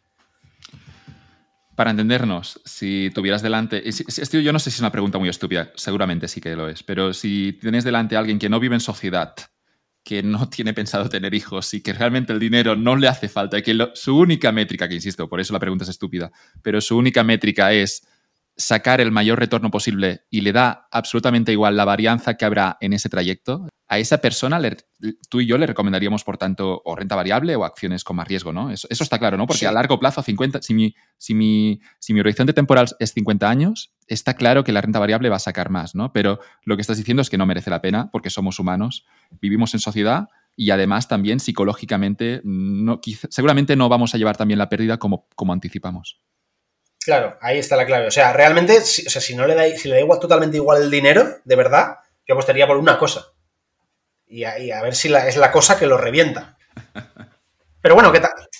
Para 1.76 1.90
entendernos, 1.90 2.60
si 2.64 3.10
tuvieras 3.12 3.42
delante, 3.42 3.82
yo 3.82 4.52
no 4.52 4.60
sé 4.60 4.70
si 4.70 4.76
es 4.76 4.80
una 4.80 4.92
pregunta 4.92 5.18
muy 5.18 5.28
estúpida, 5.28 5.72
seguramente 5.74 6.28
sí 6.28 6.40
que 6.40 6.54
lo 6.54 6.68
es, 6.68 6.84
pero 6.84 7.12
si 7.12 7.54
tienes 7.54 7.82
delante 7.82 8.14
a 8.14 8.20
alguien 8.20 8.38
que 8.38 8.48
no 8.48 8.60
vive 8.60 8.76
en 8.76 8.80
sociedad, 8.80 9.34
que 10.04 10.22
no 10.22 10.48
tiene 10.50 10.74
pensado 10.74 11.08
tener 11.08 11.34
hijos 11.34 11.74
y 11.74 11.80
que 11.80 11.92
realmente 11.92 12.32
el 12.32 12.38
dinero 12.38 12.76
no 12.76 12.94
le 12.96 13.08
hace 13.08 13.28
falta 13.28 13.58
y 13.58 13.62
que 13.62 13.76
su 13.94 14.16
única 14.16 14.52
métrica, 14.52 14.88
que 14.88 14.94
insisto, 14.94 15.28
por 15.28 15.40
eso 15.40 15.52
la 15.52 15.58
pregunta 15.58 15.84
es 15.84 15.90
estúpida, 15.90 16.30
pero 16.62 16.80
su 16.80 16.96
única 16.96 17.24
métrica 17.24 17.72
es 17.72 18.06
sacar 18.56 19.00
el 19.00 19.10
mayor 19.10 19.38
retorno 19.38 19.70
posible 19.70 20.22
y 20.30 20.42
le 20.42 20.52
da 20.52 20.86
absolutamente 20.90 21.52
igual 21.52 21.76
la 21.76 21.84
varianza 21.84 22.34
que 22.34 22.44
habrá 22.44 22.76
en 22.80 22.92
ese 22.92 23.08
trayecto, 23.08 23.68
a 23.88 23.98
esa 23.98 24.18
persona 24.18 24.60
tú 25.28 25.40
y 25.40 25.46
yo 25.46 25.58
le 25.58 25.66
recomendaríamos, 25.66 26.24
por 26.24 26.38
tanto, 26.38 26.80
o 26.84 26.96
renta 26.96 27.16
variable 27.16 27.56
o 27.56 27.64
acciones 27.64 28.04
con 28.04 28.16
más 28.16 28.28
riesgo, 28.28 28.52
¿no? 28.52 28.70
Eso, 28.70 28.88
está 28.90 29.18
claro, 29.18 29.36
¿no? 29.36 29.46
Porque 29.46 29.66
a 29.66 29.72
largo 29.72 29.98
plazo, 29.98 30.22
50, 30.22 30.62
si 30.62 30.74
mi, 30.74 30.94
si, 31.18 31.34
mi, 31.34 31.80
si 31.98 32.14
mi 32.14 32.20
horizonte 32.20 32.52
temporal 32.52 32.88
es 32.98 33.12
50 33.12 33.48
años, 33.48 33.92
está 34.06 34.34
claro 34.34 34.64
que 34.64 34.72
la 34.72 34.80
renta 34.80 34.98
variable 34.98 35.28
va 35.28 35.36
a 35.36 35.40
sacar 35.40 35.70
más, 35.70 35.94
¿no? 35.94 36.12
Pero 36.12 36.40
lo 36.64 36.76
que 36.76 36.80
estás 36.80 36.96
diciendo 36.96 37.22
es 37.22 37.30
que 37.30 37.38
no 37.38 37.46
merece 37.46 37.70
la 37.70 37.82
pena 37.82 38.10
porque 38.10 38.30
somos 38.30 38.58
humanos, 38.58 39.04
vivimos 39.40 39.74
en 39.74 39.80
sociedad 39.80 40.28
y 40.56 40.70
además 40.70 41.08
también 41.08 41.40
psicológicamente 41.40 42.40
no, 42.44 43.00
seguramente 43.28 43.76
no 43.76 43.88
vamos 43.88 44.14
a 44.14 44.18
llevar 44.18 44.36
también 44.36 44.58
la 44.58 44.68
pérdida 44.68 44.98
como, 44.98 45.26
como 45.34 45.52
anticipamos. 45.52 46.20
Claro, 47.04 47.36
ahí 47.40 47.58
está 47.58 47.76
la 47.76 47.86
clave. 47.86 48.06
O 48.06 48.10
sea, 48.10 48.32
realmente, 48.32 48.80
si, 48.80 49.06
o 49.06 49.10
sea, 49.10 49.20
si 49.20 49.36
no 49.36 49.46
le 49.46 49.54
da, 49.54 49.64
si 49.76 49.88
le 49.88 49.96
da 49.96 50.00
igual, 50.00 50.18
totalmente 50.18 50.56
igual 50.56 50.82
el 50.82 50.90
dinero, 50.90 51.38
de 51.44 51.56
verdad, 51.56 51.98
yo 52.26 52.34
apostaría 52.34 52.66
por 52.66 52.78
una 52.78 52.98
cosa. 52.98 53.26
Y 54.26 54.42
a, 54.42 54.82
ver 54.82 54.94
si 54.94 55.12
es 55.12 55.36
la 55.36 55.52
cosa 55.52 55.78
que 55.78 55.86
lo 55.86 55.98
revienta. 55.98 56.56
Pero 57.84 57.94
bueno, 57.94 58.10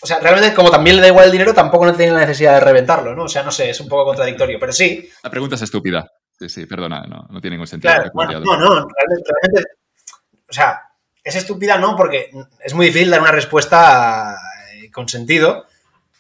o 0.03 0.07
sea, 0.07 0.21
realmente 0.21 0.55
como 0.55 0.71
también 0.71 0.97
le 0.97 1.03
da 1.03 1.09
igual 1.09 1.25
el 1.25 1.33
dinero, 1.33 1.55
tampoco 1.55 1.87
no 1.87 1.95
tiene 1.95 2.13
la 2.13 2.21
necesidad 2.21 2.53
de 2.53 2.61
reventarlo, 2.61 3.15
¿no? 3.17 3.25
O 3.25 3.29
sea, 3.29 3.43
no 3.43 3.51
sé, 3.51 3.71
es 3.71 3.81
un 3.81 3.89
poco 3.89 4.05
contradictorio, 4.05 4.59
pero 4.61 4.71
sí. 4.71 5.09
La 5.23 5.31
pregunta 5.31 5.55
es 5.55 5.63
estúpida. 5.63 6.13
Sí, 6.39 6.51
sí, 6.51 6.67
perdona, 6.67 7.07
no, 7.09 7.27
no 7.31 7.41
tiene 7.41 7.55
ningún 7.55 7.67
sentido. 7.67 7.91
Claro, 7.91 8.11
no, 8.13 8.57
no, 8.59 8.87
realmente, 8.87 9.71
o 10.47 10.53
sea, 10.53 10.83
es 11.23 11.37
estúpida 11.37 11.79
no, 11.79 11.97
porque 11.97 12.31
es 12.61 12.75
muy 12.75 12.85
difícil 12.85 13.09
dar 13.09 13.23
una 13.23 13.33
respuesta 13.33 14.37
eh, 14.75 14.91
con 14.91 15.09
sentido, 15.09 15.65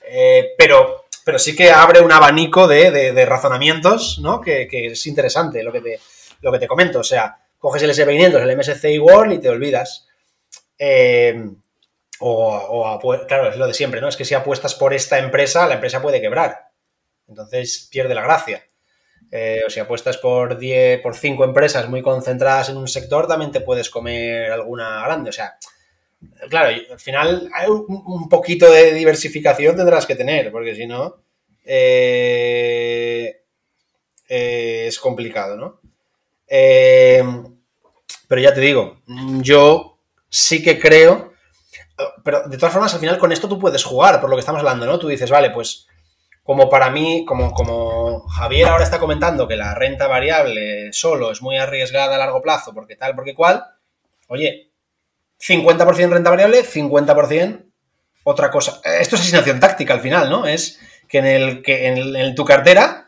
eh, 0.09 0.55
pero 0.57 1.05
pero 1.25 1.39
sí 1.39 1.57
que 1.57 1.71
abre 1.71 2.01
un 2.01 2.13
abanico 2.13 2.69
de, 2.69 3.25
razonamientos, 3.25 4.19
¿no? 4.21 4.41
Que, 4.41 4.69
es 4.71 5.07
interesante 5.07 5.63
lo 5.63 5.73
que, 5.73 5.81
te, 5.81 6.01
lo 6.43 6.53
que 6.53 6.59
te 6.59 6.69
comento. 6.69 7.01
O 7.01 7.05
sea, 7.05 7.39
coges 7.59 7.83
el 7.83 7.91
S500, 7.91 8.43
el 8.43 8.57
MSCI 8.57 8.99
World 8.99 9.33
y 9.33 9.39
te 9.39 9.49
olvidas. 9.49 10.07
Eh, 10.79 11.51
o, 12.21 13.25
claro, 13.27 13.49
es 13.49 13.57
lo 13.57 13.67
de 13.67 13.75
siempre, 13.75 14.01
¿no? 14.01 14.09
Es 14.09 14.17
que 14.17 14.25
si 14.25 14.35
apuestas 14.35 14.75
por 14.75 14.93
esta 14.93 15.19
empresa, 15.19 15.67
la 15.67 15.75
empresa 15.75 16.03
puede 16.03 16.21
quebrar. 16.21 16.69
Entonces 17.27 17.89
pierde 17.91 18.15
la 18.15 18.23
gracia. 18.23 18.63
Eh, 19.31 19.63
o 19.67 19.71
si 19.71 19.81
apuestas 19.81 20.19
por 20.19 20.59
10, 20.59 21.01
por 21.01 21.17
5 21.17 21.43
empresas 21.43 21.89
muy 21.89 22.03
concentradas 22.03 22.69
en 22.69 22.77
un 22.77 22.87
sector, 22.87 23.27
también 23.27 23.51
te 23.51 23.63
puedes 23.63 23.89
comer 23.89 24.53
alguna 24.53 25.03
grande. 25.05 25.31
O 25.31 25.33
sea, 25.33 25.57
claro, 26.49 26.77
al 26.91 27.01
final 27.01 27.51
hay 27.53 27.68
un 27.68 28.29
poquito 28.29 28.70
de 28.70 28.93
diversificación 28.93 29.77
tendrás 29.77 30.07
que 30.07 30.16
tener, 30.16 30.51
porque 30.51 30.75
si 30.75 30.87
no, 30.87 31.25
eh, 31.64 33.43
eh, 34.29 34.85
es 34.87 34.99
complicado, 34.99 35.57
¿no? 35.57 35.81
Eh, 36.47 37.25
pero 38.29 38.41
ya 38.41 38.53
te 38.53 38.61
digo, 38.61 39.01
yo 39.41 39.99
sí 40.29 40.62
que 40.62 40.79
creo, 40.79 41.33
pero 42.22 42.47
de 42.49 42.59
todas 42.59 42.72
formas, 42.72 42.93
al 42.95 43.01
final 43.01 43.18
con 43.18 43.33
esto 43.33 43.49
tú 43.49 43.59
puedes 43.59 43.85
jugar, 43.85 44.20
por 44.20 44.29
lo 44.29 44.37
que 44.37 44.41
estamos 44.41 44.59
hablando, 44.59 44.87
¿no? 44.87 44.99
Tú 44.99 45.09
dices, 45.09 45.31
vale, 45.31 45.51
pues 45.51 45.87
como 46.43 46.68
para 46.68 46.91
mí, 46.91 47.25
como, 47.27 47.53
como 47.53 48.20
Javier 48.29 48.68
ahora 48.68 48.85
está 48.85 48.99
comentando 48.99 49.49
que 49.49 49.57
la 49.57 49.75
renta 49.75 50.07
variable 50.07 50.93
solo 50.93 51.31
es 51.31 51.41
muy 51.41 51.57
arriesgada 51.57 52.16
a 52.16 52.18
largo 52.18 52.43
plazo, 52.43 52.75
porque 52.75 52.97
tal, 52.97 53.14
porque 53.14 53.35
cual, 53.35 53.64
oye, 54.29 54.74
50% 55.41 56.11
renta 56.11 56.30
variable, 56.30 56.64
50% 56.64 57.64
otra 58.24 58.51
cosa. 58.51 58.80
Esto 58.85 59.16
es 59.16 59.22
asignación 59.22 59.61
táctica 59.61 59.95
al 59.95 60.01
final, 60.01 60.30
¿no? 60.30 60.47
Es 60.47 60.80
que 61.09 61.18
en, 61.18 61.26
el, 61.26 61.62
que 61.62 61.87
en, 61.87 62.35
tu 62.35 62.45
cartera 62.45 63.07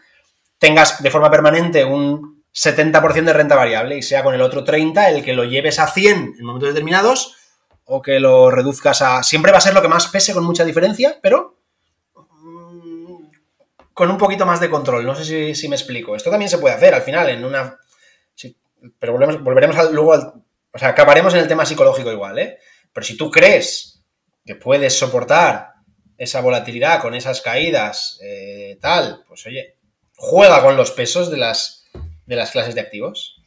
tengas 0.58 1.02
de 1.02 1.10
forma 1.10 1.30
permanente 1.30 1.84
un 1.84 2.44
70% 2.54 3.24
de 3.24 3.32
renta 3.32 3.56
variable 3.56 3.96
y 3.96 4.02
sea 4.02 4.22
con 4.22 4.34
el 4.34 4.42
otro 4.42 4.64
30 4.64 5.10
el 5.10 5.24
que 5.24 5.32
lo 5.32 5.44
lleves 5.44 5.78
a 5.78 5.88
100 5.88 6.34
en 6.38 6.44
momentos 6.44 6.68
determinados 6.68 7.36
o 7.84 8.02
que 8.02 8.20
lo 8.20 8.50
reduzcas 8.50 9.00
a... 9.02 9.22
Siempre 9.22 9.52
va 9.52 9.58
a 9.58 9.62
ser 9.62 9.74
lo 9.74 9.82
que 9.82 9.88
más 9.88 10.08
pese 10.08 10.34
con 10.34 10.44
mucha 10.44 10.64
diferencia, 10.64 11.18
pero 11.22 11.56
con 13.94 14.10
un 14.10 14.18
poquito 14.18 14.44
más 14.44 14.60
de 14.60 14.68
control. 14.68 15.06
No 15.06 15.14
sé 15.14 15.54
si, 15.54 15.68
me 15.68 15.76
explico. 15.76 16.16
Esto 16.16 16.30
también 16.30 16.50
se 16.50 16.58
puede 16.58 16.74
hacer 16.74 16.92
al 16.94 17.02
final 17.02 17.30
en 17.30 17.44
una... 17.44 17.78
pero 18.98 19.14
volveremos 19.14 19.92
luego 19.92 20.12
al... 20.12 20.32
O 20.76 20.78
sea, 20.78 20.88
acabaremos 20.90 21.32
en 21.32 21.40
el 21.40 21.48
tema 21.48 21.64
psicológico 21.64 22.12
igual, 22.12 22.38
¿eh? 22.38 22.58
Pero 22.92 23.06
si 23.06 23.16
tú 23.16 23.30
crees 23.30 24.04
que 24.44 24.56
puedes 24.56 24.98
soportar 24.98 25.72
esa 26.18 26.42
volatilidad 26.42 27.00
con 27.00 27.14
esas 27.14 27.40
caídas, 27.40 28.18
eh, 28.22 28.76
tal, 28.78 29.24
pues 29.26 29.46
oye, 29.46 29.76
juega 30.16 30.62
con 30.62 30.76
los 30.76 30.90
pesos 30.90 31.30
de 31.30 31.38
las, 31.38 31.86
de 32.26 32.36
las 32.36 32.50
clases 32.50 32.74
de 32.74 32.82
activos. 32.82 33.40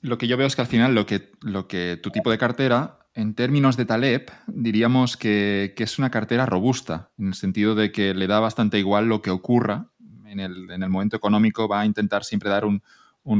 Lo 0.00 0.16
que 0.16 0.26
yo 0.26 0.38
veo 0.38 0.46
es 0.46 0.56
que 0.56 0.62
al 0.62 0.68
final 0.68 0.94
lo 0.94 1.04
que, 1.04 1.32
lo 1.42 1.68
que 1.68 1.98
tu 2.02 2.10
tipo 2.10 2.30
de 2.30 2.38
cartera 2.38 3.00
en 3.12 3.34
términos 3.34 3.76
de 3.76 3.84
Taleb, 3.84 4.30
diríamos 4.46 5.18
que, 5.18 5.74
es 5.76 5.98
una 5.98 6.10
cartera 6.10 6.46
robusta, 6.46 7.10
en 7.18 7.28
el 7.28 7.34
sentido 7.34 7.74
de 7.74 7.92
que 7.92 8.14
le 8.14 8.26
da 8.26 8.40
bastante 8.40 8.78
igual 8.78 9.06
lo 9.06 9.20
que 9.20 9.30
ocurra 9.30 9.90
en 10.24 10.40
el, 10.40 10.88
momento 10.88 11.16
económico, 11.16 11.68
va 11.68 11.80
a 11.80 11.86
intentar 11.86 12.24
siempre 12.24 12.48
dar 12.48 12.64
un, 12.64 12.82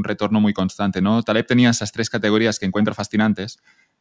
retorno 0.03 0.39
muy 0.39 0.53
constante. 0.53 1.01
¿no? 1.01 1.23
Taleb 1.23 1.45
tenía 1.45 1.69
esas 1.69 1.91
tres 1.91 2.09
categorías 2.09 2.59
que 2.59 2.65
encuentro 2.65 2.93
fascinantes. 2.93 3.59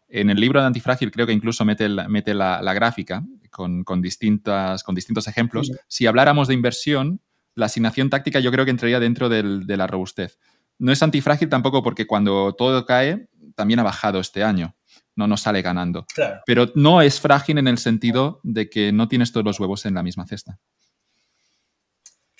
En 0.08 0.30
el 0.30 0.40
libro 0.40 0.60
de 0.60 0.66
Antifrágil 0.66 1.10
creo 1.10 1.26
que 1.26 1.32
incluso 1.32 1.64
mete, 1.64 1.88
mete 2.08 2.34
la, 2.34 2.74
gráfica 2.74 3.24
con, 3.50 3.84
distintas, 4.02 4.82
con 4.82 4.94
distintos 4.94 5.28
ejemplos. 5.28 5.70
Si 5.88 6.06
habláramos 6.06 6.48
de 6.48 6.54
inversión, 6.54 7.20
la 7.54 7.66
asignación 7.66 8.10
táctica 8.10 8.40
yo 8.40 8.50
creo 8.50 8.64
que 8.64 8.70
entraría 8.70 9.00
dentro 9.00 9.28
de 9.28 9.76
la 9.76 9.86
robustez. 9.86 10.38
No 10.78 10.92
es 10.92 11.02
antifrágil 11.02 11.48
tampoco 11.48 11.82
porque 11.82 12.06
cuando 12.06 12.54
todo 12.54 12.86
cae, 12.86 13.28
también 13.54 13.80
ha 13.80 13.82
bajado 13.82 14.20
este 14.20 14.42
año 14.42 14.74
no 15.20 15.26
nos 15.26 15.42
sale 15.42 15.62
ganando. 15.62 16.06
Pero 16.46 16.72
no 16.74 17.02
es 17.02 17.20
frágil 17.20 17.58
en 17.58 17.68
el 17.68 17.78
sentido 17.78 18.40
de 18.42 18.68
que 18.68 18.90
no 18.90 19.06
tienes 19.06 19.32
todos 19.32 19.44
los 19.44 19.60
huevos 19.60 19.86
en 19.86 19.94
la 19.94 20.02
misma 20.02 20.26
cesta. 20.26 20.58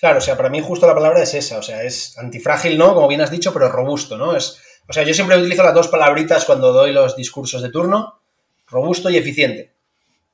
Claro, 0.01 0.17
o 0.17 0.21
sea, 0.21 0.35
para 0.35 0.49
mí 0.49 0.59
justo 0.61 0.87
la 0.87 0.95
palabra 0.95 1.21
es 1.21 1.33
esa, 1.35 1.59
o 1.59 1.61
sea, 1.61 1.83
es 1.83 2.17
antifrágil, 2.17 2.77
¿no? 2.77 2.93
Como 2.93 3.07
bien 3.07 3.21
has 3.21 3.31
dicho, 3.31 3.53
pero 3.53 3.69
robusto, 3.69 4.17
¿no? 4.17 4.35
Es, 4.35 4.59
o 4.87 4.91
sea, 4.91 5.03
yo 5.03 5.13
siempre 5.13 5.37
utilizo 5.37 5.63
las 5.63 5.75
dos 5.75 5.87
palabritas 5.87 6.43
cuando 6.43 6.73
doy 6.73 6.91
los 6.91 7.15
discursos 7.15 7.61
de 7.61 7.69
turno, 7.69 8.19
robusto 8.67 9.09
y 9.09 9.17
eficiente. 9.17 9.71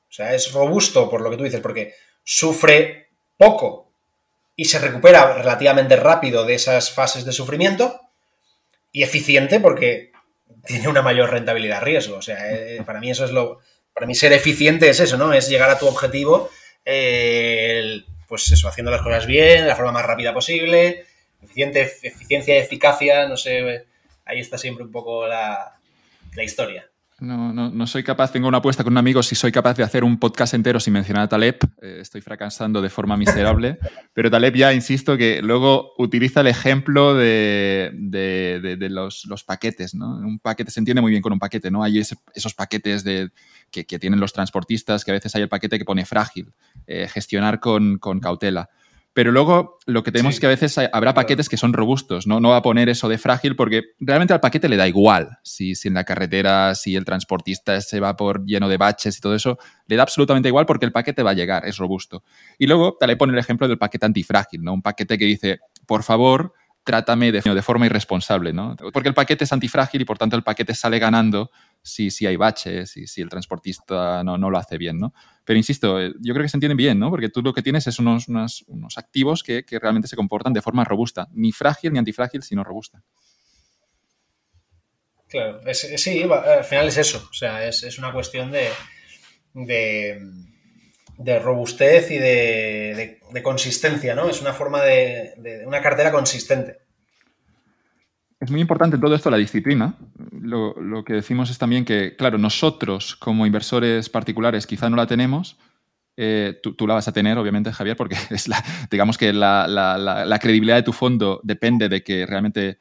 O 0.09 0.13
sea, 0.13 0.34
es 0.34 0.53
robusto 0.53 1.09
por 1.09 1.22
lo 1.22 1.30
que 1.30 1.38
tú 1.38 1.43
dices, 1.43 1.59
porque 1.59 1.93
sufre 2.24 3.09
poco 3.38 3.91
y 4.55 4.65
se 4.65 4.80
recupera 4.80 5.34
relativamente 5.34 5.97
rápido 5.97 6.45
de 6.45 6.55
esas 6.55 6.89
fases 6.89 7.26
de 7.26 7.34
sufrimiento, 7.34 7.99
y 8.91 9.03
eficiente 9.03 9.59
porque 9.59 10.11
tiene 10.65 10.88
una 10.88 11.01
mayor 11.01 11.30
rentabilidad 11.30 11.84
riesgo. 11.84 12.18
O 12.18 12.22
sea, 12.22 12.51
eh, 12.51 12.82
para 12.86 12.99
mí 12.99 13.11
eso 13.11 13.26
es 13.26 13.32
lo. 13.32 13.59
Para 13.93 14.07
mí 14.07 14.15
ser 14.15 14.34
eficiente 14.34 14.89
es 14.89 14.99
eso, 14.99 15.18
¿no? 15.18 15.34
Es 15.34 15.49
llegar 15.49 15.70
a 15.70 15.78
tu 15.78 15.88
objetivo, 15.88 16.49
eh, 16.86 18.01
pues 18.28 18.51
eso, 18.51 18.67
haciendo 18.67 18.91
las 18.91 19.01
cosas 19.01 19.25
bien, 19.25 19.61
de 19.61 19.67
la 19.67 19.75
forma 19.75 19.91
más 19.91 20.05
rápida 20.05 20.34
posible. 20.34 21.05
Eficiente, 21.41 21.82
eficiencia 21.82 22.57
eficacia, 22.57 23.28
no 23.28 23.38
sé. 23.38 23.86
Ahí 24.25 24.39
está 24.39 24.57
siempre 24.57 24.84
un 24.84 24.91
poco 24.91 25.28
la, 25.28 25.80
la 26.36 26.43
historia. 26.43 26.89
No, 27.20 27.51
no, 27.51 27.72
no, 27.72 27.88
soy 27.88 28.03
capaz, 28.03 28.32
tengo 28.32 28.47
una 28.47 28.59
apuesta 28.59 28.84
con 28.84 28.93
un 28.93 28.97
amigo, 28.99 29.24
si 29.24 29.34
soy 29.34 29.51
capaz 29.51 29.76
de 29.76 29.82
hacer 29.82 30.03
un 30.03 30.20
podcast 30.20 30.53
entero 30.53 30.80
sin 30.80 30.93
mencionar 30.93 31.24
a 31.24 31.28
Taleb, 31.28 31.57
eh, 31.82 31.97
estoy 31.99 32.22
fracasando 32.22 32.80
de 32.80 32.91
forma 32.91 33.18
miserable, 33.18 33.80
pero 34.13 34.30
Taleb 34.30 34.53
ya, 34.55 34.72
insisto, 34.72 35.18
que 35.18 35.41
luego 35.41 35.93
utiliza 35.97 36.41
el 36.41 36.47
ejemplo 36.47 37.15
de, 37.15 37.89
de, 37.91 38.89
los, 38.91 39.43
paquetes, 39.47 39.95
¿no? 39.95 40.15
Un 40.18 40.38
paquete 40.38 40.70
se 40.70 40.80
entiende 40.80 41.01
muy 41.01 41.09
bien 41.09 41.24
con 41.24 41.34
un 41.34 41.39
paquete, 41.39 41.72
¿no? 41.72 41.82
Hay 41.82 41.97
esos 41.97 42.53
paquetes 42.53 43.03
de, 43.03 43.32
que, 43.72 43.88
que, 43.88 43.97
tienen 43.97 44.20
los 44.20 44.32
transportistas, 44.32 45.03
que 45.03 45.09
a 45.09 45.15
veces 45.15 45.34
hay 45.34 45.41
el 45.41 45.49
paquete 45.49 45.80
que 45.80 45.86
pone 45.86 46.05
frágil, 46.05 46.53
eh, 46.86 47.07
gestionar 47.07 47.59
con, 47.59 47.97
con 47.97 48.20
cautela. 48.20 48.70
Pero 49.18 49.32
luego 49.32 49.80
lo 49.88 50.03
que 50.03 50.11
tenemos 50.11 50.36
es 50.36 50.39
que 50.39 50.45
a 50.45 50.49
veces 50.49 50.78
habrá 50.93 51.15
paquetes 51.15 51.49
que 51.49 51.57
son 51.57 51.74
robustos, 51.74 52.28
¿no? 52.28 52.39
No 52.39 52.49
va 52.49 52.57
a 52.57 52.61
poner 52.61 52.88
eso 52.88 53.09
de 53.09 53.18
frágil 53.18 53.55
porque 53.55 53.82
realmente 53.99 54.32
al 54.32 54.41
paquete 54.41 54.70
le 54.70 54.78
da 54.78 54.88
igual 54.88 55.39
si, 55.41 55.74
si 55.74 55.88
en 55.88 55.95
la 55.95 56.03
carretera, 56.03 56.76
si 56.76 56.95
el 56.95 57.03
transportista 57.03 57.82
se 57.82 57.99
va 57.99 58.15
por 58.15 58.45
lleno 58.45 58.70
de 58.70 58.78
baches 58.78 59.18
y 59.18 59.20
todo 59.20 59.34
eso, 59.34 59.57
le 59.88 59.95
da 59.95 60.03
absolutamente 60.03 60.49
igual 60.49 60.68
porque 60.68 60.86
el 60.86 60.91
paquete 60.91 61.24
va 61.24 61.32
a 61.32 61.34
llegar, 61.34 61.65
es 61.65 61.78
robusto. 61.78 62.24
Y 62.59 62.68
luego 62.68 62.95
te 62.99 63.07
le 63.07 63.18
pone 63.18 63.34
el 63.34 63.39
ejemplo 63.39 63.68
del 63.68 63.80
paquete 63.80 64.05
antifrágil, 64.05 64.63
¿no? 64.63 64.74
Un 64.74 64.84
paquete 64.84 65.18
que 65.18 65.26
dice, 65.26 65.61
por 65.88 66.03
favor, 66.03 66.53
trátame 66.84 67.32
de, 67.32 67.41
de, 67.41 67.61
forma 67.63 67.88
irresponsable, 67.88 68.53
¿no? 68.53 68.76
Porque 68.93 69.09
el 69.09 69.15
paquete 69.15 69.45
es 69.45 69.51
antifrágil 69.51 70.01
y 70.01 70.05
por 70.05 70.20
tanto 70.20 70.36
el 70.36 70.43
paquete 70.43 70.76
sale 70.76 70.99
ganando 70.99 71.49
si, 71.88 72.11
si 72.11 72.25
hay 72.25 72.35
baches 72.35 72.97
y 72.97 73.07
si 73.07 73.21
el 73.21 73.29
transportista 73.29 74.23
no, 74.23 74.38
no, 74.38 74.49
lo 74.49 74.57
hace 74.57 74.77
bien, 74.77 74.99
¿no? 74.99 75.13
Pero 75.43 75.57
insisto, 75.57 75.99
eh, 75.99 76.13
yo 76.19 76.33
creo 76.33 76.43
que 76.43 76.49
se 76.49 76.57
entienden 76.57 76.77
bien, 76.77 76.99
¿no? 76.99 77.09
Porque 77.09 77.29
tú 77.29 77.41
lo 77.41 77.53
que 77.53 77.61
tienes 77.61 77.88
es 77.88 77.99
unos, 77.99 78.27
unos, 78.27 78.97
activos 78.97 79.43
que, 79.43 79.63
que, 79.63 79.79
realmente 79.79 80.07
se 80.07 80.15
comportan 80.15 80.53
de 80.53 80.61
forma 80.61 80.83
robusta, 80.83 81.27
ni 81.31 81.51
frágil 81.51 81.93
ni 81.93 81.99
antifrágil, 81.99 82.43
sino 82.43 82.63
robusta. 82.63 83.01
Claro, 85.29 85.61
sí, 85.73 86.23
al 86.23 86.63
final 86.63 86.88
es 86.88 86.97
eso, 86.97 87.27
o 87.29 87.33
sea, 87.33 87.67
es, 87.67 87.83
es 87.83 87.99
una 87.99 88.13
cuestión 88.13 88.49
de, 88.49 88.69
de, 89.53 90.21
de 91.17 91.39
robustez 91.39 92.11
y 92.11 92.17
de, 92.17 93.19
de, 93.31 93.43
consistencia, 93.43 94.15
¿no? 94.15 94.29
Es 94.29 94.41
una 94.41 94.53
forma 94.53 94.83
de, 94.83 95.63
una 95.65 95.81
cartera 95.81 96.11
consistente. 96.11 96.77
Es 98.39 98.51
muy 98.51 98.61
importante 98.61 98.97
todo 98.97 99.15
esto 99.15 99.31
la 99.31 99.38
disciplina. 99.38 99.95
Lo, 100.31 101.03
que 101.03 101.13
decimos 101.13 101.49
es 101.49 101.57
también 101.57 101.85
que, 101.85 102.15
claro, 102.15 102.38
nosotros 102.38 103.15
como 103.15 103.45
inversores 103.45 104.09
particulares 104.09 104.67
quizá 104.67 104.89
no 104.89 104.95
la 104.95 105.07
tenemos. 105.07 105.57
Eh, 106.15 106.59
tú, 106.61 106.88
la 106.88 106.95
vas 106.95 107.07
a 107.07 107.13
tener, 107.13 107.38
obviamente, 107.38 107.71
Javier, 107.71 107.97
porque 107.97 108.15
es 108.29 108.47
la, 108.47 108.63
digamos 108.91 109.17
que 109.17 109.33
la, 109.33 110.39
credibilidad 110.39 110.75
de 110.75 110.83
tu 110.83 110.93
fondo 110.93 111.41
depende 111.43 111.89
de 111.89 112.03
que 112.03 112.25
realmente 112.25 112.77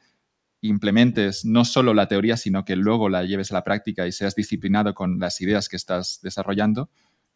implementes 0.61 1.43
no 1.45 1.65
solo 1.65 1.93
la 1.93 2.07
teoría, 2.07 2.37
sino 2.37 2.63
que 2.63 2.75
luego 2.75 3.09
la 3.09 3.23
lleves 3.23 3.51
a 3.51 3.55
la 3.55 3.63
práctica 3.63 4.05
y 4.05 4.11
seas 4.11 4.35
disciplinado 4.35 4.93
con 4.93 5.19
las 5.19 5.41
ideas 5.41 5.69
que 5.69 5.75
estás 5.75 6.19
desarrollando. 6.21 6.89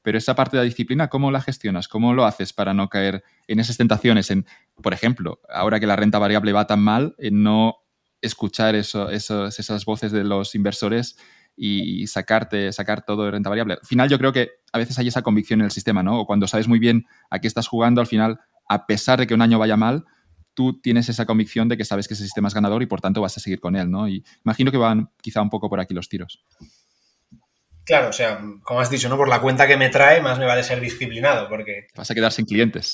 Pero 0.03 0.17
esa 0.17 0.35
parte 0.35 0.57
de 0.57 0.63
la 0.63 0.65
disciplina, 0.65 1.07
¿cómo 1.07 1.31
la 1.31 1.41
gestionas? 1.41 1.87
¿Cómo 1.87 2.13
lo 2.13 2.25
haces 2.25 2.53
para 2.53 2.73
no 2.73 2.89
caer 2.89 3.23
en 3.47 3.59
esas 3.59 3.77
tentaciones? 3.77 4.31
En, 4.31 4.45
por 4.81 4.93
ejemplo, 4.93 5.39
ahora 5.49 5.79
que 5.79 5.87
la 5.87 5.95
renta 5.95 6.17
variable 6.17 6.53
va 6.53 6.65
tan 6.65 6.81
mal, 6.81 7.15
no 7.31 7.80
escuchar 8.21 8.75
eso, 8.75 9.09
esas 9.09 9.85
voces 9.85 10.11
de 10.11 10.23
los 10.23 10.55
inversores 10.55 11.17
y 11.55 12.07
sacarte, 12.07 12.71
sacar 12.71 13.05
todo 13.05 13.25
de 13.25 13.31
renta 13.31 13.49
variable. 13.49 13.75
Al 13.75 13.85
final 13.85 14.09
yo 14.09 14.17
creo 14.17 14.33
que 14.33 14.51
a 14.71 14.77
veces 14.77 14.97
hay 14.97 15.09
esa 15.09 15.21
convicción 15.21 15.59
en 15.61 15.65
el 15.65 15.71
sistema, 15.71 16.01
¿no? 16.01 16.21
O 16.21 16.25
cuando 16.25 16.47
sabes 16.47 16.67
muy 16.67 16.79
bien 16.79 17.05
a 17.29 17.39
qué 17.39 17.47
estás 17.47 17.67
jugando, 17.67 18.01
al 18.01 18.07
final, 18.07 18.39
a 18.67 18.87
pesar 18.87 19.19
de 19.19 19.27
que 19.27 19.33
un 19.33 19.41
año 19.41 19.59
vaya 19.59 19.77
mal, 19.77 20.05
tú 20.53 20.81
tienes 20.81 21.09
esa 21.09 21.25
convicción 21.25 21.67
de 21.67 21.77
que 21.77 21.85
sabes 21.85 22.07
que 22.07 22.13
ese 22.13 22.23
sistema 22.23 22.47
es 22.47 22.53
ganador 22.53 22.81
y 22.81 22.85
por 22.85 23.01
tanto 23.01 23.21
vas 23.21 23.37
a 23.37 23.39
seguir 23.39 23.59
con 23.59 23.75
él, 23.75 23.91
¿no? 23.91 24.07
Y 24.07 24.23
imagino 24.43 24.71
que 24.71 24.77
van 24.77 25.09
quizá 25.21 25.41
un 25.41 25.49
poco 25.49 25.69
por 25.69 25.79
aquí 25.79 25.93
los 25.93 26.09
tiros. 26.09 26.43
Claro, 27.83 28.09
o 28.09 28.13
sea, 28.13 28.39
como 28.63 28.79
has 28.79 28.89
dicho, 28.89 29.09
¿no? 29.09 29.17
Por 29.17 29.27
la 29.27 29.41
cuenta 29.41 29.67
que 29.67 29.77
me 29.77 29.89
trae, 29.89 30.21
más 30.21 30.37
me 30.37 30.45
vale 30.45 30.63
ser 30.63 30.79
disciplinado, 30.79 31.49
porque... 31.49 31.87
Vas 31.95 32.11
a 32.11 32.15
quedar 32.15 32.31
sin 32.31 32.45
clientes. 32.45 32.93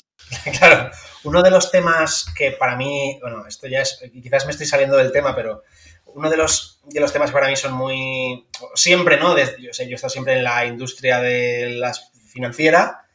claro, 0.58 0.90
uno 1.24 1.42
de 1.42 1.50
los 1.50 1.70
temas 1.70 2.26
que 2.36 2.52
para 2.52 2.76
mí, 2.76 3.18
bueno, 3.20 3.46
esto 3.46 3.66
ya 3.68 3.82
es, 3.82 4.00
quizás 4.22 4.46
me 4.46 4.52
estoy 4.52 4.66
saliendo 4.66 4.96
del 4.96 5.12
tema, 5.12 5.34
pero 5.34 5.62
uno 6.06 6.30
de 6.30 6.36
los, 6.36 6.80
de 6.84 7.00
los 7.00 7.12
temas 7.12 7.30
que 7.30 7.34
para 7.34 7.48
mí 7.48 7.56
son 7.56 7.74
muy, 7.74 8.48
siempre, 8.74 9.18
¿no? 9.18 9.34
Desde, 9.34 9.60
yo, 9.62 9.72
sé, 9.72 9.84
yo 9.84 9.92
he 9.92 9.94
estado 9.94 10.10
siempre 10.10 10.38
en 10.38 10.44
la 10.44 10.64
industria 10.64 11.20
de 11.20 11.70
la 11.70 11.92
financiera, 12.32 13.06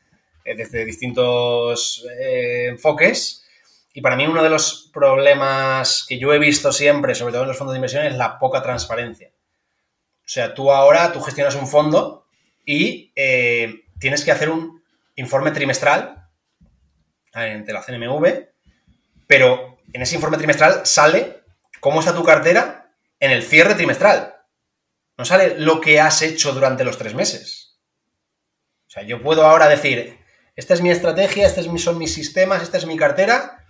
eh, 0.46 0.56
desde 0.56 0.86
distintos 0.86 2.06
eh, 2.20 2.68
enfoques, 2.70 3.44
y 3.94 4.02
para 4.02 4.16
mí 4.16 4.26
uno 4.26 4.44
de 4.44 4.50
los 4.50 4.90
problemas 4.94 6.06
que 6.08 6.18
yo 6.18 6.34
he 6.34 6.40
visto 6.40 6.72
siempre, 6.72 7.16
sobre 7.16 7.34
todo 7.34 7.44
en 7.44 7.50
los 7.50 7.58
fondos 7.58 7.74
de 7.74 7.78
inversión, 7.78 8.06
es 8.06 8.16
la 8.16 8.40
poca 8.40 8.62
transparencia. 8.62 9.32
O 10.34 10.36
sea, 10.36 10.56
tú 10.56 10.72
ahora, 10.72 11.14
tú 11.14 11.22
gestionas 11.22 11.54
un 11.54 11.68
fondo 11.68 12.26
y 12.66 13.12
eh, 13.16 13.84
tienes 14.00 14.26
que 14.26 14.32
hacer 14.32 14.50
un 14.50 14.82
informe 15.14 15.52
trimestral 15.52 16.28
ante 17.34 17.72
la 17.72 17.84
CNMV, 17.84 18.48
pero 19.28 19.78
en 19.94 20.02
ese 20.02 20.16
informe 20.16 20.38
trimestral 20.38 20.88
sale 20.88 21.44
cómo 21.80 22.00
está 22.00 22.16
tu 22.16 22.24
cartera 22.24 22.96
en 23.20 23.30
el 23.30 23.44
cierre 23.44 23.76
trimestral. 23.76 24.38
No 25.20 25.24
sale 25.24 25.60
lo 25.60 25.80
que 25.80 26.00
has 26.00 26.24
hecho 26.24 26.52
durante 26.52 26.84
los 26.84 26.98
tres 26.98 27.14
meses. 27.14 27.78
sea, 28.88 29.04
yo 29.04 29.22
puedo 29.22 29.46
ahora 29.46 29.70
decir, 29.70 30.18
esta 30.56 30.74
es 30.74 30.82
mi 30.82 30.90
estrategia, 30.90 31.46
estos 31.46 31.68
son 31.80 32.00
mis 32.00 32.12
sistemas, 32.12 32.64
esta 32.64 32.80
es 32.80 32.88
mi 32.88 32.98
cartera, 32.98 33.68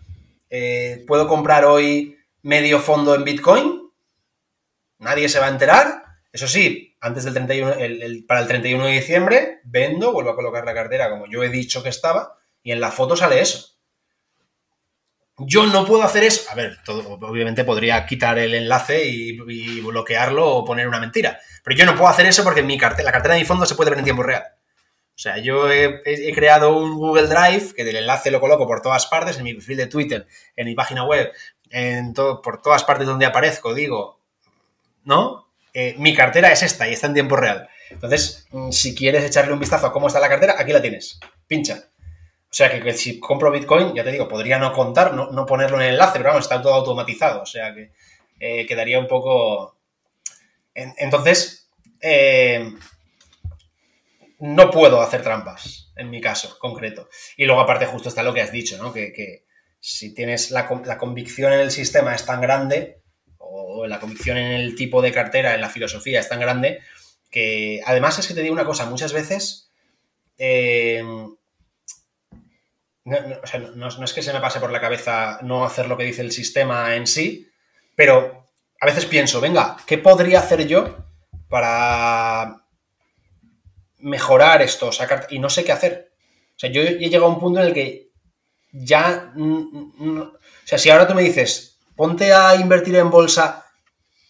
eh, 0.50 1.04
puedo 1.08 1.28
comprar 1.28 1.66
hoy 1.66 2.18
medio 2.42 2.80
fondo 2.80 3.16
en 3.16 3.26
Bitcoin, 3.26 3.92
nadie 5.00 5.28
se 5.28 5.40
va 5.40 5.48
a 5.48 5.50
enterar, 5.50 6.04
eso 6.34 6.48
sí, 6.48 6.98
antes 7.00 7.24
del 7.26 7.36
31, 7.36 8.26
para 8.28 8.42
el 8.42 8.48
31 8.48 8.86
de 8.88 8.92
diciembre, 8.92 9.62
vendo, 9.66 10.12
vuelvo 10.12 10.32
a 10.32 10.36
colocar 10.36 10.66
la 10.66 10.74
cartera 10.74 11.12
como 11.12 11.28
yo 11.28 11.44
he 11.44 11.50
dicho 11.50 11.84
que 11.84 11.90
estaba, 11.90 12.40
y 12.64 12.72
en 12.72 12.82
la 12.82 12.90
foto 12.90 13.16
sale 13.16 13.40
eso. 13.40 13.78
Yo 15.38 15.68
no 15.68 15.86
puedo 15.86 16.02
hacer 16.02 16.24
eso. 16.24 16.50
A 16.50 16.56
ver, 16.56 16.80
obviamente 16.88 17.64
podría 17.64 18.04
quitar 18.08 18.40
el 18.40 18.56
enlace 18.56 19.06
y, 19.06 19.82
bloquearlo 19.82 20.48
o 20.48 20.66
poner 20.66 20.88
una 20.88 21.00
mentira. 21.00 21.40
Pero 21.64 21.78
yo 21.78 21.86
no 21.86 21.94
puedo 21.94 22.08
hacer 22.08 22.26
eso 22.26 22.44
porque 22.44 22.64
mi 22.64 22.80
cartera, 22.80 23.06
la 23.06 23.12
cartera 23.12 23.36
de 23.36 23.42
mi 23.42 23.46
fondo 23.46 23.68
se 23.68 23.76
puede 23.76 23.92
ver 23.92 24.00
en 24.00 24.06
tiempo 24.06 24.24
real. 24.24 24.44
O 25.16 25.20
sea, 25.20 25.38
yo 25.38 25.72
he, 25.72 26.02
creado 26.34 26.76
un 26.76 26.96
Google 26.96 27.28
Drive 27.28 27.74
que 27.76 27.84
del 27.84 27.98
enlace 27.98 28.32
lo 28.32 28.40
coloco 28.40 28.66
por 28.66 28.82
todas 28.82 29.06
partes, 29.06 29.38
en 29.38 29.44
mi 29.44 29.54
perfil 29.54 29.78
de 29.78 29.88
Twitter, 29.88 30.28
en 30.56 30.66
mi 30.66 30.74
página 30.74 31.04
web, 31.04 31.32
en 31.70 32.14
por 32.14 32.62
todas 32.62 32.84
partes 32.84 33.06
donde 33.06 33.28
aparezco, 33.28 33.76
digo, 33.76 34.20
¿no? 35.04 35.43
Eh, 35.74 35.96
mi 35.98 36.14
cartera 36.14 36.52
es 36.52 36.62
esta 36.62 36.88
y 36.88 36.94
está 36.94 37.08
en 37.08 37.16
tiempo 37.16 37.36
real. 37.36 37.68
Entonces, 37.90 38.48
mm, 38.52 38.72
si 38.72 38.94
quieres 38.94 39.24
echarle 39.24 39.54
un 39.54 39.60
vistazo 39.60 39.88
a 39.88 39.94
cómo 39.94 40.08
está 40.08 40.20
la 40.20 40.30
cartera, 40.30 40.56
aquí 40.58 40.72
la 40.72 40.82
tienes. 40.82 41.20
Pincha. 41.48 41.90
O 42.54 42.56
sea 42.56 42.70
que, 42.70 42.94
si 42.94 43.20
compro 43.20 43.52
Bitcoin, 43.52 43.96
ya 43.96 44.04
te 44.04 44.12
digo, 44.12 44.28
podría 44.28 44.60
no 44.60 44.72
contar, 44.74 45.14
no, 45.16 45.46
ponerlo 45.46 45.78
en 45.78 45.88
el 45.88 45.94
enlace, 45.94 46.20
pero 46.20 46.30
vamos, 46.30 46.46
está 46.46 46.62
todo 46.62 46.76
automatizado. 46.76 47.42
O 47.42 47.46
sea 47.48 47.74
que 47.74 47.92
eh, 48.40 48.66
quedaría 48.68 49.00
un 49.00 49.08
poco. 49.08 49.78
entonces, 50.76 51.68
eh, 52.00 52.72
no 54.40 54.70
puedo 54.70 55.02
hacer 55.02 55.24
trampas, 55.24 55.92
en 55.96 56.10
mi 56.10 56.22
caso 56.22 56.60
concreto. 56.60 57.10
Y 57.38 57.46
luego, 57.46 57.62
aparte, 57.62 57.86
justo 57.88 58.10
está 58.10 58.22
lo 58.22 58.34
que 58.34 58.42
has 58.42 58.52
dicho, 58.52 58.78
¿no? 58.78 58.94
Que, 58.94 59.46
si 59.80 60.14
tienes 60.14 60.52
la, 60.52 60.70
la, 60.86 60.98
convicción 60.98 61.52
en 61.52 61.60
el 61.60 61.72
sistema 61.72 62.14
es 62.16 62.26
tan 62.26 62.40
grande, 62.40 63.03
o 63.54 63.86
la 63.86 64.00
convicción 64.00 64.38
en 64.38 64.52
el 64.52 64.76
tipo 64.76 65.02
de 65.02 65.12
cartera, 65.12 65.54
en 65.54 65.62
la 65.62 65.70
filosofía 65.70 66.20
es 66.20 66.30
tan 66.30 66.40
grande, 66.40 66.82
que 67.30 67.82
además 67.86 68.18
es 68.20 68.28
que 68.28 68.34
te 68.34 68.42
digo 68.42 68.54
una 68.54 68.66
cosa, 68.66 68.86
muchas 68.86 69.14
veces. 69.14 69.70
Eh, 70.38 71.04
no, 73.06 74.06
es 74.06 74.14
que 74.14 74.24
se 74.24 74.34
me 74.34 74.40
pase 74.40 74.60
por 74.60 74.72
la 74.72 74.82
cabeza 74.82 75.40
no 75.44 75.66
hacer 75.66 75.88
lo 75.88 75.98
que 75.98 76.06
dice 76.06 76.22
el 76.22 76.32
sistema 76.32 76.96
en 76.96 77.06
sí, 77.06 77.50
pero 77.96 78.48
a 78.80 78.86
veces 78.86 79.06
pienso, 79.06 79.40
venga, 79.40 79.78
¿qué 79.86 79.98
podría 79.98 80.40
hacer 80.40 80.66
yo 80.68 80.98
para 81.50 82.66
mejorar 84.00 84.62
esto? 84.62 84.92
Sacar... 84.92 85.28
Y 85.30 85.40
no 85.40 85.50
sé 85.50 85.64
qué 85.64 85.72
hacer. 85.72 86.12
O 86.56 86.60
sea, 86.60 86.72
yo 86.72 86.82
he 86.82 86.98
llegado 86.98 87.26
a 87.26 87.30
un 87.30 87.40
punto 87.40 87.60
en 87.60 87.68
el 87.68 87.74
que 87.74 88.10
ya... 88.72 89.34
o 89.38 90.40
sea, 90.66 90.78
si 90.78 90.90
ahora 90.90 91.08
tú 91.08 91.14
me 91.14 91.24
dices, 91.24 91.73
ponte 91.96 92.34
a 92.34 92.56
invertir 92.56 92.96
en 92.96 93.10
bolsa 93.10 93.66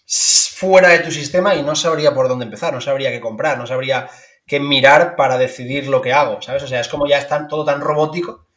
fuera 0.05 0.89
de 0.89 0.99
tu 0.99 1.11
sistema 1.11 1.55
y 1.55 1.63
no 1.63 1.75
sabría 1.75 2.13
por 2.13 2.27
dónde 2.27 2.45
empezar, 2.45 2.73
no 2.73 2.81
sabría 2.81 3.11
qué 3.11 3.19
comprar, 3.19 3.57
no 3.57 3.67
sabría 3.67 4.09
qué 4.45 4.59
mirar 4.59 5.15
para 5.15 5.37
decidir 5.37 5.87
lo 5.87 6.01
que 6.01 6.13
hago, 6.13 6.41
¿sabes? 6.41 6.63
O 6.63 6.67
sea, 6.67 6.81
es 6.81 6.87
como 6.87 7.07
ya 7.07 7.17
está 7.17 7.47
todo 7.47 7.65
tan 7.65 7.81
robótico 7.81 8.47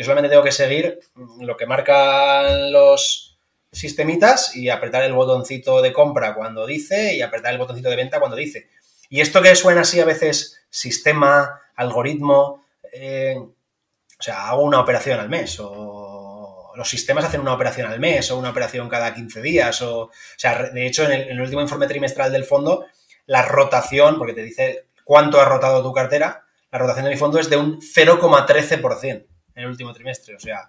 yo 0.00 0.04
solamente 0.04 0.30
tengo 0.30 0.42
que 0.42 0.50
seguir 0.50 0.98
lo 1.40 1.58
que 1.58 1.66
marcan 1.66 2.72
los 2.72 3.38
sistemitas 3.70 4.56
y 4.56 4.70
apretar 4.70 5.02
el 5.02 5.12
botoncito 5.12 5.82
de 5.82 5.92
compra 5.92 6.34
cuando 6.34 6.66
dice 6.66 7.14
y 7.14 7.20
apretar 7.20 7.52
el 7.52 7.58
botoncito 7.58 7.90
de 7.90 7.96
venta 7.96 8.18
cuando 8.18 8.34
dice. 8.34 8.70
Y 9.10 9.20
esto 9.20 9.42
que 9.42 9.54
suena 9.54 9.82
así 9.82 10.00
a 10.00 10.06
veces 10.06 10.62
sistema, 10.70 11.60
algoritmo, 11.76 12.64
eh, 12.94 13.36
o 13.38 14.22
sea, 14.22 14.48
hago 14.48 14.62
una 14.62 14.80
operación 14.80 15.20
al 15.20 15.28
mes 15.28 15.60
o 15.60 16.09
los 16.74 16.88
sistemas 16.88 17.24
hacen 17.24 17.40
una 17.40 17.54
operación 17.54 17.90
al 17.90 18.00
mes 18.00 18.30
o 18.30 18.38
una 18.38 18.50
operación 18.50 18.88
cada 18.88 19.14
15 19.14 19.42
días 19.42 19.82
o, 19.82 20.02
o 20.02 20.10
sea, 20.36 20.70
de 20.70 20.86
hecho 20.86 21.04
en 21.04 21.12
el, 21.12 21.40
último 21.40 21.60
informe 21.60 21.86
trimestral 21.86 22.32
del 22.32 22.44
fondo, 22.44 22.86
la 23.26 23.42
rotación, 23.42 24.18
porque 24.18 24.34
te 24.34 24.42
dice 24.42 24.86
cuánto 25.04 25.40
ha 25.40 25.44
rotado 25.44 25.82
tu 25.82 25.92
cartera, 25.92 26.44
la 26.70 26.78
rotación 26.78 27.04
de 27.04 27.10
mi 27.10 27.16
fondo 27.16 27.38
es 27.38 27.50
de 27.50 27.56
un 27.56 27.80
0,13% 27.80 29.26
en 29.54 29.62
el 29.62 29.66
último 29.66 29.92
trimestre. 29.92 30.36
O 30.36 30.40
sea, 30.40 30.68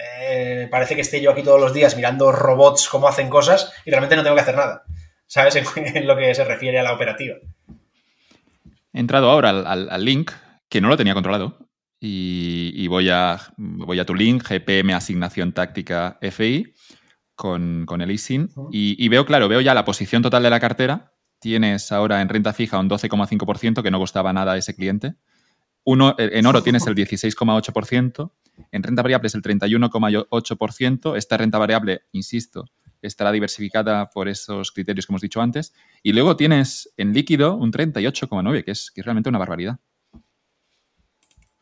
eh, 0.00 0.68
parece 0.70 0.94
que 0.94 1.02
esté 1.02 1.20
yo 1.20 1.30
aquí 1.30 1.42
todos 1.42 1.60
los 1.60 1.72
días 1.72 1.96
mirando 1.96 2.32
robots 2.32 2.88
cómo 2.88 3.08
hacen 3.08 3.28
cosas 3.28 3.72
y 3.84 3.90
realmente 3.90 4.16
no 4.16 4.22
tengo 4.22 4.36
que 4.36 4.42
hacer 4.42 4.56
nada. 4.56 4.84
¿Sabes? 5.26 5.56
En, 5.76 6.06
lo 6.06 6.16
que 6.16 6.34
se 6.34 6.44
refiere 6.44 6.78
a 6.78 6.82
la 6.82 6.94
operativa. 6.94 7.36
He 8.92 9.00
entrado 9.00 9.30
ahora 9.30 9.50
al, 9.50 10.04
link 10.04 10.32
que 10.68 10.80
no 10.80 10.88
lo 10.88 10.96
tenía 10.96 11.14
controlado 11.14 11.67
y, 12.00 12.86
voy, 12.86 13.08
a, 13.10 13.40
voy 13.56 13.98
a 13.98 14.04
tu 14.04 14.14
link, 14.14 14.44
GPM 14.48 14.94
Asignación 14.94 15.52
Táctica 15.52 16.18
FI, 16.20 16.74
con, 17.34 17.86
el 18.00 18.10
ISIN 18.10 18.50
y, 18.72 19.04
y, 19.04 19.08
veo, 19.08 19.24
claro, 19.24 19.48
veo 19.48 19.60
ya 19.60 19.74
la 19.74 19.84
posición 19.84 20.22
total 20.22 20.42
de 20.42 20.50
la 20.50 20.60
cartera. 20.60 21.12
Tienes 21.40 21.92
ahora 21.92 22.20
en 22.20 22.28
renta 22.28 22.52
fija 22.52 22.78
un 22.78 22.90
12,5% 22.90 23.82
que 23.82 23.90
no 23.90 23.98
costaba 23.98 24.32
nada 24.32 24.52
a 24.52 24.56
ese 24.56 24.74
cliente. 24.74 25.14
Uno, 25.84 26.14
en 26.18 26.44
oro 26.46 26.62
tienes 26.62 26.86
el 26.86 26.94
16,8%, 26.94 28.32
en 28.72 28.82
renta 28.82 29.02
variable 29.02 29.28
es 29.28 29.34
el 29.34 29.42
31,8%. 29.42 31.16
Esta 31.16 31.36
renta 31.36 31.58
variable, 31.58 32.02
insisto, 32.12 32.66
estará 33.00 33.32
diversificada 33.32 34.10
por 34.10 34.28
esos 34.28 34.72
criterios 34.72 35.06
que 35.06 35.12
hemos 35.12 35.22
dicho 35.22 35.40
antes. 35.40 35.72
Y 36.02 36.12
luego 36.12 36.36
tienes 36.36 36.92
en 36.96 37.12
líquido 37.12 37.56
un 37.56 37.72
38,9%, 37.72 38.64
que 38.64 38.70
es, 38.72 38.90
que 38.90 39.00
es 39.00 39.04
realmente 39.04 39.30
una 39.30 39.38
barbaridad. 39.38 39.78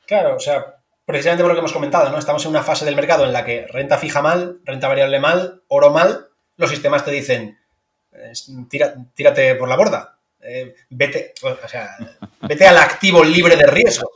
Claro, 0.07 0.37
o 0.37 0.41
sea, 0.41 0.77
precisamente 1.05 1.43
por 1.43 1.51
lo 1.51 1.55
que 1.55 1.61
hemos 1.61 1.73
comentado, 1.73 2.11
¿no? 2.11 2.19
Estamos 2.19 2.45
en 2.45 2.51
una 2.51 2.63
fase 2.63 2.85
del 2.85 2.97
mercado 2.97 3.25
en 3.25 3.33
la 3.33 3.45
que 3.45 3.67
renta 3.67 3.99
fija 3.99 4.23
mal, 4.23 4.61
renta 4.65 4.89
variable 4.89 5.19
mal, 5.19 5.63
oro 5.69 5.91
mal, 5.91 6.29
los 6.57 6.71
sistemas 6.71 7.05
te 7.05 7.11
dicen, 7.11 7.59
tírate 9.15 9.55
por 9.55 9.69
la 9.69 9.77
borda, 9.77 10.19
eh, 10.41 10.75
vete, 10.91 11.35
o 11.43 11.69
sea, 11.69 11.97
vete 12.43 12.67
al 12.67 12.79
activo 12.79 13.25
libre 13.25 13.57
de 13.57 13.67
riesgo. 13.67 14.11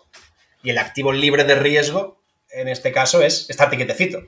Y 0.63 0.71
el 0.71 0.79
activo 0.79 1.13
libre 1.13 1.45
de 1.45 1.55
riesgo, 1.55 2.23
en 2.51 2.69
este 2.69 2.93
caso, 2.93 3.23
es 3.23 3.49
estar 3.49 3.71
quietecito. 3.71 4.23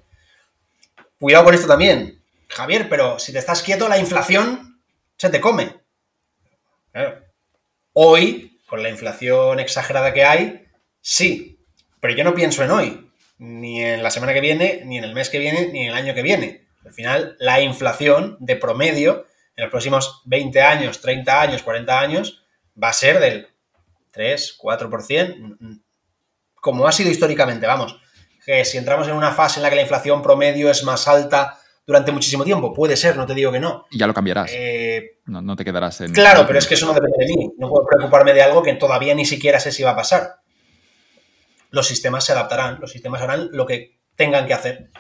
Cuidado 1.19 1.45
con 1.45 1.55
esto 1.55 1.67
también, 1.67 2.23
Javier, 2.49 2.89
pero 2.89 3.19
si 3.19 3.33
te 3.33 3.39
estás 3.39 3.63
quieto, 3.63 3.89
la 3.89 3.99
inflación 3.99 4.81
se 5.17 5.31
te 5.31 5.41
come. 5.41 5.77
Hoy, 7.93 8.61
con 8.67 8.83
la 8.83 8.89
inflación 8.89 9.61
exagerada 9.61 10.13
que 10.13 10.25
hay, 10.25 10.67
sí, 11.01 11.52
pero 12.03 12.17
yo 12.17 12.25
no 12.25 12.35
pienso 12.35 12.65
en 12.65 12.73
hoy, 12.73 13.13
ni 13.39 13.81
en 13.81 14.03
la 14.03 14.11
semana 14.11 14.35
que 14.35 14.41
viene, 14.41 14.83
ni 14.85 14.99
en 14.99 15.05
el 15.05 15.15
mes 15.15 15.31
que 15.31 15.39
viene, 15.39 15.69
ni 15.69 15.83
en 15.83 15.91
el 15.91 15.95
año 15.95 16.15
que 16.15 16.23
viene. 16.23 16.67
Al 16.85 16.93
final, 16.93 17.37
la 17.39 17.61
inflación 17.61 18.37
de 18.41 18.57
promedio 18.57 19.27
en 19.55 19.63
los 19.63 19.71
próximos 19.71 20.21
20 20.25 20.63
años, 20.63 21.01
30 21.01 21.41
años, 21.41 21.63
40 21.63 22.01
años, 22.01 22.45
va 22.83 22.89
a 22.89 22.93
ser 22.93 23.21
del 23.21 23.47
3, 24.11 24.59
4%, 24.61 25.81
como 26.57 26.89
ha 26.89 26.93
sido 26.93 27.09
históricamente, 27.09 27.69
vamos. 27.69 28.01
Que 28.45 28.65
si 28.65 28.79
entramos 28.79 29.07
en 29.07 29.15
una 29.15 29.31
fase 29.31 29.61
en 29.61 29.63
la 29.63 29.71
que 29.71 29.77
la 29.77 29.83
inflación 29.83 30.23
promedio 30.23 30.73
es 30.73 30.83
más 30.83 31.07
alta 31.07 31.61
durante 31.87 32.11
muchísimo 32.11 32.43
tiempo, 32.43 32.75
puede 32.75 32.97
ser, 32.97 33.17
no 33.17 33.27
te 33.27 33.35
digo 33.35 33.53
que 33.53 33.61
no. 33.61 33.87
Y 33.93 33.99
ya 33.99 34.09
lo 34.09 34.15
cambiarás. 34.15 34.51
Eh, 34.53 35.21
no, 35.27 35.55
te 35.55 35.65
quedarás 35.65 36.01
en... 36.01 36.13
Claro, 36.13 36.49
pero 36.49 36.59
es 36.59 36.67
que 36.67 36.75
eso 36.75 36.87
no 36.87 36.95
depende 36.95 37.17
de 37.21 37.27
mí. 37.27 37.53
No 37.59 37.69
puedo 37.69 37.87
preocuparme 37.87 38.35
de 38.35 38.43
algo 38.43 38.61
que 38.61 38.73
todavía 38.75 39.15
ni 39.15 39.25
siquiera 39.25 39.61
sé 39.61 39.71
si 39.71 39.85
va 39.85 39.91
a 39.91 39.97
pasar. 39.97 40.42
Los 41.73 41.89
sistemas 41.89 42.25
se 42.25 42.33
adaptarán, 42.33 42.79
los 42.81 42.93
sistemas 42.93 43.21
harán 43.21 43.49
lo 43.51 43.67
que 43.67 43.99
tengan 44.15 44.47
que 44.47 44.55
hacer. 44.55 44.91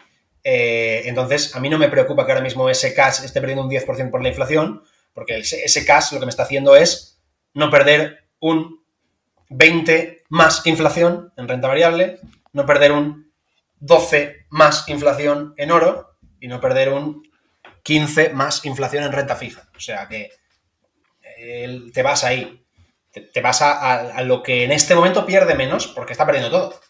Eh, 0.42 1.02
entonces, 1.04 1.54
a 1.54 1.60
mí 1.60 1.68
no 1.68 1.78
me 1.78 1.88
preocupa 1.88 2.26
que 2.26 2.32
ahora 2.32 2.42
mismo 2.42 2.68
ese 2.68 2.92
cash 2.92 3.22
esté 3.24 3.40
perdiendo 3.40 3.62
un 3.62 3.70
10% 3.70 4.10
por 4.10 4.22
la 4.22 4.30
inflación, 4.30 4.82
porque 5.14 5.38
ese 5.38 5.84
cash 5.86 6.12
lo 6.12 6.18
que 6.18 6.26
me 6.26 6.30
está 6.30 6.42
haciendo 6.42 6.74
es 6.74 7.22
no 7.54 7.70
perder 7.70 8.24
un 8.40 8.82
20 9.50 10.24
más 10.30 10.66
inflación 10.66 11.32
en 11.36 11.46
renta 11.46 11.68
variable, 11.68 12.18
no 12.52 12.66
perder 12.66 12.92
un 12.92 13.30
12 13.78 14.46
más 14.50 14.88
inflación 14.88 15.54
en 15.56 15.70
oro 15.70 16.16
y 16.40 16.48
no 16.48 16.60
perder 16.60 16.88
un 16.88 17.22
15 17.82 18.30
más 18.30 18.64
inflación 18.64 19.04
en 19.04 19.12
renta 19.12 19.36
fija. 19.36 19.68
O 19.76 19.80
sea 19.80 20.08
que 20.08 20.30
te 21.92 22.02
vas 22.02 22.24
ahí, 22.24 22.61
te, 23.12 23.40
vas 23.40 23.62
a 23.62 24.22
lo 24.22 24.42
que 24.42 24.64
en 24.64 24.72
este 24.72 24.94
momento 24.94 25.24
pierde 25.26 25.54
menos 25.54 25.88
porque 25.88 26.12
está 26.12 26.26
perdiendo 26.26 26.50
todo 26.50 26.80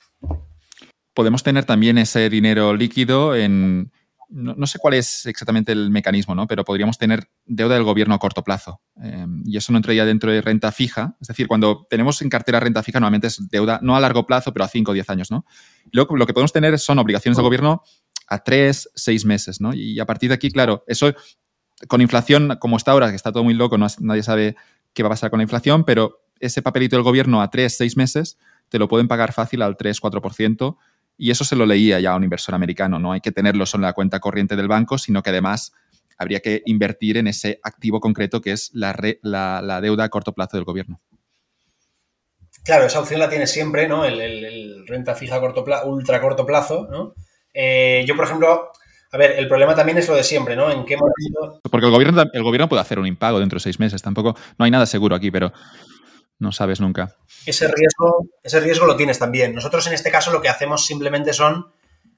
podemos 1.14 1.42
tener 1.42 1.64
también 1.64 1.98
ese 1.98 2.28
dinero 2.30 2.74
líquido 2.74 3.34
en, 3.34 3.92
no, 4.28 4.66
sé 4.66 4.78
cuál 4.78 4.94
es 4.94 5.26
exactamente 5.26 5.72
el 5.72 5.90
mecanismo, 5.90 6.34
¿no? 6.34 6.46
pero 6.46 6.64
podríamos 6.64 6.98
tener 6.98 7.28
deuda 7.44 7.74
del 7.74 7.84
gobierno 7.84 8.14
a 8.14 8.18
corto 8.18 8.42
plazo. 8.42 8.80
Em, 9.02 9.42
y 9.44 9.56
eso 9.56 9.72
no 9.72 9.78
entraría 9.78 10.04
dentro 10.04 10.32
de 10.32 10.40
renta 10.40 10.72
fija. 10.72 11.16
Es 11.20 11.28
decir, 11.28 11.46
cuando 11.48 11.86
tenemos 11.90 12.22
en 12.22 12.30
cartera 12.30 12.60
renta 12.60 12.82
fija, 12.82 12.98
normalmente 12.98 13.26
es 13.26 13.48
deuda 13.48 13.78
no 13.82 13.96
a 13.96 14.00
largo 14.00 14.26
plazo, 14.26 14.52
pero 14.52 14.64
a 14.64 14.68
5 14.68 14.90
o 14.90 14.94
10 14.94 15.10
años. 15.10 15.30
¿no? 15.30 15.44
Luego, 15.92 16.16
lo 16.16 16.26
que 16.26 16.32
podemos 16.32 16.52
tener 16.52 16.78
son 16.78 16.98
obligaciones 16.98 17.36
del 17.36 17.44
gobierno 17.44 17.82
a 18.28 18.42
3, 18.42 18.90
6 18.94 19.24
meses. 19.26 19.60
¿no? 19.60 19.74
Y 19.74 20.00
a 20.00 20.06
partir 20.06 20.30
de 20.30 20.34
aquí, 20.34 20.50
claro, 20.50 20.84
eso 20.86 21.12
con 21.88 22.00
inflación 22.00 22.56
como 22.60 22.76
está 22.76 22.92
ahora, 22.92 23.10
que 23.10 23.16
está 23.16 23.32
todo 23.32 23.44
muy 23.44 23.54
loco, 23.54 23.76
nadie 23.76 24.22
sabe 24.22 24.56
qué 24.94 25.02
va 25.02 25.08
a 25.08 25.10
pasar 25.10 25.30
con 25.30 25.38
la 25.38 25.44
inflación, 25.44 25.84
pero 25.84 26.22
ese 26.40 26.62
papelito 26.62 26.96
del 26.96 27.04
gobierno 27.04 27.40
a 27.40 27.50
3, 27.50 27.76
6 27.76 27.96
meses, 27.96 28.38
te 28.68 28.78
lo 28.78 28.88
pueden 28.88 29.08
pagar 29.08 29.32
fácil 29.32 29.62
al 29.62 29.76
3, 29.76 30.00
4%. 30.00 30.76
Y 31.18 31.30
eso 31.30 31.44
se 31.44 31.56
lo 31.56 31.66
leía 31.66 32.00
ya 32.00 32.12
a 32.12 32.16
un 32.16 32.24
inversor 32.24 32.54
americano. 32.54 32.98
No 32.98 33.12
hay 33.12 33.20
que 33.20 33.32
tenerlo 33.32 33.66
solo 33.66 33.82
en 33.82 33.88
la 33.88 33.92
cuenta 33.92 34.18
corriente 34.18 34.56
del 34.56 34.66
banco, 34.66 34.98
sino 34.98 35.22
que 35.22 35.30
además 35.30 35.72
habría 36.18 36.40
que 36.40 36.62
invertir 36.66 37.16
en 37.16 37.26
ese 37.26 37.60
activo 37.62 38.00
concreto 38.00 38.40
que 38.40 38.52
es 38.52 38.70
la, 38.72 38.96
la, 39.22 39.80
deuda 39.80 40.04
a 40.04 40.08
corto 40.08 40.32
plazo 40.32 40.56
del 40.56 40.64
gobierno. 40.64 41.00
Claro, 42.64 42.86
esa 42.86 43.00
opción 43.00 43.20
la 43.20 43.28
tiene 43.28 43.46
siempre, 43.46 43.88
¿no? 43.88 44.04
El, 44.04 44.86
renta 44.86 45.14
fija 45.14 45.36
a 45.36 45.84
ultra 45.84 46.20
corto 46.20 46.46
plazo, 46.46 46.88
¿no? 46.90 47.14
Eh, 47.54 48.04
yo, 48.06 48.16
por 48.16 48.24
ejemplo, 48.24 48.70
a 49.12 49.18
ver, 49.18 49.32
el 49.38 49.46
problema 49.46 49.74
también 49.74 49.98
es 49.98 50.08
lo 50.08 50.14
de 50.14 50.24
siempre, 50.24 50.56
¿no? 50.56 50.70
¿En 50.70 50.86
qué 50.86 50.96
momento? 50.96 51.60
Porque 51.70 51.86
el 51.86 51.92
gobierno, 51.92 52.24
el 52.32 52.42
gobierno 52.42 52.68
puede 52.68 52.80
hacer 52.80 52.98
un 52.98 53.06
impago 53.06 53.40
dentro 53.40 53.56
de 53.56 53.62
seis 53.62 53.78
meses, 53.78 54.00
tampoco, 54.00 54.34
no 54.58 54.64
hay 54.64 54.70
nada 54.70 54.86
seguro 54.86 55.14
aquí, 55.14 55.30
pero 55.30 55.52
no 56.38 56.50
sabes 56.50 56.80
nunca. 56.80 57.14
Ese 57.44 57.68
riesgo, 57.68 58.26
ese 58.42 58.60
riesgo 58.60 58.86
lo 58.86 58.96
tienes 58.96 59.18
también. 59.18 59.54
Nosotros 59.54 59.86
en 59.86 59.92
este 59.92 60.10
caso 60.10 60.32
lo 60.32 60.40
que 60.40 60.48
hacemos 60.48 60.86
simplemente 60.86 61.34
son 61.34 61.66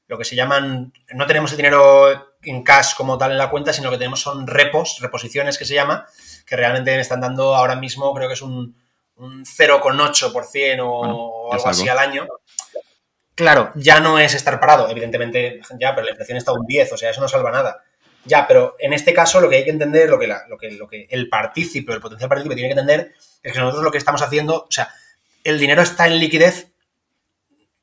lo 0.06 0.18
que 0.18 0.24
se 0.24 0.36
llaman, 0.36 0.92
no 1.14 1.26
tenemos 1.26 1.50
el 1.50 1.56
dinero 1.56 2.36
en 2.42 2.62
cash 2.62 2.94
como 2.94 3.18
tal 3.18 3.32
en 3.32 3.38
la 3.38 3.50
cuenta, 3.50 3.72
sino 3.72 3.90
que 3.90 3.98
tenemos 3.98 4.20
son 4.20 4.46
repos, 4.46 4.98
reposiciones 5.00 5.58
que 5.58 5.64
se 5.64 5.74
llama, 5.74 6.06
que 6.46 6.56
realmente 6.56 6.94
me 6.94 7.00
están 7.00 7.20
dando 7.20 7.56
ahora 7.56 7.74
mismo, 7.74 8.14
creo 8.14 8.28
que 8.28 8.34
es 8.34 8.42
un, 8.42 8.76
un 9.16 9.44
0,8% 9.44 10.80
o 10.84 11.52
algo 11.52 11.68
así 11.68 11.88
al 11.88 11.98
año. 11.98 12.26
Claro, 13.34 13.72
ya 13.74 13.98
no 14.00 14.18
es 14.18 14.34
estar 14.34 14.60
parado, 14.60 14.88
evidentemente, 14.88 15.60
ya, 15.78 15.94
pero 15.94 16.04
la 16.04 16.12
inflación 16.12 16.38
está 16.38 16.52
un 16.52 16.66
10, 16.66 16.92
o 16.92 16.96
sea, 16.96 17.10
eso 17.10 17.20
no 17.20 17.28
salva 17.28 17.50
nada. 17.50 17.82
Ya, 18.24 18.46
pero 18.46 18.76
en 18.78 18.92
este 18.92 19.12
caso 19.12 19.40
lo 19.40 19.50
que 19.50 19.56
hay 19.56 19.64
que 19.64 19.70
entender, 19.70 20.08
lo 20.08 20.18
que, 20.18 20.26
lo 20.26 20.56
que, 20.56 20.70
lo 20.72 20.88
que 20.88 21.06
el 21.10 21.28
partícipe, 21.28 21.92
el 21.92 22.00
potencial 22.00 22.28
partícipe 22.28 22.54
tiene 22.54 22.68
que 22.68 22.80
entender, 22.80 23.12
es 23.42 23.52
que 23.52 23.58
nosotros 23.58 23.84
lo 23.84 23.90
que 23.90 23.98
estamos 23.98 24.22
haciendo, 24.22 24.62
o 24.62 24.70
sea, 24.70 24.88
el 25.42 25.58
dinero 25.58 25.82
está 25.82 26.06
en 26.06 26.18
liquidez 26.18 26.72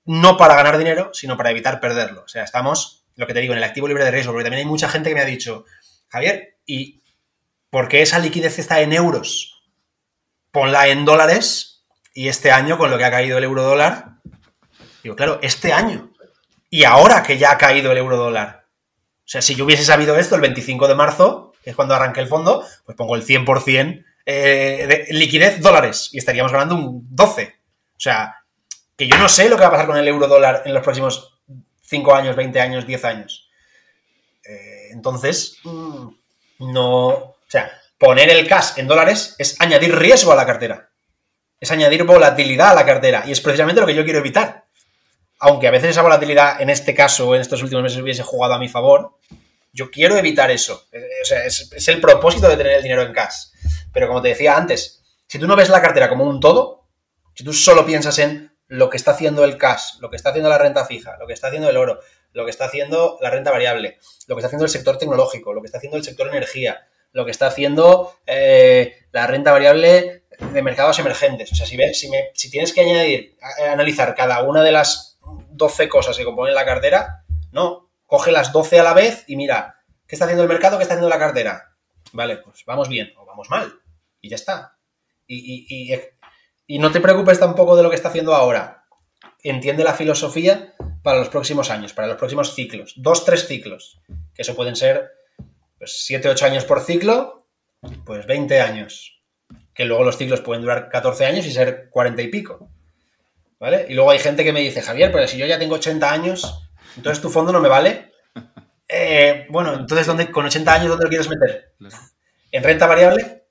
no 0.06 0.38
para 0.38 0.56
ganar 0.56 0.78
dinero, 0.78 1.12
sino 1.14 1.38
para 1.38 1.52
evitar 1.52 1.80
perderlo. 1.80 2.24
O 2.24 2.28
sea, 2.28 2.44
estamos, 2.44 3.06
lo 3.16 3.28
que 3.28 3.34
te 3.34 3.42
digo, 3.42 3.54
en 3.54 3.60
el 3.60 3.64
activo 3.64 3.88
libre 3.88 4.04
de 4.04 4.12
riesgo, 4.12 4.32
porque 4.32 4.46
también 4.46 4.66
hay 4.66 4.70
mucha 4.70 4.90
gente 4.90 5.10
que 5.10 5.16
me 5.16 5.22
ha 5.22 5.26
dicho, 5.26 5.66
Javier, 6.08 6.58
¿y 6.66 7.04
por 7.70 7.88
qué 7.88 8.02
esa 8.02 8.20
liquidez 8.20 8.58
está 8.58 8.82
en 8.82 8.94
euros? 8.94 9.64
Ponla 10.52 10.88
en 10.88 11.06
dólares 11.06 11.86
y 12.14 12.30
este 12.30 12.52
año, 12.52 12.78
con 12.78 12.90
lo 12.90 12.98
que 12.98 13.06
ha 13.06 13.12
caído 13.12 13.38
el 13.38 13.44
euro 13.44 13.64
dólar, 13.64 14.16
digo, 15.04 15.16
claro, 15.16 15.40
este 15.42 15.74
año. 15.74 16.12
Y 16.70 16.84
ahora 16.84 17.24
que 17.24 17.38
ya 17.38 17.52
ha 17.52 17.58
caído 17.58 17.92
el 17.92 17.98
euro 17.98 18.18
dólar. 18.18 18.66
O 19.20 19.30
sea, 19.32 19.42
si 19.42 19.56
yo 19.56 19.66
hubiese 19.66 19.86
sabido 19.86 20.18
esto 20.18 20.36
el 20.36 20.42
25 20.42 20.88
de 20.88 20.96
marzo, 20.96 21.54
que 21.64 21.70
es 21.70 21.76
cuando 21.76 21.96
arranque 21.96 22.22
el 22.22 22.28
fondo, 22.28 22.66
pues 22.86 22.98
pongo 22.98 23.16
el 23.16 23.26
100% 23.26 24.06
eh, 24.26 24.86
de 24.88 25.14
liquidez 25.14 25.62
dólares 25.62 26.10
y 26.12 26.18
estaríamos 26.18 26.52
ganando 26.52 26.76
un 26.76 27.08
12. 27.10 27.56
O 27.96 28.00
sea, 28.00 28.36
que 28.96 29.08
yo 29.08 29.18
no 29.18 29.30
sé 29.30 29.50
lo 29.50 29.56
que 29.56 29.62
va 29.62 29.68
a 29.68 29.72
pasar 29.72 29.88
con 29.88 29.98
el 29.98 30.08
euro 30.08 30.28
dólar 30.28 30.64
en 30.66 30.74
los 30.74 30.84
próximos 30.84 31.40
5 31.84 32.16
años, 32.16 32.36
20 32.36 32.60
años, 32.60 32.86
10 32.86 33.06
años. 33.06 33.50
Eh, 34.46 34.90
entonces, 34.92 35.58
mm, 35.64 36.08
no. 36.60 37.08
O 37.08 37.38
sea, 37.48 37.72
poner 37.98 38.30
el 38.30 38.48
cash 38.48 38.74
en 38.78 38.88
dólares 38.88 39.36
es 39.38 39.60
añadir 39.60 39.96
riesgo 39.96 40.32
a 40.32 40.36
la 40.36 40.46
cartera. 40.46 40.90
Es 41.60 41.72
añadir 41.72 42.04
volatilidad 42.04 42.72
a 42.72 42.76
la 42.76 42.86
cartera. 42.86 43.24
Y 43.26 43.32
es 43.32 43.42
precisamente 43.42 43.82
lo 43.82 43.88
que 43.88 43.96
yo 43.96 44.04
quiero 44.04 44.20
evitar. 44.20 44.66
Aunque 45.44 45.68
a 45.68 45.72
veces 45.72 45.90
esa 45.90 46.04
volatilidad, 46.04 46.62
en 46.62 46.70
este 46.70 46.94
caso, 46.94 47.34
en 47.34 47.42
estos 47.42 47.64
últimos 47.64 47.84
meses, 47.84 48.00
hubiese 48.00 48.22
jugado 48.22 48.54
a 48.54 48.60
mi 48.60 48.70
favor, 48.70 49.18
yo 49.74 49.90
quiero 49.90 50.16
evitar 50.16 50.52
eso. 50.52 50.88
Eh, 50.92 51.04
o 51.22 51.26
sea, 51.26 51.44
es, 51.46 51.88
el 51.88 52.00
propósito 52.00 52.48
de 52.48 52.58
tener 52.58 52.74
el 52.74 52.84
dinero 52.84 53.02
en 53.02 53.12
cash. 53.12 53.48
Pero 53.92 54.08
como 54.08 54.22
te 54.22 54.30
decía 54.30 54.56
antes, 54.56 55.02
si 55.28 55.40
tú 55.40 55.48
no 55.48 55.56
ves 55.56 55.70
la 55.70 55.82
cartera 55.82 56.10
como 56.10 56.26
un 56.26 56.40
todo, 56.40 56.88
si 57.34 57.44
tú 57.44 57.54
solo 57.54 57.86
piensas 57.88 58.20
en 58.20 58.56
lo 58.68 58.92
que 58.92 58.98
está 58.98 59.12
haciendo 59.12 59.44
el 59.44 59.58
cash, 59.58 59.96
lo 60.00 60.12
que 60.12 60.16
está 60.16 60.30
haciendo 60.30 60.48
la 60.48 60.60
renta 60.60 60.86
fija, 60.86 61.18
lo 61.20 61.26
que 61.26 61.34
está 61.34 61.48
haciendo 61.48 61.70
el 61.70 61.78
oro, 61.78 62.00
lo 62.34 62.46
que 62.46 62.52
está 62.52 62.66
haciendo 62.66 63.18
la 63.20 63.32
renta 63.32 63.50
variable, 63.50 63.98
lo 64.28 64.36
que 64.36 64.40
está 64.40 64.48
haciendo 64.48 64.66
el 64.66 64.72
sector 64.72 65.00
tecnológico, 65.00 65.54
lo 65.54 65.62
que 65.62 65.66
está 65.66 65.80
haciendo 65.80 65.98
el 65.98 66.04
sector 66.04 66.28
energía, 66.28 66.88
lo 67.14 67.26
que 67.26 67.32
está 67.32 67.48
haciendo 67.48 68.14
eh, 68.28 69.08
la 69.12 69.26
renta 69.26 69.52
variable 69.52 70.24
de 70.54 70.62
mercados 70.62 71.00
emergentes. 71.00 71.52
O 71.52 71.56
sea, 71.56 71.66
si, 71.66 71.78
si, 71.94 72.10
si 72.34 72.52
tienes 72.52 72.74
que 72.74 72.82
añadir, 72.82 73.38
analizar 73.72 74.14
cada 74.14 74.44
una 74.44 74.64
de 74.64 74.72
las 74.72 75.11
12 75.62 75.88
cosas 75.88 76.18
que 76.18 76.26
componen 76.26 76.54
la 76.54 76.66
cartera, 76.66 77.24
no, 77.52 77.90
coge 78.06 78.32
las 78.32 78.52
12 78.52 78.80
a 78.80 78.84
la 78.84 78.94
vez 78.94 79.24
y 79.28 79.38
mira, 79.38 79.78
¿qué 80.08 80.16
está 80.16 80.26
haciendo 80.26 80.44
el 80.44 80.50
mercado? 80.50 80.78
¿Qué 80.78 80.84
está 80.84 80.96
haciendo 80.96 81.10
la 81.10 81.20
cartera? 81.20 81.76
Vale, 82.12 82.38
pues 82.38 82.66
vamos 82.66 82.90
bien 82.90 83.14
o 83.18 83.26
vamos 83.26 83.50
mal. 83.50 83.72
Y 84.20 84.30
ya 84.30 84.36
está. 84.36 84.78
y 85.28 85.90
y 86.72 86.80
no 86.80 86.90
te 86.90 87.02
preocupes 87.02 87.38
tampoco 87.38 87.76
de 87.76 87.84
lo 87.84 87.90
que 87.90 87.98
está 87.98 88.08
haciendo 88.08 88.34
ahora. 88.34 88.86
Entiende 89.44 89.84
la 89.84 89.94
filosofía 89.94 90.74
para 91.04 91.20
los 91.20 91.28
próximos 91.28 91.70
años, 91.70 91.92
para 91.92 92.08
los 92.08 92.16
próximos 92.16 92.56
ciclos. 92.56 92.94
Dos, 92.96 93.26
tres 93.26 93.46
ciclos. 93.46 94.00
Que 94.34 94.44
eso 94.44 94.56
pueden 94.56 94.78
ser 94.78 95.12
pues, 95.78 96.06
7, 96.06 96.30
8 96.30 96.46
años 96.46 96.64
por 96.64 96.80
ciclo, 96.80 97.46
pues 98.06 98.26
20 98.26 98.62
años. 98.62 99.22
Que 99.74 99.84
luego 99.84 100.06
los 100.06 100.18
ciclos 100.18 100.40
pueden 100.40 100.62
durar 100.62 100.88
14 100.88 101.26
años 101.26 101.46
y 101.46 101.52
ser 101.52 101.90
40 101.90 102.22
y 102.22 102.28
pico. 102.30 102.70
¿Vale? 103.62 103.86
Y 103.88 103.94
luego 103.94 104.10
hay 104.10 104.18
gente 104.18 104.44
que 104.44 104.52
me 104.52 104.60
dice, 104.60 104.82
Javier, 104.82 105.12
pero 105.12 105.28
si 105.28 105.38
yo 105.38 105.46
ya 105.46 105.60
tengo 105.60 105.76
80 105.76 106.12
años, 106.12 106.68
entonces 106.98 107.22
tu 107.22 107.30
fondo 107.30 107.54
no 107.54 107.62
me 107.62 107.70
vale. 107.70 108.12
Eh, 108.94 109.48
bueno, 109.50 109.74
entonces 109.74 110.06
¿dónde, 110.06 110.30
con 110.30 110.46
80 110.46 110.74
años, 110.74 110.90
¿dónde 110.90 111.06
lo 111.06 111.10
quieres 111.10 111.30
meter? 111.30 111.76
¿En 112.52 112.62
renta 112.62 112.86
variable? 112.86 113.46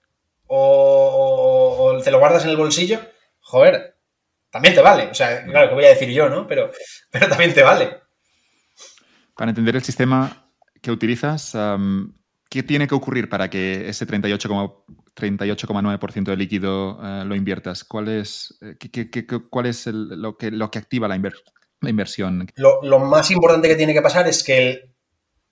o, 0.49 1.99
te 2.05 2.11
lo 2.11 2.19
guardas 2.19 2.45
en 2.45 2.51
el 2.51 2.59
bolsillo, 2.59 3.01
joder, 3.41 3.97
también 4.51 4.75
te 4.75 4.83
vale. 4.83 5.05
O 5.05 5.15
sea, 5.15 5.45
claro, 5.47 5.71
que 5.71 5.75
voy 5.77 5.87
a 5.87 5.91
decir 5.91 6.11
yo, 6.11 6.29
¿no? 6.29 6.47
Pero, 6.47 6.71
pero 7.11 7.27
también 7.27 7.55
te 7.55 7.63
vale. 7.63 8.01
Para 9.35 9.51
entender 9.51 9.77
el 9.77 9.83
sistema 9.83 10.51
que 10.83 10.91
utilizas, 10.91 11.55
¿qué 12.51 12.63
tiene 12.63 12.87
que 12.87 12.95
ocurrir 12.95 13.31
para 13.31 13.49
que 13.49 13.89
ese 13.89 14.07
38,9% 14.07 16.25
de 16.25 16.37
líquido 16.37 17.01
eh, 17.03 17.25
lo 17.25 17.35
inviertas? 17.35 17.85
¿Cuál 17.85 18.09
es, 18.09 18.59
eh, 18.61 18.77
cuál 19.49 19.65
es 19.67 19.87
lo, 19.87 20.37
que, 20.37 20.51
lo 20.51 20.71
que 20.71 20.79
activa 20.79 21.09
la, 21.09 21.19
la 21.81 21.91
inversión? 21.91 22.47
Lo, 22.57 22.83
lo 22.83 22.99
más 22.99 23.31
importante 23.31 23.69
que 23.69 23.77
tiene 23.77 23.95
que 23.95 24.03
pasar 24.03 24.29
es 24.29 24.43
que 24.43 24.69
el 24.69 24.95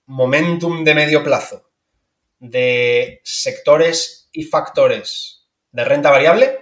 momentum 0.05 0.83
de 0.83 0.93
medio 0.93 1.23
plazo 1.23 1.71
de 2.37 3.21
sectores 3.23 4.29
y 4.31 4.43
factores 4.43 5.47
de 5.71 5.85
renta 5.85 6.11
variable 6.11 6.59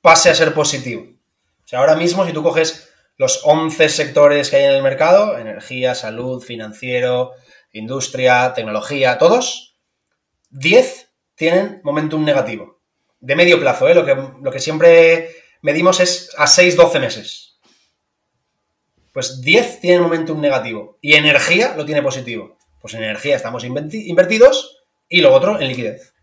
pase 0.00 0.30
a 0.30 0.34
ser 0.34 0.52
positivo. 0.52 1.06
O 1.64 1.68
sea, 1.68 1.78
ahora 1.78 1.94
mismo 1.94 2.26
si 2.26 2.32
tú 2.32 2.42
coges 2.42 2.88
los 3.16 3.42
11 3.44 3.88
sectores 3.88 4.50
que 4.50 4.56
hay 4.56 4.64
en 4.64 4.72
el 4.72 4.82
mercado, 4.82 5.38
energía, 5.38 5.94
salud, 5.94 6.42
financiero, 6.42 7.34
industria, 7.72 8.52
tecnología, 8.54 9.18
todos, 9.18 9.76
10 10.50 11.08
tienen 11.34 11.80
momentum 11.82 12.24
negativo. 12.24 12.80
De 13.20 13.36
medio 13.36 13.58
plazo, 13.60 13.88
¿eh? 13.88 13.94
lo, 13.94 14.04
que, 14.04 14.14
lo 14.14 14.50
que 14.50 14.60
siempre 14.60 15.34
medimos 15.62 16.00
es 16.00 16.30
a 16.36 16.46
6-12 16.46 17.00
meses. 17.00 17.58
Pues 19.12 19.40
10 19.40 19.80
tienen 19.80 20.02
momentum 20.02 20.40
negativo 20.40 20.98
y 21.00 21.14
energía 21.14 21.74
lo 21.76 21.84
tiene 21.84 22.02
positivo. 22.02 22.58
Pues 22.80 22.94
en 22.94 23.04
energía 23.04 23.36
estamos 23.36 23.64
invertidos 23.64 24.84
y 25.08 25.20
lo 25.20 25.32
otro 25.32 25.60
en 25.60 25.68
liquidez. 25.68 26.14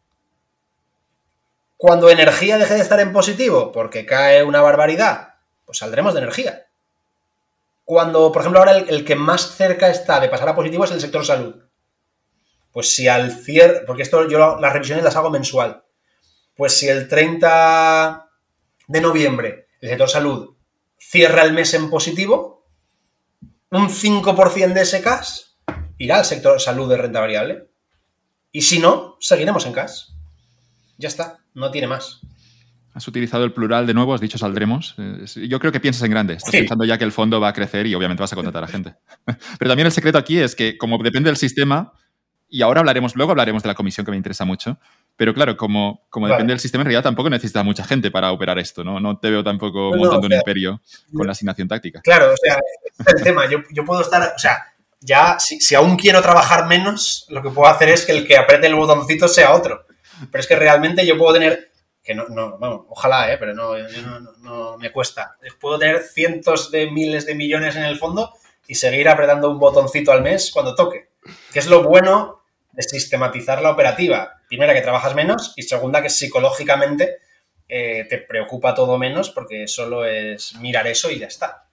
Cuando 1.77 2.09
energía 2.09 2.57
deje 2.57 2.73
de 2.73 2.81
estar 2.81 2.99
en 2.99 3.13
positivo 3.13 3.71
porque 3.71 4.05
cae 4.05 4.43
una 4.43 4.61
barbaridad, 4.61 5.35
pues 5.65 5.77
saldremos 5.77 6.13
de 6.13 6.19
energía. 6.19 6.68
Cuando, 7.89 8.31
por 8.31 8.43
ejemplo, 8.43 8.59
ahora 8.59 8.77
el, 8.77 9.03
que 9.03 9.15
más 9.15 9.55
cerca 9.55 9.89
está 9.89 10.19
de 10.19 10.29
pasar 10.29 10.47
a 10.47 10.55
positivo 10.55 10.83
es 10.83 10.91
el 10.91 11.01
sector 11.01 11.25
salud. 11.25 11.55
Pues 12.71 12.93
si 12.93 13.07
al 13.07 13.31
cierre, 13.31 13.81
porque 13.87 14.03
esto 14.03 14.29
yo 14.29 14.59
las 14.59 14.73
revisiones 14.73 15.03
las 15.03 15.15
hago 15.15 15.31
mensual, 15.31 15.83
pues 16.55 16.77
si 16.77 16.87
el 16.87 17.07
30 17.07 18.29
de 18.89 19.01
noviembre 19.01 19.69
el 19.81 19.89
sector 19.89 20.07
salud 20.07 20.55
cierra 20.99 21.41
el 21.41 21.53
mes 21.53 21.73
en 21.73 21.89
positivo, 21.89 22.67
un 23.71 23.89
5% 23.89 24.73
de 24.73 24.81
ese 24.81 25.01
cash 25.01 25.39
irá 25.97 26.19
al 26.19 26.25
sector 26.25 26.61
salud 26.61 26.87
de 26.87 26.97
renta 26.97 27.21
variable. 27.21 27.71
Y 28.51 28.61
si 28.61 28.77
no, 28.77 29.17
seguiremos 29.19 29.65
en 29.65 29.73
cash. 29.73 30.09
Ya 30.99 31.07
está, 31.07 31.39
no 31.55 31.71
tiene 31.71 31.87
más. 31.87 32.21
Has 32.93 33.07
utilizado 33.07 33.43
el 33.43 33.53
plural 33.53 33.85
de 33.85 33.93
nuevo, 33.93 34.13
has 34.13 34.21
dicho 34.21 34.37
saldremos. 34.37 34.95
Yo 35.35 35.59
creo 35.59 35.71
que 35.71 35.79
piensas 35.79 36.03
en 36.03 36.11
grande. 36.11 36.33
Estás 36.33 36.51
pensando 36.51 36.85
ya 36.85 36.97
que 36.97 37.03
el 37.03 37.11
fondo 37.11 37.39
va 37.39 37.49
a 37.49 37.53
crecer 37.53 37.85
y 37.87 37.95
obviamente 37.95 38.21
vas 38.21 38.33
a 38.33 38.35
contratar 38.35 38.63
a 38.63 38.67
gente. 38.67 38.95
Pero 39.59 39.69
también 39.69 39.85
el 39.85 39.91
secreto 39.91 40.17
aquí 40.17 40.39
es 40.39 40.55
que, 40.55 40.77
como 40.77 40.97
depende 40.97 41.29
del 41.29 41.37
sistema, 41.37 41.93
y 42.49 42.63
ahora 42.63 42.79
hablaremos, 42.79 43.15
luego 43.15 43.31
hablaremos 43.31 43.61
de 43.61 43.67
la 43.67 43.75
comisión 43.75 44.05
que 44.05 44.11
me 44.11 44.17
interesa 44.17 44.43
mucho. 44.43 44.79
Pero 45.15 45.33
claro, 45.33 45.55
como, 45.55 46.07
como 46.09 46.27
depende 46.27 46.53
del 46.53 46.59
sistema, 46.59 46.81
en 46.81 46.85
realidad 46.87 47.03
tampoco 47.03 47.29
necesita 47.29 47.61
mucha 47.61 47.83
gente 47.83 48.09
para 48.09 48.31
operar 48.31 48.57
esto, 48.57 48.83
¿no? 48.83 48.99
No 48.99 49.19
te 49.19 49.29
veo 49.29 49.43
tampoco 49.43 49.91
montando 49.95 50.25
un 50.27 50.33
imperio 50.33 50.81
con 51.13 51.27
la 51.27 51.33
asignación 51.33 51.67
táctica. 51.67 52.01
Claro, 52.01 52.33
o 52.33 52.37
sea, 52.41 52.57
es 52.97 53.13
el 53.13 53.23
tema. 53.23 53.47
Yo, 53.47 53.59
yo 53.71 53.85
puedo 53.85 54.01
estar, 54.01 54.33
o 54.35 54.39
sea, 54.39 54.63
ya, 55.01 55.37
si, 55.39 55.75
aún 55.75 55.95
quiero 55.95 56.21
trabajar 56.21 56.67
menos, 56.67 57.25
lo 57.29 57.41
que 57.41 57.49
puedo 57.49 57.69
hacer 57.71 57.89
es 57.89 58.05
que 58.05 58.11
el 58.11 58.27
que 58.27 58.37
apriete 58.37 58.67
el 58.67 58.75
botoncito 58.75 59.27
sea 59.27 59.53
otro. 59.53 59.85
Pero 60.31 60.41
es 60.41 60.47
que 60.47 60.55
realmente 60.55 61.05
yo 61.05 61.17
puedo 61.17 61.33
tener 61.33 61.68
que 62.09 62.15
no, 62.15 62.27
no 62.27 62.57
bueno, 62.57 62.87
ojalá, 62.89 63.31
¿eh? 63.31 63.37
pero 63.37 63.53
no, 63.53 63.77
no, 63.77 64.31
no, 64.41 64.77
me 64.79 64.91
cuesta. 64.91 65.37
Puedo 65.59 65.77
tener 65.77 66.01
cientos 66.01 66.71
de 66.71 66.89
miles 66.89 67.27
de 67.27 67.35
millones 67.35 67.75
en 67.75 67.83
el 67.83 67.99
fondo 67.99 68.33
y 68.67 68.73
seguir 68.73 69.07
apretando 69.07 69.51
un 69.51 69.59
botoncito 69.59 70.11
al 70.11 70.23
mes 70.23 70.49
cuando 70.51 70.73
toque. 70.73 71.11
Que 71.53 71.59
es 71.59 71.67
lo 71.67 71.83
bueno 71.83 72.41
de 72.71 72.81
sistematizar 72.81 73.61
la 73.61 73.69
operativa. 73.69 74.41
Primera, 74.47 74.73
que 74.73 74.81
trabajas 74.81 75.13
menos 75.13 75.53
y 75.55 75.61
segunda, 75.61 76.01
que 76.01 76.09
psicológicamente 76.09 77.19
eh, 77.67 78.07
te 78.09 78.17
preocupa 78.17 78.73
todo 78.73 78.97
menos 78.97 79.29
porque 79.29 79.67
solo 79.67 80.03
es 80.03 80.55
mirar 80.55 80.87
eso 80.87 81.11
y 81.11 81.19
ya 81.19 81.27
está. 81.27 81.67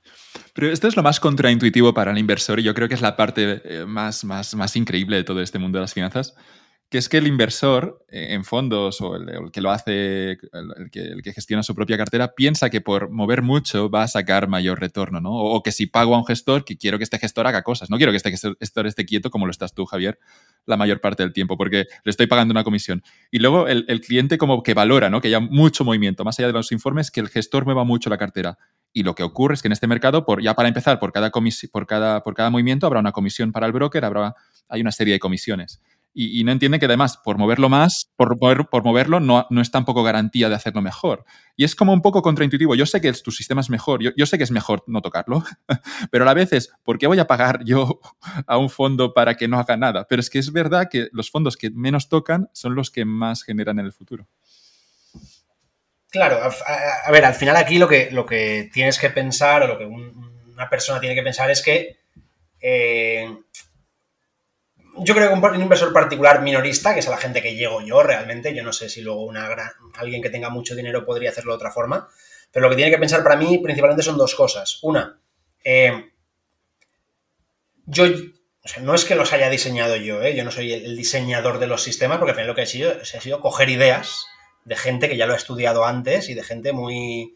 Pero 0.52 0.70
esto 0.70 0.86
es 0.86 0.96
lo 0.96 1.02
más 1.02 1.18
contraintuitivo 1.18 1.94
para 1.94 2.10
el 2.10 2.18
inversor 2.18 2.60
y 2.60 2.62
yo 2.62 2.74
creo 2.74 2.88
que 2.88 2.94
es 2.94 3.00
la 3.00 3.16
parte 3.16 3.62
eh, 3.64 3.86
más, 3.86 4.22
más, 4.22 4.54
más 4.54 4.76
increíble 4.76 5.16
de 5.16 5.24
todo 5.24 5.40
este 5.40 5.58
mundo 5.58 5.78
de 5.78 5.84
las 5.84 5.94
finanzas 5.94 6.34
que 6.88 6.98
es 6.98 7.08
que 7.08 7.18
el 7.18 7.26
inversor 7.26 8.04
eh, 8.08 8.28
en 8.30 8.44
fondos 8.44 9.00
o 9.00 9.16
el, 9.16 9.50
que 9.50 9.60
lo 9.60 9.72
hace, 9.72 10.30
el, 10.32 10.90
que, 10.92 11.32
gestiona 11.32 11.64
su 11.64 11.74
propia 11.74 11.96
cartera, 11.96 12.34
piensa 12.34 12.70
que 12.70 12.80
por 12.80 13.10
mover 13.10 13.42
mucho 13.42 13.90
va 13.90 14.04
a 14.04 14.08
sacar 14.08 14.46
mayor 14.46 14.78
retorno, 14.78 15.20
¿no? 15.20 15.32
O, 15.32 15.62
que 15.64 15.72
si 15.72 15.86
pago 15.86 16.14
a 16.14 16.18
un 16.18 16.26
gestor, 16.26 16.64
que 16.64 16.76
quiero 16.76 16.98
que 16.98 17.04
este 17.04 17.18
gestor 17.18 17.48
haga 17.48 17.62
cosas. 17.62 17.90
No 17.90 17.96
quiero 17.96 18.12
que 18.12 18.18
este 18.18 18.30
gestor 18.30 18.86
esté 18.86 19.04
quieto 19.04 19.30
como 19.30 19.46
lo 19.46 19.50
estás 19.50 19.74
tú, 19.74 19.84
Javier, 19.84 20.20
la 20.64 20.76
mayor 20.76 21.00
parte 21.00 21.24
del 21.24 21.32
tiempo, 21.32 21.56
porque 21.56 21.86
le 22.04 22.10
estoy 22.10 22.28
pagando 22.28 22.52
una 22.52 22.62
comisión. 22.62 23.02
Y 23.32 23.40
luego 23.40 23.66
el, 23.66 24.00
cliente 24.00 24.38
como 24.38 24.62
que 24.62 24.74
valora, 24.74 25.10
¿no? 25.10 25.20
Que 25.20 25.28
haya 25.28 25.40
mucho 25.40 25.84
movimiento, 25.84 26.24
más 26.24 26.38
allá 26.38 26.48
de 26.48 26.52
los 26.52 26.70
informes, 26.70 27.10
que 27.10 27.18
el 27.18 27.28
gestor 27.28 27.64
mueva 27.64 27.82
mucho 27.82 28.10
la 28.10 28.18
cartera. 28.18 28.58
Y 28.92 29.02
lo 29.02 29.16
que 29.16 29.24
ocurre 29.24 29.54
es 29.54 29.62
que 29.62 29.68
en 29.68 29.72
este 29.72 29.88
mercado, 29.88 30.24
por, 30.24 30.40
ya 30.40 30.54
para 30.54 30.68
empezar, 30.68 31.00
por 31.00 31.12
cada, 31.12 31.30
por, 31.30 31.86
cada, 31.86 32.22
por 32.22 32.34
cada 32.34 32.50
movimiento 32.50 32.86
habrá 32.86 33.00
una 33.00 33.12
comisión 33.12 33.50
para 33.50 33.66
el 33.66 33.72
broker, 33.72 34.04
habrá, 34.04 34.36
hay 34.68 34.80
una 34.80 34.92
serie 34.92 35.14
de 35.14 35.18
comisiones 35.18 35.80
y, 36.18 36.44
no 36.44 36.52
entiende 36.52 36.78
que 36.78 36.86
además 36.86 37.18
por 37.18 37.36
moverlo 37.36 37.68
más, 37.68 38.10
por, 38.16 38.38
por 38.38 38.84
moverlo, 38.84 39.20
no, 39.20 39.46
no, 39.50 39.60
es 39.60 39.70
tampoco 39.70 40.02
garantía 40.02 40.48
de 40.48 40.54
hacerlo 40.54 40.80
mejor. 40.80 41.26
Y 41.56 41.64
es 41.64 41.74
como 41.74 41.92
un 41.92 42.00
poco 42.00 42.22
contraintuitivo. 42.22 42.74
Yo 42.74 42.86
sé 42.86 43.02
que 43.02 43.12
tu 43.12 43.30
sistema 43.30 43.60
es 43.60 43.68
mejor, 43.68 44.02
yo, 44.02 44.12
yo 44.16 44.24
sé 44.24 44.38
que 44.38 44.44
es 44.44 44.50
mejor 44.50 44.82
no 44.86 45.02
tocarlo, 45.02 45.44
pero 46.10 46.24
a 46.24 46.26
la 46.26 46.32
vez 46.32 46.54
es, 46.54 46.72
¿por 46.84 46.96
qué 46.96 47.06
voy 47.06 47.18
a 47.18 47.26
pagar 47.26 47.64
yo 47.64 48.00
a 48.46 48.56
un 48.56 48.70
fondo 48.70 49.12
para 49.12 49.34
que 49.34 49.46
no 49.46 49.58
haga 49.58 49.76
nada? 49.76 50.06
Pero 50.08 50.20
es 50.20 50.30
que 50.30 50.38
es 50.38 50.52
verdad 50.52 50.88
que 50.90 51.08
los 51.12 51.30
fondos 51.30 51.58
que 51.58 51.68
menos 51.70 52.08
tocan 52.08 52.48
son 52.54 52.74
los 52.74 52.90
que 52.90 53.04
más 53.04 53.42
generan 53.42 53.78
en 53.78 53.84
el 53.84 53.92
futuro. 53.92 54.26
Claro, 56.08 56.38
a, 56.40 57.10
ver, 57.10 57.26
al 57.26 57.34
final 57.34 57.56
aquí 57.56 57.78
lo 57.78 57.88
que, 57.88 58.10
lo 58.10 58.24
que 58.24 58.70
tienes 58.72 58.98
que 58.98 59.10
pensar 59.10 59.64
o 59.64 59.66
lo 59.66 59.76
que 59.76 59.84
una 59.84 60.70
persona 60.70 60.98
tiene 60.98 61.14
que 61.14 61.22
pensar 61.22 61.50
es 61.50 61.62
que 61.62 61.98
eh, 62.58 63.28
yo 64.98 65.14
creo 65.14 65.28
que 65.28 65.34
un, 65.34 65.60
inversor 65.60 65.92
particular 65.92 66.42
minorista, 66.42 66.94
que 66.94 67.00
es 67.00 67.08
a 67.08 67.10
la 67.10 67.16
gente 67.16 67.42
que 67.42 67.54
llego 67.54 67.80
yo 67.82 68.02
realmente, 68.02 68.54
yo 68.54 68.62
no 68.62 68.72
sé 68.72 68.88
si 68.88 69.02
luego 69.02 69.24
una 69.24 69.48
alguien 69.94 70.22
que 70.22 70.30
tenga 70.30 70.50
mucho 70.50 70.74
dinero 70.74 71.04
podría 71.04 71.30
hacerlo 71.30 71.52
de 71.52 71.56
otra 71.56 71.70
forma, 71.70 72.08
pero 72.50 72.64
lo 72.64 72.70
que 72.70 72.76
tiene 72.76 72.90
que 72.90 72.98
pensar 72.98 73.22
para 73.22 73.36
mí 73.36 73.58
principalmente 73.58 74.02
son 74.02 74.16
dos 74.16 74.34
cosas. 74.34 74.78
Una, 74.82 75.20
eh, 75.64 76.10
yo, 77.86 78.04
o 78.04 78.68
sea, 78.68 78.82
no 78.82 78.94
es 78.94 79.04
que 79.04 79.14
los 79.14 79.32
haya 79.32 79.48
diseñado 79.48 79.96
yo, 79.96 80.22
¿eh? 80.22 80.34
yo 80.34 80.44
no 80.44 80.50
soy 80.50 80.72
el, 80.72 80.96
diseñador 80.96 81.58
de 81.58 81.66
los 81.66 81.82
sistemas, 81.82 82.18
porque 82.18 82.30
al 82.30 82.36
final 82.36 82.48
lo 82.48 82.54
que 82.54 82.62
he 82.62 82.66
sido, 82.66 82.92
ha 82.92 83.04
sido 83.04 83.40
coger 83.40 83.68
ideas 83.68 84.26
de 84.64 84.76
gente 84.76 85.08
que 85.08 85.16
ya 85.16 85.26
lo 85.26 85.34
ha 85.34 85.36
estudiado 85.36 85.84
antes 85.84 86.28
y 86.28 86.34
de 86.34 86.42
gente 86.42 86.72
muy 86.72 87.34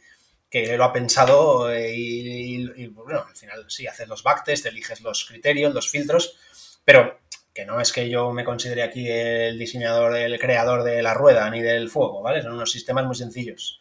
que 0.51 0.77
lo 0.77 0.82
ha 0.82 0.93
pensado 0.93 1.73
eh, 1.73 1.95
y, 1.95 2.89
bueno, 2.89 3.24
al 3.28 3.37
final 3.37 3.65
sí, 3.69 3.87
haces 3.87 4.09
los 4.09 4.24
backtests, 4.24 4.66
eliges 4.66 5.01
los 5.01 5.24
criterios, 5.24 5.73
los 5.73 5.89
filtros, 5.89 6.37
pero 6.85 7.20
que 7.52 7.64
no 7.64 7.81
es 7.81 7.93
que 7.93 8.09
yo 8.09 8.32
me 8.32 8.44
considere 8.44 8.82
aquí 8.82 9.09
el 9.10 9.59
diseñador, 9.59 10.16
el 10.16 10.39
creador 10.39 10.82
de 10.85 11.02
la 11.02 11.14
rueda 11.14 11.51
ni 11.51 11.60
del 11.60 11.90
fuego, 11.90 12.22
¿vale? 12.22 12.43
Son 12.43 12.52
unos 12.52 12.70
sistemas 12.70 13.05
muy 13.05 13.16
sencillos. 13.16 13.81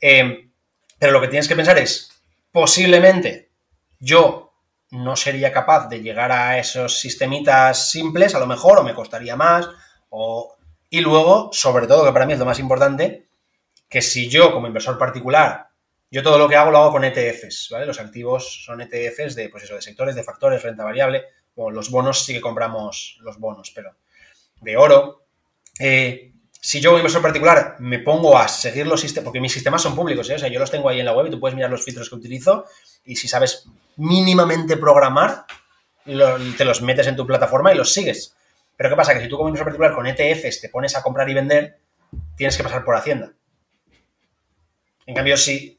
Eh, 0.00 0.50
pero 0.98 1.12
lo 1.12 1.20
que 1.20 1.28
tienes 1.28 1.48
que 1.48 1.56
pensar 1.56 1.78
es, 1.78 2.10
posiblemente 2.52 3.50
yo 3.98 4.52
no 4.90 5.16
sería 5.16 5.52
capaz 5.52 5.88
de 5.88 6.00
llegar 6.00 6.32
a 6.32 6.58
esos 6.58 6.98
sistemitas 6.98 7.90
simples, 7.90 8.34
a 8.34 8.38
lo 8.38 8.46
mejor, 8.46 8.78
o 8.78 8.84
me 8.84 8.94
costaría 8.94 9.36
más, 9.36 9.68
o... 10.10 10.56
Y 10.90 11.00
luego, 11.02 11.50
sobre 11.52 11.86
todo, 11.86 12.06
que 12.06 12.12
para 12.12 12.24
mí 12.24 12.32
es 12.32 12.38
lo 12.38 12.46
más 12.46 12.58
importante, 12.58 13.28
que 13.90 14.00
si 14.00 14.30
yo 14.30 14.52
como 14.52 14.66
inversor 14.66 14.96
particular, 14.96 15.68
yo 16.10 16.22
todo 16.22 16.38
lo 16.38 16.48
que 16.48 16.56
hago 16.56 16.70
lo 16.70 16.78
hago 16.78 16.92
con 16.92 17.04
ETFs, 17.04 17.68
¿vale? 17.70 17.84
Los 17.84 18.00
activos 18.00 18.64
son 18.64 18.80
ETFs 18.80 19.34
de, 19.34 19.50
pues 19.50 19.64
eso, 19.64 19.74
de 19.74 19.82
sectores, 19.82 20.14
de 20.14 20.24
factores, 20.24 20.62
renta 20.62 20.84
variable, 20.84 21.26
los 21.70 21.90
bonos 21.90 22.24
sí 22.24 22.32
que 22.32 22.40
compramos 22.40 23.18
los 23.22 23.38
bonos, 23.38 23.72
pero 23.74 23.94
de 24.60 24.76
oro. 24.76 25.24
Eh, 25.78 26.32
si 26.60 26.80
yo, 26.80 26.90
como 26.90 26.98
inversor 26.98 27.22
particular, 27.22 27.76
me 27.78 27.98
pongo 27.98 28.36
a 28.36 28.48
seguir 28.48 28.86
los 28.86 29.00
sistemas, 29.00 29.24
porque 29.24 29.40
mis 29.40 29.52
sistemas 29.52 29.82
son 29.82 29.94
públicos, 29.94 30.28
¿eh? 30.30 30.34
o 30.34 30.38
sea, 30.38 30.48
yo 30.48 30.58
los 30.58 30.70
tengo 30.70 30.88
ahí 30.88 31.00
en 31.00 31.06
la 31.06 31.12
web 31.12 31.26
y 31.26 31.30
tú 31.30 31.40
puedes 31.40 31.54
mirar 31.54 31.70
los 31.70 31.84
filtros 31.84 32.08
que 32.08 32.16
utilizo 32.16 32.64
y 33.04 33.16
si 33.16 33.28
sabes 33.28 33.66
mínimamente 33.96 34.76
programar, 34.76 35.46
te 36.04 36.64
los 36.64 36.82
metes 36.82 37.06
en 37.06 37.16
tu 37.16 37.26
plataforma 37.26 37.72
y 37.72 37.76
los 37.76 37.92
sigues. 37.92 38.34
Pero 38.76 38.90
¿qué 38.90 38.96
pasa? 38.96 39.14
Que 39.14 39.20
si 39.20 39.28
tú 39.28 39.36
como 39.36 39.48
inversor 39.48 39.66
particular 39.66 39.94
con 39.94 40.06
ETFs 40.06 40.60
te 40.60 40.68
pones 40.68 40.96
a 40.96 41.02
comprar 41.02 41.28
y 41.28 41.34
vender, 41.34 41.78
tienes 42.36 42.56
que 42.56 42.62
pasar 42.62 42.84
por 42.84 42.96
Hacienda. 42.96 43.32
En 45.06 45.14
cambio, 45.14 45.36
si 45.36 45.78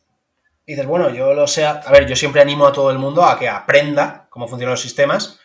dices, 0.65 0.85
bueno, 0.85 1.09
yo 1.09 1.33
lo 1.33 1.47
sé, 1.47 1.65
a 1.65 1.81
ver, 1.91 2.07
yo 2.07 2.15
siempre 2.15 2.41
animo 2.41 2.67
a 2.67 2.73
todo 2.73 2.91
el 2.91 2.99
mundo 2.99 3.23
a 3.23 3.37
que 3.37 3.47
aprenda 3.47 4.27
cómo 4.29 4.47
funcionan 4.47 4.71
los 4.71 4.81
sistemas 4.81 5.38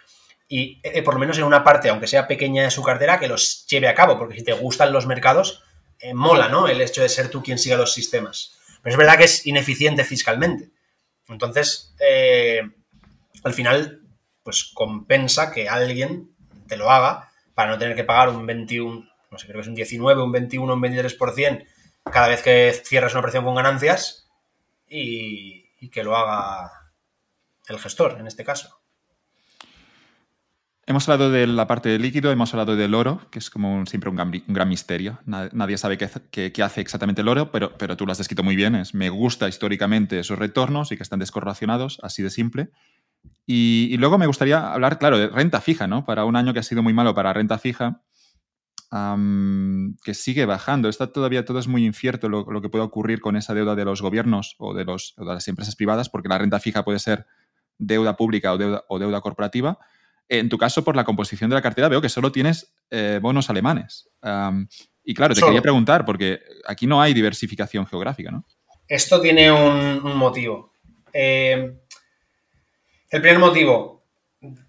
y 0.57 0.81
eh, 0.85 1.03
por 1.03 1.15
lo 1.15 1.19
menos 1.21 1.37
en 1.37 1.43
una 1.43 1.65
parte, 1.65 1.89
aunque 1.89 2.07
sea 2.07 2.29
pequeña 2.29 2.63
de 2.63 2.71
su 2.71 2.81
cartera, 2.81 3.19
que 3.19 3.27
los 3.27 3.67
lleve 3.67 3.89
a 3.89 3.95
cabo, 3.97 4.17
porque 4.17 4.37
si 4.37 4.45
te 4.45 4.53
gustan 4.53 4.93
los 4.93 5.05
mercados, 5.05 5.65
eh, 5.99 6.15
mola, 6.15 6.49
¿no? 6.49 6.69
El 6.69 6.81
hecho 6.81 7.03
de 7.03 7.09
ser 7.09 7.29
tú 7.29 7.43
quien 7.43 7.59
siga 7.59 7.77
los 7.77 7.93
sistemas. 7.93 8.57
Pero 8.81 8.95
es 8.95 8.97
verdad 8.97 9.19
que 9.19 9.25
es 9.25 9.45
ineficiente 9.49 10.05
fiscalmente. 10.05 10.71
Entonces, 11.27 11.97
eh, 11.99 12.63
al 13.43 13.53
final, 13.53 14.03
pues 14.45 14.71
compensa 14.73 15.51
que 15.51 15.69
alguien 15.69 16.31
te 16.69 16.77
lo 16.77 16.89
haga 16.89 17.33
para 17.57 17.73
no 17.73 17.79
tener 17.79 17.97
que 17.97 18.05
pagar 18.05 18.29
un 18.29 18.47
21, 18.47 19.09
no 19.33 19.39
sé, 19.39 19.47
creo 19.47 19.57
que 19.57 19.63
es 19.63 19.67
un 19.67 19.75
19, 19.75 20.23
un 20.23 20.31
21, 20.31 20.73
un 20.73 20.81
23% 20.81 21.67
cada 22.13 22.29
vez 22.29 22.43
que 22.43 22.81
cierras 22.85 23.11
una 23.11 23.23
operación 23.23 23.45
con 23.45 23.57
ganancias 23.57 24.31
y 24.89 25.89
que 25.91 26.05
lo 26.05 26.17
haga 26.17 26.93
el 27.67 27.81
gestor, 27.81 28.19
en 28.21 28.29
este 28.29 28.45
caso. 28.45 28.84
Hemos 30.87 31.09
hablado 31.09 31.31
de 31.31 31.47
la 31.47 31.67
parte 31.67 31.89
del 31.89 32.03
líquido, 32.03 32.31
hemos 32.31 32.53
hablado 32.53 32.77
del 32.77 32.95
oro, 32.95 33.23
que 33.31 33.39
es 33.39 33.49
como 33.49 33.87
siempre 33.87 34.11
un 34.11 34.17
gran, 34.47 34.69
misterio. 34.69 35.19
Nadie 35.25 35.79
sabe 35.79 35.97
qué, 35.97 36.63
hace 36.63 36.81
exactamente 36.83 37.23
el 37.23 37.29
oro, 37.29 37.51
pero, 37.51 37.77
pero 37.79 37.97
tú 37.97 38.05
lo 38.05 38.13
has 38.13 38.19
descrito 38.19 38.43
muy 38.43 38.55
bien. 38.55 38.83
Me 38.93 39.09
gusta 39.09 39.49
históricamente 39.49 40.19
esos 40.19 40.39
retornos 40.39 40.93
y 40.93 40.99
que 40.99 41.03
están 41.03 41.21
descorrelacionados, 41.21 42.01
así 42.03 42.23
de 42.23 42.29
simple. 42.29 42.71
Y, 43.47 43.97
luego 43.97 44.19
me 44.19 44.27
gustaría 44.27 44.73
hablar, 44.73 44.99
claro, 44.99 45.19
de 45.19 45.29
renta 45.29 45.63
fija, 45.63 45.87
¿no? 45.87 46.05
Para 46.05 46.27
un 46.27 46.37
año 46.37 46.53
que 46.53 46.61
ha 46.61 46.63
sido 46.63 46.83
muy 46.83 46.93
malo 46.93 47.15
para 47.15 47.33
renta 47.33 47.57
fija, 47.57 48.03
que 48.91 50.15
sigue 50.15 50.45
bajando. 50.45 50.91
Está 50.91 51.13
todavía 51.13 51.47
todo 51.47 51.61
es 51.61 51.67
muy 51.67 51.87
incierto 51.87 52.29
lo, 52.29 52.61
que 52.61 52.69
puede 52.69 52.85
ocurrir 52.85 53.23
con 53.23 53.37
esa 53.37 53.55
deuda 53.55 53.75
de 53.75 53.87
los 53.87 54.03
gobiernos 54.03 54.55
o 54.59 54.75
de, 54.75 54.85
las 54.85 55.49
empresas 55.49 55.77
privadas, 55.77 56.11
porque 56.11 56.29
la 56.29 56.37
renta 56.37 56.61
fija 56.61 56.85
puede 56.85 56.99
ser 56.99 57.27
deuda 57.79 58.17
pública 58.17 58.53
o 58.53 58.85
o 58.89 58.99
deuda 58.99 59.23
corporativa 59.23 59.79
en 60.29 60.49
tu 60.49 60.59
caso, 60.59 60.85
por 60.85 60.97
la 60.97 61.05
composición 61.05 61.51
de 61.51 61.55
la 61.55 61.63
cartera, 61.63 61.89
veo 61.89 62.01
que 62.01 62.09
solo 62.09 62.33
tienes 62.33 62.73
eh, 62.91 63.19
bonos 63.21 63.51
alemanes. 63.51 64.09
y 65.05 65.15
claro, 65.15 65.35
te 65.35 65.43
quería 65.43 65.63
preguntar, 65.63 66.05
porque 66.05 66.41
aquí 66.67 66.87
no 66.87 67.01
hay 67.01 67.13
diversificación 67.13 67.87
geográfica, 67.87 68.31
¿no? 68.31 68.45
Esto 68.87 69.21
tiene 69.21 69.51
un, 69.51 70.17
motivo. 70.17 70.73
Eh, 71.13 71.75
el 73.11 73.21
primer 73.21 73.39
motivo, 73.39 74.05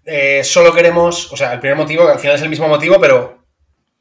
eh, 0.04 0.42
solo 0.44 0.72
queremos, 0.72 1.32
o 1.32 1.36
sea, 1.36 1.54
el 1.54 1.60
primer 1.60 1.76
motivo, 1.76 2.06
que 2.06 2.12
al 2.12 2.18
final 2.18 2.36
es 2.36 2.42
el 2.42 2.48
mismo 2.48 2.68
motivo, 2.68 3.00
pero 3.00 3.46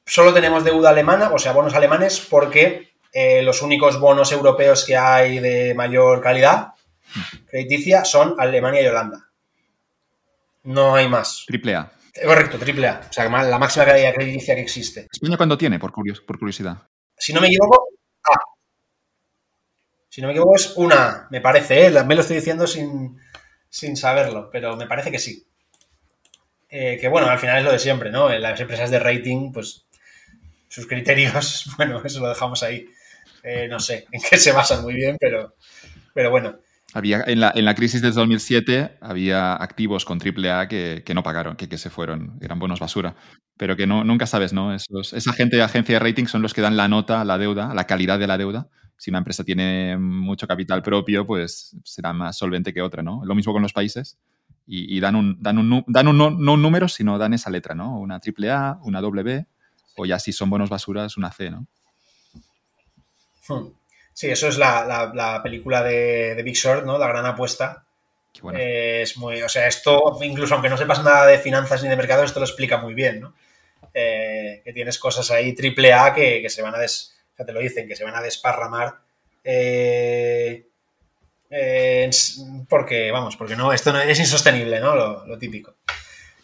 solo 0.05 0.33
tenemos 0.33 0.63
deuda 0.63 0.89
alemana, 0.89 1.31
o 1.33 1.39
sea, 1.39 1.53
bonos 1.53 1.73
alemanes, 1.73 2.19
porque 2.29 2.95
los 3.43 3.61
únicos 3.61 3.97
bonos 3.97 4.33
europeos 4.33 4.83
que 4.83 4.97
hay 4.97 5.39
de 5.39 5.73
mayor 5.73 6.19
calidad 6.21 6.73
mm. 7.15 7.45
crediticia 7.47 8.03
son 8.03 8.35
Alemania 8.37 8.81
y 8.81 8.87
Holanda. 8.87 9.24
No 10.65 10.95
hay 10.95 11.07
más. 11.07 11.45
Triple 11.47 11.75
A. 11.75 11.91
Correcto, 12.23 12.57
triple 12.57 12.87
A. 12.87 13.07
O 13.09 13.13
sea, 13.13 13.29
la 13.29 13.59
máxima 13.59 13.85
calidad 13.85 14.13
crediticia 14.13 14.55
que 14.55 14.61
existe. 14.61 15.07
¿España 15.11 15.37
cuándo 15.37 15.57
tiene, 15.57 15.79
por, 15.79 15.93
por 15.93 16.39
curiosidad? 16.39 16.77
Si 17.17 17.33
no 17.33 17.41
me 17.41 17.47
equivoco, 17.47 17.87
A. 18.23 18.39
Si 20.09 20.21
no 20.21 20.27
me 20.27 20.33
equivoco, 20.33 20.55
es 20.55 20.73
una 20.77 21.27
me 21.29 21.41
parece, 21.41 21.87
¿eh? 21.87 22.03
me 22.03 22.15
lo 22.15 22.21
estoy 22.21 22.37
diciendo 22.37 22.65
sin, 22.67 23.17
saberlo, 23.97 24.49
pero 24.49 24.75
me 24.75 24.87
parece 24.87 25.11
que 25.11 25.19
sí. 25.19 25.45
Eh, 26.69 26.97
que 26.99 27.07
bueno, 27.09 27.27
al 27.27 27.39
final 27.39 27.59
es 27.59 27.65
lo 27.65 27.71
de 27.71 27.79
siempre, 27.79 28.09
¿no? 28.09 28.29
Las 28.29 28.59
empresas 28.59 28.89
de 28.89 28.99
rating, 28.99 29.51
pues 29.51 29.85
sus 30.67 30.87
criterios, 30.87 31.67
bueno, 31.77 32.01
eso 32.03 32.21
lo 32.21 32.29
dejamos 32.29 32.63
ahí. 32.63 32.87
Eh, 33.43 33.67
no 33.67 33.79
sé 33.79 34.07
en 34.11 34.21
qué 34.21 34.37
se 34.37 34.51
basan 34.51 34.81
muy 34.81 34.95
bien, 34.95 35.17
pero, 35.19 35.55
pero 36.13 36.31
bueno. 36.31 36.59
Había, 36.95 37.25
en, 37.27 37.41
la, 37.41 37.51
en 37.53 37.65
la 37.65 37.75
crisis 37.75 38.01
del 38.01 38.13
2007 38.13 38.99
había 39.01 39.53
activos 39.53 40.05
con 40.05 40.17
AAA 40.17 40.69
que, 40.69 41.03
que 41.05 41.13
no 41.13 41.23
pagaron, 41.23 41.57
que, 41.57 41.77
se 41.77 41.89
fueron, 41.89 42.39
eran 42.39 42.57
bonos 42.57 42.79
basura. 42.79 43.17
Pero 43.57 43.75
que 43.75 43.85
nunca 43.85 44.25
sabes, 44.25 44.53
¿no? 44.53 44.73
Esa 44.73 45.33
gente 45.33 45.57
de 45.57 45.61
agencia 45.61 45.95
de 45.95 45.99
rating 45.99 46.25
son 46.27 46.41
los 46.41 46.53
que 46.53 46.61
dan 46.61 46.77
la 46.77 46.87
nota 46.87 47.19
a 47.19 47.25
la 47.25 47.37
deuda, 47.37 47.69
a 47.69 47.73
la 47.73 47.83
calidad 47.83 48.17
de 48.17 48.27
la 48.27 48.37
deuda. 48.37 48.69
Si 48.95 49.09
una 49.09 49.17
empresa 49.17 49.43
tiene 49.43 49.97
mucho 49.97 50.47
capital 50.47 50.81
propio, 50.81 51.27
pues 51.27 51.75
será 51.83 52.13
más 52.13 52.37
solvente 52.37 52.73
que 52.73 52.81
otra, 52.81 53.03
¿no? 53.03 53.25
Lo 53.25 53.35
mismo 53.35 53.51
con 53.51 53.61
los 53.61 53.73
países. 53.73 54.17
Y, 54.65 54.95
y 54.95 55.01
dan, 55.01 55.17
un, 55.17 55.35
dan, 55.41 55.57
un, 55.57 55.83
dan 55.87 56.07
un, 56.07 56.17
no, 56.17 56.31
no 56.31 56.53
un 56.53 56.61
número, 56.61 56.87
sino 56.87 57.17
dan 57.17 57.33
esa 57.33 57.49
letra, 57.49 57.75
¿no? 57.75 57.99
Una 57.99 58.21
AAA, 58.21 58.79
una 58.83 59.01
W, 59.01 59.45
o 59.97 60.05
ya 60.05 60.17
si 60.17 60.31
son 60.31 60.49
bonos 60.49 60.69
basuras, 60.69 61.17
una 61.17 61.29
C, 61.29 61.51
¿no? 61.51 61.67
Hmm. 63.49 63.67
Sí, 64.15 64.29
eso 64.29 64.47
es 64.47 64.57
la, 64.57 64.85
la, 64.85 65.11
la 65.13 65.43
película 65.43 65.83
de, 65.83 66.35
de, 66.35 66.43
Big 66.43 66.55
Short, 66.55 66.85
¿no? 66.85 66.97
La 66.97 67.09
gran 67.09 67.25
apuesta. 67.25 67.83
Bueno. 68.41 68.57
Eh, 68.57 69.01
es 69.01 69.17
muy, 69.17 69.43
o 69.43 69.49
sea, 69.49 69.67
esto, 69.67 70.17
incluso 70.21 70.53
aunque 70.53 70.69
no 70.69 70.77
sepas 70.77 71.03
nada 71.03 71.25
de 71.25 71.37
finanzas 71.37 71.83
ni 71.83 71.89
de 71.89 71.97
mercado, 71.97 72.23
esto 72.23 72.39
lo 72.39 72.45
explica 72.45 72.77
muy 72.77 72.93
bien, 72.93 73.19
¿no? 73.19 73.33
Eh, 73.93 74.61
que 74.63 74.71
tienes 74.71 74.99
cosas 74.99 75.29
ahí 75.31 75.51
triple 75.51 75.91
A 75.91 76.13
que, 76.13 76.41
que, 76.41 76.49
se 76.49 76.61
van 76.61 76.73
a 76.73 76.79
des, 76.79 77.13
o 77.33 77.35
sea, 77.35 77.45
te 77.45 77.51
lo 77.51 77.59
dicen, 77.59 77.89
que 77.89 77.95
se 77.97 78.05
van 78.05 78.15
a 78.15 78.21
desparramar. 78.21 78.99
Eh, 79.43 80.65
porque, 82.69 83.11
vamos, 83.11 83.35
porque 83.35 83.57
no, 83.57 83.73
esto 83.73 83.91
no, 83.91 83.99
es 83.99 84.19
insostenible, 84.19 84.79
¿no? 84.79 84.95
Lo, 84.95 85.27
lo 85.27 85.37
típico. 85.37 85.75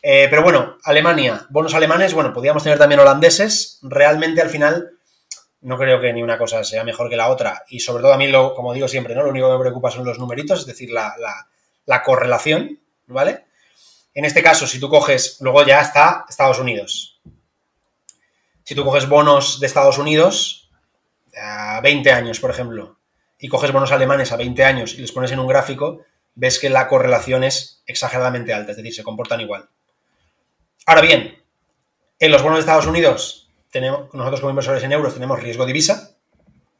pero 0.01 0.43
bueno, 0.43 0.77
Alemania, 0.83 1.45
bonos 1.49 1.73
alemanes, 1.73 2.13
bueno, 2.13 2.33
podríamos 2.33 2.63
tener 2.63 2.77
también 2.77 2.99
holandeses. 2.99 3.79
Realmente 3.81 4.41
al 4.41 4.49
final 4.49 4.91
no 5.61 5.77
creo 5.77 6.01
que 6.01 6.11
ni 6.11 6.23
una 6.23 6.37
cosa 6.37 6.63
sea 6.63 6.83
mejor 6.83 7.09
que 7.09 7.15
la 7.15 7.29
otra. 7.29 7.63
Y 7.69 7.79
sobre 7.79 8.01
todo 8.01 8.13
a 8.13 8.17
mí, 8.17 8.27
lo, 8.27 8.55
como 8.55 8.73
digo 8.73 8.87
siempre, 8.87 9.15
¿no? 9.15 9.23
lo 9.23 9.29
único 9.29 9.47
que 9.47 9.53
me 9.53 9.61
preocupa 9.61 9.91
son 9.91 10.05
los 10.05 10.19
numeritos, 10.19 10.61
es 10.61 10.65
decir, 10.65 10.91
la, 10.91 11.15
la, 11.19 11.47
la, 11.85 12.01
correlación, 12.01 12.79
¿vale? 13.07 13.45
En 14.13 14.25
este 14.25 14.43
caso, 14.43 14.67
si 14.67 14.79
tú 14.79 14.89
coges, 14.89 15.37
luego 15.41 15.65
ya 15.65 15.81
está 15.81 16.25
Estados 16.27 16.59
Unidos. 16.59 17.19
Si 18.63 18.75
tú 18.75 18.83
coges 18.83 19.07
bonos 19.07 19.59
de 19.59 19.67
Estados 19.67 19.97
Unidos 19.97 20.69
a 21.37 21.79
20 21.81 22.11
años, 22.11 22.39
por 22.39 22.51
ejemplo, 22.51 22.97
y 23.39 23.47
coges 23.47 23.71
bonos 23.71 23.91
alemanes 23.91 24.31
a 24.31 24.37
20 24.37 24.63
años 24.63 24.93
y 24.93 25.01
los 25.01 25.11
pones 25.11 25.31
en 25.31 25.39
un 25.39 25.47
gráfico, 25.47 26.01
ves 26.35 26.59
que 26.59 26.69
la 26.69 26.87
correlación 26.87 27.43
es 27.43 27.83
exageradamente 27.85 28.53
alta, 28.53 28.71
es 28.71 28.77
decir, 28.77 28.93
se 28.93 29.03
comportan 29.03 29.41
igual. 29.41 29.69
Ahora 30.85 31.01
bien, 31.01 31.43
en 32.19 32.31
los 32.31 32.41
bonos 32.41 32.57
de 32.57 32.61
Estados 32.61 32.85
Unidos 32.87 33.40
tenemos, 33.71 34.13
nosotros 34.13 34.41
como 34.41 34.51
inversores 34.51 34.83
en 34.83 34.91
euros 34.91 35.13
tenemos 35.13 35.41
riesgo 35.41 35.65
divisa. 35.65 36.17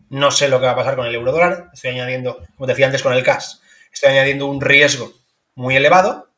No 0.10 0.30
sé 0.30 0.50
lo 0.50 0.60
que 0.60 0.66
va 0.66 0.74
a 0.74 0.76
pasar 0.76 0.96
con 0.96 1.08
el 1.08 1.16
euro 1.16 1.32
dólar. 1.32 1.70
Estoy 1.74 1.92
añadiendo, 1.92 2.40
como 2.58 2.68
decía 2.68 2.86
antes 2.86 3.02
con 3.02 3.14
el 3.14 3.24
cash, 3.24 3.56
estoy 3.92 4.12
añadiendo 4.12 4.46
un 4.46 4.62
riesgo 4.62 5.14
muy 5.56 5.76
elevado. 5.76 6.30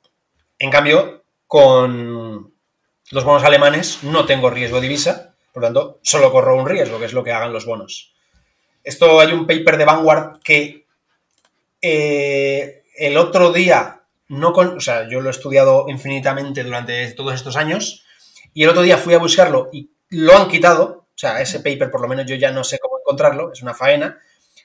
En 0.60 0.70
cambio, 0.70 1.24
con 1.48 2.54
los 3.12 3.24
bonos 3.24 3.44
alemanes 3.44 4.04
no 4.04 4.26
tengo 4.26 4.50
riesgo 4.50 4.80
divisa, 4.80 5.36
por 5.52 5.62
lo 5.62 5.68
tanto, 5.68 6.00
solo 6.04 6.32
corro 6.32 6.56
un 6.56 6.68
riesgo, 6.68 7.00
que 7.00 7.06
es 7.06 7.14
lo 7.14 7.24
que 7.24 7.32
hagan 7.32 7.54
los 7.54 7.66
bonos. 7.66 8.14
Esto 8.84 9.20
hay 9.20 9.32
un 9.34 9.48
paper 9.48 9.78
de 9.78 9.86
Vanguard 9.86 10.40
que 10.44 10.86
eh, 11.82 12.84
el 12.98 13.18
otro 13.18 13.52
día, 13.52 14.02
no 14.30 14.54
con, 14.54 14.78
o 14.78 14.82
sea, 14.82 15.08
yo 15.10 15.22
lo 15.22 15.30
he 15.30 15.32
estudiado 15.32 15.86
infinitamente 15.90 16.64
durante 16.64 17.12
todos 17.14 17.34
estos 17.34 17.56
años, 17.56 18.04
y 18.54 18.64
el 18.64 18.70
otro 18.70 18.82
día 18.82 18.98
fui 18.98 19.14
a 19.14 19.20
buscarlo 19.20 19.70
y 19.72 19.92
lo 20.14 20.36
han 20.38 20.48
quitado, 20.48 21.08
o 21.10 21.18
sea, 21.18 21.42
ese 21.42 21.60
paper 21.60 21.92
por 21.92 22.02
lo 22.02 22.08
menos 22.08 22.26
yo 22.26 22.36
ya 22.36 22.52
no 22.52 22.64
sé 22.64 22.80
cómo 22.80 23.00
encontrarlo, 23.00 23.52
es 23.52 23.62
una 23.62 23.74
faena, 23.74 24.20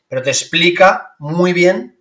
pero 0.08 0.22
te 0.22 0.30
explica 0.30 1.14
muy 1.18 1.52
bien 1.52 2.00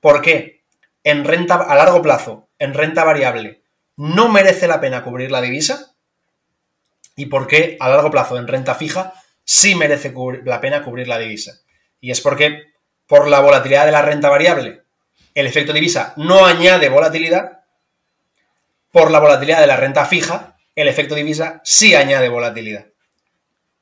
por 0.00 0.20
qué 0.22 0.64
en 1.04 1.24
renta 1.24 1.54
a 1.54 1.74
largo 1.74 2.02
plazo, 2.02 2.48
en 2.58 2.74
renta 2.74 3.04
variable, 3.04 3.62
no 3.96 4.28
merece 4.28 4.68
la 4.68 4.80
pena 4.80 5.02
cubrir 5.02 5.30
la 5.30 5.40
divisa 5.40 5.94
y 7.16 7.26
por 7.26 7.46
qué 7.46 7.76
a 7.80 7.88
largo 7.88 8.10
plazo 8.10 8.38
en 8.38 8.46
renta 8.46 8.74
fija 8.74 9.14
sí 9.44 9.74
merece 9.74 10.12
la 10.44 10.60
pena 10.60 10.84
cubrir 10.84 11.08
la 11.08 11.18
divisa. 11.18 11.60
Y 12.00 12.10
es 12.10 12.20
porque 12.20 12.74
por 13.06 13.26
la 13.26 13.40
volatilidad 13.40 13.86
de 13.86 13.92
la 13.92 14.02
renta 14.02 14.28
variable, 14.28 14.82
el 15.34 15.46
efecto 15.46 15.72
divisa 15.72 16.12
no 16.16 16.46
añade 16.46 16.88
volatilidad, 16.88 17.64
por 18.92 19.10
la 19.10 19.18
volatilidad 19.18 19.60
de 19.60 19.66
la 19.66 19.76
renta 19.76 20.04
fija, 20.04 20.57
el 20.80 20.88
efecto 20.88 21.16
divisa 21.16 21.60
sí 21.64 21.96
añade 21.96 22.28
volatilidad. 22.28 22.86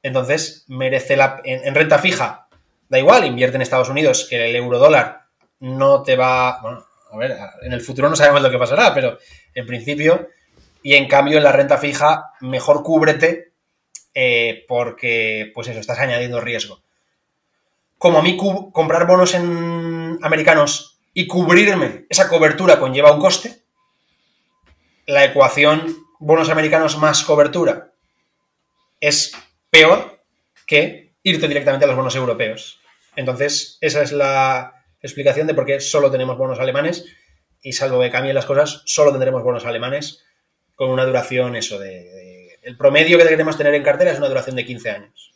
Entonces, 0.03 0.65
merece 0.69 1.17
la. 1.17 1.43
En, 1.45 1.63
en, 1.67 1.75
renta 1.75 1.99
fija, 1.99 2.49
da 2.89 2.99
igual, 2.99 3.27
invierte 3.27 3.57
en 3.57 3.63
Estados 3.63 3.91
Unidos, 3.91 4.27
que 4.31 4.49
el 4.49 4.57
euro 4.57 4.79
dólar 4.79 5.27
no 5.61 6.03
te 6.03 6.17
va. 6.17 6.61
Bueno, 6.63 6.87
a 7.13 7.17
ver, 7.19 7.37
en 7.63 7.73
el 7.75 7.83
futuro 7.83 8.09
no 8.09 8.17
sabemos 8.17 8.41
lo 8.41 8.51
que 8.51 8.59
pasará, 8.59 8.95
pero 8.95 9.19
en 9.55 9.67
principio. 9.67 10.29
Y 10.83 10.95
en 10.95 11.07
cambio, 11.07 11.37
en 11.37 11.45
la 11.45 11.53
renta 11.53 11.77
fija, 11.77 12.31
mejor 12.41 12.83
cúbrete, 12.83 13.53
eh, 14.15 14.65
porque, 14.67 15.51
pues 15.55 15.69
eso, 15.69 15.81
estás 15.81 15.99
añadiendo 15.99 16.41
riesgo. 16.41 16.81
Como 17.99 18.19
a 18.19 18.23
mí 18.23 18.39
comprar 18.73 19.07
bonos 19.07 19.35
en 19.35 20.19
americanos 20.23 20.99
y 21.13 21.27
cubrirme 21.27 22.07
esa 22.09 22.29
cobertura 22.29 22.79
conlleva 22.79 23.13
un 23.13 23.21
coste, 23.21 23.63
la 25.07 25.25
ecuación 25.25 26.06
bonos 26.19 26.49
americanos 26.49 26.99
más 26.99 27.23
cobertura 27.23 27.93
es 29.01 29.33
peor 29.71 30.21
que 30.67 31.15
irte 31.23 31.49
directamente 31.49 31.85
a 31.85 31.89
los 31.89 31.97
bonos 31.97 32.17
europeos. 32.17 32.81
Entonces, 33.15 33.79
esa 33.81 34.03
es 34.03 34.13
la 34.13 34.85
explicación 35.01 35.47
de 35.47 35.55
por 35.55 35.67
qué 35.67 35.81
solo 35.81 36.11
tenemos 36.11 36.37
bonos 36.37 36.59
alemanes 36.59 37.05
y 37.63 37.73
salvo 37.73 38.01
que 38.01 38.11
cambien 38.11 38.35
las 38.35 38.47
cosas, 38.47 38.83
solo 38.87 39.11
tendremos 39.11 39.43
bonos 39.43 39.65
alemanes 39.65 40.25
con 40.75 40.91
una 40.91 41.05
duración, 41.05 41.57
eso, 41.57 41.79
de, 41.79 42.59
el 42.63 42.77
promedio 42.77 43.19
que 43.19 43.25
queremos 43.25 43.57
tener 43.57 43.75
en 43.75 43.83
cartera 43.83 44.13
es 44.13 44.19
una 44.19 44.29
duración 44.29 44.57
de 44.57 44.67
15 44.67 44.91
años. 44.91 45.33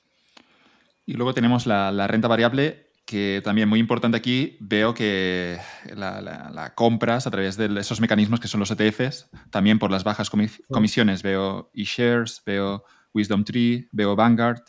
Y 1.07 1.15
luego 1.15 1.35
tenemos 1.35 1.67
la 1.67 2.07
renta 2.07 2.29
variable 2.29 2.90
que 3.11 3.43
también 3.43 3.69
muy 3.69 3.81
importante 3.81 4.17
aquí, 4.17 4.57
veo 4.61 4.95
que 4.95 5.59
la, 5.97 6.21
la, 6.21 6.49
la, 6.55 6.77
compras 6.77 7.27
a 7.27 7.31
través 7.33 7.57
de 7.57 7.69
esos 7.81 8.01
mecanismos 8.01 8.39
que 8.39 8.47
son 8.47 8.61
los 8.61 8.71
ETFs, 8.71 9.29
también 9.51 9.81
por 9.81 9.91
las 9.91 10.05
bajas 10.05 10.31
comisiones, 10.31 11.25
veo 11.25 11.73
eShares, 11.75 12.41
veo 12.47 12.85
Wisdom 13.13 13.43
Tree, 13.43 13.89
veo 13.91 14.15
Vanguard. 14.15 14.63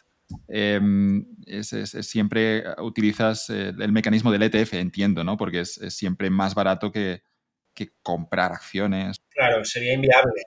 Eh, 0.48 0.80
es, 1.46 1.72
es, 1.74 1.94
es, 1.94 2.08
siempre 2.08 2.64
utilizas 2.80 3.48
eh, 3.52 3.74
el 3.78 3.92
mecanismo 3.92 4.32
del 4.32 4.42
ETF, 4.42 4.74
entiendo, 4.74 5.24
¿no? 5.24 5.38
Porque 5.38 5.60
es, 5.60 5.80
siempre 5.90 6.32
más 6.32 6.56
barato 6.56 6.92
que, 6.92 7.22
que, 7.76 7.90
comprar 8.02 8.54
acciones. 8.54 9.22
Claro, 9.30 9.64
sería 9.66 9.94
inviable. 9.94 10.42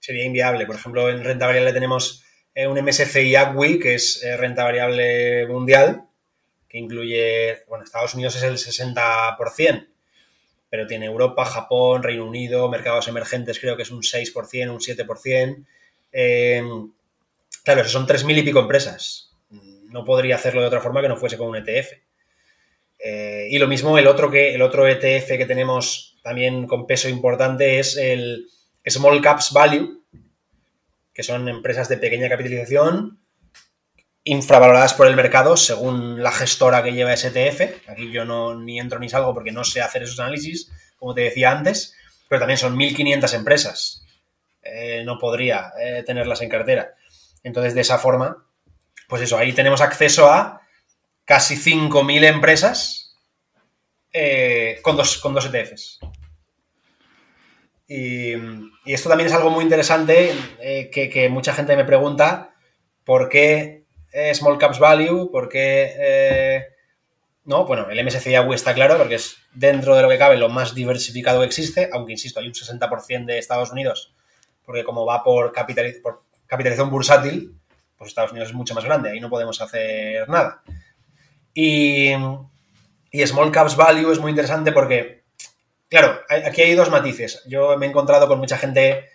Sería 0.00 0.26
inviable. 0.26 0.66
Por 0.66 0.76
ejemplo, 0.76 1.08
en 1.08 1.24
renta 1.24 1.46
variable 1.46 1.72
tenemos 1.72 2.22
eh, 2.54 2.66
un 2.66 2.78
MSCI 2.78 3.36
ACWI, 3.36 3.78
que 3.78 3.94
es 3.94 4.22
eh, 4.22 4.36
renta 4.36 4.64
variable 4.64 5.46
mundial, 5.48 6.10
que 6.74 6.80
incluye, 6.80 7.62
bueno, 7.68 7.84
Estados 7.84 8.14
Unidos 8.14 8.34
es 8.34 8.42
el 8.42 8.56
60%, 8.56 9.86
pero 10.68 10.88
tiene 10.88 11.06
Europa, 11.06 11.44
Japón, 11.44 12.02
Reino 12.02 12.26
Unido, 12.26 12.68
mercados 12.68 13.06
emergentes 13.06 13.60
creo 13.60 13.76
que 13.76 13.84
es 13.84 13.92
un 13.92 14.02
6%, 14.02 14.70
un 14.72 14.80
7%. 14.80 15.66
Eh, 16.10 16.64
claro, 17.62 17.84
son 17.84 18.08
3.000 18.08 18.38
y 18.38 18.42
pico 18.42 18.58
empresas. 18.58 19.30
No 19.84 20.04
podría 20.04 20.34
hacerlo 20.34 20.62
de 20.62 20.66
otra 20.66 20.80
forma 20.80 21.00
que 21.00 21.06
no 21.06 21.16
fuese 21.16 21.38
con 21.38 21.46
un 21.46 21.54
ETF. 21.54 21.92
Eh, 22.98 23.46
y 23.52 23.58
lo 23.58 23.68
mismo 23.68 23.96
el 23.96 24.08
otro, 24.08 24.28
que, 24.28 24.52
el 24.52 24.62
otro 24.62 24.88
ETF 24.88 25.28
que 25.28 25.46
tenemos 25.46 26.18
también 26.24 26.66
con 26.66 26.88
peso 26.88 27.08
importante 27.08 27.78
es 27.78 27.96
el 27.96 28.48
Small 28.84 29.22
Caps 29.22 29.52
Value, 29.52 30.02
que 31.12 31.22
son 31.22 31.48
empresas 31.48 31.88
de 31.88 31.98
pequeña 31.98 32.28
capitalización 32.28 33.23
infravaloradas 34.24 34.94
por 34.94 35.06
el 35.06 35.16
mercado 35.16 35.56
según 35.56 36.22
la 36.22 36.32
gestora 36.32 36.82
que 36.82 36.92
lleva 36.92 37.12
ese 37.12 37.28
ETF. 37.28 37.88
Aquí 37.88 38.10
yo 38.10 38.24
no 38.24 38.58
ni 38.58 38.80
entro 38.80 38.98
ni 38.98 39.08
salgo 39.08 39.34
porque 39.34 39.52
no 39.52 39.64
sé 39.64 39.82
hacer 39.82 40.02
esos 40.02 40.18
análisis, 40.18 40.70
como 40.98 41.14
te 41.14 41.20
decía 41.20 41.52
antes, 41.52 41.94
pero 42.28 42.40
también 42.40 42.58
son 42.58 42.76
1.500 42.76 43.34
empresas. 43.34 44.04
Eh, 44.62 45.02
no 45.04 45.18
podría 45.18 45.72
eh, 45.78 46.02
tenerlas 46.06 46.40
en 46.40 46.48
cartera. 46.48 46.94
Entonces, 47.42 47.74
de 47.74 47.82
esa 47.82 47.98
forma, 47.98 48.46
pues 49.08 49.20
eso, 49.22 49.36
ahí 49.36 49.52
tenemos 49.52 49.82
acceso 49.82 50.32
a 50.32 50.62
casi 51.26 51.56
5.000 51.56 52.24
empresas 52.24 53.18
eh, 54.10 54.78
con, 54.82 54.96
dos, 54.96 55.18
con 55.18 55.34
dos 55.34 55.50
ETFs. 55.52 56.00
Y, 57.86 58.32
esto 58.86 59.08
también 59.10 59.28
es 59.28 59.34
algo 59.34 59.50
muy 59.50 59.64
interesante 59.64 60.34
que, 60.92 61.10
que 61.10 61.28
mucha 61.30 61.54
gente 61.54 61.74
me 61.74 61.84
pregunta 61.86 62.54
por 63.04 63.30
qué 63.30 63.83
Small 64.34 64.58
Caps 64.58 64.78
Value, 64.78 65.30
porque... 65.30 65.94
Eh, 65.98 66.68
no, 67.44 67.66
bueno, 67.66 67.88
el 67.90 68.02
MSCI 68.02 68.36
AWE 68.36 68.54
está 68.54 68.72
claro 68.72 68.96
porque 68.96 69.16
es 69.16 69.36
dentro 69.52 69.94
de 69.94 70.02
lo 70.02 70.08
que 70.08 70.16
cabe 70.16 70.38
lo 70.38 70.48
más 70.48 70.74
diversificado 70.74 71.40
que 71.40 71.46
existe, 71.46 71.90
aunque 71.92 72.12
insisto, 72.12 72.40
hay 72.40 72.46
un 72.46 72.54
60% 72.54 73.26
de 73.26 73.38
Estados 73.38 73.70
Unidos, 73.70 74.14
porque 74.64 74.82
como 74.82 75.04
va 75.04 75.22
por, 75.22 75.52
capitaliz 75.52 76.00
por 76.00 76.22
capitalización 76.46 76.90
bursátil, 76.90 77.54
pues 77.98 78.08
Estados 78.08 78.32
Unidos 78.32 78.48
es 78.48 78.54
mucho 78.54 78.74
más 78.74 78.84
grande, 78.84 79.10
ahí 79.10 79.20
no 79.20 79.28
podemos 79.28 79.60
hacer 79.60 80.28
nada. 80.28 80.62
Y, 81.52 82.12
Y 83.10 83.26
Small 83.26 83.52
Caps 83.52 83.76
Value 83.76 84.10
es 84.10 84.18
muy 84.18 84.30
interesante 84.30 84.72
porque, 84.72 85.24
claro, 85.88 86.20
aquí 86.28 86.62
hay 86.62 86.74
dos 86.74 86.90
matices. 86.90 87.42
Yo 87.46 87.76
me 87.76 87.86
he 87.86 87.88
encontrado 87.90 88.26
con 88.26 88.38
mucha 88.38 88.56
gente, 88.56 89.10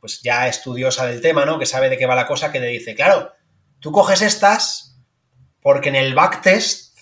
pues 0.00 0.22
ya 0.22 0.46
estudiosa 0.48 1.04
del 1.06 1.20
tema, 1.20 1.44
¿no? 1.44 1.58
Que 1.58 1.66
sabe 1.66 1.90
de 1.90 1.98
qué 1.98 2.06
va 2.06 2.14
la 2.14 2.26
cosa, 2.26 2.52
que 2.52 2.60
te 2.60 2.66
dice, 2.66 2.94
claro, 2.94 3.32
tú 3.82 3.92
coges 3.92 4.22
estas 4.22 4.96
porque 5.60 5.90
en 5.90 5.96
el 5.96 6.14
backtest 6.14 6.96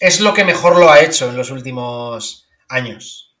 es 0.00 0.20
lo 0.20 0.34
que 0.34 0.44
mejor 0.44 0.76
lo 0.76 0.90
ha 0.90 1.00
hecho 1.00 1.28
en 1.28 1.36
los 1.36 1.50
últimos 1.50 2.48
años. 2.68 3.36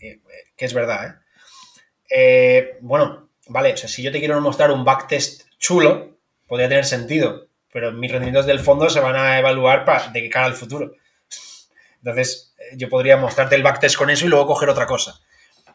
Eh, 0.00 0.20
que 0.56 0.64
es 0.64 0.72
verdad, 0.72 1.06
¿eh? 1.06 2.16
¿eh? 2.16 2.78
Bueno, 2.80 3.30
vale, 3.48 3.74
o 3.74 3.76
sea, 3.76 3.88
si 3.88 4.02
yo 4.02 4.10
te 4.10 4.18
quiero 4.18 4.40
mostrar 4.40 4.70
un 4.70 4.84
backtest 4.84 5.42
chulo, 5.58 6.18
podría 6.46 6.68
tener 6.68 6.84
sentido, 6.84 7.48
pero 7.72 7.92
mis 7.92 8.10
rendimientos 8.10 8.46
del 8.46 8.60
fondo 8.60 8.88
se 8.88 9.00
van 9.00 9.16
a 9.16 9.38
evaluar 9.38 9.84
para, 9.84 10.08
de 10.08 10.30
cara 10.30 10.46
al 10.46 10.54
futuro. 10.54 10.92
Entonces, 11.98 12.54
eh, 12.58 12.76
yo 12.76 12.88
podría 12.88 13.16
mostrarte 13.16 13.56
el 13.56 13.62
backtest 13.62 13.96
con 13.96 14.10
eso 14.10 14.26
y 14.26 14.28
luego 14.28 14.46
coger 14.46 14.70
otra 14.70 14.86
cosa. 14.86 15.20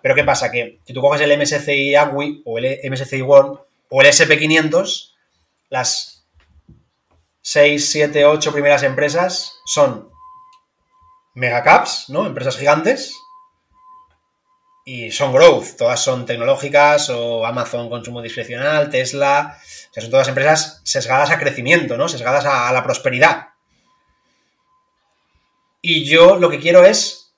Pero 0.01 0.15
¿qué 0.15 0.23
pasa? 0.23 0.51
Que 0.51 0.79
si 0.85 0.93
tú 0.93 1.01
coges 1.01 1.21
el 1.21 1.37
MSCI 1.37 1.95
Agui 1.95 2.41
o 2.45 2.57
el 2.57 2.79
MSCI 2.89 3.21
World 3.21 3.59
o 3.89 4.01
el 4.01 4.07
SP500, 4.07 5.12
las 5.73 6.27
6, 7.41 7.89
7, 7.89 8.25
8 8.25 8.53
primeras 8.53 8.83
empresas 8.83 9.57
son 9.65 10.11
megacaps, 11.33 12.09
¿no? 12.09 12.27
Empresas 12.27 12.57
gigantes. 12.57 13.11
Y 14.85 15.09
son 15.09 15.33
growth, 15.33 15.75
todas 15.75 15.99
son 15.99 16.27
tecnológicas 16.27 17.09
o 17.09 17.43
Amazon 17.43 17.89
consumo 17.89 18.21
discrecional, 18.21 18.91
Tesla, 18.91 19.57
o 19.57 19.93
sea, 19.93 20.03
son 20.03 20.11
todas 20.11 20.27
empresas 20.27 20.81
sesgadas 20.83 21.31
a 21.31 21.39
crecimiento, 21.39 21.97
¿no? 21.97 22.07
Sesgadas 22.07 22.45
a, 22.45 22.71
la 22.71 22.83
prosperidad. 22.83 23.47
Y 25.81 26.03
yo 26.03 26.35
lo 26.35 26.51
que 26.51 26.59
quiero 26.59 26.85
es 26.85 27.33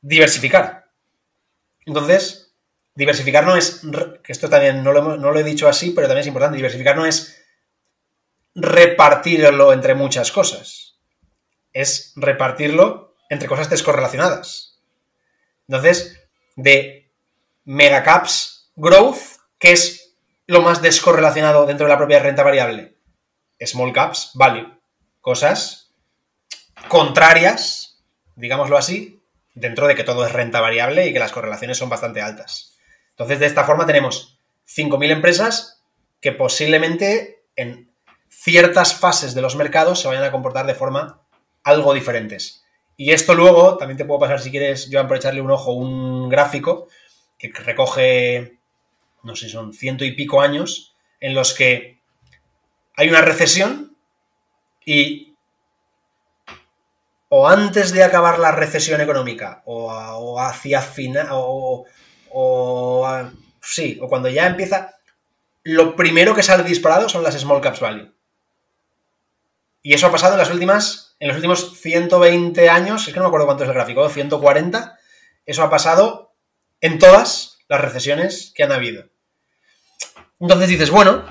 diversificar. 0.00 0.90
Entonces, 1.86 2.49
diversificar 3.00 3.46
no 3.46 3.56
es, 3.56 3.80
que 4.22 4.30
esto 4.30 4.50
también 4.50 4.84
no 4.84 4.92
lo, 4.92 5.16
no 5.16 5.32
lo 5.32 5.40
he 5.40 5.42
dicho 5.42 5.66
así, 5.68 5.92
pero 5.92 6.06
también 6.06 6.20
es 6.20 6.26
importante, 6.26 6.56
diversificar 6.56 6.94
no 6.94 7.06
es 7.06 7.42
repartirlo 8.54 9.72
entre 9.72 9.94
muchas 9.94 10.30
cosas. 10.30 10.98
Es 11.72 12.12
repartirlo 12.14 13.16
entre 13.30 13.48
cosas 13.48 13.70
descorrelacionadas. 13.70 14.78
Entonces, 15.66 16.20
de 16.56 17.10
megacaps 17.64 18.70
growth, 18.76 19.38
que 19.58 19.72
es 19.72 20.14
lo 20.46 20.60
más 20.60 20.82
descorrelacionado 20.82 21.64
dentro 21.64 21.86
de 21.86 21.92
la 21.92 21.98
propia 21.98 22.18
renta 22.18 22.42
variable, 22.42 22.98
small 23.60 23.94
caps 23.94 24.32
value, 24.34 24.78
cosas 25.22 25.94
contrarias, 26.88 28.02
digámoslo 28.36 28.76
así, 28.76 29.22
dentro 29.54 29.86
de 29.86 29.94
que 29.94 30.04
todo 30.04 30.26
es 30.26 30.32
renta 30.32 30.60
variable 30.60 31.06
y 31.06 31.14
que 31.14 31.18
las 31.18 31.32
correlaciones 31.32 31.78
son 31.78 31.88
bastante 31.88 32.20
altas. 32.20 32.69
Entonces, 33.20 33.40
de 33.40 33.46
esta 33.48 33.64
forma 33.64 33.84
tenemos 33.84 34.38
5.000 34.66 35.10
empresas 35.10 35.82
que 36.22 36.32
posiblemente 36.32 37.42
en 37.54 37.90
ciertas 38.30 38.94
fases 38.94 39.34
de 39.34 39.42
los 39.42 39.56
mercados 39.56 40.00
se 40.00 40.08
vayan 40.08 40.24
a 40.24 40.32
comportar 40.32 40.64
de 40.64 40.74
forma 40.74 41.20
algo 41.62 41.92
diferentes. 41.92 42.64
Y 42.96 43.12
esto 43.12 43.34
luego, 43.34 43.76
también 43.76 43.98
te 43.98 44.06
puedo 44.06 44.20
pasar 44.20 44.40
si 44.40 44.50
quieres, 44.50 44.88
Joan, 44.90 45.06
por 45.06 45.18
echarle 45.18 45.42
un 45.42 45.50
ojo, 45.50 45.72
un 45.72 46.30
gráfico 46.30 46.88
que 47.36 47.52
recoge, 47.52 48.56
no 49.22 49.36
sé, 49.36 49.50
son 49.50 49.74
ciento 49.74 50.06
y 50.06 50.12
pico 50.12 50.40
años 50.40 50.96
en 51.20 51.34
los 51.34 51.52
que 51.52 52.00
hay 52.96 53.10
una 53.10 53.20
recesión 53.20 53.98
y 54.82 55.34
o 57.28 57.46
antes 57.46 57.92
de 57.92 58.02
acabar 58.02 58.38
la 58.38 58.52
recesión 58.52 59.02
económica 59.02 59.62
o, 59.66 60.40
hacia 60.40 60.80
final 60.80 61.28
o, 61.32 61.84
o 62.30 63.08
sí, 63.60 63.98
o 64.00 64.08
cuando 64.08 64.28
ya 64.28 64.46
empieza, 64.46 64.96
lo 65.62 65.96
primero 65.96 66.34
que 66.34 66.42
sale 66.42 66.62
disparado 66.62 67.08
son 67.08 67.22
las 67.22 67.38
small 67.38 67.60
caps 67.60 67.80
value. 67.80 68.12
Y 69.82 69.94
eso 69.94 70.06
ha 70.06 70.12
pasado 70.12 70.34
en 70.34 70.38
las 70.38 70.50
últimas, 70.50 71.16
en 71.20 71.28
los 71.28 71.36
últimos 71.36 71.78
120 71.80 72.68
años, 72.68 73.06
es 73.06 73.14
que 73.14 73.18
no 73.18 73.24
me 73.24 73.28
acuerdo 73.28 73.46
cuánto 73.46 73.64
es 73.64 73.68
el 73.68 73.74
gráfico, 73.74 74.08
140, 74.08 74.98
eso 75.46 75.62
ha 75.62 75.70
pasado 75.70 76.34
en 76.80 76.98
todas 76.98 77.58
las 77.68 77.80
recesiones 77.80 78.52
que 78.54 78.62
han 78.62 78.72
habido. 78.72 79.04
Entonces 80.38 80.68
dices, 80.68 80.90
bueno, 80.90 81.24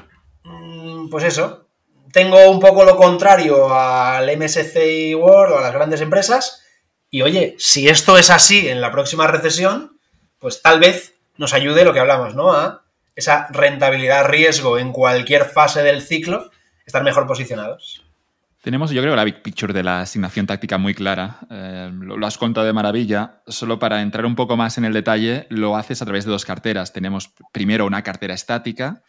mm, 0.43 1.09
pues 1.09 1.23
eso, 1.23 1.67
tengo 2.11 2.49
un 2.49 2.59
poco 2.59 2.83
lo 2.85 2.97
contrario 2.97 3.73
al 3.73 4.29
MSCI 4.35 5.13
World 5.15 5.53
o 5.53 5.57
a 5.59 5.61
las 5.61 5.73
grandes 5.73 6.01
empresas, 6.01 6.63
y 7.11 7.21
oye, 7.21 7.55
si 7.57 7.87
esto 7.87 8.17
es 8.17 8.29
así 8.29 8.67
en 8.67 8.81
la 8.81 8.91
próxima 8.91 9.27
recesión, 9.27 9.98
pues 10.39 10.61
tal 10.61 10.79
vez 10.79 11.15
nos 11.37 11.53
ayude 11.53 11.85
lo 11.85 11.93
que 11.93 11.99
hablamos, 11.99 12.35
¿no? 12.35 12.53
A 12.53 12.83
esa 13.15 13.47
rentabilidad 13.51 14.25
riesgo 14.25 14.77
en 14.77 14.91
cualquier 14.91 15.45
fase 15.45 15.83
del 15.83 16.01
ciclo, 16.01 16.51
estar 16.85 17.03
mejor 17.03 17.27
posicionados. 17.27 18.03
Tenemos, 18.61 18.91
yo 18.91 19.01
creo, 19.01 19.15
la 19.15 19.23
big 19.23 19.41
picture 19.41 19.73
de 19.73 19.83
la 19.83 20.01
asignación 20.01 20.45
táctica 20.45 20.77
muy 20.77 20.93
clara. 20.93 21.39
Eh, 21.49 21.91
lo, 21.93 22.25
has 22.27 22.37
contado 22.37 22.67
de 22.67 22.73
maravilla. 22.73 23.41
Solo 23.47 23.79
para 23.79 24.01
entrar 24.01 24.25
un 24.25 24.35
poco 24.35 24.57
más 24.57 24.77
en 24.77 24.83
el 24.83 24.91
detalle, 24.91 25.47
lo 25.49 25.77
haces 25.77 26.01
a 26.01 26.05
través 26.05 26.25
de 26.25 26.31
dos 26.31 26.43
carteras. 26.43 26.91
Tenemos 26.91 27.33
primero 27.53 27.85
una 27.85 28.03
cartera 28.03 28.33
estática, 28.33 29.01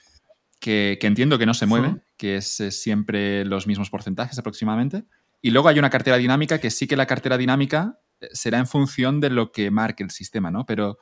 que, 0.60 0.98
entiendo 1.02 1.36
que 1.36 1.46
no 1.46 1.54
se 1.54 1.66
mueve, 1.66 1.96
que 2.16 2.36
es, 2.36 2.62
siempre 2.70 3.44
los 3.44 3.66
mismos 3.66 3.90
porcentajes 3.90 4.38
aproximadamente. 4.38 5.04
Y 5.42 5.50
luego 5.50 5.68
hay 5.68 5.80
una 5.80 5.90
cartera 5.90 6.16
dinámica, 6.16 6.58
que 6.58 6.70
sí 6.70 6.86
que 6.86 6.96
la 6.96 7.06
cartera 7.06 7.36
dinámica 7.36 7.98
eh, 8.20 8.28
será 8.32 8.58
en 8.58 8.68
función 8.68 9.20
de 9.20 9.30
lo 9.30 9.50
que 9.50 9.70
marque 9.72 10.04
el 10.04 10.10
sistema, 10.10 10.52
¿no? 10.52 10.64
Pero 10.64 10.98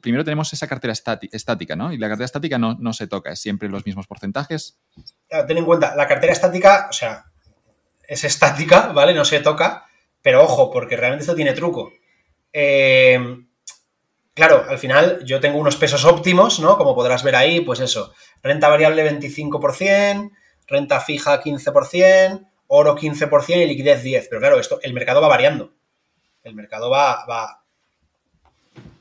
primero 0.00 0.24
tenemos 0.24 0.52
esa 0.52 0.66
cartera 0.66 0.92
estática, 0.92 1.76
¿no? 1.76 1.92
Y 1.92 1.98
la 1.98 2.08
cartera 2.08 2.26
estática 2.26 2.58
no, 2.58 2.76
no 2.78 2.92
se 2.92 3.06
toca, 3.06 3.32
es 3.32 3.40
siempre 3.40 3.68
los 3.68 3.84
mismos 3.84 4.06
porcentajes. 4.06 4.78
Ten 5.28 5.58
en 5.58 5.64
cuenta, 5.64 5.96
la 5.96 6.06
cartera 6.06 6.32
estática, 6.32 6.86
o 6.88 6.92
sea, 6.92 7.24
es 8.06 8.24
estática, 8.24 8.88
¿vale? 8.88 9.14
No 9.14 9.24
se 9.24 9.40
toca, 9.40 9.86
pero 10.20 10.42
ojo, 10.42 10.70
porque 10.70 10.96
realmente 10.96 11.22
esto 11.22 11.34
tiene 11.34 11.52
truco. 11.52 11.92
Eh, 12.52 13.18
claro, 14.34 14.64
al 14.68 14.78
final 14.78 15.24
yo 15.24 15.40
tengo 15.40 15.58
unos 15.58 15.76
pesos 15.76 16.04
óptimos, 16.04 16.60
¿no? 16.60 16.76
Como 16.76 16.94
podrás 16.94 17.22
ver 17.22 17.36
ahí, 17.36 17.60
pues 17.60 17.80
eso, 17.80 18.12
renta 18.42 18.68
variable 18.68 19.10
25%, 19.18 20.30
renta 20.66 21.00
fija 21.00 21.42
15%, 21.42 22.46
oro 22.68 22.96
15% 22.96 23.62
y 23.62 23.66
liquidez 23.66 24.04
10%. 24.04 24.26
Pero 24.28 24.40
claro, 24.40 24.60
esto, 24.60 24.78
el 24.82 24.94
mercado 24.94 25.20
va 25.20 25.28
variando. 25.28 25.74
El 26.44 26.54
mercado 26.54 26.90
va, 26.90 27.24
va 27.26 27.61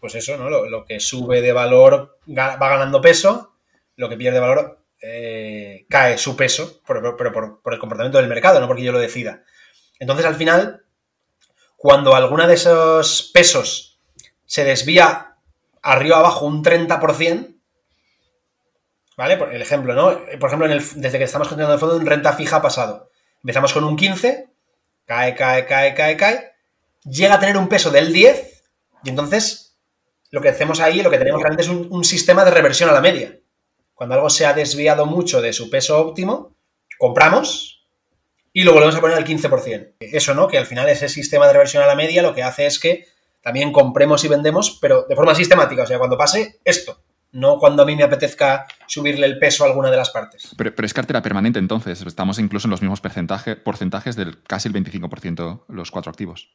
pues 0.02 0.15
eso, 0.15 0.36
¿no? 0.36 0.49
Lo, 0.49 0.84
que 0.84 0.99
sube 0.99 1.41
de 1.41 1.53
valor 1.53 2.18
va 2.28 2.57
ganando 2.57 3.02
peso, 3.02 3.53
lo 3.95 4.10
que 4.10 4.18
pierde 4.18 4.40
valor 4.40 4.84
eh, 4.99 5.86
cae 5.90 6.18
su 6.18 6.36
peso, 6.36 6.82
pero, 6.88 7.15
por, 7.15 7.61
el 7.72 7.80
comportamiento 7.80 8.18
del 8.18 8.28
mercado, 8.28 8.60
no 8.60 8.68
porque 8.68 8.84
yo 8.84 8.91
lo 8.91 8.98
decida. 8.98 9.44
Entonces, 9.99 10.26
al 10.26 10.36
final, 10.36 10.86
cuando 11.78 12.15
alguna 12.15 12.48
de 12.48 12.56
esos 12.56 13.30
pesos 13.32 13.99
se 14.48 14.64
desvía 14.64 15.38
arriba 15.84 16.18
abajo 16.18 16.48
un 16.48 16.64
30%, 16.64 17.56
¿vale? 19.15 19.38
Por 19.38 19.53
el 19.53 19.61
ejemplo, 19.61 19.94
¿no? 19.94 20.19
Por 20.40 20.49
ejemplo, 20.49 20.68
desde 20.68 21.19
que 21.19 21.26
estamos 21.26 21.48
continuando 21.48 21.76
el 21.76 21.80
fondo 21.80 21.98
en 21.98 22.07
renta 22.07 22.34
fija 22.34 22.60
pasado. 22.60 23.11
Empezamos 23.44 23.72
con 23.72 23.84
un 23.84 23.95
15, 23.95 24.49
cae, 25.06 25.36
cae, 25.36 25.68
cae, 25.68 25.94
cae, 25.94 26.18
cae, 26.18 26.53
llega 27.03 27.36
a 27.36 27.40
tener 27.40 27.56
un 27.56 27.68
peso 27.68 27.91
del 27.91 28.11
10 28.11 28.64
y 29.03 29.10
entonces 29.10 29.70
lo 30.32 30.41
que 30.41 30.49
hacemos 30.49 30.80
ahí, 30.80 31.02
lo 31.02 31.12
que 31.12 31.18
tenemos 31.18 31.41
realmente 31.41 31.64
es 31.64 31.70
un 31.70 32.03
sistema 32.03 32.44
de 32.44 32.52
reversión 32.52 32.90
a 32.90 32.94
la 32.94 33.02
media. 33.02 33.38
Cuando 33.94 34.16
algo 34.16 34.32
se 34.32 34.48
ha 34.48 34.53
desviado 34.53 35.06
mucho 35.06 35.41
de 35.41 35.53
su 35.53 35.70
peso 35.70 35.99
óptimo, 35.99 36.56
compramos 36.98 37.82
y 38.53 38.64
lo 38.64 38.74
volvemos 38.74 38.95
a 38.95 39.02
poner 39.02 39.18
al 39.18 39.26
15%. 39.26 39.94
Eso, 39.99 40.34
¿no? 40.34 40.48
Que 40.48 40.58
al 40.58 40.66
final 40.66 40.90
ese 40.90 41.10
sistema 41.10 41.48
de 41.48 41.53
reversión 41.53 41.84
a 41.84 41.88
la 41.88 41.95
media 41.95 42.22
lo 42.22 42.34
que 42.34 42.44
hace 42.44 42.66
es 42.66 42.80
que 42.80 43.06
también 43.41 43.72
compremos 43.72 44.24
y 44.24 44.28
vendemos, 44.28 44.78
pero 44.82 45.06
de 45.08 45.16
forma 45.16 45.36
sistemática. 45.36 45.84
O 45.84 45.88
sea, 45.88 45.98
cuando 45.98 46.18
pase 46.18 46.60
esto, 46.66 47.02
no 47.32 47.58
cuando 47.60 47.84
a 47.84 47.86
mí 47.86 47.95
me 47.95 48.03
apetezca 48.03 48.68
subirle 48.88 49.26
el 49.26 49.40
peso 49.40 49.64
a 49.64 49.68
alguna 49.68 49.90
de 49.90 49.98
las 49.98 50.10
partes. 50.10 50.53
Pero, 50.58 50.74
es 50.84 50.94
cartera 50.94 51.22
permanente 51.22 51.60
entonces, 51.60 52.02
estamos 52.02 52.40
incluso 52.40 52.68
en 52.68 52.72
los 52.72 52.82
mismos 52.82 53.02
porcentajes 53.02 54.16
del 54.16 54.44
casi 54.44 54.68
el 54.68 54.74
25% 54.74 55.66
los 55.70 55.91
cuatro 55.91 56.10
activos. 56.10 56.49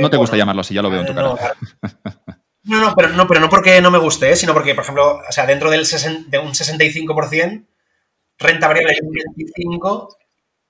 No, 0.00 0.10
te 0.10 0.16
gusta 0.16 0.36
llamarlo 0.36 0.60
así, 0.60 0.74
ya 0.74 0.82
lo 0.82 0.90
veo 0.90 1.00
en 1.00 1.06
tu 1.06 1.14
cara. 1.14 1.54
No, 2.64 2.82
no, 2.82 2.94
pero 2.94 3.08
no, 3.08 3.26
pero 3.26 3.40
no 3.40 3.48
porque 3.48 3.80
no 3.80 3.90
me 3.90 3.96
guste, 3.96 4.30
¿eh? 4.30 4.36
sino 4.36 4.52
porque, 4.52 4.74
por 4.74 4.82
ejemplo, 4.82 5.22
o 5.26 5.32
sea, 5.32 5.46
dentro 5.46 5.70
del 5.70 5.86
de 6.26 6.38
un 6.38 6.52
65%, 6.52 7.66
renta 8.38 8.68
variable 8.68 8.92
es 8.92 9.00
un 9.00 9.14
25% 9.14 10.16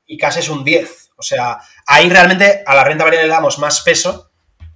y 0.06 0.16
casi 0.16 0.38
es 0.38 0.48
un 0.48 0.64
10%. 0.64 1.10
O 1.16 1.22
sea, 1.22 1.58
ahí 1.86 2.08
realmente 2.08 2.62
a 2.64 2.76
la 2.76 2.84
renta 2.84 3.02
variable 3.02 3.26
le 3.26 3.34
damos 3.34 3.58
más 3.58 3.80
peso 3.80 4.30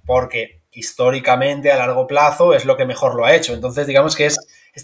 porque 0.05 0.63
históricamente 0.71 1.71
a 1.71 1.77
largo 1.77 2.07
plazo 2.07 2.53
es 2.53 2.65
lo 2.65 2.75
que 2.75 2.85
mejor 2.85 3.15
lo 3.15 3.25
ha 3.25 3.33
hecho. 3.33 3.53
Entonces, 3.53 3.87
digamos 3.87 4.15
que 4.15 4.25
es, 4.25 4.37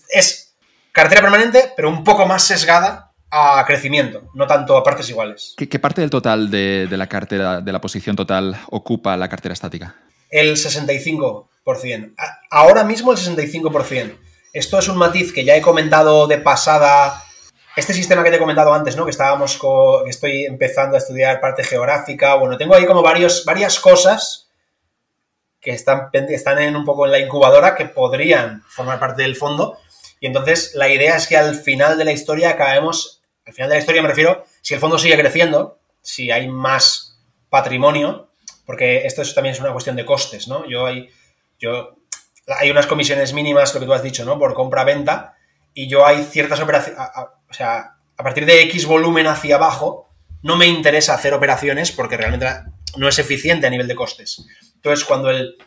es, 0.10 0.56
cartera 0.94 1.22
permanente, 1.22 1.74
pero 1.76 1.90
un 1.90 2.04
poco 2.04 2.26
más 2.26 2.44
sesgada 2.44 3.09
a 3.32 3.64
crecimiento, 3.66 4.24
no 4.34 4.48
tanto 4.48 4.76
a 4.76 4.84
partes 4.84 5.10
iguales. 5.10 5.54
¿Qué, 5.58 5.80
parte 5.80 6.02
del 6.02 6.10
total 6.10 6.50
de, 6.50 6.88
la 6.92 7.08
cartera, 7.08 7.62
de 7.62 7.72
la 7.72 7.82
posición 7.82 8.16
total, 8.16 8.58
ocupa 8.70 9.16
la 9.18 9.30
cartera 9.30 9.54
estática? 9.54 9.96
El 10.30 10.56
65%. 10.56 12.14
Ahora 12.50 12.84
mismo 12.84 13.12
el 13.12 13.18
65%. 13.18 14.18
Esto 14.54 14.80
es 14.80 14.88
un 14.88 14.98
matiz 14.98 15.32
que 15.32 15.46
ya 15.46 15.56
he 15.56 15.62
comentado 15.62 16.26
de 16.28 16.40
pasada. 16.40 17.24
Este 17.76 17.94
sistema 17.94 18.24
que 18.24 18.32
te 18.32 18.38
he 18.38 18.40
comentado 18.40 18.74
antes, 18.74 18.96
¿no? 18.96 19.06
Que 19.06 19.12
estábamos 19.12 19.58
con, 19.58 20.04
que 20.04 20.10
estoy 20.10 20.46
empezando 20.46 20.96
a 20.96 21.00
estudiar 21.00 21.40
parte 21.40 21.64
geográfica. 21.64 22.36
Bueno, 22.36 22.58
tengo 22.58 22.74
ahí 22.74 22.86
como 22.86 23.04
varios, 23.04 23.46
varias 23.46 23.80
cosas 23.80 24.50
que 25.62 25.72
están, 25.72 26.10
están 26.14 26.60
en 26.60 26.76
un 26.76 26.86
poco 26.86 27.06
en 27.06 27.12
la 27.12 27.20
incubadora 27.20 27.76
que 27.76 27.86
podrían 27.86 28.64
formar 28.68 29.00
parte 29.00 29.22
del 29.22 29.36
fondo. 29.36 29.78
Y 30.20 30.28
entonces 30.28 30.74
la 30.74 30.90
idea 30.90 31.16
es 31.16 31.28
que 31.28 31.38
al 31.38 31.56
final 31.56 31.98
de 31.98 32.06
la 32.06 32.12
historia 32.12 32.50
acabemos 32.50 33.19
al 33.50 33.54
final 33.56 33.70
de 33.70 33.76
la 33.76 33.80
historia 33.80 34.02
me 34.02 34.08
refiero, 34.08 34.46
si 34.62 34.76
el 34.76 34.80
fondo 34.80 35.00
sigue 35.00 35.18
creciendo, 35.18 35.80
si 36.02 36.30
hay 36.30 36.48
más 36.48 37.20
patrimonio, 37.50 38.30
porque 38.66 39.08
esto 39.08 39.24
también 39.34 39.56
es 39.56 39.60
una 39.60 39.72
cuestión 39.72 39.96
de 39.96 40.06
costes, 40.06 40.48
¿no? 40.48 40.70
Yo 40.70 40.86
hay, 40.86 41.10
yo, 41.58 41.98
hay 42.48 42.70
unas 42.70 42.86
comisiones 42.86 43.34
mínimas, 43.34 43.74
lo 43.74 43.80
que 43.80 43.88
tú 43.88 43.94
has 43.94 44.04
dicho, 44.04 44.24
¿no? 44.24 44.38
Por 44.38 44.54
compra-venta, 44.54 45.36
y 45.74 45.88
yo 45.88 46.06
hay 46.06 46.24
ciertas 46.24 46.60
operaciones, 46.62 47.02
o 47.50 47.54
sea, 47.54 47.96
a 48.18 48.24
partir 48.24 48.46
de 48.46 48.62
X 48.64 48.86
volumen 48.86 49.26
hacia 49.26 49.56
abajo, 49.56 50.10
no 50.44 50.56
me 50.56 50.68
interesa 50.68 51.16
hacer 51.16 51.34
operaciones 51.34 51.92
porque 51.92 52.18
realmente 52.18 52.48
no 52.98 53.08
es 53.08 53.18
eficiente 53.18 53.66
a 53.66 53.70
nivel 53.72 53.88
de 53.88 53.96
costes. 53.96 54.46
Entonces, 54.76 55.06
cuando 55.06 55.32
el 55.32 55.58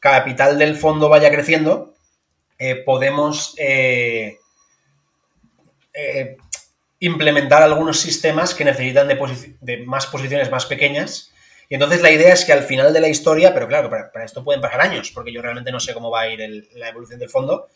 capital 0.00 0.58
del 0.58 0.76
fondo 0.76 1.08
vaya 1.08 1.30
creciendo, 1.30 1.94
eh, 2.58 2.76
podemos 2.76 3.54
eh, 3.58 4.38
eh, 5.94 6.36
implementar 7.02 7.64
algunos 7.64 7.98
sistemas 7.98 8.54
que 8.54 8.64
necesitan 8.64 9.08
de, 9.08 9.84
más 9.84 10.06
posiciones 10.06 10.52
más 10.52 10.66
pequeñas. 10.66 11.32
Y 11.68 11.74
entonces 11.74 12.00
la 12.00 12.12
idea 12.12 12.32
es 12.32 12.44
que 12.44 12.52
al 12.52 12.62
final 12.62 12.92
de 12.92 13.00
la 13.00 13.08
historia, 13.08 13.52
pero 13.52 13.66
claro, 13.66 13.90
para, 13.90 14.24
esto 14.24 14.44
pueden 14.44 14.60
pasar 14.60 14.82
años, 14.82 15.10
porque 15.10 15.32
yo 15.32 15.42
realmente 15.42 15.72
no 15.72 15.80
sé 15.80 15.94
cómo 15.94 16.12
va 16.12 16.20
a 16.20 16.28
ir 16.28 16.68
la 16.74 16.88
evolución 16.88 17.18
del 17.18 17.28
fondo, 17.28 17.66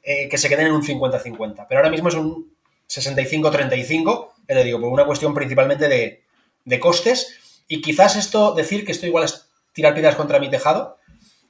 eh, 0.00 0.28
que 0.28 0.38
se 0.38 0.48
queden 0.48 0.68
en 0.68 0.74
un 0.74 0.84
50-50. 0.84 1.66
Pero 1.68 1.80
ahora 1.80 1.90
mismo 1.90 2.08
es 2.08 2.14
un 2.14 2.54
65-35, 2.88 4.28
te 4.46 4.62
digo, 4.62 4.80
por 4.80 4.92
una 4.92 5.06
cuestión 5.06 5.34
principalmente 5.34 5.88
de, 5.88 6.78
costes. 6.78 7.64
Y 7.66 7.80
quizás 7.80 8.14
esto, 8.14 8.54
decir 8.54 8.86
que 8.86 8.92
esto 8.92 9.06
igual 9.06 9.24
es 9.24 9.48
tirar 9.72 9.92
piedras 9.92 10.14
contra 10.14 10.38
mi 10.38 10.50
tejado, 10.50 10.98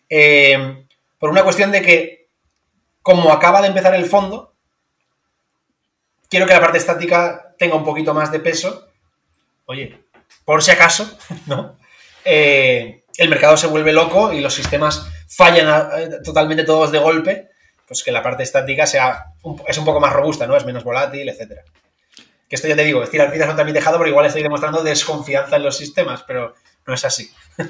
eh, 0.08 0.86
por 1.18 1.28
una 1.28 1.44
cuestión 1.44 1.72
de 1.72 1.82
que, 1.82 2.28
como 3.02 3.30
acaba 3.32 3.60
de 3.60 3.68
empezar 3.68 3.94
el 3.94 4.06
fondo, 4.06 4.47
quiero 6.28 6.46
que 6.46 6.54
la 6.54 6.60
parte 6.60 6.78
estática 6.78 7.54
tenga 7.58 7.76
un 7.76 7.84
poquito 7.84 8.14
más 8.14 8.30
de 8.30 8.40
peso. 8.40 8.88
Oye, 9.66 10.00
por 10.44 10.62
si 10.62 10.70
acaso, 10.70 11.18
¿no? 11.46 11.76
Eh, 12.24 13.04
el 13.16 13.28
mercado 13.28 13.56
se 13.56 13.66
vuelve 13.66 13.92
loco 13.92 14.32
y 14.32 14.40
los 14.40 14.54
sistemas 14.54 15.06
fallan 15.28 15.90
eh, 15.96 16.08
totalmente 16.24 16.64
todos 16.64 16.92
de 16.92 16.98
golpe, 16.98 17.48
pues 17.86 18.02
que 18.02 18.12
la 18.12 18.22
parte 18.22 18.42
estática 18.42 18.86
sea 18.86 19.32
es 19.66 19.78
un 19.78 19.84
poco 19.84 20.00
más 20.00 20.12
robusta, 20.12 20.46
¿no? 20.46 20.56
Es 20.56 20.64
menos 20.64 20.84
volátil, 20.84 21.28
etcétera. 21.28 21.64
Que 22.48 22.56
esto 22.56 22.68
ya 22.68 22.76
te 22.76 22.84
digo, 22.84 23.02
es 23.02 23.10
tirar 23.10 23.28
piedras 23.28 23.48
contra 23.48 23.64
mi 23.64 23.72
tejado 23.72 23.98
porque 23.98 24.10
igual 24.10 24.26
estoy 24.26 24.42
demostrando 24.42 24.82
desconfianza 24.82 25.56
en 25.56 25.64
los 25.64 25.76
sistemas, 25.76 26.22
pero 26.26 26.54
no 26.86 26.94
es 26.94 27.04
así. 27.04 27.30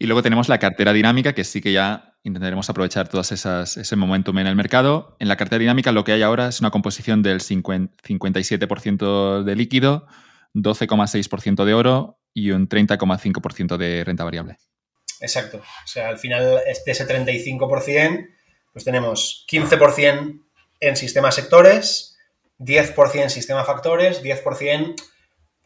y 0.00 0.06
luego 0.06 0.22
tenemos 0.22 0.48
la 0.48 0.58
cartera 0.58 0.94
dinámica, 0.94 1.34
que 1.34 1.44
sí 1.44 1.60
que 1.60 1.72
ya 1.72 2.14
intentaremos 2.22 2.70
aprovechar 2.70 3.10
esas, 3.12 3.76
ese 3.76 3.96
momentum 3.96 4.38
en 4.38 4.46
el 4.46 4.56
mercado. 4.56 5.14
En 5.20 5.28
la 5.28 5.36
cartera 5.36 5.60
dinámica 5.60 5.92
lo 5.92 6.04
que 6.04 6.12
hay 6.12 6.22
ahora 6.22 6.48
es 6.48 6.60
una 6.60 6.70
composición 6.70 7.22
del 7.22 7.40
57% 7.40 9.44
de 9.44 9.56
líquido, 9.56 10.06
12,6% 10.54 11.66
de 11.66 11.74
oro 11.74 12.18
y 12.32 12.52
un 12.52 12.66
30,5% 12.66 13.76
de 13.76 14.02
renta 14.02 14.24
variable. 14.24 14.56
Exacto. 15.20 15.58
O 15.58 15.86
sea, 15.86 16.08
al 16.08 16.16
final 16.18 16.62
de 16.64 16.72
ese 16.86 17.06
35%, 17.06 18.26
pues 18.72 18.86
tenemos 18.86 19.44
15% 19.52 20.40
en 20.80 20.96
sistema 20.96 21.30
sectores, 21.30 22.16
10% 22.58 23.22
en 23.22 23.28
sistema 23.28 23.64
factores, 23.64 24.22
10% 24.22 24.94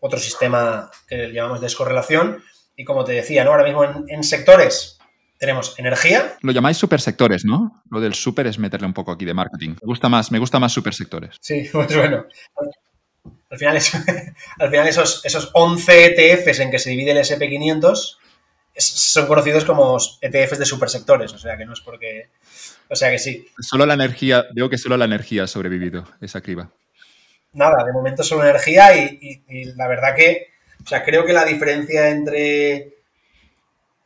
otro 0.00 0.18
sistema 0.18 0.90
que 1.08 1.32
llamamos 1.32 1.60
descorrelación. 1.60 2.42
Y 2.76 2.84
como 2.84 3.04
te 3.04 3.12
decía, 3.12 3.44
¿no? 3.44 3.50
ahora 3.52 3.64
mismo 3.64 3.84
en 4.08 4.24
sectores 4.24 4.98
tenemos 5.38 5.78
energía. 5.78 6.36
Lo 6.40 6.52
llamáis 6.52 6.76
supersectores, 6.76 7.44
¿no? 7.44 7.82
Lo 7.90 8.00
del 8.00 8.14
super 8.14 8.46
es 8.46 8.58
meterle 8.58 8.86
un 8.86 8.94
poco 8.94 9.12
aquí 9.12 9.24
de 9.24 9.34
marketing. 9.34 9.70
Me 9.70 9.86
gusta 9.86 10.08
más, 10.08 10.30
me 10.32 10.38
gusta 10.38 10.58
más 10.58 10.72
supersectores. 10.72 11.36
Sí, 11.40 11.68
pues 11.72 11.94
bueno. 11.94 12.26
Al 13.50 13.58
final, 13.58 13.76
al 14.58 14.70
final 14.70 14.88
esos, 14.88 15.24
esos 15.24 15.50
11 15.52 16.06
ETFs 16.06 16.60
en 16.60 16.70
que 16.70 16.78
se 16.78 16.90
divide 16.90 17.12
el 17.12 17.18
SP500 17.18 18.18
son 18.76 19.26
conocidos 19.26 19.64
como 19.64 19.98
ETFs 20.20 20.58
de 20.58 20.66
supersectores, 20.66 21.32
o 21.32 21.38
sea 21.38 21.56
que 21.56 21.64
no 21.64 21.74
es 21.74 21.80
porque... 21.80 22.30
O 22.88 22.96
sea 22.96 23.10
que 23.10 23.18
sí. 23.18 23.46
Solo 23.60 23.86
la 23.86 23.94
energía, 23.94 24.46
veo 24.52 24.68
que 24.68 24.78
solo 24.78 24.96
la 24.96 25.04
energía 25.04 25.44
ha 25.44 25.46
sobrevivido 25.46 26.04
esa 26.20 26.40
criba. 26.40 26.70
Nada, 27.52 27.84
de 27.84 27.92
momento 27.92 28.24
solo 28.24 28.42
energía 28.42 28.96
y, 28.96 29.44
y 29.48 29.64
la 29.76 29.86
verdad 29.86 30.16
que, 30.16 30.53
o 30.82 30.86
sea, 30.86 31.04
creo 31.04 31.24
que 31.24 31.32
la 31.32 31.44
diferencia 31.44 32.08
entre 32.08 32.94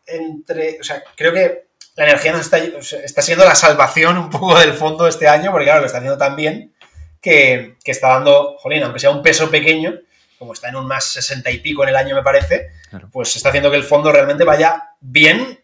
entre, 0.09 0.79
o 0.81 0.85
sea, 0.85 1.03
creo 1.17 1.33
que 1.33 1.69
la 1.97 2.05
energía 2.05 2.33
nos 2.33 2.43
está, 2.43 2.59
está 2.59 3.23
siendo 3.23 3.45
la 3.45 3.55
salvación 3.55 4.17
un 4.19 4.31
poco 4.31 4.59
del 4.59 4.73
fondo 4.73 5.07
este 5.07 5.29
año, 5.29 5.51
porque 5.51 5.67
claro, 5.67 5.81
lo 5.81 5.87
está 5.87 5.99
haciendo 5.99 6.19
tan 6.19 6.37
bien 6.37 6.73
que, 7.21 7.77
está 7.85 8.09
dando, 8.09 8.57
jolín, 8.59 8.83
aunque 8.83 9.01
sea 9.01 9.11
un 9.11 9.23
peso 9.23 9.51
pequeño, 9.51 9.99
como 10.39 10.53
está 10.53 10.69
en 10.69 10.77
un 10.77 10.87
más 10.87 11.05
60 11.05 11.51
y 11.51 11.59
pico 11.59 11.83
en 11.83 11.91
el 11.91 11.97
año, 11.97 12.15
me 12.15 12.23
parece, 12.23 12.71
pues 13.13 13.35
está 13.35 13.49
haciendo 13.49 13.71
que 13.71 13.77
el 13.77 13.83
fondo 13.83 14.13
realmente 14.13 14.45
vaya 14.45 14.95
bien, 15.01 15.61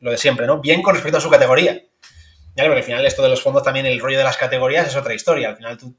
lo 0.00 0.10
de 0.10 0.18
siempre, 0.18 0.46
¿no? 0.46 0.60
Bien 0.60 0.82
con 0.82 0.94
respecto 0.94 1.18
a 1.18 1.20
su 1.20 1.30
categoría. 1.30 1.82
¿Ya? 2.56 2.64
Porque 2.64 2.78
al 2.78 2.84
final 2.84 3.06
esto 3.06 3.22
de 3.22 3.28
los 3.28 3.42
fondos 3.42 3.62
también, 3.62 3.86
el 3.86 4.00
rollo 4.00 4.18
de 4.18 4.24
las 4.24 4.36
categorías 4.36 4.86
es 4.86 4.96
otra 4.96 5.14
historia. 5.14 5.50
Al 5.50 5.56
final 5.56 5.78
tú, 5.78 5.94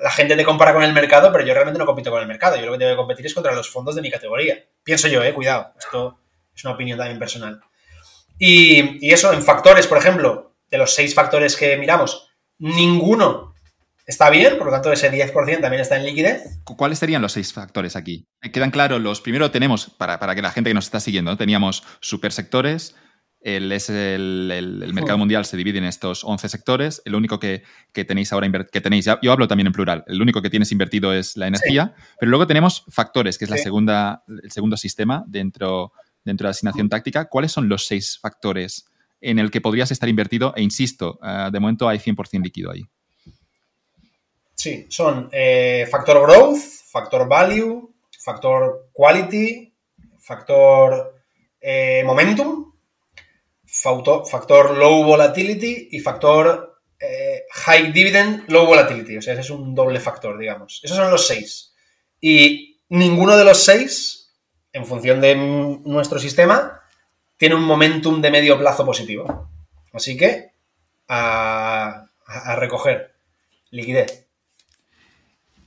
la 0.00 0.10
gente 0.10 0.36
te 0.36 0.44
compara 0.44 0.72
con 0.72 0.82
el 0.82 0.92
mercado, 0.92 1.32
pero 1.32 1.44
yo 1.44 1.54
realmente 1.54 1.78
no 1.78 1.86
compito 1.86 2.10
con 2.10 2.20
el 2.20 2.28
mercado. 2.28 2.56
Yo 2.56 2.66
lo 2.66 2.72
que 2.72 2.78
tengo 2.78 2.92
que 2.92 2.96
competir 2.96 3.26
es 3.26 3.34
contra 3.34 3.52
los 3.52 3.70
fondos 3.70 3.94
de 3.94 4.02
mi 4.02 4.10
categoría. 4.10 4.58
Pienso 4.82 5.08
yo, 5.08 5.22
eh, 5.22 5.32
cuidado. 5.32 5.72
Esto 5.78 6.18
es 6.54 6.64
una 6.64 6.74
opinión 6.74 6.98
también 6.98 7.18
personal. 7.18 7.60
Y, 8.38 9.12
eso, 9.12 9.32
en 9.32 9.42
factores, 9.42 9.86
por 9.86 9.98
ejemplo, 9.98 10.54
de 10.70 10.78
los 10.78 10.94
seis 10.94 11.14
factores 11.14 11.56
que 11.56 11.76
miramos, 11.76 12.28
ninguno 12.58 13.54
está 14.06 14.28
bien, 14.28 14.58
por 14.58 14.66
lo 14.66 14.72
tanto 14.72 14.92
ese 14.92 15.10
10% 15.10 15.60
también 15.60 15.80
está 15.80 15.96
en 15.96 16.04
liquidez. 16.04 16.60
¿Cuáles 16.64 16.98
serían 16.98 17.22
los 17.22 17.32
seis 17.32 17.52
factores 17.52 17.96
aquí? 17.96 18.26
Quedan 18.52 18.70
claros 18.70 19.00
los, 19.00 19.20
primero 19.20 19.50
tenemos, 19.50 19.90
para, 19.96 20.18
que 20.34 20.42
la 20.42 20.50
gente 20.50 20.70
que 20.70 20.74
nos 20.74 20.86
está 20.86 21.00
siguiendo, 21.00 21.36
teníamos 21.36 21.84
supersectores, 22.00 22.96
el, 23.44 23.70
es 23.72 23.90
el, 23.90 24.90
mercado 24.94 25.18
mundial 25.18 25.44
se 25.44 25.58
divide 25.58 25.78
en 25.78 25.84
estos 25.84 26.24
11 26.24 26.48
sectores. 26.48 27.02
El 27.04 27.14
único 27.14 27.38
que, 27.38 27.62
tenéis 27.92 28.32
ahora 28.32 28.50
que 28.72 28.80
tenéis, 28.80 29.04
yo 29.20 29.32
hablo 29.32 29.46
también 29.46 29.66
en 29.66 29.74
plural, 29.74 30.02
el 30.06 30.20
único 30.20 30.40
que 30.40 30.48
tienes 30.48 30.72
invertido 30.72 31.12
es 31.12 31.36
la 31.36 31.46
energía, 31.46 31.94
pero 32.18 32.30
luego 32.30 32.46
tenemos 32.46 32.84
factores, 32.88 33.36
que 33.36 33.44
es 33.44 33.50
la 33.50 33.58
segunda, 33.58 34.24
el 34.42 34.50
segundo 34.50 34.78
sistema 34.78 35.24
dentro, 35.26 35.92
dentro 36.24 36.44
de 36.44 36.48
la 36.48 36.52
asignación 36.52 36.88
táctica, 36.88 37.26
¿cuáles 37.26 37.52
son 37.52 37.68
los 37.68 37.86
seis 37.86 38.18
factores 38.18 38.86
en 39.20 39.38
el 39.38 39.50
que 39.50 39.60
podrías 39.60 39.90
estar 39.90 40.08
invertido? 40.08 40.54
E 40.56 40.62
insisto, 40.62 41.20
eh, 41.22 41.50
de 41.52 41.60
momento 41.60 41.86
hay 41.86 41.98
100% 41.98 42.42
líquido 42.42 42.70
ahí. 42.70 42.82
Sí, 44.54 44.86
son 44.88 45.28
eh, 45.32 45.86
factor 45.90 46.22
growth, 46.22 46.60
factor 46.90 47.28
value, 47.28 47.94
factor 48.18 48.88
quality, 48.94 49.70
factor 50.18 51.14
eh, 51.60 52.02
momentum, 52.06 52.73
factor, 53.82 54.76
low 54.76 55.04
volatility 55.04 55.88
y 55.92 56.00
factor 56.00 56.72
high 57.52 57.92
dividend, 57.92 58.48
low 58.48 58.66
volatility. 58.66 59.18
O 59.18 59.22
sea, 59.22 59.34
ese 59.34 59.42
es 59.42 59.50
un 59.50 59.74
doble 59.74 60.00
factor, 60.00 60.38
digamos. 60.38 60.80
Esos 60.82 60.96
son 60.96 61.10
los 61.10 61.26
seis. 61.26 61.74
Y 62.20 62.80
ninguno 62.88 63.36
de 63.36 63.44
los 63.44 63.62
seis 63.62 64.24
en 64.74 64.84
función 64.84 65.20
de 65.20 65.36
nuestro 65.84 66.18
sistema, 66.18 66.82
tiene 67.38 67.54
un 67.54 67.62
momentum 67.62 68.20
de 68.20 68.30
medio 68.30 68.58
plazo 68.58 68.84
positivo. 68.84 69.48
Así 69.92 70.16
que 70.16 70.50
a, 71.08 72.06
recoger 72.56 73.14
liquidez. 73.70 74.26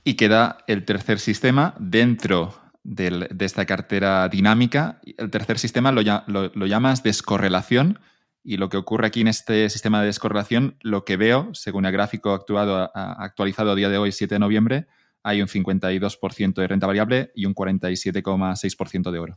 Y 0.04 0.14
queda 0.14 0.58
el 0.66 0.84
tercer 0.84 1.18
sistema 1.20 1.74
dentro 1.78 2.54
de 2.96 3.44
esta 3.44 3.66
cartera 3.66 4.28
dinámica. 4.28 5.00
El 5.16 5.30
tercer 5.30 5.58
sistema 5.58 5.92
lo, 5.92 6.02
lo, 6.26 6.66
llamas 6.66 7.02
descorrelación. 7.02 8.00
Y 8.44 8.56
lo 8.56 8.68
que 8.68 8.76
ocurre 8.76 9.06
aquí 9.06 9.20
en 9.20 9.28
este 9.28 9.68
sistema 9.68 10.00
de 10.00 10.06
descorrelación, 10.06 10.78
lo 10.80 11.04
que 11.04 11.16
veo, 11.16 11.50
según 11.52 11.84
el 11.84 11.92
gráfico 11.92 12.32
actuado, 12.32 12.90
actualizado 12.94 13.72
a 13.72 13.74
día 13.74 13.90
de 13.90 13.98
hoy, 13.98 14.12
7 14.12 14.36
de 14.36 14.38
noviembre, 14.38 14.86
hay 15.22 15.42
un 15.42 15.48
52% 15.48 16.54
de 16.54 16.66
renta 16.66 16.86
variable 16.86 17.30
y 17.34 17.44
un 17.44 17.54
47,6% 17.54 19.10
de 19.10 19.18
oro. 19.18 19.36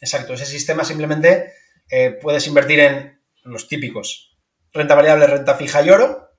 Exacto, 0.00 0.32
ese 0.32 0.46
sistema 0.46 0.84
simplemente 0.84 1.52
eh, 1.90 2.18
puedes 2.22 2.46
invertir 2.46 2.80
en 2.80 3.20
los 3.44 3.68
típicos 3.68 4.32
renta 4.72 4.94
variable, 4.94 5.26
renta 5.26 5.54
fija 5.54 5.82
y 5.82 5.90
oro, 5.90 6.30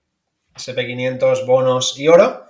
SP500, 0.55 1.45
bonos 1.45 1.97
y 1.97 2.07
oro, 2.07 2.45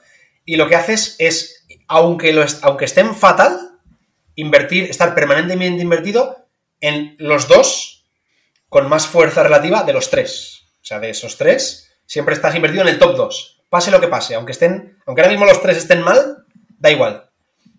y 0.45 0.55
lo 0.55 0.67
que 0.67 0.75
haces 0.75 1.15
es, 1.19 1.62
aunque, 1.93 2.85
estén 2.85 3.13
fatal, 3.13 3.79
invertir, 4.33 4.89
estar 4.89 5.13
permanentemente 5.13 5.83
invertido 5.83 6.47
en 6.81 7.15
los 7.19 7.47
dos 7.47 8.05
con 8.67 8.89
más 8.89 9.05
fuerza 9.05 9.43
relativa 9.43 9.83
de 9.83 9.93
los 9.93 10.09
tres. 10.09 10.63
O 10.81 10.85
sea, 10.85 10.99
de 10.99 11.11
esos 11.11 11.37
tres, 11.37 11.91
siempre 12.07 12.33
estás 12.33 12.55
invertido 12.55 12.81
en 12.81 12.89
el 12.89 12.97
top 12.97 13.15
2. 13.15 13.61
Pase 13.69 13.91
lo 13.91 14.01
que 14.01 14.07
pase, 14.07 14.33
aunque 14.33 14.53
estén, 14.53 14.97
aunque 15.05 15.21
ahora 15.21 15.31
mismo 15.31 15.45
los 15.45 15.61
tres 15.61 15.77
estén 15.77 16.01
mal, 16.01 16.45
da 16.79 16.89
igual. 16.89 17.29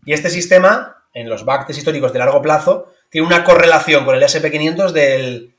Y 0.05 0.13
este 0.13 0.31
sistema, 0.31 1.05
en 1.13 1.29
los 1.29 1.45
backtests 1.45 1.79
históricos 1.79 2.13
de 2.13 2.21
largo 2.21 2.41
plazo, 2.41 2.93
tiene 3.11 3.27
una 3.27 3.43
correlación 3.43 4.05
con 4.05 4.15
el 4.15 4.23
SP500 4.23 4.93
del, 4.93 5.57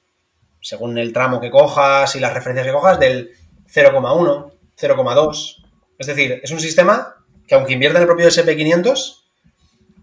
según 0.62 0.98
el 0.98 1.12
tramo 1.12 1.42
que 1.42 1.52
cojas 1.52 2.16
y 2.16 2.22
las 2.22 2.34
referencias 2.34 2.66
que 2.66 2.74
cojas, 2.74 3.00
del 3.00 3.34
0,1, 3.68 4.54
0,2. 4.80 5.66
Es 5.98 6.08
decir, 6.08 6.40
es 6.42 6.52
un 6.52 6.60
sistema 6.62 7.16
que 7.48 7.56
aunque 7.56 7.74
invierta 7.74 8.00
el 8.00 8.06
propio 8.06 8.28
SP500, 8.28 9.24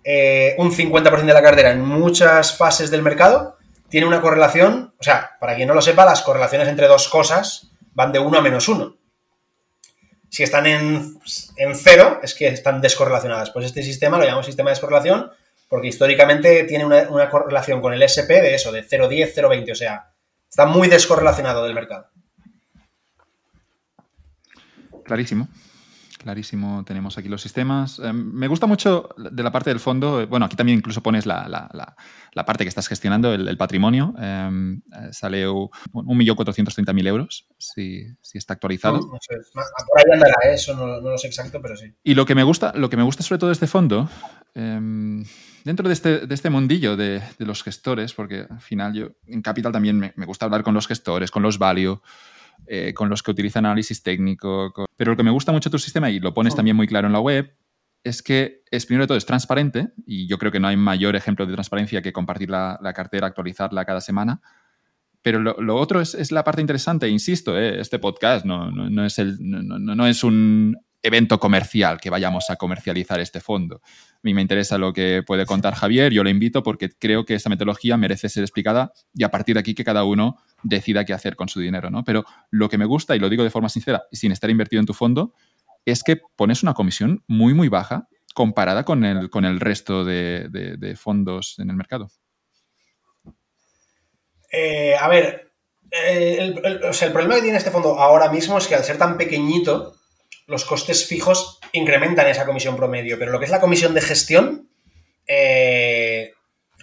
eh, 0.05 0.55
un 0.59 0.73
50% 0.73 1.25
de 1.25 1.33
la 1.33 1.43
cartera 1.43 1.71
en 1.71 1.81
muchas 1.81 2.57
fases 2.57 2.91
del 2.91 3.03
mercado 3.03 3.57
tiene 3.89 4.07
una 4.07 4.21
correlación, 4.21 4.95
o 4.99 5.03
sea, 5.03 5.33
para 5.39 5.55
quien 5.55 5.69
no 5.69 5.75
lo 5.75 5.83
sepa, 5.83 6.05
las 6.05 6.23
correlaciones 6.23 6.69
entre 6.69 6.89
dos 6.89 7.09
cosas 7.09 7.71
van 7.95 8.11
de 8.13 8.19
1 8.19 8.39
a 8.39 8.43
menos 8.43 8.69
1. 8.69 8.97
Si 10.31 10.43
están 10.43 10.67
en, 10.67 11.19
en 11.57 11.75
cero, 11.75 12.19
es 12.23 12.35
que 12.35 12.49
están 12.49 12.81
descorrelacionadas. 12.81 13.51
Pues 13.51 13.67
este 13.67 13.83
sistema 13.83 14.17
lo 14.17 14.25
llamamos 14.25 14.47
sistema 14.47 14.71
de 14.71 14.77
descorrelación 14.77 15.31
porque 15.73 15.89
históricamente 15.89 16.65
tiene 16.65 16.85
una, 16.85 17.31
correlación 17.31 17.81
con 17.81 17.95
el 17.95 18.03
SP 18.05 18.45
de 18.45 18.55
eso, 18.55 18.71
de 18.73 18.87
0,10, 18.87 19.33
0,20, 19.35 19.73
o 19.73 19.75
sea, 19.75 20.11
está 20.47 20.67
muy 20.67 20.87
descorrelacionado 20.87 21.65
del 21.65 21.73
mercado. 21.73 22.09
Clarísimo. 25.03 25.49
Clarísimo, 26.23 26.85
tenemos 26.85 27.19
aquí 27.19 27.29
los 27.29 27.43
sistemas. 27.43 27.99
Em, 27.99 28.15
me 28.33 28.47
gusta 28.47 28.69
mucho 28.69 29.09
de 29.17 29.43
la 29.43 29.51
parte 29.51 29.71
del 29.71 29.81
fondo, 29.81 30.25
bueno, 30.29 30.47
aquí 30.47 30.55
también 30.55 30.79
incluso 30.79 31.03
pones 31.03 31.27
la, 31.27 31.97
parte 32.47 32.65
que 32.65 32.69
estás 32.69 32.87
gestionando, 32.87 33.35
el, 33.35 33.57
patrimonio. 33.57 34.15
Eh, 34.21 34.79
sale 35.11 35.49
1.430.000 35.49 37.07
euros, 37.09 37.49
si, 37.59 38.07
si 38.21 38.39
está 38.39 38.55
actualizado. 38.55 38.99
No, 38.99 39.19
sé, 39.21 39.35
por 39.53 39.99
ahí 39.99 40.05
andará, 40.13 40.35
¿eh? 40.45 40.55
eso 40.55 40.77
no, 40.77 41.01
lo 41.01 41.19
sé 41.19 41.27
exacto, 41.27 41.61
pero 41.61 41.77
sí. 41.77 41.93
Y 42.05 42.15
lo 42.15 42.25
que 42.25 42.37
me 42.37 42.45
gusta, 42.45 42.73
lo 42.77 42.89
que 42.89 42.97
me 42.97 43.03
gusta 43.03 43.25
sobre 43.25 43.41
todo 43.41 43.49
de 43.49 43.55
este 43.55 43.67
fondo, 43.67 44.09
dentro 44.55 45.89
de 45.89 45.93
este, 45.93 46.27
de 46.29 46.35
este 46.35 46.51
mundillo 46.51 46.97
de, 46.97 47.21
los 47.39 47.65
gestores, 47.65 48.15
porque 48.15 48.47
al 48.49 48.61
final 48.61 48.93
yo 48.93 49.09
en 49.27 49.43
Capital 49.43 49.73
también 49.73 49.99
me, 49.99 50.13
me 50.15 50.27
gusta 50.27 50.45
hablar 50.45 50.63
con 50.63 50.73
los 50.73 50.87
gestores, 50.87 51.33
con 51.33 51.43
los 51.43 51.59
value, 51.59 52.01
eh, 52.67 52.93
con 52.95 53.09
los 53.09 53.23
que 53.23 53.31
utilizan 53.31 53.67
análisis 53.67 54.03
técnico. 54.03 54.73
Pero 54.97 55.13
lo 55.13 55.17
que 55.17 55.23
me 55.23 55.31
gusta 55.31 55.53
mucho 55.53 55.69
de 55.69 55.73
tu 55.73 55.79
sistema, 55.79 56.11
y 56.11 56.21
lo 56.21 56.35
pones 56.35 56.55
también 56.55 56.77
muy 56.77 56.87
claro 56.87 57.07
en 57.07 57.13
la 57.13 57.21
web, 57.21 57.55
es 58.05 58.23
que 58.23 58.63
es 58.71 58.87
primero 58.87 59.05
de 59.05 59.09
todo 59.09 59.19
es 59.19 59.27
transparente, 59.27 59.93
y 60.07 60.27
yo 60.27 60.39
creo 60.39 60.51
que 60.51 60.61
no 60.61 60.69
hay 60.69 60.77
mayor 60.77 61.17
ejemplo 61.17 61.47
de 61.47 61.53
transparencia 61.53 62.03
que 62.03 62.13
compartir 62.13 62.51
la, 62.51 62.93
cartera, 62.95 63.27
actualizarla 63.27 63.85
cada 63.85 64.01
semana. 64.01 64.41
Pero 65.23 65.39
lo, 65.39 65.77
otro 65.77 66.01
es, 66.01 66.33
la 66.33 66.43
parte 66.43 66.61
interesante, 66.61 67.09
insisto, 67.09 67.57
eh, 67.57 67.81
este 67.81 68.01
podcast 68.01 68.45
no, 68.45 68.71
no, 68.73 69.05
es 69.05 69.19
el, 69.21 69.37
no, 69.41 70.07
es 70.07 70.25
un 70.25 70.77
evento 71.03 71.41
comercial 71.41 72.01
que 72.01 72.11
vayamos 72.11 72.51
a 72.51 72.57
comercializar 72.57 73.21
este 73.21 73.41
fondo. 73.41 73.81
A 73.85 74.21
mí 74.23 74.35
me 74.35 74.43
interesa 74.43 74.79
lo 74.79 74.93
que 74.93 75.23
puede 75.27 75.47
contar 75.47 75.75
Javier, 75.75 76.13
yo 76.13 76.23
le 76.23 76.31
invito 76.31 76.63
porque 76.63 76.91
creo 76.91 77.25
que 77.25 77.35
esta 77.35 77.51
metodología 77.51 77.97
merece 77.97 78.29
ser 78.29 78.45
explicada 78.45 78.93
y 79.15 79.25
a 79.25 79.31
partir 79.31 79.55
de 79.55 79.61
aquí 79.61 79.75
que 79.75 79.85
cada 79.85 80.05
uno 80.05 80.37
decida 80.63 81.05
qué 81.05 81.13
hacer 81.13 81.37
con 81.37 81.49
su 81.49 81.61
dinero, 81.61 81.91
¿no? 81.91 82.05
Pero 82.05 82.25
lo 82.51 82.69
que 82.69 82.79
me 82.79 82.85
gusta, 82.85 83.17
y 83.17 83.19
lo 83.19 83.29
digo 83.29 83.43
de 83.43 83.51
forma 83.51 83.69
sincera, 83.69 84.05
sin 84.13 84.33
estar 84.33 84.49
invertido 84.51 84.81
en 84.81 84.87
tu 84.87 84.95
fondo, 84.95 85.35
es 85.85 86.03
que 86.03 86.21
pones 86.37 86.63
una 86.63 86.75
comisión 86.75 87.25
muy, 87.27 87.55
muy 87.55 87.69
baja 87.69 88.09
comparada 88.35 88.85
con 88.85 89.05
el, 89.05 89.31
con 89.31 89.45
el 89.45 89.61
resto 89.61 90.05
de, 90.05 90.97
fondos 90.99 91.59
en 91.59 91.71
el 91.71 91.77
mercado. 91.77 92.11
Eh, 94.51 94.95
a 94.99 95.09
ver, 95.09 95.53
eh, 95.91 96.55
el, 96.63 97.13
problema 97.13 97.37
que 97.37 97.43
tiene 97.43 97.59
este 97.59 97.71
fondo 97.71 97.99
ahora 97.99 98.31
mismo 98.31 98.59
es 98.59 98.67
que 98.67 98.75
al 98.75 98.85
ser 98.85 98.99
tan 98.99 99.17
pequeñito, 99.17 99.95
los 100.53 100.67
costes 100.67 101.07
fijos 101.07 101.59
incrementan 101.73 102.29
esa 102.29 102.45
comisión 102.45 102.77
promedio, 102.77 103.19
pero 103.19 103.33
lo 103.33 103.39
que 103.39 103.47
es 103.47 103.51
la 103.51 103.61
comisión 103.61 103.95
de 103.95 104.03
gestión, 104.03 104.69
eh, 105.27 106.35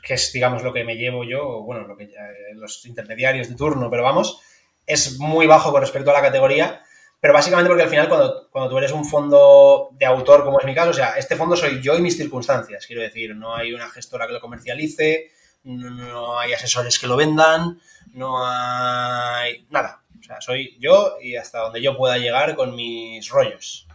que 0.03 0.15
es, 0.15 0.33
digamos, 0.33 0.63
lo 0.63 0.73
que 0.73 0.83
me 0.83 0.95
llevo 0.95 1.23
yo, 1.23 1.61
bueno, 1.61 1.87
lo 1.87 1.95
que 1.95 2.05
eh, 2.05 2.55
los 2.55 2.83
intermediarios 2.87 3.47
de 3.47 3.55
turno, 3.55 3.87
pero 3.91 4.01
vamos, 4.01 4.41
es 4.87 5.19
muy 5.19 5.45
bajo 5.45 5.71
con 5.71 5.81
respecto 5.81 6.09
a 6.09 6.15
la 6.15 6.21
categoría, 6.21 6.81
pero 7.19 7.31
básicamente 7.31 7.69
porque 7.69 7.83
al 7.83 7.89
final 7.89 8.09
cuando, 8.09 8.49
cuando 8.49 8.71
tú 8.71 8.77
eres 8.79 8.91
un 8.91 9.05
fondo 9.05 9.89
de 9.91 10.05
autor, 10.07 10.43
como 10.43 10.59
es 10.59 10.65
mi 10.65 10.73
caso, 10.73 10.89
o 10.89 10.93
sea, 10.93 11.11
este 11.11 11.35
fondo 11.35 11.55
soy 11.55 11.79
yo 11.79 11.95
y 11.95 12.01
mis 12.01 12.17
circunstancias, 12.17 12.87
quiero 12.87 13.03
decir, 13.03 13.35
no 13.35 13.55
hay 13.55 13.71
una 13.71 13.87
gestora 13.87 14.25
que 14.25 14.33
lo 14.33 14.41
comercialice, 14.41 15.29
no 15.63 16.39
hay 16.39 16.53
asesores 16.53 16.97
que 16.97 17.05
lo 17.05 17.15
vendan, 17.15 17.79
no 18.13 18.43
hay 18.43 19.67
nada. 19.69 20.01
O 20.19 20.23
sea, 20.23 20.41
soy 20.41 20.77
yo 20.79 21.17
y 21.21 21.35
hasta 21.35 21.59
donde 21.59 21.81
yo 21.81 21.97
pueda 21.97 22.17
llegar 22.17 22.55
con 22.55 22.75
mis 22.75 23.27
rollos. 23.29 23.87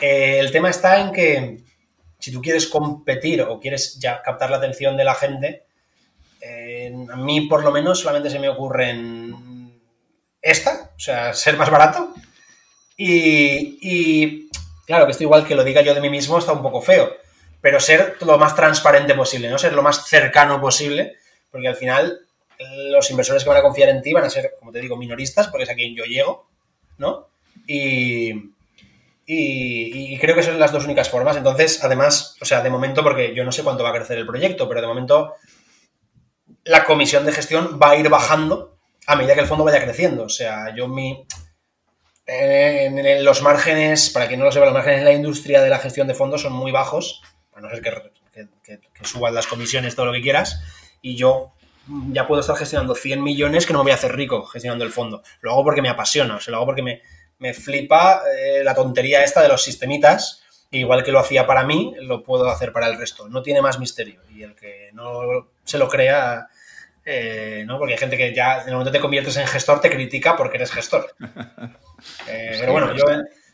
Eh, 0.00 0.38
el 0.38 0.50
tema 0.50 0.70
está 0.70 1.00
en 1.00 1.12
que 1.12 1.64
si 2.18 2.32
tú 2.32 2.42
quieres 2.42 2.66
competir 2.66 3.42
o 3.42 3.60
quieres 3.60 3.98
ya 3.98 4.22
captar 4.22 4.50
la 4.50 4.56
atención 4.56 4.96
de 4.96 5.04
la 5.04 5.14
gente, 5.14 5.64
a 7.10 7.16
mí 7.16 7.42
por 7.42 7.62
lo 7.64 7.70
menos 7.70 8.00
solamente 8.00 8.30
se 8.30 8.38
me 8.38 8.48
ocurre 8.48 8.90
en 8.90 9.80
esta, 10.42 10.90
o 10.96 11.00
sea, 11.00 11.32
ser 11.34 11.56
más 11.56 11.70
barato. 11.70 12.14
Y, 12.96 14.48
claro, 14.86 15.06
que 15.06 15.12
esto 15.12 15.24
igual 15.24 15.46
que 15.46 15.56
lo 15.56 15.64
diga 15.64 15.82
yo 15.82 15.94
de 15.94 16.00
mí 16.00 16.10
mismo 16.10 16.38
está 16.38 16.52
un 16.52 16.62
poco 16.62 16.80
feo, 16.80 17.16
pero 17.60 17.80
ser 17.80 18.16
lo 18.20 18.38
más 18.38 18.54
transparente 18.54 19.14
posible, 19.14 19.48
¿no? 19.50 19.58
Ser 19.58 19.72
lo 19.72 19.82
más 19.82 20.06
cercano 20.06 20.60
posible, 20.60 21.16
porque 21.50 21.66
al 21.66 21.76
final 21.76 22.20
los 22.90 23.10
inversores 23.10 23.42
que 23.42 23.48
van 23.48 23.58
a 23.58 23.62
confiar 23.62 23.88
en 23.88 24.02
ti 24.02 24.12
van 24.12 24.24
a 24.24 24.30
ser, 24.30 24.54
como 24.58 24.72
te 24.72 24.80
digo, 24.80 24.96
minoristas, 24.96 25.48
porque 25.48 25.64
es 25.64 25.70
a 25.70 25.74
quien 25.74 25.94
yo 25.94 26.04
llego, 26.04 26.48
¿no? 26.98 27.28
Y, 27.66 28.54
y, 29.26 30.18
creo 30.18 30.34
que 30.34 30.42
son 30.42 30.58
las 30.58 30.72
dos 30.72 30.84
únicas 30.84 31.08
formas. 31.08 31.36
Entonces, 31.36 31.82
además, 31.82 32.36
o 32.40 32.44
sea, 32.44 32.60
de 32.60 32.70
momento, 32.70 33.02
porque 33.02 33.34
yo 33.34 33.44
no 33.44 33.52
sé 33.52 33.62
cuánto 33.62 33.82
va 33.82 33.90
a 33.90 33.94
crecer 33.94 34.18
el 34.18 34.26
proyecto, 34.26 34.68
pero 34.68 34.80
de 34.80 34.86
momento 34.86 35.34
la 36.64 36.84
comisión 36.84 37.24
de 37.24 37.32
gestión 37.32 37.78
va 37.82 37.90
a 37.90 37.96
ir 37.96 38.08
bajando 38.08 38.76
a 39.06 39.16
medida 39.16 39.34
que 39.34 39.40
el 39.40 39.46
fondo 39.46 39.64
vaya 39.64 39.82
creciendo. 39.82 40.24
O 40.24 40.28
sea, 40.28 40.74
yo 40.74 40.88
mi... 40.88 41.26
Los 43.20 43.42
márgenes, 43.42 44.08
para 44.10 44.28
quien 44.28 44.40
no 44.40 44.46
lo 44.46 44.52
sepa, 44.52 44.64
los 44.64 44.74
márgenes 44.74 45.00
en 45.00 45.04
la 45.04 45.12
industria 45.12 45.62
de 45.62 45.68
la 45.68 45.78
gestión 45.78 46.08
de 46.08 46.14
fondos 46.14 46.40
son 46.40 46.54
muy 46.54 46.72
bajos, 46.72 47.22
a 47.54 47.60
no 47.60 47.68
ser 47.68 47.82
que, 47.82 47.90
que, 48.62 49.04
suban 49.04 49.34
las 49.34 49.46
comisiones, 49.46 49.94
todo 49.94 50.06
lo 50.06 50.12
que 50.12 50.22
quieras, 50.22 50.62
y 51.02 51.16
yo 51.16 51.52
ya 52.10 52.26
puedo 52.26 52.40
estar 52.40 52.56
gestionando 52.56 52.94
100 52.94 53.22
millones 53.22 53.66
que 53.66 53.72
no 53.72 53.80
me 53.80 53.84
voy 53.84 53.92
a 53.92 53.96
hacer 53.96 54.14
rico 54.16 54.44
gestionando 54.46 54.84
el 54.84 54.92
fondo. 54.92 55.22
Lo 55.40 55.52
hago 55.52 55.64
porque 55.64 55.82
me 55.82 55.88
apasiona, 55.88 56.36
o 56.36 56.40
sea, 56.40 56.52
lo 56.52 56.58
hago 56.58 56.66
porque 56.66 56.82
me, 56.82 57.02
me 57.38 57.52
flipa 57.52 58.22
eh, 58.38 58.62
la 58.64 58.74
tontería 58.74 59.22
esta 59.22 59.42
de 59.42 59.48
los 59.48 59.62
sistemitas. 59.62 60.42
igual 60.70 61.04
que 61.04 61.12
lo 61.12 61.20
hacía 61.20 61.46
para 61.46 61.64
mí, 61.64 61.94
lo 62.00 62.22
puedo 62.22 62.48
hacer 62.48 62.72
para 62.72 62.86
el 62.86 62.98
resto. 62.98 63.28
No 63.28 63.42
tiene 63.42 63.62
más 63.62 63.78
misterio. 63.78 64.22
Y 64.34 64.42
el 64.42 64.54
que 64.54 64.90
no 64.92 65.50
se 65.64 65.78
lo 65.78 65.88
crea, 65.88 66.48
eh, 67.04 67.64
¿no? 67.66 67.78
Porque 67.78 67.94
hay 67.94 67.98
gente 67.98 68.16
que 68.16 68.34
ya 68.34 68.62
en 68.62 68.68
el 68.68 68.74
momento 68.74 68.90
te 68.90 69.00
conviertes 69.00 69.36
en 69.36 69.46
gestor 69.46 69.80
te 69.80 69.90
critica 69.90 70.36
porque 70.36 70.56
eres 70.56 70.72
gestor. 70.72 71.14
Eh, 72.28 72.56
pero 72.60 72.72
bueno, 72.72 72.94
yo 72.94 73.04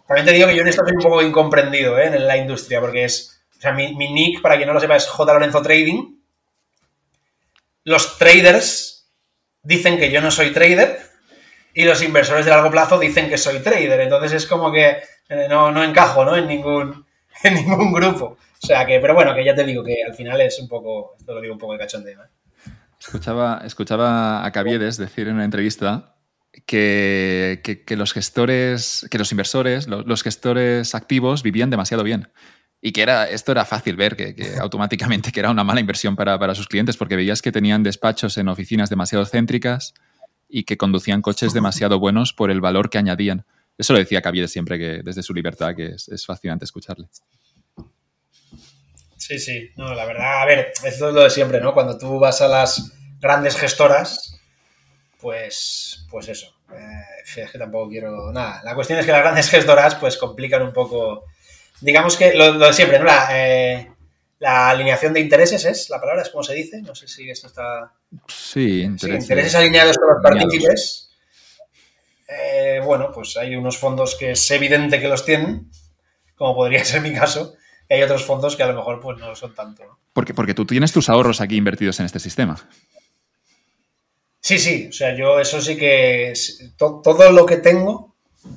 también 0.09 0.27
te 0.27 0.33
digo 0.33 0.49
que 0.49 0.57
yo 0.57 0.63
en 0.63 0.69
esto 0.69 0.83
soy 0.85 0.97
un 0.97 1.03
poco 1.03 1.23
incomprendido 1.23 1.97
en 2.01 2.27
la 2.27 2.37
industria, 2.37 2.81
porque 2.81 3.05
es, 3.05 3.41
o 3.57 3.61
sea, 3.61 3.71
mi, 3.71 3.95
mi 3.95 4.13
nick, 4.13 4.43
para 4.43 4.57
quien 4.57 4.67
no 4.67 4.75
lo 4.75 4.81
sepa, 4.81 4.97
es 4.97 5.07
J. 5.07 5.33
Lorenzo 5.33 5.63
Trading. 5.63 6.20
Los 7.85 8.19
traders 8.19 9.11
dicen 9.63 9.99
que 9.99 10.11
yo 10.11 10.21
no 10.21 10.31
soy 10.31 10.53
trader 10.53 11.01
y 11.75 11.85
los 11.85 12.03
inversores 12.03 12.45
de 12.45 12.51
largo 12.51 12.71
plazo 12.71 12.99
dicen 12.99 13.29
que 13.29 13.39
soy 13.39 13.61
trader. 13.61 14.01
Entonces 14.01 14.33
es 14.33 14.47
como 14.47 14.73
que 14.73 14.99
eh, 15.29 15.47
no, 15.49 15.71
no 15.71 15.83
encajo 15.83 16.25
¿no? 16.25 16.37
En, 16.37 16.47
ningún, 16.47 17.07
en 17.43 17.55
ningún 17.55 17.93
grupo. 17.93 18.37
O 18.63 18.67
sea 18.67 18.85
que, 18.85 18.99
pero 19.01 19.15
bueno, 19.15 19.35
que 19.35 19.45
ya 19.45 19.55
te 19.55 19.65
digo 19.65 19.83
que 19.83 20.03
al 20.07 20.15
final 20.15 20.41
es 20.41 20.59
un 20.59 20.69
poco, 20.69 21.15
esto 21.19 21.35
lo 21.35 21.41
digo 21.41 21.55
un 21.55 21.61
poco 21.61 21.73
de 21.73 21.79
cachondeo. 21.79 22.23
¿eh? 22.23 22.71
Escuchaba, 22.99 23.63
escuchaba 23.65 24.45
a 24.45 24.53
Caviedes 24.53 24.99
decir 24.99 25.29
en 25.29 25.37
una 25.37 25.45
entrevista 25.45 26.17
que, 26.67 27.61
que, 27.87 27.97
los 27.97 28.13
gestores, 28.13 29.07
que 29.11 29.19
los 29.19 29.33
inversores, 29.33 29.87
los, 29.89 30.23
gestores 30.23 30.95
activos 30.95 31.43
vivían 31.43 31.71
demasiado 31.71 32.03
bien. 32.03 32.29
Y 32.83 32.93
que 32.93 33.03
era, 33.03 33.29
esto 33.29 33.53
era 33.53 33.65
fácil 33.65 33.97
ver, 33.97 34.17
que, 34.17 34.35
que 34.35 34.57
automáticamente 34.61 35.33
que 35.33 35.41
era 35.41 35.51
una 35.51 35.65
mala 35.65 35.81
inversión 35.81 36.17
para, 36.17 36.39
para, 36.39 36.55
sus 36.55 36.67
clientes, 36.67 36.97
porque 36.97 37.17
veías 37.17 37.43
que 37.43 37.53
tenían 37.53 37.83
despachos 37.83 38.39
en 38.39 38.49
oficinas 38.49 38.91
demasiado 38.91 39.25
céntricas, 39.27 39.95
y 40.51 40.65
que 40.65 40.77
conducían 40.77 41.23
coches 41.23 41.53
demasiado 41.53 41.99
buenos 41.99 42.33
por 42.33 42.51
el 42.51 42.61
valor 42.61 42.91
que 42.91 42.99
añadían. 42.99 43.47
Eso 43.79 43.93
lo 43.93 43.99
decía 43.99 44.21
Caviedes 44.21 44.53
siempre 44.53 44.79
que 44.79 45.01
desde 45.03 45.23
su 45.23 45.33
libertad, 45.33 45.75
que 45.75 45.95
es, 45.95 46.27
fascinante 46.27 46.65
escucharle. 46.65 47.07
Sí, 49.17 49.39
sí, 49.39 49.71
no, 49.77 49.95
la 49.95 50.05
verdad, 50.05 50.43
a 50.43 50.45
ver, 50.45 50.73
esto 50.85 51.09
es 51.09 51.15
lo 51.15 51.23
de 51.23 51.31
siempre, 51.31 51.61
¿no? 51.61 51.73
Cuando 51.73 51.97
tú 51.97 52.19
vas 52.19 52.43
a 52.43 52.49
las 52.49 52.93
grandes 53.21 53.57
gestoras, 53.57 54.41
pues, 55.21 56.07
pues 56.11 56.29
eso. 56.29 56.53
Eh, 56.73 57.41
es 57.43 57.51
que 57.51 57.59
tampoco 57.59 57.89
quiero. 57.89 58.33
Nada, 58.33 58.61
la 58.65 58.75
cuestión 58.75 58.99
es 58.99 59.07
que 59.07 59.13
las 59.13 59.23
grandes 59.23 59.49
gestoras, 59.49 59.95
pues 59.95 60.17
complican 60.17 60.63
un 60.63 60.73
poco. 60.73 61.27
Digamos 61.81 62.17
que 62.17 62.35
lo, 62.35 62.59
de 62.59 62.73
siempre, 62.73 62.99
¿no? 62.99 63.05
La, 63.05 63.29
eh, 63.33 63.91
la, 64.39 64.71
alineación 64.71 65.13
de 65.13 65.21
intereses 65.21 65.65
es 65.65 65.91
la 65.91 66.01
palabra, 66.01 66.23
es 66.23 66.31
como 66.31 66.43
se 66.43 66.55
dice. 66.55 66.81
No 66.83 66.95
sé 66.95 67.09
si 67.09 67.29
esto 67.31 67.47
está. 67.47 67.93
Sí, 68.29 68.83
intereses, 68.83 69.25
sí, 69.25 69.33
intereses 69.33 69.55
alineados 69.55 69.99
con 69.99 70.09
los 70.09 70.23
partícipes. 70.23 71.11
Eh, 72.29 72.81
bueno, 72.85 73.11
pues 73.13 73.37
hay 73.37 73.57
unos 73.57 73.77
fondos 73.77 74.15
que 74.15 74.33
es 74.33 74.51
evidente 74.51 75.01
que 75.01 75.09
los 75.09 75.25
tienen, 75.25 75.71
como 76.37 76.55
podría 76.55 76.85
ser 76.85 77.03
mi 77.03 77.13
caso, 77.13 77.55
y 77.89 77.95
hay 77.95 78.03
otros 78.03 78.25
fondos 78.25 78.57
que 78.57 78.63
a 78.63 78.69
lo 78.69 78.75
mejor 78.75 79.01
pues 79.01 79.19
no 79.19 79.29
lo 79.29 79.37
son 79.37 79.55
tanto. 79.55 79.99
Porque, 80.13 80.35
porque 80.35 80.55
tú 80.55 80.65
tienes 80.65 80.93
tus 80.93 81.09
ahorros 81.09 81.41
aquí 81.41 81.57
invertidos 81.57 81.99
en 82.01 82.07
este 82.07 82.21
sistema. 82.21 82.57
Sí, 84.41 84.59
sí, 84.59 84.87
o 84.89 84.93
sea, 84.93 85.15
yo 85.15 85.39
eso 85.39 85.61
sí 85.61 85.77
que 85.77 86.33
todo 86.79 87.31
lo 87.31 87.45
que 87.45 87.59
tengo, 87.59 88.15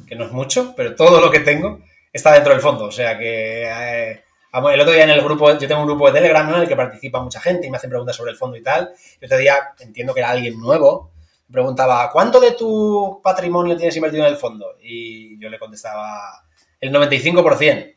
que 0.08 0.16
no 0.16 0.26
es 0.26 0.32
mucho, 0.32 0.74
pero 0.78 0.96
todo 0.96 1.20
lo 1.20 1.30
que 1.30 1.42
tengo 1.42 1.82
está 2.14 2.32
dentro 2.34 2.54
del 2.54 2.62
fondo. 2.62 2.86
O 2.86 2.92
sea 2.92 3.18
que 3.18 3.64
eh, 3.64 4.24
el 4.54 4.80
otro 4.80 4.94
día 4.94 5.04
en 5.04 5.10
el 5.10 5.22
grupo, 5.22 5.52
yo 5.58 5.68
tengo 5.68 5.82
un 5.82 5.88
grupo 5.88 6.08
de 6.08 6.14
Telegram 6.14 6.48
en 6.54 6.62
el 6.62 6.68
que 6.68 6.76
participa 6.76 7.22
mucha 7.22 7.42
gente 7.42 7.68
y 7.68 7.72
me 7.72 7.78
hacen 7.78 7.90
preguntas 7.90 8.16
sobre 8.16 8.32
el 8.32 8.38
fondo 8.38 8.56
y 8.56 8.64
tal. 8.64 8.94
El 9.20 9.26
otro 9.26 9.38
día 9.38 9.74
entiendo 9.80 10.14
que 10.14 10.20
era 10.20 10.30
alguien 10.30 10.60
nuevo, 10.60 11.12
preguntaba, 11.52 12.12
¿cuánto 12.12 12.40
de 12.40 12.52
tu 12.52 13.20
patrimonio 13.24 13.76
tienes 13.76 13.96
invertido 13.96 14.26
en 14.26 14.32
el 14.32 14.38
fondo? 14.38 14.78
Y 14.82 15.40
yo 15.40 15.50
le 15.50 15.60
contestaba, 15.60 16.46
el 16.80 16.94
95%. 16.94 17.96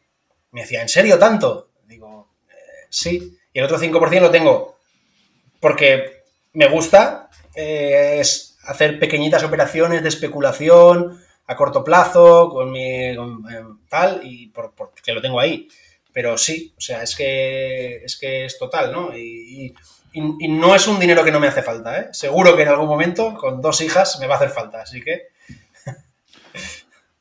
Me 0.52 0.62
decía, 0.62 0.80
¿en 0.80 0.88
serio 0.88 1.18
tanto? 1.18 1.70
Digo, 1.86 2.30
eh, 2.48 2.86
sí. 2.88 3.36
Y 3.52 3.58
el 3.58 3.64
otro 3.64 3.78
5% 3.78 4.20
lo 4.20 4.30
tengo 4.30 4.76
porque 5.60 6.22
me 6.52 6.68
gusta 6.68 7.28
eh, 7.54 8.18
es 8.20 8.56
hacer 8.64 8.98
pequeñitas 8.98 9.42
operaciones 9.42 10.02
de 10.02 10.08
especulación 10.08 11.20
a 11.46 11.56
corto 11.56 11.84
plazo 11.84 12.48
con 12.50 12.70
mi 12.70 12.80
eh, 12.82 13.18
tal 13.88 14.20
y 14.24 14.48
porque 14.48 15.12
lo 15.12 15.22
tengo 15.22 15.38
ahí. 15.38 15.68
Pero 16.12 16.38
sí, 16.38 16.72
o 16.76 16.80
sea, 16.80 17.02
es 17.02 17.14
que 17.14 17.96
es, 18.04 18.16
que 18.16 18.46
es 18.46 18.58
total, 18.58 18.92
¿no? 18.92 19.16
Y, 19.16 19.74
no 20.48 20.74
es 20.74 20.88
un 20.88 20.98
dinero 20.98 21.22
que 21.22 21.30
no 21.30 21.38
me 21.38 21.46
hace 21.46 21.62
falta, 21.62 22.00
¿eh? 22.00 22.08
Seguro 22.12 22.56
que 22.56 22.62
en 22.62 22.68
algún 22.68 22.88
momento, 22.88 23.34
con 23.34 23.60
dos 23.60 23.82
hijas, 23.82 24.18
me 24.18 24.26
va 24.26 24.34
a 24.34 24.36
hacer 24.38 24.48
falta, 24.48 24.80
así 24.80 25.02
que... 25.02 25.24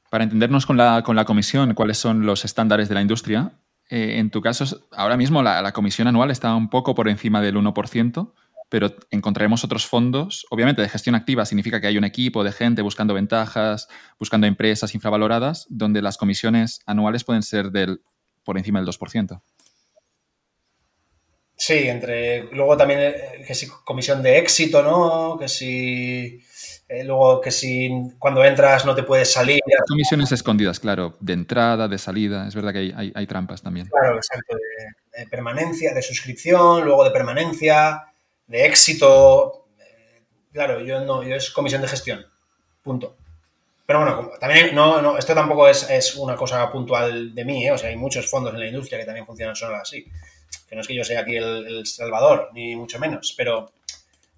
Para 0.09 0.23
entendernos 0.23 0.65
con 0.65 0.77
la, 0.77 1.03
con 1.03 1.17
la 1.17 1.25
comisión, 1.25 1.73
cuáles 1.73 1.97
son 1.97 2.25
los 2.25 2.45
estándares 2.45 2.87
de 2.87 2.95
la 2.95 3.01
industria, 3.01 3.51
eh, 3.89 4.15
en 4.17 4.29
tu 4.29 4.41
caso, 4.41 4.63
ahora 4.91 5.17
mismo 5.17 5.43
la, 5.43 5.61
la, 5.61 5.73
comisión 5.73 6.07
anual 6.07 6.31
está 6.31 6.55
un 6.55 6.69
poco 6.69 6.95
por 6.95 7.09
encima 7.09 7.41
del 7.41 7.57
1% 7.57 8.31
pero 8.69 8.95
encontraremos 9.11 9.63
otros 9.63 9.85
fondos. 9.85 10.45
Obviamente, 10.49 10.81
de 10.81 10.89
gestión 10.89 11.15
activa 11.15 11.45
significa 11.45 11.79
que 11.79 11.87
hay 11.87 11.97
un 11.97 12.03
equipo 12.03 12.43
de 12.43 12.51
gente 12.51 12.81
buscando 12.81 13.13
ventajas, 13.13 13.87
buscando 14.19 14.47
empresas 14.47 14.95
infravaloradas, 14.95 15.67
donde 15.69 16.01
las 16.01 16.17
comisiones 16.17 16.81
anuales 16.85 17.23
pueden 17.23 17.43
ser 17.43 17.71
del, 17.71 18.01
por 18.43 18.57
encima 18.57 18.79
del 18.79 18.87
2%. 18.87 19.41
Sí, 21.57 21.87
entre. 21.87 22.43
Luego 22.51 22.75
también 22.75 22.99
eh, 23.01 23.43
que 23.47 23.55
si 23.55 23.67
comisión 23.67 24.21
de 24.21 24.37
éxito, 24.39 24.83
¿no? 24.83 25.37
Que 25.39 25.47
si. 25.47 26.41
Eh, 26.87 27.03
luego 27.03 27.41
que 27.41 27.49
si 27.49 27.89
cuando 28.19 28.43
entras 28.43 28.85
no 28.85 28.93
te 28.93 29.03
puedes 29.03 29.31
salir. 29.31 29.59
Comisiones 29.87 30.31
escondidas, 30.31 30.79
claro, 30.79 31.17
de 31.21 31.33
entrada, 31.33 31.87
de 31.87 31.97
salida. 31.97 32.47
Es 32.47 32.55
verdad 32.55 32.73
que 32.73 32.93
hay, 32.93 33.27
trampas 33.27 33.61
también. 33.61 33.87
Claro, 33.87 34.17
exacto. 34.17 34.55
de, 35.17 35.27
permanencia, 35.27 35.93
de 35.93 36.01
suscripción, 36.01 36.83
luego 36.83 37.05
de 37.05 37.11
permanencia 37.11 38.03
de 38.47 38.65
éxito. 38.65 39.67
Eh, 39.79 40.23
claro, 40.51 40.81
yo 40.81 41.01
no, 41.01 41.23
yo 41.23 41.35
es 41.35 41.51
comisión 41.51 41.81
de 41.81 41.87
gestión. 41.87 42.25
Punto. 42.83 43.15
Pero 43.85 43.99
bueno, 43.99 44.31
también 44.39 44.73
no, 44.73 45.01
no, 45.01 45.17
esto 45.17 45.35
tampoco 45.35 45.67
es, 45.67 46.15
una 46.15 46.35
cosa 46.35 46.71
puntual 46.71 47.35
de 47.35 47.45
mí, 47.45 47.67
¿eh? 47.67 47.71
o 47.71 47.77
sea, 47.77 47.89
hay 47.89 47.95
muchos 47.95 48.27
fondos 48.27 48.53
en 48.53 48.59
la 48.59 48.67
industria 48.67 48.97
que 48.97 49.05
también 49.05 49.25
funcionan 49.25 49.55
solo 49.55 49.75
así. 49.75 50.05
Que 50.67 50.75
no 50.75 50.81
es 50.81 50.87
que 50.87 50.95
yo 50.95 51.03
sea 51.03 51.21
aquí 51.21 51.35
el, 51.35 51.85
salvador, 51.85 52.49
ni 52.53 52.75
mucho 52.75 52.97
menos, 52.97 53.35
pero, 53.37 53.71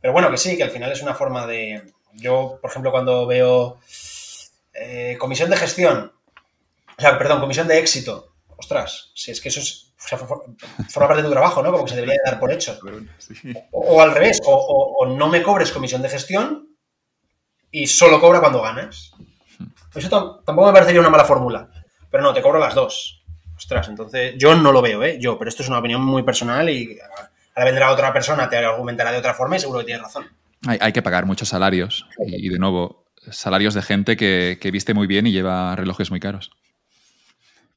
pero 0.02 0.12
bueno, 0.12 0.30
que 0.30 0.38
sí, 0.38 0.58
que 0.58 0.64
al 0.64 0.72
final 0.72 0.92
es 0.92 1.02
una 1.02 1.16
forma 1.16 1.48
de... 1.48 1.82
Yo, 2.14 2.58
por 2.62 2.72
ejemplo, 2.72 2.92
cuando 2.92 3.26
veo 3.26 3.80
eh, 4.74 5.16
comisión 5.18 5.50
de 5.50 5.58
gestión, 5.58 6.12
o 6.98 7.02
sea, 7.02 7.18
perdón, 7.18 7.40
comisión 7.40 7.68
de 7.68 7.78
éxito, 7.78 8.34
ostras, 8.58 9.12
si 9.14 9.32
es 9.32 9.40
que 9.40 9.50
eso 9.50 9.62
es 9.62 9.87
o 10.00 10.08
sea, 10.08 10.18
forma 10.18 11.08
parte 11.08 11.22
de 11.22 11.28
tu 11.28 11.32
trabajo, 11.32 11.64
¿no? 11.64 11.72
Como 11.72 11.84
que 11.84 11.90
se 11.90 11.96
debería 11.96 12.20
dar 12.24 12.40
por 12.40 12.52
hecho. 12.52 12.78
O, 13.72 14.02
al 14.02 14.14
revés, 14.14 14.40
o, 14.46 15.06
no 15.18 15.28
me 15.28 15.42
cobres 15.42 15.72
comisión 15.72 16.02
de 16.02 16.10
gestión 16.10 16.68
y 17.72 17.88
solo 17.88 18.22
cobra 18.22 18.40
cuando 18.40 18.62
ganas. 18.62 19.12
Eso 19.96 20.42
tampoco 20.46 20.68
me 20.68 20.74
parecería 20.74 21.02
una 21.02 21.10
mala 21.10 21.26
fórmula. 21.26 21.70
Pero 22.12 22.24
no, 22.24 22.34
te 22.34 22.42
cobro 22.42 22.60
las 22.60 22.76
dos. 22.76 23.24
Ostras, 23.56 23.88
entonces 23.88 24.36
yo 24.38 24.56
no 24.56 24.72
lo 24.72 24.84
veo, 24.84 25.04
¿eh? 25.04 25.18
Yo, 25.20 25.38
pero 25.40 25.50
esto 25.50 25.64
es 25.64 25.70
una 25.70 25.80
opinión 25.80 26.02
muy 26.02 26.22
personal 26.22 26.70
y 26.70 27.00
ahora 27.56 27.66
vendrá 27.66 27.92
otra 27.92 28.14
persona, 28.14 28.48
te 28.48 28.58
argumentará 28.58 29.12
de 29.12 29.18
otra 29.18 29.34
forma 29.34 29.58
y 29.58 29.60
seguro 29.60 29.80
que 29.80 29.86
tienes 29.86 30.04
razón. 30.04 30.28
Hay, 30.68 30.94
que 30.94 31.02
pagar 31.02 31.26
muchos 31.26 31.50
salarios 31.50 32.08
y, 32.20 32.50
de 32.50 32.60
nuevo, 32.60 33.06
salarios 33.32 33.74
de 33.74 33.82
gente 33.82 34.16
que 34.16 34.70
viste 34.72 34.94
muy 34.94 35.08
bien 35.08 35.26
y 35.26 35.32
lleva 35.32 35.76
relojes 35.76 36.12
muy 36.12 36.20
caros. 36.20 36.52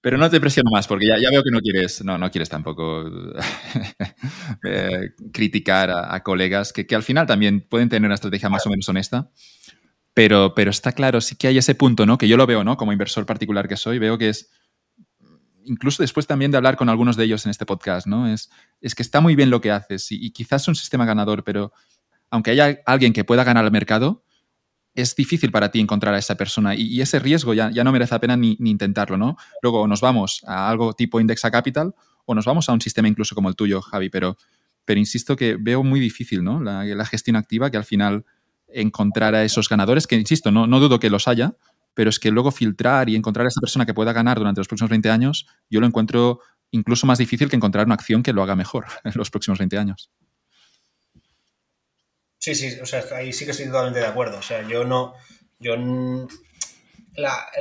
Pero 0.03 0.17
no 0.17 0.31
te 0.31 0.41
presiono 0.41 0.71
más, 0.73 0.87
porque 0.87 1.07
ya, 1.07 1.31
veo 1.31 1.43
que 1.43 1.51
no 1.51 1.61
quieres, 1.61 2.03
no, 2.05 2.17
no 2.17 2.31
quieres 2.31 2.49
tampoco 2.49 3.05
eh, 4.65 5.11
criticar 5.33 5.91
a, 5.91 6.23
colegas 6.23 6.73
que, 6.73 6.87
que, 6.87 6.95
al 6.95 7.03
final 7.03 7.27
también 7.27 7.61
pueden 7.61 7.91
tener 7.91 8.07
una 8.07 8.15
estrategia 8.15 8.49
más 8.49 8.67
o 8.67 8.71
menos 8.71 8.89
honesta. 8.89 9.31
Pero, 10.15 10.55
pero 10.55 10.71
está 10.71 10.93
claro, 10.93 11.21
sí 11.21 11.37
que 11.37 11.49
hay 11.49 11.59
ese 11.59 11.75
punto, 11.75 12.07
¿no? 12.07 12.19
Que 12.19 12.29
yo 12.29 12.37
lo 12.37 12.47
veo, 12.47 12.65
¿no? 12.65 12.77
Como 12.77 12.93
inversor 12.93 13.27
particular 13.27 13.69
que 13.69 13.77
soy, 13.77 13.99
veo 13.99 14.19
que 14.19 14.31
es, 14.31 14.51
incluso 15.65 16.03
después 16.03 16.27
también 16.27 16.51
de 16.51 16.57
hablar 16.57 16.77
con 16.77 16.89
algunos 16.89 17.17
de 17.17 17.25
ellos 17.25 17.45
en 17.47 17.51
este 17.51 17.67
podcast, 17.67 18.07
¿no? 18.07 18.27
Es, 18.27 18.51
es 18.81 18.95
que 18.95 19.03
está 19.03 19.21
muy 19.21 19.37
bien 19.37 19.51
lo 19.51 19.61
que 19.61 19.71
haces 19.71 20.11
y, 20.11 20.31
quizás 20.33 20.63
es 20.63 20.69
un 20.69 20.75
sistema 20.75 21.05
ganador, 21.05 21.45
pero 21.45 21.73
aunque 22.31 22.51
haya 22.51 22.81
alguien 22.87 23.13
que 23.13 23.25
pueda 23.25 23.45
ganar 23.45 23.65
al 23.65 23.71
mercado, 23.71 24.25
es 25.01 25.17
difícil 25.17 25.51
para 25.51 25.71
ti 25.71 25.81
encontrar 25.81 26.15
a 26.15 26.19
esa 26.19 26.37
persona 26.37 26.75
y, 26.75 27.01
ese 27.01 27.19
riesgo 27.19 27.55
ya, 27.55 27.71
no 27.71 27.93
merece 27.93 28.15
la 28.15 28.21
pena 28.21 28.37
ni, 28.37 28.57
intentarlo, 28.61 29.17
¿no? 29.17 29.37
Luego 29.63 29.87
nos 29.87 30.01
vamos 30.01 30.43
a 30.47 30.69
algo 30.69 30.93
tipo 30.93 31.21
Indexa 31.21 31.51
Capital 31.51 31.95
o 32.27 32.35
nos 32.35 32.45
vamos 32.45 32.69
a 32.69 32.73
un 32.73 32.81
sistema 32.81 33.09
incluso 33.09 33.35
como 33.35 33.49
el 33.49 33.57
tuyo, 33.57 33.81
Javi, 33.81 34.11
pero, 34.11 34.37
pero 34.85 35.01
insisto 35.01 35.37
que 35.37 35.57
veo 35.59 35.83
muy 35.83 36.01
difícil, 36.01 36.45
¿no? 36.45 36.61
La, 36.61 37.05
gestión 37.07 37.37
activa, 37.37 37.71
que 37.71 37.77
al 37.77 37.85
final 37.85 38.25
encontrar 38.69 39.35
a 39.35 39.43
esos 39.45 39.69
ganadores, 39.69 40.07
que 40.07 40.17
insisto, 40.17 40.51
no 40.51 40.81
dudo 40.81 41.01
que 41.01 41.11
los 41.11 41.27
haya, 41.27 41.57
pero 41.95 42.11
es 42.11 42.19
que 42.19 42.31
luego 42.31 42.51
filtrar 42.51 43.09
y 43.09 43.17
encontrar 43.17 43.47
a 43.47 43.49
esa 43.49 43.61
persona 43.61 43.87
que 43.87 43.95
pueda 43.95 44.13
ganar 44.13 44.39
durante 44.39 44.61
los 44.61 44.69
próximos 44.69 44.91
20 44.91 45.11
años, 45.11 45.47
yo 45.69 45.81
lo 45.81 45.87
encuentro 45.87 46.41
incluso 46.71 47.07
más 47.07 47.19
difícil 47.19 47.49
que 47.49 47.57
encontrar 47.57 47.87
una 47.87 47.95
acción 47.95 48.23
que 48.23 48.33
lo 48.33 48.43
haga 48.43 48.57
mejor 48.57 48.87
en 49.05 49.13
los 49.15 49.31
próximos 49.31 49.59
20 49.59 49.79
años. 49.79 50.11
Sí, 52.41 52.55
sí, 52.55 52.81
o 52.81 52.87
sea, 52.87 53.05
ahí 53.15 53.35
sí 53.35 53.45
que 53.45 53.51
estoy 53.51 53.67
totalmente 53.67 54.01
de 54.01 54.07
acuerdo. 54.07 54.39
O 54.39 54.43
sea, 54.43 54.67
yo 54.67 54.83
no. 54.83 55.15
Yo. 55.59 55.75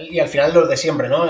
y 0.09 0.19
al 0.19 0.29
final 0.29 0.53
lo 0.53 0.65
de 0.67 0.77
siempre, 0.77 1.09
¿no? 1.09 1.25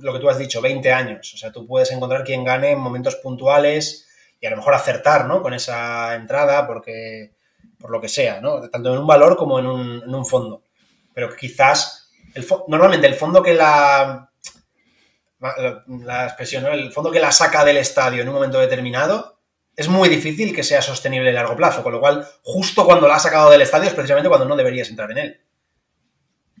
lo 0.00 0.12
que 0.12 0.18
tú 0.18 0.28
has 0.30 0.38
dicho, 0.38 0.62
20 0.62 0.90
años. 0.90 1.34
O 1.34 1.36
sea, 1.36 1.52
tú 1.52 1.66
puedes 1.66 1.90
encontrar 1.92 2.24
quien 2.24 2.42
gane 2.42 2.72
en 2.72 2.78
momentos 2.78 3.16
puntuales 3.16 4.08
y 4.40 4.46
a 4.46 4.50
lo 4.50 4.56
mejor 4.56 4.74
acertar, 4.74 5.26
¿no? 5.26 5.42
Con 5.42 5.52
esa 5.52 6.14
entrada, 6.14 6.66
porque. 6.66 7.34
por 7.78 7.90
lo 7.90 8.00
que 8.00 8.08
sea, 8.08 8.40
¿no? 8.40 8.70
Tanto 8.70 8.94
en 8.94 9.00
un 9.00 9.06
valor 9.06 9.36
como 9.36 9.58
en 9.58 9.66
un, 9.66 10.26
fondo. 10.26 10.62
Pero 11.12 11.36
quizás. 11.36 12.10
El, 12.32 12.46
normalmente 12.68 13.06
el 13.06 13.14
fondo 13.16 13.42
que 13.42 13.52
la. 13.52 14.30
La 15.40 16.24
expresión, 16.24 16.62
¿no? 16.62 16.70
El 16.70 16.90
fondo 16.90 17.10
que 17.10 17.20
la 17.20 17.30
saca 17.30 17.66
del 17.66 17.76
estadio 17.76 18.22
en 18.22 18.28
un 18.28 18.34
momento 18.34 18.58
determinado 18.58 19.33
es 19.76 19.88
muy 19.88 20.08
difícil 20.08 20.54
que 20.54 20.62
sea 20.62 20.80
sostenible 20.80 21.30
a 21.30 21.32
largo 21.32 21.56
plazo, 21.56 21.82
con 21.82 21.92
lo 21.92 22.00
cual, 22.00 22.26
justo 22.42 22.84
cuando 22.84 23.08
la 23.08 23.16
has 23.16 23.22
sacado 23.22 23.50
del 23.50 23.62
estadio 23.62 23.88
es 23.88 23.94
precisamente 23.94 24.28
cuando 24.28 24.46
no 24.46 24.56
deberías 24.56 24.88
entrar 24.88 25.10
en 25.10 25.18
él. 25.18 25.40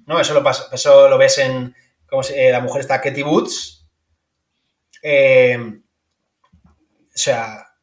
¿No? 0.06 0.20
Eso 0.20 0.34
lo, 0.34 0.42
pasa, 0.42 0.68
eso 0.72 1.08
lo 1.08 1.16
ves 1.16 1.38
en 1.38 1.74
¿cómo 2.06 2.22
se, 2.22 2.48
eh, 2.48 2.52
la 2.52 2.60
mujer 2.60 2.80
está 2.80 3.00
Katie 3.00 3.24
Woods. 3.24 3.86
Eh, 5.02 5.58
o 6.66 7.18
sea, 7.18 7.74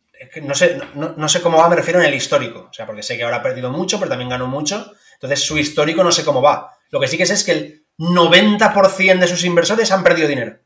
no 0.43 0.53
sé, 0.53 0.79
no, 0.95 1.29
sé 1.29 1.41
cómo 1.41 1.57
va, 1.57 1.69
me 1.69 1.75
refiero 1.75 1.99
en 1.99 2.05
el 2.05 2.13
histórico. 2.13 2.67
O 2.69 2.73
sea, 2.73 2.85
porque 2.85 3.03
sé 3.03 3.17
que 3.17 3.23
ahora 3.23 3.37
ha 3.37 3.43
perdido 3.43 3.71
mucho, 3.71 3.97
pero 3.97 4.09
también 4.09 4.29
ganó 4.29 4.47
mucho. 4.47 4.93
Entonces, 5.13 5.39
su 5.39 5.57
histórico 5.57 6.03
no 6.03 6.11
sé 6.11 6.23
cómo 6.23 6.41
va. 6.41 6.77
Lo 6.89 6.99
que 6.99 7.07
sí 7.07 7.17
que 7.17 7.25
sé 7.25 7.33
es 7.33 7.43
que 7.43 7.51
el 7.51 7.85
90% 7.97 9.19
de 9.19 9.27
sus 9.27 9.43
inversores 9.45 9.91
han 9.91 10.03
perdido 10.03 10.27
dinero. 10.27 10.59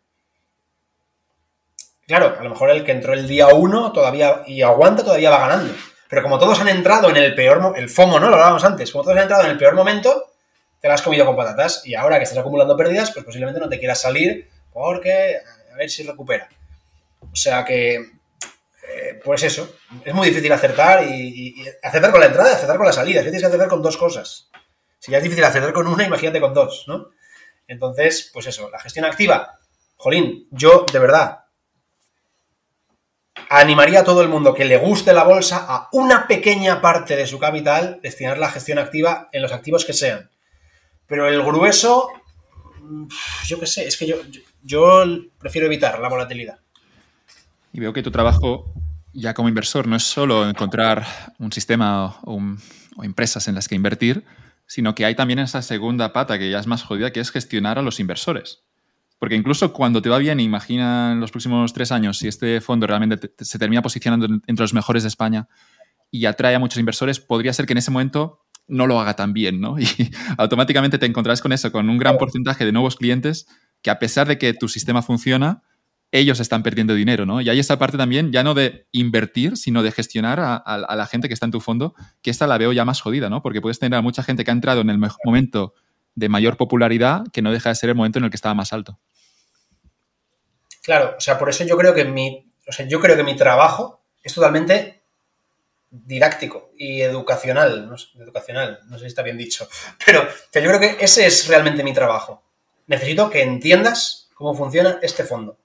Claro, 2.07 2.36
a 2.40 2.44
lo 2.44 2.52
mejor 2.52 2.69
el 2.69 2.84
que 2.84 2.91
entró 2.91 3.14
el 3.14 3.27
día 3.27 3.48
uno 3.48 3.91
todavía 3.91 4.44
y 4.45 4.61
aguanta 4.61 5.03
todavía 5.03 5.32
va 5.32 5.48
ganando. 5.48 5.73
Pero 6.07 6.22
como 6.22 6.38
todos 6.38 6.60
han 6.60 6.68
entrado 6.68 7.10
en 7.10 7.18
el 7.18 7.34
peor, 7.34 7.73
el 7.76 7.90
FOMO, 7.90 8.19
¿no? 8.19 8.30
Lo 8.30 8.36
hablábamos 8.36 8.64
antes, 8.64 8.91
como 8.91 9.03
todos 9.03 9.18
han 9.18 9.23
entrado 9.23 9.44
en 9.44 9.52
el 9.52 9.57
peor 9.57 9.73
momento, 9.73 10.32
te 10.80 10.88
lo 10.88 10.94
has 10.94 11.02
comido 11.02 11.26
con 11.26 11.36
patatas 11.36 11.82
y 11.86 11.95
ahora 11.95 12.18
que 12.18 12.23
estás 12.23 12.38
acumulando 12.38 12.77
pérdidas, 12.77 13.11
pues 13.11 13.26
posiblemente 13.26 13.60
no 13.60 13.68
te 13.68 13.80
quieras 13.80 14.02
salir 14.02 14.48
porque 14.72 15.38
a 15.73 15.76
ver 15.76 15.90
si 15.90 16.03
recupera. 16.03 16.48
O 17.22 17.36
sea 17.36 17.65
que, 17.65 17.95
eh, 17.95 19.19
pues 19.23 19.41
eso, 19.41 19.77
es 20.03 20.14
muy 20.14 20.27
difícil 20.27 20.52
acertar 20.52 21.03
y, 21.07 21.56
acertar 21.82 22.11
con 22.11 22.19
la 22.19 22.27
entrada 22.27 22.52
y 22.52 22.53
acertar 22.53 22.77
con 22.77 22.86
la 22.86 22.94
salida. 22.94 23.23
tienes 23.23 23.41
que 23.41 23.48
acertar 23.48 23.68
con 23.68 23.82
dos 23.82 23.98
cosas. 23.98 24.49
Si 24.99 25.11
ya 25.11 25.18
es 25.18 25.23
difícil 25.23 25.44
acertar 25.44 25.73
con 25.73 25.88
una, 25.88 26.03
imagínate 26.03 26.40
con 26.40 26.53
dos, 26.53 26.86
¿no? 26.88 27.10
Entonces, 27.68 28.30
pues 28.32 28.45
eso, 28.45 28.69
la 28.69 28.80
gestión 28.80 29.06
activa 29.06 29.57
jolín, 29.98 30.48
yo 30.52 30.86
de 30.91 30.99
verdad 30.99 31.45
animaría 33.50 34.02
a 34.02 34.04
todo 34.04 34.22
el 34.22 34.30
mundo 34.30 34.54
que 34.54 34.66
le 34.66 34.78
guste 34.78 35.14
la 35.14 35.24
bolsa 35.24 35.66
a 35.68 35.90
una 35.92 36.28
pequeña 36.28 36.82
parte 36.82 37.16
de 37.16 37.28
su 37.28 37.40
capital 37.40 38.00
destinar 38.02 38.38
la 38.38 38.50
gestión 38.50 38.80
activa 38.80 39.30
en 39.32 39.42
los 39.42 39.52
activos 39.52 39.86
que 39.86 39.94
sean. 39.94 40.30
Pero 41.08 41.28
el 41.28 41.42
grueso, 41.44 42.10
yo 43.48 43.60
qué 43.60 43.68
sé, 43.68 43.88
es 43.88 43.98
que 43.98 44.08
yo, 44.64 45.04
prefiero 45.38 45.68
evitar 45.68 46.00
la 46.00 46.10
volatilidad. 46.10 46.60
Y 47.72 47.80
veo 47.80 47.94
que 47.94 48.04
tu 48.04 48.12
trabajo 48.12 48.74
ya 49.14 49.34
como 49.34 49.50
inversor 49.50 49.88
no 49.88 49.96
es 49.96 50.04
solo 50.04 50.48
encontrar 50.50 51.06
un 51.40 51.52
sistema 51.52 52.18
o, 52.24 52.40
o, 52.98 53.04
empresas 53.04 53.48
en 53.48 53.56
las 53.56 53.68
que 53.68 53.76
invertir, 53.76 54.26
sino 54.66 54.96
que 54.96 55.06
hay 55.06 55.16
también 55.16 55.40
esa 55.40 55.62
segunda 55.62 56.12
pata 56.12 56.40
que 56.40 56.50
ya 56.50 56.60
es 56.60 56.68
más 56.68 56.84
jodida, 56.84 57.12
que 57.12 57.20
es 57.20 57.32
gestionar 57.32 57.78
a 57.78 57.82
los 57.82 58.00
inversores. 58.00 58.64
Porque 59.20 59.36
incluso 59.36 59.72
cuando 59.74 60.02
te 60.02 60.10
va 60.10 60.18
bien, 60.18 60.40
imagina 60.40 61.14
en 61.14 61.20
los 61.20 61.32
próximos 61.32 61.74
tres 61.74 61.92
años, 61.92 62.18
si 62.18 62.28
este 62.28 62.60
fondo 62.62 62.86
realmente 62.86 63.34
se 63.40 63.60
termina 63.60 63.82
posicionando 63.82 64.26
entre 64.26 64.64
los 64.64 64.74
mejores 64.74 65.04
de 65.04 65.10
España 65.10 65.48
y 66.12 66.26
atrae 66.26 66.56
a 66.56 66.60
muchos 66.60 66.80
inversores, 66.80 67.20
podría 67.20 67.54
ser 67.54 67.66
que 67.66 67.74
en 67.74 67.78
ese 67.78 67.92
momento 67.92 68.46
no 68.68 68.88
lo 68.88 69.00
haga 69.00 69.16
tan 69.16 69.34
bien, 69.34 69.62
¿no? 69.62 69.78
Y 69.80 69.88
automáticamente 70.38 70.98
te 70.98 71.06
encontrarás 71.06 71.42
con 71.42 71.52
eso, 71.52 71.72
con 71.72 71.90
un 71.90 71.98
gran 71.98 72.18
porcentaje 72.18 72.66
de 72.66 72.72
nuevos 72.72 72.96
clientes 72.96 73.48
que 73.82 73.90
a 73.90 74.00
pesar 74.00 74.28
de 74.28 74.38
que 74.38 74.54
tu 74.54 74.68
sistema 74.68 75.02
funciona, 75.02 75.62
ellos 76.12 76.40
están 76.40 76.64
perdiendo 76.64 76.94
dinero, 76.96 77.26
¿no? 77.26 77.42
Y 77.42 77.50
hay 77.50 77.60
esa 77.60 77.78
parte 77.78 77.98
también, 77.98 78.32
ya 78.32 78.44
no 78.44 78.54
de 78.54 78.88
invertir, 78.92 79.58
sino 79.58 79.84
de 79.84 79.92
gestionar 79.92 80.40
a, 80.40 80.96
la 80.96 81.06
gente 81.08 81.28
que 81.28 81.34
está 81.34 81.46
en 81.46 81.52
tu 81.52 81.60
fondo, 81.60 81.94
que 82.22 82.32
esta 82.32 82.48
la 82.48 82.58
veo 82.58 82.74
ya 82.74 82.86
más 82.86 83.02
jodida, 83.02 83.30
¿no? 83.30 83.42
Porque 83.42 83.62
puedes 83.62 83.80
tener 83.80 83.98
a 83.98 84.02
mucha 84.02 84.24
gente 84.24 84.44
que 84.44 84.52
ha 84.52 84.54
entrado 84.54 84.82
en 84.82 84.90
el 84.90 85.00
momento 85.24 85.74
de 86.16 86.30
mayor 86.30 86.58
popularidad 86.58 87.24
que 87.32 87.42
no 87.42 87.52
deja 87.52 87.70
de 87.70 87.76
ser 87.76 87.90
el 87.90 87.96
momento 87.96 88.20
en 88.20 88.26
el 88.26 88.32
que 88.32 88.38
estaba 88.38 88.56
más 88.56 88.74
alto. 88.74 88.98
Claro, 90.82 91.16
o 91.18 91.22
sea, 91.22 91.38
por 91.38 91.50
eso 91.50 91.64
yo 91.66 91.78
creo 91.78 91.94
que 91.94 92.06
mi, 92.06 92.52
o 92.68 92.72
sea, 92.72 92.88
yo 92.88 93.00
creo 93.00 93.16
que 93.16 93.24
mi 93.24 93.36
trabajo 93.36 94.02
es 94.24 94.34
totalmente 94.34 95.04
didáctico 95.90 96.72
y 96.78 97.02
educacional, 97.02 97.90
no 97.90 97.96
educacional, 98.22 98.80
no 98.88 98.98
sé 98.98 99.02
si 99.02 99.08
está 99.08 99.22
bien 99.22 99.38
dicho, 99.38 99.68
pero 100.06 100.24
yo 100.24 100.62
creo 100.62 100.80
que 100.80 100.98
ese 101.00 101.26
es 101.26 101.48
realmente 101.48 101.84
mi 101.84 101.94
trabajo. 101.94 102.44
Necesito 102.88 103.30
que 103.30 103.42
entiendas 103.42 104.30
cómo 104.36 104.54
funciona 104.54 105.00
este 105.02 105.24
fondo. 105.24 105.58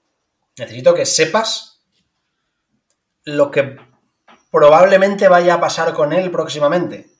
Necesito 0.57 0.93
que 0.93 1.05
sepas 1.05 1.83
lo 3.23 3.51
que 3.51 3.77
probablemente 4.49 5.27
vaya 5.27 5.55
a 5.55 5.59
pasar 5.59 5.93
con 5.93 6.13
él 6.13 6.31
próximamente 6.31 7.10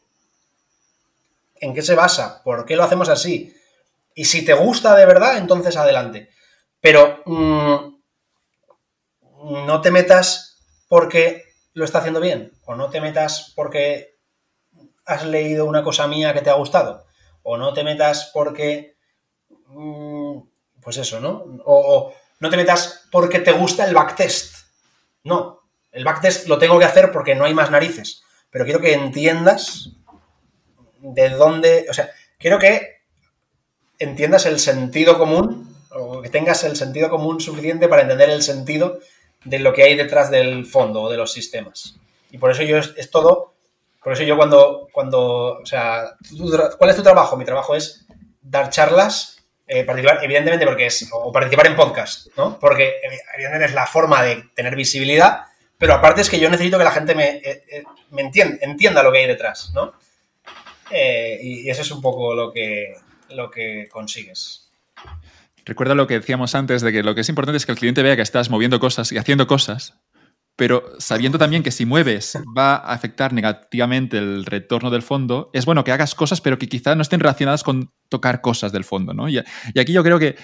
en 1.62 1.74
qué 1.74 1.82
se 1.82 1.96
basa, 1.96 2.42
por 2.44 2.66
qué 2.66 2.76
lo 2.76 2.84
hacemos 2.84 3.08
así. 3.08 3.56
Y 4.14 4.26
si 4.26 4.44
te 4.44 4.54
gusta 4.54 4.96
de 4.96 5.06
verdad, 5.06 5.38
entonces 5.38 5.78
adelante. 5.78 6.30
Pero 6.82 7.22
mm, 7.26 7.76
no 9.66 9.82
te 9.82 9.92
metas 9.92 10.58
porque 10.90 11.46
lo 11.74 11.86
está 11.86 12.00
haciendo 12.00 12.20
bien, 12.20 12.52
o 12.66 12.76
no 12.76 12.90
te 12.90 13.00
metas 13.00 13.54
porque 13.56 14.18
has 15.06 15.24
leído 15.24 15.66
una 15.66 15.84
cosa 15.84 16.08
mía 16.08 16.34
que 16.34 16.42
te 16.42 16.50
ha 16.50 16.56
gustado, 16.56 17.06
o 17.44 17.58
no 17.58 17.74
te 17.74 17.84
metas 17.84 18.32
porque, 18.34 18.98
mm, 19.68 20.40
pues 20.82 20.98
eso, 20.98 21.20
¿no? 21.20 21.46
O, 21.66 22.14
no 22.40 22.50
te 22.50 22.58
metas 22.58 23.08
porque 23.12 23.40
te 23.40 23.52
gusta 23.52 23.86
el 23.86 23.94
backtest. 23.94 24.56
No, 25.24 25.62
el 25.92 26.04
backtest 26.04 26.48
lo 26.48 26.58
tengo 26.58 26.80
que 26.80 26.86
hacer 26.86 27.12
porque 27.12 27.36
no 27.36 27.46
hay 27.46 27.54
más 27.54 27.70
narices, 27.70 28.24
pero 28.50 28.66
quiero 28.66 28.82
que 28.82 28.94
entiendas 28.94 29.92
de 31.02 31.30
dónde, 31.30 31.88
o 31.90 31.94
sea, 31.94 32.10
quiero 32.38 32.60
que 32.60 33.02
entiendas 34.00 34.46
el 34.46 34.60
sentido 34.60 35.18
común 35.18 35.76
o 35.92 36.22
que 36.22 36.30
tengas 36.30 36.64
el 36.64 36.76
sentido 36.76 37.10
común 37.10 37.42
suficiente 37.42 37.88
para 37.88 38.04
entender 38.04 38.30
el 38.30 38.42
sentido 38.42 39.00
de 39.44 39.60
lo 39.60 39.74
que 39.74 39.84
hay 39.84 39.96
detrás 39.96 40.32
del 40.32 40.66
fondo 40.66 41.04
o 41.04 41.10
de 41.10 41.18
los 41.18 41.34
sistemas. 41.34 41.96
Y 42.32 42.38
por 42.38 42.52
eso 42.52 42.64
yo 42.64 42.78
es, 42.78 43.12
todo, 43.12 43.54
por 44.02 44.14
eso 44.14 44.24
yo 44.24 44.38
cuando, 44.38 44.88
cuando, 44.92 45.60
o 45.60 45.66
sea, 45.66 46.16
¿cuál 46.78 46.90
es 46.90 46.96
tu 46.96 47.04
trabajo? 47.04 47.36
Mi 47.36 47.46
trabajo 47.46 47.76
es 47.76 48.06
dar 48.42 48.70
charlas, 48.70 49.44
eh, 49.68 49.84
participar, 49.84 50.24
evidentemente 50.24 50.66
porque 50.66 50.86
es, 50.88 51.10
o 51.12 51.32
participar 51.32 51.68
en 51.68 51.76
podcast, 51.76 52.28
¿no? 52.38 52.58
Porque 52.60 52.96
evidentemente 53.34 53.66
es 53.66 53.74
la 53.74 53.88
forma 53.88 54.24
de 54.24 54.44
tener 54.56 54.76
visibilidad, 54.76 55.46
pero 55.78 55.94
aparte 55.94 56.22
es 56.22 56.30
que 56.30 56.40
yo 56.40 56.50
necesito 56.50 56.78
que 56.78 56.84
la 56.84 56.92
gente 56.92 57.16
me, 57.16 57.38
eh, 57.38 57.64
eh, 57.70 57.84
me 58.12 58.22
entienda, 58.22 58.58
entienda 58.62 59.04
lo 59.04 59.12
que 59.12 59.20
hay 59.20 59.28
detrás, 59.28 59.72
¿no? 59.74 59.94
Eh, 60.94 61.40
y, 61.42 61.70
eso 61.70 61.82
es 61.82 61.92
un 61.92 62.02
poco 62.02 62.34
lo 62.36 62.52
que, 62.52 62.94
lo 63.30 63.50
que 63.50 63.88
consigues. 63.92 64.72
Recuerda 65.66 65.96
lo 65.96 66.08
que 66.08 66.16
decíamos 66.16 66.56
antes 66.56 66.82
de 66.82 66.92
que 66.92 67.04
lo 67.04 67.16
que 67.16 67.22
es 67.22 67.30
importante 67.30 67.58
es 67.58 67.66
que 67.66 67.72
el 67.72 67.78
cliente 67.78 68.04
vea 68.04 68.16
que 68.16 68.22
estás 68.22 68.50
moviendo 68.50 68.80
cosas 68.80 69.12
y 69.12 69.18
haciendo 69.18 69.46
cosas, 69.48 69.94
pero 70.56 70.84
sabiendo 70.98 71.38
también 71.38 71.64
que 71.64 71.72
si 71.72 71.86
mueves 71.86 72.38
va 72.58 72.76
a 72.76 72.94
afectar 72.94 73.32
negativamente 73.32 74.18
el 74.18 74.46
retorno 74.46 74.90
del 74.90 75.02
fondo, 75.02 75.50
es 75.54 75.66
bueno 75.66 75.84
que 75.84 75.92
hagas 75.92 76.16
cosas, 76.16 76.42
pero 76.42 76.58
que 76.58 76.68
quizá 76.68 76.96
no 76.96 77.04
estén 77.04 77.20
relacionadas 77.20 77.64
con 77.64 77.92
tocar 78.10 78.42
cosas 78.42 78.72
del 78.72 78.84
fondo. 78.84 79.14
¿no? 79.14 79.30
Y, 79.30 79.38
aquí 79.38 79.94
yo 79.94 80.04
creo 80.04 80.20
que 80.20 80.36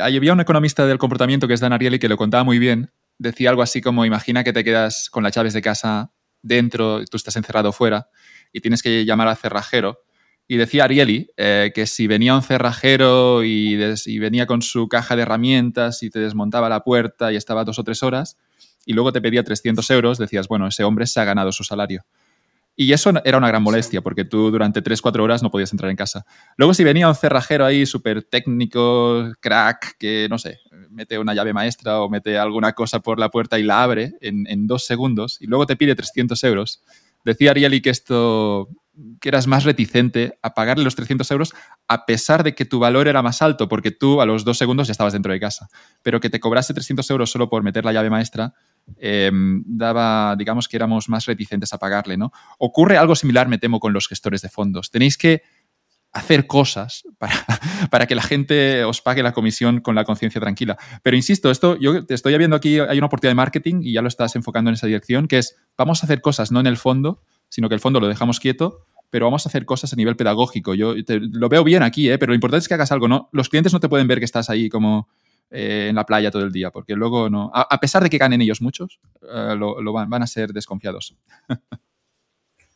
había 0.00 0.32
un 0.32 0.40
economista 0.40 0.86
del 0.86 0.98
comportamiento 0.98 1.48
que 1.48 1.54
es 1.54 1.60
Dan 1.60 1.72
Ariely 1.72 1.98
que 1.98 2.08
lo 2.08 2.16
contaba 2.16 2.44
muy 2.44 2.58
bien. 2.58 2.92
Decía 3.18 3.50
algo 3.50 3.62
así 3.62 3.80
como, 3.80 4.04
imagina 4.04 4.44
que 4.44 4.52
te 4.52 4.64
quedas 4.64 5.10
con 5.10 5.22
las 5.22 5.34
llaves 5.34 5.52
de 5.52 5.62
casa 5.62 6.12
dentro, 6.42 7.04
tú 7.04 7.16
estás 7.16 7.36
encerrado 7.36 7.72
fuera 7.72 8.08
y 8.52 8.60
tienes 8.60 8.82
que 8.82 9.04
llamar 9.04 9.28
al 9.28 9.36
cerrajero. 9.36 10.02
Y 10.46 10.56
decía 10.56 10.84
Arieli 10.84 11.30
eh, 11.36 11.70
que 11.74 11.86
si 11.86 12.06
venía 12.06 12.34
un 12.34 12.42
cerrajero 12.42 13.44
y, 13.44 13.76
venía 14.18 14.46
con 14.46 14.62
su 14.62 14.88
caja 14.88 15.14
de 15.14 15.22
herramientas 15.22 16.02
y 16.02 16.10
te 16.10 16.18
desmontaba 16.18 16.68
la 16.68 16.80
puerta 16.82 17.32
y 17.32 17.36
estaba 17.36 17.64
dos 17.64 17.78
o 17.78 17.84
tres 17.84 18.02
horas 18.02 18.36
y 18.84 18.92
luego 18.94 19.12
te 19.12 19.20
pedía 19.20 19.44
300 19.44 19.88
euros, 19.90 20.18
decías, 20.18 20.48
bueno, 20.48 20.66
ese 20.66 20.82
hombre 20.82 21.06
se 21.06 21.20
ha 21.20 21.24
ganado 21.24 21.52
su 21.52 21.62
salario. 21.62 22.04
Y 22.74 22.92
eso 22.92 23.12
era 23.24 23.36
una 23.36 23.48
gran 23.48 23.62
molestia, 23.62 24.00
porque 24.00 24.24
tú 24.24 24.50
durante 24.50 24.82
3-4 24.82 25.20
horas 25.20 25.42
no 25.42 25.50
podías 25.50 25.70
entrar 25.70 25.90
en 25.90 25.96
casa. 25.96 26.24
Luego, 26.56 26.72
si 26.72 26.82
venía 26.82 27.08
un 27.08 27.14
cerrajero 27.14 27.66
ahí 27.66 27.84
súper 27.84 28.22
técnico, 28.22 29.32
crack, 29.40 29.98
que 29.98 30.26
no 30.30 30.38
sé, 30.38 30.60
mete 30.88 31.18
una 31.18 31.34
llave 31.34 31.52
maestra 31.52 32.00
o 32.00 32.08
mete 32.08 32.38
alguna 32.38 32.72
cosa 32.72 33.00
por 33.00 33.18
la 33.18 33.28
puerta 33.28 33.58
y 33.58 33.64
la 33.64 33.82
abre 33.82 34.14
en, 34.20 34.46
en 34.48 34.66
dos 34.66 34.86
segundos, 34.86 35.36
y 35.40 35.46
luego 35.46 35.66
te 35.66 35.76
pide 35.76 35.94
300 35.94 36.42
euros, 36.44 36.82
Decía 37.24 37.50
Ariely 37.50 37.80
que 37.80 37.90
esto 37.90 38.68
que 39.20 39.28
eras 39.28 39.46
más 39.46 39.64
reticente 39.64 40.38
a 40.42 40.54
pagarle 40.54 40.84
los 40.84 40.94
300 40.94 41.30
euros 41.30 41.54
a 41.88 42.06
pesar 42.06 42.42
de 42.42 42.54
que 42.54 42.64
tu 42.64 42.78
valor 42.78 43.08
era 43.08 43.22
más 43.22 43.42
alto, 43.42 43.68
porque 43.68 43.90
tú 43.90 44.20
a 44.20 44.26
los 44.26 44.44
dos 44.44 44.58
segundos 44.58 44.88
ya 44.88 44.92
estabas 44.92 45.12
dentro 45.12 45.32
de 45.32 45.40
casa. 45.40 45.68
Pero 46.02 46.20
que 46.20 46.30
te 46.30 46.40
cobrase 46.40 46.74
300 46.74 47.08
euros 47.10 47.30
solo 47.30 47.48
por 47.48 47.62
meter 47.62 47.84
la 47.84 47.92
llave 47.92 48.10
maestra, 48.10 48.54
em, 48.96 49.62
daba, 49.66 50.34
digamos 50.36 50.68
que 50.68 50.76
éramos 50.76 51.08
más 51.08 51.26
reticentes 51.26 51.72
a 51.72 51.78
pagarle, 51.78 52.16
¿no? 52.16 52.32
Ocurre 52.58 52.96
algo 52.96 53.14
similar, 53.14 53.48
me 53.48 53.58
temo, 53.58 53.80
con 53.80 53.92
los 53.92 54.08
gestores 54.08 54.42
de 54.42 54.48
fondos. 54.48 54.90
Tenéis 54.90 55.16
que 55.16 55.42
hacer 56.12 56.46
cosas 56.46 57.04
para, 57.18 57.34
para, 57.90 58.06
que 58.06 58.14
la 58.14 58.22
gente 58.22 58.84
os 58.84 59.00
pague 59.00 59.22
la 59.22 59.32
comisión 59.32 59.80
con 59.80 59.94
la 59.94 60.04
conciencia 60.04 60.40
tranquila. 60.40 60.76
Pero 61.02 61.16
insisto, 61.16 61.50
esto 61.50 61.76
yo 61.78 62.04
te 62.04 62.14
estoy 62.14 62.36
viendo 62.36 62.56
aquí, 62.56 62.78
hay 62.78 62.98
una 62.98 63.06
oportunidad 63.06 63.32
de 63.32 63.36
marketing 63.36 63.80
y 63.82 63.92
ya 63.92 64.02
lo 64.02 64.08
estás 64.08 64.34
enfocando 64.36 64.70
en 64.70 64.74
esa 64.74 64.86
dirección, 64.86 65.28
que 65.28 65.38
es 65.38 65.56
vamos 65.76 66.02
a 66.02 66.06
hacer 66.06 66.20
cosas 66.20 66.50
no 66.50 66.60
en 66.60 66.66
el 66.66 66.76
fondo, 66.76 67.22
sino 67.48 67.68
que 67.68 67.74
el 67.74 67.80
fondo 67.80 68.00
lo 68.00 68.08
dejamos 68.08 68.40
quieto, 68.40 68.86
pero 69.10 69.26
vamos 69.26 69.44
a 69.46 69.48
hacer 69.48 69.64
cosas 69.64 69.92
a 69.92 69.96
nivel 69.96 70.16
pedagógico. 70.16 70.74
Yo 70.74 70.94
lo 71.06 71.48
veo 71.48 71.64
bien 71.64 71.82
aquí, 71.82 72.10
¿eh? 72.10 72.18
pero 72.18 72.30
lo 72.30 72.34
importante 72.34 72.62
es 72.62 72.68
que 72.68 72.74
hagas 72.74 72.92
algo, 72.92 73.08
¿no? 73.08 73.28
Los 73.32 73.48
clientes 73.48 73.72
no 73.72 73.80
te 73.80 73.88
pueden 73.88 74.06
ver 74.06 74.18
que 74.18 74.24
estás 74.24 74.50
ahí 74.50 74.68
como 74.68 75.08
eh, 75.50 75.88
en 75.90 75.96
la 75.96 76.06
playa 76.06 76.30
todo 76.30 76.44
el 76.44 76.52
día, 76.52 76.70
porque 76.70 76.94
luego 76.94 77.28
no. 77.28 77.50
A, 77.52 77.78
pesar 77.80 78.02
de 78.02 78.10
que 78.10 78.18
ganen 78.18 78.40
ellos 78.40 78.62
muchos, 78.62 79.00
eh, 79.22 79.56
lo, 79.56 79.92
van, 79.92 80.08
van, 80.08 80.22
a 80.22 80.26
ser 80.26 80.52
desconfiados. 80.52 81.16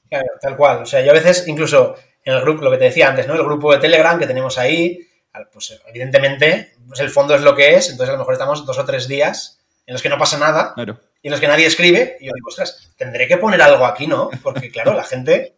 Claro, 0.06 0.28
tal 0.40 0.56
cual. 0.56 0.82
O 0.82 0.86
sea, 0.86 1.04
yo 1.04 1.10
a 1.10 1.14
veces 1.14 1.48
incluso 1.48 1.96
en 2.24 2.34
el 2.34 2.40
grupo, 2.40 2.64
lo 2.64 2.70
que 2.70 2.78
te 2.78 2.84
decía 2.84 3.08
antes, 3.08 3.26
¿no? 3.26 3.34
El 3.34 3.44
grupo 3.44 3.72
de 3.72 3.78
Telegram 3.78 4.18
que 4.18 4.26
tenemos 4.26 4.58
ahí, 4.58 5.06
pues 5.52 5.80
evidentemente, 5.86 6.74
pues 6.88 7.00
el 7.00 7.10
fondo 7.10 7.34
es 7.34 7.42
lo 7.42 7.54
que 7.54 7.74
es, 7.74 7.90
entonces 7.90 8.10
a 8.10 8.12
lo 8.12 8.18
mejor 8.18 8.34
estamos 8.34 8.64
dos 8.64 8.78
o 8.78 8.84
tres 8.84 9.08
días 9.08 9.60
en 9.86 9.92
los 9.92 10.02
que 10.02 10.08
no 10.08 10.18
pasa 10.18 10.38
nada 10.38 10.74
y 10.76 11.28
en 11.28 11.30
los 11.30 11.40
que 11.40 11.48
nadie 11.48 11.66
escribe, 11.66 12.16
y 12.20 12.26
yo 12.26 12.32
digo, 12.34 12.48
ostras, 12.48 12.90
tendré 12.96 13.28
que 13.28 13.36
poner 13.36 13.60
algo 13.60 13.84
aquí, 13.84 14.06
¿no? 14.06 14.30
Porque 14.42 14.70
claro, 14.70 14.94
la 14.94 15.04
gente 15.04 15.54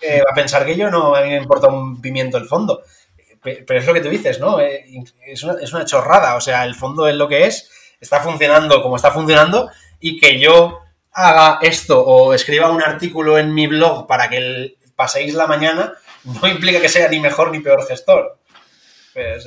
eh, 0.00 0.22
va 0.26 0.32
a 0.32 0.34
pensar 0.34 0.64
que 0.64 0.76
yo 0.76 0.90
no, 0.90 1.14
a 1.14 1.22
mí 1.22 1.28
me 1.28 1.36
importa 1.36 1.68
un 1.68 2.00
pimiento 2.00 2.38
el 2.38 2.46
fondo. 2.46 2.82
Pero 3.42 3.78
es 3.78 3.86
lo 3.86 3.94
que 3.94 4.00
tú 4.00 4.08
dices, 4.08 4.40
¿no? 4.40 4.58
Eh, 4.60 4.84
es 5.24 5.42
una, 5.44 5.54
es 5.60 5.72
una 5.72 5.84
chorrada, 5.84 6.34
o 6.34 6.40
sea, 6.40 6.64
el 6.64 6.74
fondo 6.74 7.06
es 7.06 7.14
lo 7.14 7.28
que 7.28 7.46
es, 7.46 7.70
está 8.00 8.20
funcionando 8.20 8.82
como 8.82 8.96
está 8.96 9.10
funcionando 9.10 9.70
y 10.00 10.18
que 10.18 10.38
yo 10.38 10.80
haga 11.12 11.58
esto 11.62 12.04
o 12.04 12.34
escriba 12.34 12.70
un 12.70 12.82
artículo 12.82 13.38
en 13.38 13.54
mi 13.54 13.66
blog 13.66 14.06
para 14.06 14.28
que 14.28 14.76
paséis 14.96 15.34
la 15.34 15.46
mañana, 15.46 15.94
no 16.42 16.48
implica 16.48 16.80
que 16.80 16.88
sea 16.88 17.08
ni 17.08 17.20
mejor 17.20 17.50
ni 17.52 17.60
peor 17.60 17.86
gestor. 17.86 18.38
Pero, 19.14 19.40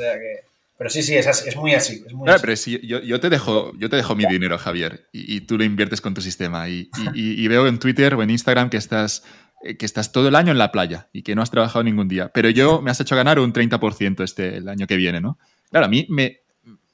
pero 0.79 0.89
sí, 0.89 1.03
sí, 1.03 1.13
es, 1.13 1.55
muy 1.57 1.73
así. 1.73 2.05
pero 2.41 2.53
yo, 3.01 3.19
te 3.19 3.29
dejo, 3.29 3.73
yo 3.77 3.89
te 3.89 3.97
dejo 3.97 4.15
mi 4.15 4.25
dinero, 4.25 4.57
Javier, 4.57 5.09
y, 5.11 5.41
tú 5.41 5.57
lo 5.57 5.65
inviertes 5.65 5.99
con 5.99 6.13
tu 6.13 6.21
sistema. 6.21 6.69
Y, 6.69 7.47
veo 7.49 7.67
en 7.67 7.79
Twitter 7.79 8.15
o 8.15 8.23
en 8.23 8.29
Instagram 8.29 8.69
que 8.69 8.77
estás, 8.77 9.23
eh, 9.61 9.75
que 9.75 9.85
estás 9.85 10.13
todo 10.13 10.29
el 10.29 10.35
año 10.35 10.53
en 10.53 10.57
la 10.57 10.71
playa 10.71 11.09
y 11.11 11.23
que 11.23 11.35
no 11.35 11.41
has 11.41 11.51
trabajado 11.51 11.83
ningún 11.83 12.07
día. 12.07 12.31
Pero 12.33 12.49
yo 12.49 12.81
me 12.81 12.91
has 12.91 12.99
hecho 13.01 13.17
ganar 13.17 13.39
un 13.39 13.51
30% 13.51 14.23
este, 14.23 14.55
el 14.55 14.69
año 14.69 14.87
que 14.87 14.95
viene, 14.95 15.19
¿no? 15.19 15.37
Claro, 15.69 15.85
a 15.85 15.89
mí 15.89 16.07
me, 16.09 16.39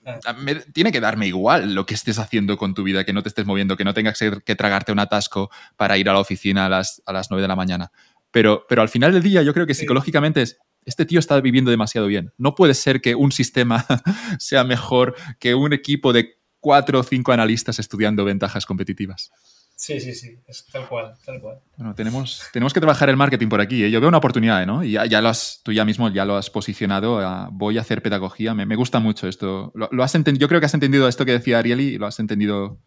ah. 0.03 0.36
tiene 0.74 0.91
que 0.91 0.99
darme 0.99 1.28
igual 1.28 1.76
lo 1.76 1.86
que 1.86 1.94
estés 1.94 2.18
haciendo 2.18 2.57
con 2.57 2.74
tu 2.74 2.82
vida, 2.82 3.06
que 3.06 3.14
no 3.14 3.22
te 3.22 3.30
estés 3.30 3.45
moviendo, 3.45 3.78
que 3.78 3.86
no 3.86 3.94
tengas 3.94 4.18
que, 4.18 4.56
tragarte 4.56 4.94
un 4.94 4.99
atasco 4.99 5.52
para 5.78 5.95
ir 5.99 6.10
a 6.10 6.14
la 6.14 6.20
oficina 6.20 6.66
a 6.66 6.70
las, 6.70 7.03
a 7.06 7.14
las 7.14 7.30
9 7.30 7.44
de 7.44 7.48
la 7.48 7.56
mañana. 7.56 7.91
Pero, 8.36 8.66
pero 8.68 8.82
al 8.82 8.90
final 8.90 9.14
del 9.14 9.24
día 9.24 9.44
yo 9.44 9.53
creo 9.53 9.66
que 9.66 9.74
psicológicamente 9.74 10.41
es, 10.41 10.57
este 10.84 11.06
tío 11.06 11.20
está 11.20 11.40
viviendo 11.40 11.72
demasiado 11.72 12.06
bien. 12.06 12.34
No 12.38 12.53
puede 12.53 12.74
ser 12.74 12.99
que 12.99 13.16
un 13.16 13.32
sistema 13.32 13.86
sea 14.40 14.66
mejor 14.66 15.16
que 15.40 15.56
un 15.56 15.72
equipo 15.72 16.12
de 16.12 16.38
cuatro 16.60 16.99
o 16.99 17.03
cinco 17.03 17.32
analistas 17.32 17.80
estudiando 17.80 18.26
ventajas 18.26 18.66
competitivas. 18.66 19.32
Sí, 19.78 20.02
sí, 20.02 20.14
sí, 20.14 20.38
es 20.48 20.66
tal 20.70 20.86
cual, 20.90 21.14
tal 21.26 21.40
cual. 21.40 21.60
Bueno, 21.78 21.95
tenemos, 21.95 22.44
tenemos 22.52 22.74
que 22.74 22.82
trabajar 22.82 23.10
el 23.10 23.16
marketing 23.16 23.48
por 23.48 23.62
aquí. 23.62 23.86
¿eh? 23.86 23.90
Yo 23.90 24.02
veo 24.02 24.10
una 24.10 24.18
oportunidad, 24.18 24.66
¿no? 24.66 24.84
Y 24.84 24.91
ya, 24.91 25.06
ya 25.06 25.22
lo 25.22 25.30
has, 25.30 25.62
tú 25.64 25.72
ya 25.72 25.86
mismo 25.86 26.10
ya 26.10 26.26
lo 26.26 26.36
has 26.36 26.49
posicionado. 26.49 27.22
voy 27.53 27.78
a 27.78 27.82
hacer 27.82 28.02
pedagogía. 28.02 28.53
Me, 28.53 28.66
me 28.66 28.76
gusta 28.76 28.99
mucho 28.99 29.30
esto. 29.30 29.72
Lo, 29.76 30.03
has 30.03 30.14
yo 30.14 30.48
creo 30.49 30.60
que 30.60 30.66
has 30.66 30.74
entendido 30.74 31.07
esto 31.07 31.24
que 31.24 31.32
decía 31.32 31.60
Arieli 31.60 31.94
y 31.94 31.98
lo 31.98 32.06
has 32.06 32.20
entendido 32.20 32.82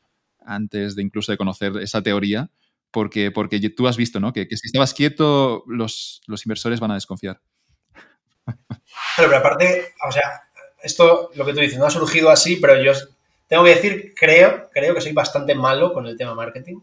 antes 0.45 0.95
de 0.95 1.03
incluso 1.03 1.33
de 1.33 1.39
conocer 1.39 1.73
esa 1.79 2.03
teoría, 2.03 2.51
porque, 2.91 3.31
porque 3.31 3.61
tú 3.71 3.87
has 3.87 3.97
visto, 3.97 4.21
¿no? 4.21 4.33
Que, 4.33 4.49
que 4.49 4.57
si 4.57 4.67
estabas 4.67 4.95
quieto, 4.95 5.65
los, 5.67 6.23
los 6.27 6.45
inversores 6.47 6.81
van 6.81 6.93
a 6.93 6.95
desconfiar. 6.95 7.41
Pero, 9.17 9.29
pero 9.29 9.37
aparte, 9.37 9.93
o 10.09 10.13
sea, 10.13 10.43
esto, 10.83 11.31
lo 11.35 11.45
que 11.45 11.53
tú 11.53 11.61
dices, 11.61 11.79
no 11.79 11.87
ha 11.87 11.91
surgido 11.91 12.31
así, 12.31 12.57
pero 12.57 12.81
yo 12.83 12.93
tengo 13.47 13.65
que 13.65 13.75
decir, 13.75 14.15
creo, 14.15 14.69
creo 14.73 14.95
que 14.95 15.01
soy 15.01 15.13
bastante 15.13 15.55
malo 15.55 15.93
con 15.93 16.07
el 16.07 16.17
tema 16.17 16.35
marketing. 16.35 16.81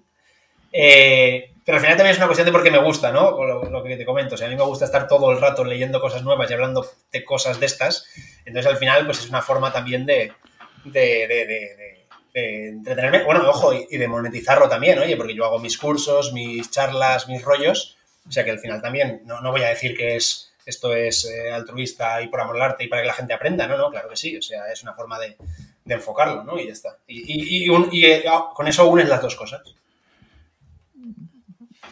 Eh, 0.72 1.52
pero 1.64 1.78
al 1.78 1.82
final 1.82 1.98
también 1.98 2.12
es 2.12 2.18
una 2.18 2.28
cuestión 2.28 2.46
de 2.46 2.52
por 2.52 2.64
qué 2.64 2.72
me 2.72 2.84
gusta, 2.84 3.12
¿no? 3.12 3.32
Lo, 3.42 3.84
que 3.84 3.96
te 3.96 4.06
comento. 4.06 4.36
O 4.36 4.38
sea, 4.38 4.48
a 4.48 4.50
mí 4.50 4.56
me 4.56 4.64
gusta 4.64 4.86
estar 4.86 5.08
todo 5.08 5.32
el 5.32 5.40
rato 5.40 5.64
leyendo 5.64 6.02
cosas 6.02 6.24
nuevas 6.24 6.50
y 6.50 6.54
hablando 6.54 6.86
de 7.12 7.24
cosas 7.24 7.60
de 7.60 7.66
estas. 7.66 8.06
Entonces, 8.46 8.72
al 8.72 8.78
final, 8.78 9.06
pues 9.06 9.20
es 9.20 9.30
una 9.30 9.42
forma 9.42 9.72
también 9.72 10.06
de, 10.06 10.34
de, 10.84 11.28
de, 11.28 11.46
de 11.46 12.05
entretenerme. 12.36 13.24
Bueno, 13.24 13.50
ojo, 13.50 13.74
y, 13.74 13.98
de 13.98 14.08
monetizarlo 14.08 14.68
también, 14.68 15.00
oye, 15.00 15.16
porque 15.16 15.36
yo 15.36 15.46
hago 15.46 15.60
mis 15.60 15.78
cursos, 15.78 16.34
mis 16.34 16.70
charlas, 16.70 17.28
mis 17.28 17.42
rollos. 17.44 17.98
O 18.28 18.32
sea 18.32 18.44
que 18.44 18.52
al 18.52 18.60
final 18.60 18.82
también, 18.82 19.22
no, 19.26 19.42
no 19.42 19.52
voy 19.52 19.64
a 19.64 19.70
decir 19.70 19.96
que 19.96 20.16
es 20.16 20.52
esto 20.66 20.96
es 20.96 21.26
eh, 21.26 21.52
altruista 21.52 22.22
y 22.22 22.28
por 22.28 22.42
amor 22.42 22.56
al 22.56 22.64
arte 22.64 22.84
y 22.84 22.88
para 22.88 23.04
que 23.04 23.08
la 23.08 23.14
gente 23.14 23.34
aprenda, 23.34 23.68
¿no? 23.68 23.78
No, 23.78 23.92
claro 23.92 24.10
que 24.10 24.16
sí. 24.16 24.36
O 24.36 24.42
sea, 24.42 24.72
es 24.72 24.82
una 24.82 24.94
forma 24.94 25.20
de, 25.20 25.38
de 25.86 25.94
enfocarlo, 25.94 26.44
¿no? 26.44 26.60
Y 26.60 26.66
ya 26.68 26.74
está. 26.74 26.98
Y, 27.08 27.70
eh, 28.04 28.24
ah, 28.28 28.52
con 28.54 28.68
eso 28.68 28.88
unes 28.88 29.08
las 29.08 29.22
dos 29.22 29.36
cosas. 29.36 29.62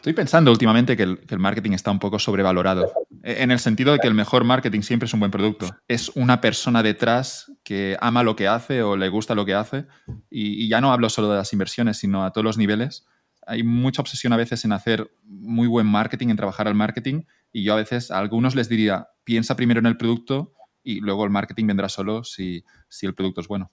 Estoy 0.04 0.12
pensando 0.12 0.52
últimamente 0.52 0.98
que 0.98 1.04
el, 1.04 1.40
marketing 1.40 1.72
está 1.72 1.90
un 1.90 1.98
poco 1.98 2.20
sobrevalorado, 2.20 2.92
e, 3.24 3.42
en 3.42 3.52
el 3.52 3.60
sentido 3.60 3.94
de 3.94 4.00
que 4.00 4.08
el 4.10 4.14
mejor 4.14 4.44
marketing 4.44 4.82
siempre 4.82 5.06
es 5.06 5.14
un 5.14 5.22
buen 5.22 5.32
producto. 5.32 5.78
Es 5.88 6.10
una 6.10 6.42
persona 6.42 6.84
detrás 6.84 7.50
que 7.64 7.96
ama 8.02 8.22
lo 8.22 8.36
que 8.36 8.50
hace 8.50 8.84
o 8.84 8.98
le 8.98 9.08
gusta 9.08 9.34
lo 9.34 9.46
que 9.46 9.54
hace. 9.54 9.86
Y, 10.30 10.68
ya 10.68 10.82
no 10.82 10.92
hablo 10.92 11.10
solo 11.10 11.30
de 11.30 11.38
las 11.38 11.54
inversiones, 11.54 12.00
sino 12.00 12.26
a 12.26 12.34
todos 12.34 12.44
los 12.44 12.58
niveles. 12.58 13.06
Hay 13.48 13.64
mucha 13.64 14.02
obsesión 14.02 14.34
a 14.34 14.36
veces 14.36 14.66
en 14.66 14.74
hacer 14.74 15.10
muy 15.24 15.70
buen 15.70 15.88
marketing, 15.88 16.28
en 16.32 16.36
trabajar 16.36 16.68
al 16.68 16.76
marketing. 16.76 17.22
Y 17.54 17.64
yo 17.64 17.72
a 17.72 17.78
veces 17.78 18.12
a 18.12 18.20
algunos 18.20 18.56
les 18.56 18.68
diría, 18.68 19.08
piensa 19.24 19.56
primero 19.56 19.80
en 19.80 19.86
el 19.86 19.96
producto 19.96 20.54
y 20.84 21.00
luego 21.00 21.24
el 21.24 21.30
marketing 21.30 21.68
vendrá 21.68 21.88
solo 21.88 22.26
si, 22.26 22.66
el 23.04 23.16
producto 23.16 23.40
es 23.40 23.48
bueno. 23.48 23.72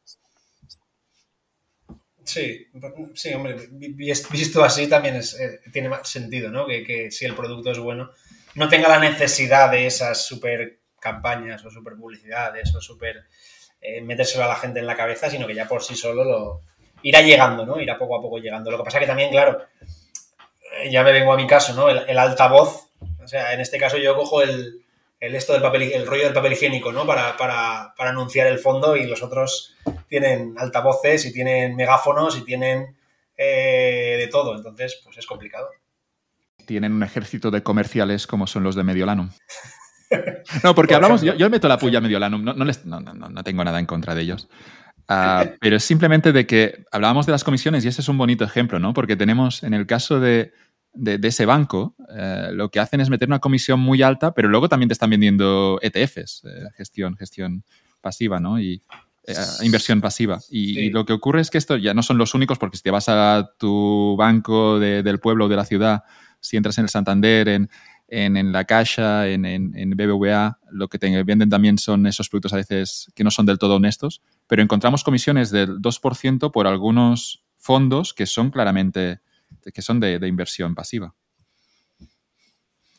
Sí, 2.25 2.67
sí, 3.15 3.35
hombre, 3.35 3.57
visto 3.71 4.63
así 4.63 4.87
también 4.89 5.17
eh, 5.17 5.61
tiene 5.73 5.89
más 5.89 6.09
sentido, 6.09 6.51
¿no? 6.51 6.67
Que, 6.67 7.11
si 7.11 7.25
el 7.25 7.35
producto 7.35 7.71
es 7.71 7.79
bueno, 7.79 8.11
no 8.55 8.69
tenga 8.69 8.89
la 8.89 8.99
necesidad 8.99 9.71
de 9.71 9.87
esas 9.87 10.27
super 10.27 10.79
campañas 11.01 11.65
o 11.65 11.71
super 11.71 11.95
publicidades 11.95 12.75
o 12.75 12.81
super 12.81 13.25
eh, 13.81 14.01
metérselo 14.03 14.45
a 14.45 14.49
la 14.49 14.57
gente 14.57 14.81
en 14.81 14.87
la 14.87 14.97
cabeza, 14.97 15.31
sino 15.31 15.47
que 15.47 15.55
ya 15.55 15.67
por 15.67 15.83
sí 15.83 15.97
solo 15.97 16.25
lo 16.25 16.63
irá 17.03 17.23
llegando, 17.23 17.65
¿no? 17.65 17.81
Irá 17.81 17.99
poco 17.99 18.17
a 18.17 18.23
poco 18.23 18.39
llegando. 18.39 18.71
Lo 18.71 18.79
que 18.79 18.85
pasa 18.85 19.01
que 19.01 19.07
también, 19.07 19.31
claro, 19.31 19.63
eh, 20.79 20.91
ya 20.91 21.03
me 21.03 21.13
vengo 21.13 21.33
a 21.33 21.37
mi 21.37 21.47
caso, 21.47 21.75
¿no? 21.75 21.89
el 21.89 22.19
altavoz, 22.19 22.91
o 23.23 23.27
sea, 23.27 23.55
en 23.55 23.61
este 23.61 23.79
caso 23.79 23.97
yo 23.97 24.15
cojo 24.15 24.43
el, 24.43 24.85
el 25.21 25.35
esto 25.35 25.53
del 25.53 25.63
papel, 25.63 25.83
el 25.83 26.07
rollo 26.07 26.25
del 26.25 26.33
papel 26.33 26.55
higiénico, 26.55 26.93
¿no? 26.93 27.07
Para, 27.07 27.95
anunciar 27.99 28.47
el 28.47 28.59
fondo 28.59 28.97
y 28.97 29.07
los 29.07 29.23
otros 29.23 29.77
tienen 30.09 30.55
altavoces 30.59 31.27
y 31.27 31.33
tienen 31.33 31.77
megáfonos 31.77 32.39
y 32.39 32.45
tienen 32.45 32.97
eh, 33.37 34.17
de 34.19 34.27
todo. 34.29 34.57
Entonces, 34.57 35.01
pues 35.05 35.19
es 35.19 35.27
complicado. 35.27 35.69
Tienen 36.67 36.93
un 36.93 37.03
ejército 37.03 37.51
de 37.51 37.63
comerciales 37.63 38.27
como 38.27 38.47
son 38.47 38.63
los 38.65 38.75
de 38.75 38.83
Mediolanum. 38.83 39.31
No, 40.65 40.75
porque 40.75 40.97
hablamos, 40.97 41.23
yo, 41.23 41.37
yo, 41.37 41.49
meto 41.49 41.69
la 41.69 41.79
puya 41.79 41.99
a 41.99 42.01
Mediolanum, 42.01 42.43
no, 42.43 42.53
no, 42.53 43.45
tengo 43.45 43.63
nada 43.63 43.79
en 43.79 43.87
contra 43.87 44.13
de 44.13 44.23
ellos. 44.23 44.49
Ah, 45.07 45.45
pero 45.61 45.77
es 45.77 45.85
simplemente 45.85 46.33
de 46.33 46.49
que 46.49 46.85
hablábamos 46.91 47.27
de 47.27 47.33
las 47.33 47.45
comisiones 47.45 47.85
y 47.85 47.89
ese 47.89 48.01
es 48.01 48.09
un 48.09 48.19
bonito 48.19 48.43
ejemplo, 48.45 48.81
¿no? 48.81 48.93
Porque 48.93 49.15
tenemos, 49.15 49.63
en 49.63 49.73
el 49.73 49.87
caso 49.87 50.19
de, 50.19 50.53
de, 50.93 51.21
ese 51.23 51.47
banco, 51.47 51.95
eh, 52.15 52.51
lo 52.53 52.71
que 52.71 52.81
hacen 52.81 53.01
es 53.01 53.11
meter 53.11 53.29
una 53.29 53.39
comisión 53.39 53.81
muy 53.81 54.03
alta, 54.03 54.33
pero 54.35 54.49
luego 54.49 54.69
también 54.69 54.89
te 54.89 54.93
están 54.93 55.11
vendiendo 55.11 55.79
ETFs, 55.83 56.45
eh, 56.45 56.69
gestión, 56.77 57.17
gestión 57.17 57.65
pasiva, 58.01 58.41
¿no? 58.41 58.61
Y 58.61 58.83
eh, 59.27 59.35
inversión 59.63 60.01
pasiva. 60.01 60.41
Y, 60.51 60.91
lo 60.91 61.05
que 61.05 61.13
ocurre 61.13 61.41
es 61.41 61.51
que 61.51 61.59
esto 61.59 61.77
ya 61.77 61.95
no 61.95 62.03
son 62.03 62.19
los 62.19 62.35
únicos, 62.35 62.59
porque 62.59 62.77
si 62.77 62.83
te 62.83 62.91
vas 62.91 63.09
a 63.09 63.51
tu 63.59 64.17
banco 64.19 64.79
del 64.79 65.21
pueblo 65.21 65.47
o 65.47 65.49
de 65.49 65.57
la 65.57 65.65
ciudad, 65.65 66.03
si 66.41 66.57
entras 66.57 66.79
en 66.79 66.85
el 66.85 66.91
Santander, 66.91 67.49
en, 67.49 67.69
en, 68.09 68.53
la 68.53 68.65
Caixa, 68.65 69.29
en, 69.29 69.45
en, 69.45 69.91
BBVA, 69.91 70.59
lo 70.71 70.89
que 70.89 70.99
te 70.99 71.23
venden 71.23 71.51
también 71.51 71.79
son 71.79 72.07
esos 72.07 72.29
productos 72.29 72.55
a 72.55 72.57
veces 72.57 73.13
que 73.15 73.23
no 73.23 73.31
son 73.31 73.47
del 73.47 73.59
todo 73.59 73.77
honestos, 73.77 74.23
pero 74.47 74.63
encontramos 74.63 75.05
comisiones 75.05 75.51
del 75.51 75.79
2% 75.79 76.51
por 76.51 76.67
algunos 76.67 77.45
fondos 77.57 78.15
que 78.15 78.27
son 78.27 78.51
claramente 78.51 79.21
que 79.73 79.83
son 79.83 80.01
de, 80.01 80.27
inversión 80.27 80.75
pasiva. 80.75 81.15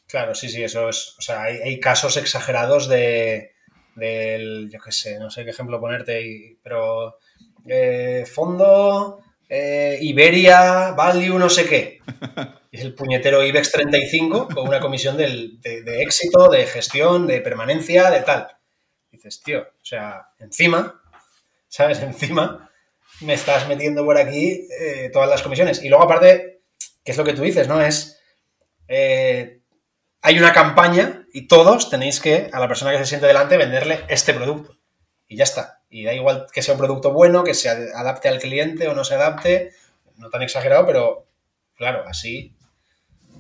Claro, 0.07 0.35
sí, 0.35 0.49
sí, 0.49 0.63
eso 0.63 0.89
es. 0.89 1.15
O 1.17 1.21
sea, 1.21 1.43
hay, 1.43 1.79
casos 1.79 2.17
exagerados 2.17 2.87
de, 2.87 3.51
del, 3.95 4.69
yo 4.69 4.79
qué 4.79 4.91
sé, 4.91 5.19
no 5.19 5.29
sé 5.29 5.43
qué 5.43 5.51
ejemplo 5.51 5.79
ponerte, 5.79 6.57
pero 6.61 7.17
eh, 7.65 8.25
fondo 8.25 9.21
eh, 9.47 9.97
Iberia 10.01 10.91
Value 10.91 11.37
no 11.37 11.49
sé 11.49 11.65
qué. 11.65 12.01
Es 12.71 12.79
el 12.83 12.95
puñetero 12.95 13.43
IBEX 13.43 13.69
35 13.73 14.47
con 14.47 14.65
una 14.65 14.79
comisión 14.79 15.17
de, 15.17 15.57
éxito, 16.01 16.49
de 16.49 16.65
gestión, 16.65 17.27
de 17.27 17.41
permanencia, 17.41 18.09
de 18.09 18.21
tal. 18.21 18.47
dices, 19.11 19.41
tío, 19.43 19.59
o 19.59 19.83
sea, 19.85 20.29
encima, 20.39 21.01
¿sabes? 21.67 21.99
Encima 21.99 22.70
me 23.21 23.33
estás 23.33 23.67
metiendo 23.67 24.03
por 24.03 24.17
aquí 24.17 24.67
eh, 24.79 25.09
todas 25.11 25.29
las 25.29 25.41
comisiones. 25.41 25.83
Y 25.83 25.89
luego 25.89 26.03
aparte, 26.03 26.63
que 27.03 27.11
es 27.11 27.17
lo 27.17 27.23
que 27.23 27.33
tú 27.33 27.41
dices, 27.41 27.67
¿no? 27.67 27.81
Es, 27.81 28.19
eh, 28.87 29.61
hay 30.21 30.37
una 30.37 30.53
campaña 30.53 31.25
y 31.33 31.47
todos 31.47 31.89
tenéis 31.89 32.19
que, 32.19 32.49
a 32.51 32.59
la 32.59 32.67
persona 32.67 32.91
que 32.91 32.99
se 32.99 33.05
siente 33.05 33.27
delante, 33.27 33.57
venderle 33.57 34.05
este 34.09 34.33
producto. 34.33 34.77
Y 35.27 35.37
ya 35.37 35.43
está. 35.43 35.81
Y 35.89 36.03
da 36.03 36.13
igual 36.13 36.47
que 36.51 36.61
sea 36.61 36.73
un 36.73 36.79
producto 36.79 37.13
bueno, 37.13 37.43
que 37.43 37.53
se 37.53 37.69
adapte 37.69 38.27
al 38.27 38.39
cliente 38.39 38.87
o 38.87 38.93
no 38.93 39.03
se 39.03 39.15
adapte, 39.15 39.73
no 40.17 40.29
tan 40.29 40.41
exagerado, 40.41 40.85
pero 40.85 41.27
claro, 41.75 42.03
así, 42.07 42.55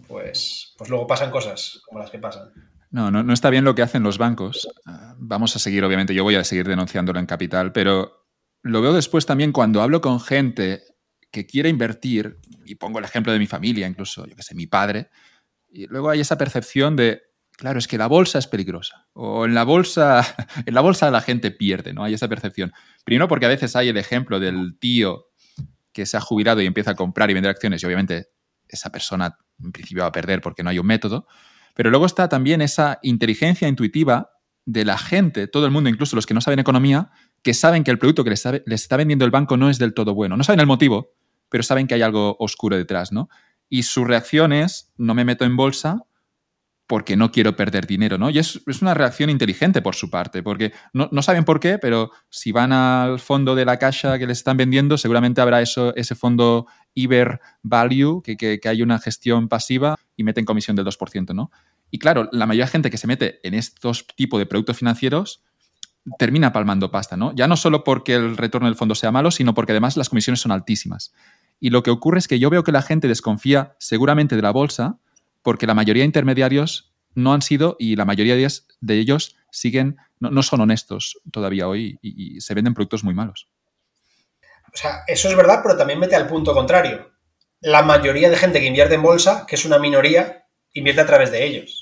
pues, 0.07 0.73
pues 0.77 0.89
luego 0.89 1.07
pasan 1.07 1.31
cosas 1.31 1.81
como 1.85 1.99
las 1.99 2.09
que 2.09 2.19
pasan. 2.19 2.51
No, 2.89 3.09
no, 3.09 3.23
no 3.23 3.33
está 3.33 3.49
bien 3.49 3.63
lo 3.63 3.73
que 3.73 3.81
hacen 3.81 4.03
los 4.03 4.17
bancos. 4.17 4.69
Ah, 4.85 5.15
vamos 5.17 5.55
a 5.55 5.59
seguir, 5.59 5.83
obviamente, 5.85 6.13
yo 6.13 6.23
voy 6.23 6.35
a 6.35 6.43
seguir 6.43 6.67
denunciándolo 6.67 7.19
en 7.19 7.25
capital, 7.25 7.71
pero 7.71 8.20
lo 8.63 8.81
veo 8.81 8.93
después 8.93 9.25
también 9.25 9.51
cuando 9.51 9.81
hablo 9.81 10.01
con 10.01 10.19
gente 10.19 10.83
que 11.31 11.45
quiere 11.45 11.69
invertir, 11.69 12.39
y 12.65 12.75
pongo 12.75 12.99
el 12.99 13.05
ejemplo 13.05 13.31
de 13.31 13.39
mi 13.39 13.47
familia, 13.47 13.87
incluso, 13.87 14.25
yo 14.25 14.35
que 14.35 14.43
sé, 14.43 14.53
mi 14.53 14.67
padre, 14.67 15.09
y 15.69 15.87
luego 15.87 16.09
hay 16.09 16.19
esa 16.19 16.37
percepción 16.37 16.95
de, 16.95 17.21
claro, 17.51 17.79
es 17.79 17.87
que 17.87 17.97
la 17.97 18.07
bolsa 18.07 18.37
es 18.37 18.47
peligrosa, 18.47 19.07
o 19.13 19.45
en 19.45 19.53
la 19.53 19.63
bolsa, 19.63 20.25
en 20.65 20.73
la 20.73 20.81
bolsa 20.81 21.09
la 21.09 21.21
gente 21.21 21.51
pierde, 21.51 21.93
¿no? 21.93 22.03
Hay 22.03 22.13
esa 22.13 22.27
percepción. 22.27 22.73
Primero 23.05 23.27
porque 23.27 23.45
a 23.45 23.49
veces 23.49 23.75
hay 23.75 23.89
el 23.89 23.97
ejemplo 23.97 24.39
del 24.39 24.77
tío 24.79 25.27
que 25.93 26.05
se 26.05 26.17
ha 26.17 26.21
jubilado 26.21 26.61
y 26.61 26.65
empieza 26.65 26.91
a 26.91 26.95
comprar 26.95 27.31
y 27.31 27.33
vender 27.33 27.51
acciones, 27.51 27.81
y 27.81 27.85
obviamente 27.85 28.27
esa 28.67 28.91
persona 28.91 29.37
en 29.63 29.71
principio 29.71 30.03
va 30.03 30.09
a 30.09 30.13
perder 30.13 30.41
porque 30.41 30.63
no 30.63 30.69
hay 30.69 30.79
un 30.79 30.87
método, 30.87 31.27
pero 31.73 31.89
luego 31.89 32.05
está 32.05 32.27
también 32.27 32.61
esa 32.61 32.99
inteligencia 33.01 33.67
intuitiva 33.67 34.31
de 34.65 34.85
la 34.85 34.97
gente, 34.97 35.47
todo 35.47 35.65
el 35.65 35.71
mundo, 35.71 35.89
incluso 35.89 36.15
los 36.15 36.25
que 36.25 36.33
no 36.33 36.41
saben 36.41 36.59
economía, 36.59 37.11
que 37.43 37.53
saben 37.53 37.83
que 37.83 37.91
el 37.91 37.99
producto 37.99 38.23
que 38.23 38.29
les 38.29 38.45
está, 38.67 38.97
vendiendo 38.97 39.25
el 39.25 39.31
banco 39.31 39.57
no 39.57 39.69
es 39.69 39.77
del 39.79 39.93
todo 39.93 40.13
bueno. 40.13 40.37
No 40.37 40.43
saben 40.43 40.59
el 40.59 40.67
motivo, 40.67 41.13
pero 41.49 41.63
saben 41.63 41.87
que 41.87 41.95
hay 41.95 42.01
algo 42.01 42.35
oscuro 42.39 42.77
detrás, 42.77 43.11
¿no? 43.11 43.29
Y 43.69 43.83
su 43.83 44.05
reacción 44.05 44.53
es, 44.53 44.91
no 44.97 45.13
me 45.13 45.25
meto 45.25 45.45
en 45.45 45.55
bolsa 45.55 46.05
porque 46.91 47.15
no 47.15 47.31
quiero 47.31 47.55
perder 47.55 47.87
dinero, 47.87 48.17
¿no? 48.17 48.29
Y 48.29 48.37
es, 48.37 48.59
una 48.81 48.93
reacción 48.93 49.29
inteligente 49.29 49.81
por 49.81 49.95
su 49.95 50.09
parte, 50.09 50.43
porque 50.43 50.73
no, 50.91 51.09
saben 51.21 51.45
por 51.45 51.61
qué, 51.61 51.77
pero 51.77 52.11
si 52.29 52.51
van 52.51 52.73
al 52.73 53.19
fondo 53.19 53.55
de 53.55 53.63
la 53.63 53.79
caja 53.79 54.19
que 54.19 54.27
les 54.27 54.39
están 54.39 54.57
vendiendo, 54.57 54.97
seguramente 54.97 55.39
habrá 55.39 55.61
eso, 55.61 55.95
ese 55.95 56.15
fondo 56.15 56.67
Iber 56.93 57.39
Value, 57.63 58.21
que, 58.21 58.35
que, 58.35 58.59
hay 58.67 58.81
una 58.81 58.99
gestión 58.99 59.47
pasiva 59.47 59.95
y 60.17 60.25
meten 60.25 60.43
comisión 60.43 60.75
del 60.75 60.85
2%, 60.85 61.33
¿no? 61.33 61.49
Y 61.91 61.97
claro, 61.97 62.27
la 62.33 62.45
mayoría 62.45 62.65
de 62.65 62.71
gente 62.71 62.89
que 62.89 62.97
se 62.97 63.07
mete 63.07 63.39
en 63.47 63.53
estos 63.53 64.05
tipos 64.15 64.37
de 64.39 64.45
productos 64.45 64.77
financieros 64.77 65.43
termina 66.17 66.51
palmando 66.51 66.91
pasta, 66.91 67.17
¿no? 67.17 67.33
Ya 67.35 67.47
no 67.47 67.55
solo 67.55 67.83
porque 67.83 68.15
el 68.15 68.37
retorno 68.37 68.67
del 68.67 68.75
fondo 68.75 68.95
sea 68.95 69.11
malo, 69.11 69.31
sino 69.31 69.53
porque 69.53 69.71
además 69.71 69.97
las 69.97 70.09
comisiones 70.09 70.41
son 70.41 70.51
altísimas. 70.51 71.13
Y 71.59 71.69
lo 71.69 71.83
que 71.83 71.91
ocurre 71.91 72.19
es 72.19 72.27
que 72.27 72.39
yo 72.39 72.49
veo 72.49 72.63
que 72.63 72.71
la 72.71 72.81
gente 72.81 73.07
desconfía 73.07 73.75
seguramente 73.79 74.35
de 74.35 74.41
la 74.41 74.51
bolsa 74.51 74.97
porque 75.43 75.67
la 75.67 75.73
mayoría 75.73 76.01
de 76.01 76.07
intermediarios 76.07 76.93
no 77.13 77.33
han 77.33 77.41
sido 77.41 77.75
y 77.79 77.95
la 77.95 78.05
mayoría 78.05 78.35
de 78.35 78.95
ellos 78.95 79.35
siguen, 79.51 79.97
no, 80.19 80.43
son 80.43 80.61
honestos 80.61 81.19
todavía 81.31 81.67
hoy 81.67 81.99
y, 82.01 82.37
y 82.37 82.41
se 82.41 82.53
venden 82.53 82.73
productos 82.73 83.03
muy 83.03 83.13
malos. 83.13 83.49
O 84.73 84.77
sea, 84.77 85.03
eso 85.07 85.29
es 85.29 85.35
verdad, 85.35 85.59
pero 85.61 85.77
también 85.77 85.99
mete 85.99 86.15
al 86.15 86.27
punto 86.27 86.53
contrario. 86.53 87.11
La 87.59 87.83
mayoría 87.83 88.29
de 88.29 88.37
gente 88.37 88.59
que 88.59 88.65
invierte 88.65 88.95
en 88.95 89.01
bolsa, 89.01 89.45
que 89.45 89.55
es 89.55 89.65
una 89.65 89.77
minoría, 89.77 90.47
invierte 90.73 91.01
a 91.01 91.05
través 91.05 91.31
de 91.31 91.45
ellos. 91.45 91.80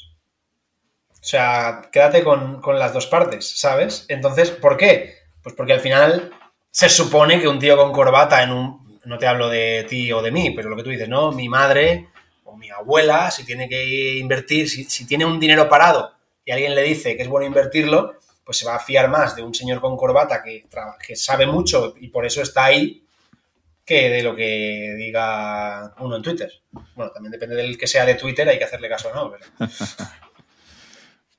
O 1.21 1.23
sea, 1.23 1.89
quédate 1.91 2.23
con, 2.23 2.61
las 2.77 2.93
dos 2.93 3.07
partes, 3.07 3.59
¿sabes? 3.59 4.05
Entonces, 4.07 4.51
¿por 4.51 4.77
qué? 4.77 5.15
Pues 5.43 5.53
porque 5.53 5.73
al 5.73 5.81
final 5.81 6.31
se 6.71 6.87
supone 6.87 7.41
que 7.41 7.47
un 7.47 7.59
tío 7.59 7.75
con 7.75 7.91
corbata 7.91 8.41
en 8.41 8.51
un... 8.51 8.99
No 9.05 9.17
te 9.17 9.27
hablo 9.27 9.49
de 9.49 9.85
ti 9.89 10.11
o 10.13 10.21
de 10.21 10.31
mí, 10.31 10.51
pero 10.51 10.69
lo 10.69 10.75
que 10.75 10.83
tú 10.83 10.89
dices, 10.89 11.09
¿no? 11.09 11.31
Mi 11.31 11.49
madre 11.49 12.07
o 12.45 12.55
mi 12.55 12.69
abuela, 12.69 13.31
si 13.31 13.43
tiene 13.43 13.67
que 13.67 14.17
invertir, 14.17 14.69
si, 14.69 15.05
tiene 15.05 15.25
un 15.25 15.39
dinero 15.39 15.67
parado 15.67 16.13
y 16.45 16.51
alguien 16.51 16.75
le 16.75 16.83
dice 16.83 17.17
que 17.17 17.23
es 17.23 17.27
bueno 17.27 17.47
invertirlo, 17.47 18.15
pues 18.43 18.57
se 18.57 18.65
va 18.65 18.75
a 18.75 18.79
fiar 18.79 19.09
más 19.09 19.35
de 19.35 19.43
un 19.43 19.53
señor 19.53 19.81
con 19.81 19.97
corbata 19.97 20.41
que, 20.43 20.65
que 21.05 21.15
sabe 21.15 21.47
mucho 21.47 21.95
y 21.99 22.09
por 22.09 22.25
eso 22.25 22.41
está 22.41 22.65
ahí 22.65 23.03
que 23.85 24.09
de 24.09 24.21
lo 24.21 24.35
que 24.35 24.93
diga 24.97 25.95
uno 25.99 26.15
en 26.17 26.21
Twitter. 26.21 26.51
Bueno, 26.95 27.11
también 27.11 27.31
depende 27.31 27.55
del 27.55 27.77
que 27.77 27.87
sea 27.87 28.05
de 28.05 28.15
Twitter, 28.15 28.47
hay 28.47 28.59
que 28.59 28.65
hacerle 28.65 28.87
caso 28.87 29.09
o 29.09 29.15
no. 29.15 29.31
Pero... 29.31 29.45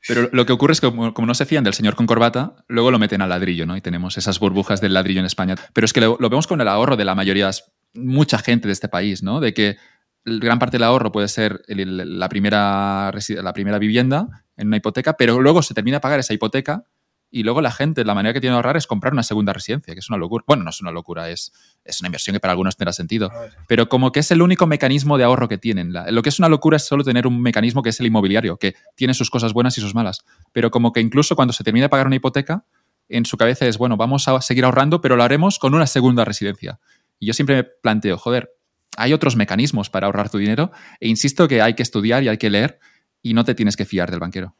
Pero 0.09 0.28
lo 0.32 0.47
que 0.47 0.52
ocurre 0.52 0.72
es 0.72 0.81
que 0.81 0.90
como, 0.90 1.27
no 1.27 1.35
se 1.35 1.47
fían 1.47 1.64
del 1.64 1.74
señor 1.74 1.94
con 1.94 2.06
corbata, 2.06 2.56
luego 2.68 2.90
lo 2.90 2.98
meten 2.98 3.22
al 3.22 3.28
ladrillo, 3.28 3.66
¿no? 3.66 3.77
Y 3.77 3.81
tenemos 3.81 4.16
esas 4.16 4.39
burbujas 4.39 4.81
del 4.81 4.94
ladrillo 4.94 5.20
en 5.20 5.27
España. 5.27 5.56
Pero 5.72 5.85
es 5.85 5.93
que 5.93 6.01
lo, 6.01 6.16
vemos 6.18 6.47
con 6.47 6.60
el 6.60 6.68
ahorro 6.68 6.97
de 6.97 7.05
la 7.05 7.14
mayoría, 7.14 7.51
mucha 7.94 8.39
gente 8.39 8.68
de 8.68 8.72
este 8.72 8.89
país, 8.89 9.22
¿no? 9.22 9.40
De 9.40 9.52
que 9.52 9.77
gran 10.24 10.59
parte 10.59 10.77
del 10.77 10.85
ahorro 10.85 11.12
puede 11.12 11.28
ser 11.28 11.62
la, 11.66 12.28
primera, 12.28 13.12
la 13.28 13.52
primera 13.52 13.78
vivienda 13.78 14.44
en 14.56 14.68
una 14.68 14.77
hipoteca, 14.77 15.14
pero 15.14 15.40
luego 15.40 15.62
se 15.62 15.74
termina 15.74 15.97
de 15.97 16.01
pagar 16.01 16.20
esa 16.20 16.35
hipoteca 16.35 16.85
y 17.31 17.44
luego 17.44 17.61
la 17.61 17.70
gente, 17.70 18.05
la 18.05 18.15
manera 18.15 18.32
que 18.32 18.40
tiene 18.40 18.55
de 18.55 18.57
ahorrar 18.57 18.77
es 18.77 18.86
comprar 18.86 19.12
una 19.12 19.23
segunda 19.23 19.52
residencia, 19.52 19.94
que 19.94 20.01
es 20.01 20.09
una 20.09 20.19
locura. 20.19 20.44
Bueno, 20.47 20.65
no 20.65 20.70
es 20.70 20.81
una 20.81 20.90
locura, 20.90 21.31
es, 21.31 21.52
es 21.85 22.01
una 22.01 22.09
inversión 22.09 22.35
que 22.35 22.40
para 22.40 22.52
algunos 22.52 22.77
tendrá 22.77 22.93
sentido. 22.93 23.31
Pero 23.69 23.89
como 23.89 24.11
que 24.11 24.20
es 24.20 24.31
el 24.32 24.43
único 24.43 24.66
mecanismo 24.66 25.16
de 25.16 25.24
ahorro 25.24 25.48
que 25.48 25.59
tienen. 25.59 25.93
lo 25.93 26.23
que 26.23 26.28
es 26.28 26.39
una 26.39 26.48
locura 26.48 26.77
es 26.77 26.85
solo 26.85 27.05
tener 27.05 27.27
un 27.27 27.40
mecanismo 27.40 27.82
que 27.82 27.90
es 27.90 28.01
el 28.01 28.07
inmobiliario, 28.07 28.57
que 28.57 28.74
tiene 28.97 29.15
sus 29.15 29.31
cosas 29.31 29.52
buenas 29.52 29.78
y 29.78 29.81
sus 29.81 29.94
malas. 29.94 30.24
Pero 30.52 30.70
como 30.70 30.93
que 30.93 31.01
incluso 31.01 31.36
cuando 31.36 31.52
se 31.52 31.62
termina 31.62 31.85
de 31.85 31.89
pagar 31.89 32.07
una 32.07 32.16
hipoteca, 32.16 32.65
en 33.09 33.24
su 33.24 33.36
cabeza 33.36 33.66
es, 33.66 33.78
bueno, 33.78 33.97
vamos 33.97 34.27
a 34.28 34.40
seguir 34.40 34.65
ahorrando, 34.65 35.01
pero 35.01 35.16
lo 35.16 35.23
haremos 35.23 35.59
con 35.59 35.74
una 35.74 35.86
segunda 35.86 36.24
residencia. 36.24 36.81
Y 37.19 37.27
yo 37.27 37.32
siempre 37.32 37.57
me 37.57 37.65
planteo, 37.65 38.19
joder, 38.19 38.52
hay 38.97 39.12
otros 39.12 39.36
mecanismos 39.36 39.90
para 39.90 40.07
ahorrar 40.07 40.31
tu 40.31 40.39
dinero 40.39 40.73
e 40.98 41.09
insisto 41.09 41.47
que 41.47 41.62
hay 41.62 41.74
que 41.74 41.82
estudiar 41.82 42.23
y 42.23 42.28
hay 42.28 42.39
que 42.39 42.51
leer 42.51 42.81
y 43.23 43.35
no 43.35 43.44
te 43.44 43.55
tienes 43.55 43.77
que 43.77 43.85
fiar 43.85 44.11
del 44.11 44.20
banquero. 44.20 44.57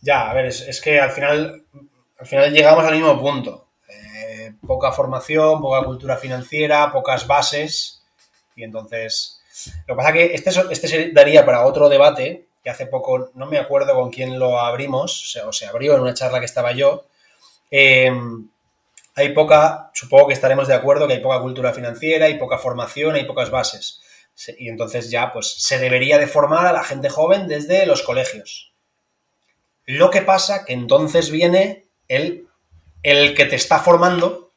Ya, 0.00 0.30
a 0.30 0.34
ver, 0.34 0.46
es, 0.46 0.80
que 0.80 1.00
al 1.00 1.10
final, 1.10 1.64
al 2.18 2.26
final 2.26 2.52
llegamos 2.52 2.84
al 2.84 2.94
mismo 2.94 3.20
punto. 3.20 3.68
Eh, 3.88 4.52
poca 4.66 4.92
formación, 4.92 5.60
poca 5.60 5.84
cultura 5.84 6.16
financiera, 6.16 6.92
pocas 6.92 7.26
bases. 7.26 8.02
Y 8.54 8.64
entonces, 8.64 9.40
lo 9.86 9.94
que 9.94 9.96
pasa 9.96 10.08
es 10.10 10.14
que 10.14 10.34
este, 10.34 10.50
este 10.70 10.88
se 10.88 11.10
daría 11.12 11.44
para 11.44 11.66
otro 11.66 11.88
debate, 11.88 12.46
que 12.62 12.70
hace 12.70 12.86
poco, 12.86 13.30
no 13.34 13.46
me 13.46 13.58
acuerdo 13.58 13.94
con 13.94 14.10
quién 14.10 14.38
lo 14.38 14.60
abrimos, 14.60 15.36
o 15.44 15.52
se, 15.52 15.66
abrió 15.66 15.94
en 15.94 16.02
una 16.02 16.14
charla 16.14 16.40
que 16.40 16.46
estaba 16.46 16.72
yo. 16.72 17.06
Eh, 17.70 18.10
hay 19.14 19.30
poca, 19.30 19.90
supongo 19.94 20.28
que 20.28 20.34
estaremos 20.34 20.68
de 20.68 20.74
acuerdo 20.74 21.08
que 21.08 21.14
hay 21.14 21.20
poca 21.20 21.40
cultura 21.40 21.72
financiera, 21.72 22.26
hay 22.26 22.38
poca 22.38 22.58
formación, 22.58 23.16
hay 23.16 23.24
pocas 23.24 23.50
bases. 23.50 24.00
Y 24.58 24.68
entonces 24.68 25.10
ya, 25.10 25.32
pues, 25.32 25.54
se 25.58 25.78
debería 25.80 26.18
de 26.18 26.28
formar 26.28 26.66
a 26.66 26.72
la 26.72 26.84
gente 26.84 27.08
joven 27.08 27.48
desde 27.48 27.84
los 27.86 28.02
colegios. 28.02 28.67
Lo 29.88 30.10
que 30.10 30.20
pasa 30.20 30.66
que 30.66 30.74
entonces 30.74 31.30
viene 31.30 31.86
el, 32.08 32.46
el 33.02 33.34
que 33.34 33.46
te 33.46 33.56
está 33.56 33.78
formando, 33.78 34.50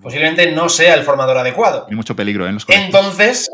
posiblemente 0.00 0.52
no 0.52 0.68
sea 0.68 0.94
el 0.94 1.02
formador 1.02 1.36
adecuado. 1.36 1.86
Hay 1.90 1.96
mucho 1.96 2.14
peligro 2.14 2.46
¿eh? 2.46 2.50
en 2.50 2.54
los 2.54 2.66
Entonces, 2.68 3.50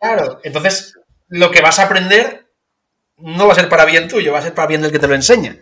claro, 0.00 0.40
entonces 0.42 0.98
lo 1.28 1.50
que 1.50 1.60
vas 1.60 1.78
a 1.78 1.82
aprender 1.82 2.46
no 3.18 3.46
va 3.46 3.52
a 3.52 3.56
ser 3.56 3.68
para 3.68 3.84
bien 3.84 4.08
tuyo, 4.08 4.32
va 4.32 4.38
a 4.38 4.42
ser 4.42 4.54
para 4.54 4.68
bien 4.68 4.80
del 4.80 4.90
que 4.90 4.98
te 4.98 5.06
lo 5.06 5.14
enseña. 5.14 5.54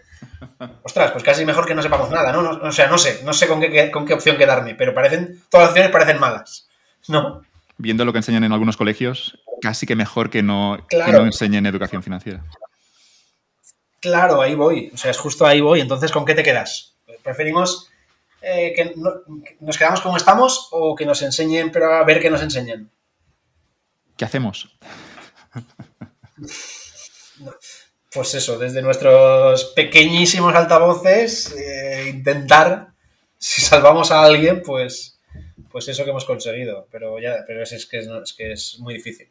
Ostras, 0.84 1.10
pues 1.10 1.24
casi 1.24 1.44
mejor 1.44 1.66
que 1.66 1.74
no 1.74 1.82
sepamos 1.82 2.08
nada, 2.08 2.32
¿no? 2.32 2.50
o 2.62 2.70
sea, 2.70 2.86
no 2.86 2.96
sé, 2.96 3.22
no 3.24 3.32
sé 3.32 3.48
con 3.48 3.60
qué, 3.60 3.90
con 3.90 4.06
qué 4.06 4.14
opción 4.14 4.36
quedarme, 4.36 4.76
pero 4.76 4.94
parecen, 4.94 5.42
todas 5.50 5.64
las 5.64 5.70
opciones 5.70 5.90
parecen 5.90 6.20
malas, 6.20 6.68
¿no? 7.08 7.42
Viendo 7.76 8.04
lo 8.04 8.12
que 8.12 8.18
enseñan 8.18 8.44
en 8.44 8.52
algunos 8.52 8.76
colegios, 8.76 9.36
casi 9.60 9.84
que 9.84 9.96
mejor 9.96 10.30
que 10.30 10.44
no, 10.44 10.86
que 10.88 10.96
no 11.12 11.24
enseñen 11.24 11.66
educación 11.66 12.04
financiera. 12.04 12.44
Claro, 14.00 14.40
ahí 14.40 14.54
voy. 14.54 14.90
O 14.94 14.96
sea, 14.96 15.10
es 15.10 15.18
justo 15.18 15.46
ahí 15.46 15.60
voy. 15.60 15.80
Entonces, 15.80 16.10
¿con 16.10 16.24
qué 16.24 16.34
te 16.34 16.42
quedas? 16.42 16.96
Preferimos 17.22 17.90
eh, 18.40 18.72
que, 18.74 18.94
nos 19.60 19.76
quedamos 19.76 20.00
como 20.00 20.16
estamos 20.16 20.68
o 20.72 20.94
que 20.94 21.04
nos 21.04 21.20
enseñen, 21.22 21.70
pero 21.70 21.92
a 21.94 22.04
ver 22.04 22.20
qué 22.20 22.30
nos 22.30 22.42
enseñen. 22.42 22.90
¿Qué 24.16 24.24
hacemos? 24.24 24.76
Pues 28.12 28.34
eso, 28.34 28.58
desde 28.58 28.82
nuestros 28.82 29.66
pequeñísimos 29.66 30.52
altavoces, 30.54 31.52
eh, 31.52 32.10
intentar, 32.10 32.88
si 33.38 33.60
salvamos 33.60 34.10
a 34.10 34.24
alguien, 34.24 34.62
pues, 34.62 35.20
pues 35.70 35.86
eso 35.86 36.02
que 36.02 36.10
hemos 36.10 36.24
conseguido. 36.24 36.88
Pero 36.90 37.20
ya, 37.20 37.44
pero 37.46 37.62
es, 37.62 37.86
que 37.86 37.98
es 37.98 38.34
que 38.36 38.52
es 38.52 38.78
muy 38.80 38.94
difícil. 38.94 39.30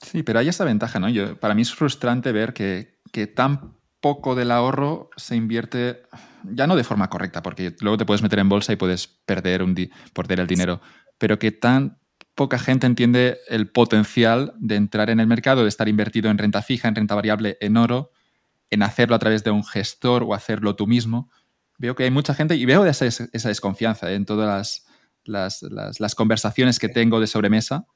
Sí, 0.00 0.22
pero 0.22 0.38
hay 0.38 0.48
esa 0.48 0.64
ventaja, 0.64 0.98
¿no? 1.00 1.08
Yo, 1.08 1.38
para 1.38 1.54
mí 1.54 1.62
es 1.62 1.74
frustrante 1.74 2.32
ver 2.32 2.52
que, 2.52 3.00
que 3.12 3.26
tan 3.26 3.78
poco 4.00 4.34
del 4.34 4.50
ahorro 4.50 5.10
se 5.16 5.36
invierte, 5.36 6.02
ya 6.44 6.66
no 6.66 6.76
de 6.76 6.84
forma 6.84 7.10
correcta, 7.10 7.42
porque 7.42 7.74
luego 7.80 7.96
te 7.96 8.06
puedes 8.06 8.22
meter 8.22 8.38
en 8.38 8.48
bolsa 8.48 8.72
y 8.72 8.76
puedes 8.76 9.06
perder, 9.06 9.62
un 9.62 9.74
perder 10.12 10.40
el 10.40 10.46
dinero, 10.46 10.80
pero 11.18 11.38
que 11.38 11.50
tan 11.50 11.98
poca 12.34 12.58
gente 12.58 12.86
entiende 12.86 13.38
el 13.48 13.68
potencial 13.68 14.54
de 14.58 14.76
entrar 14.76 15.10
en 15.10 15.18
el 15.18 15.26
mercado, 15.26 15.62
de 15.62 15.68
estar 15.68 15.88
invertido 15.88 16.30
en 16.30 16.38
renta 16.38 16.62
fija, 16.62 16.86
en 16.86 16.94
renta 16.94 17.16
variable, 17.16 17.58
en 17.60 17.76
oro, 17.76 18.12
en 18.70 18.84
hacerlo 18.84 19.16
a 19.16 19.18
través 19.18 19.42
de 19.42 19.50
un 19.50 19.64
gestor 19.64 20.22
o 20.22 20.34
hacerlo 20.34 20.76
tú 20.76 20.86
mismo. 20.86 21.30
Veo 21.78 21.96
que 21.96 22.04
hay 22.04 22.10
mucha 22.12 22.34
gente 22.34 22.54
y 22.54 22.64
veo 22.64 22.86
esa, 22.86 23.06
esa 23.06 23.48
desconfianza 23.48 24.10
¿eh? 24.10 24.14
en 24.14 24.24
todas 24.24 24.84
las, 25.24 25.62
las, 25.62 26.00
las 26.00 26.14
conversaciones 26.14 26.78
que 26.78 26.88
tengo 26.88 27.18
de 27.18 27.26
sobremesa 27.26 27.86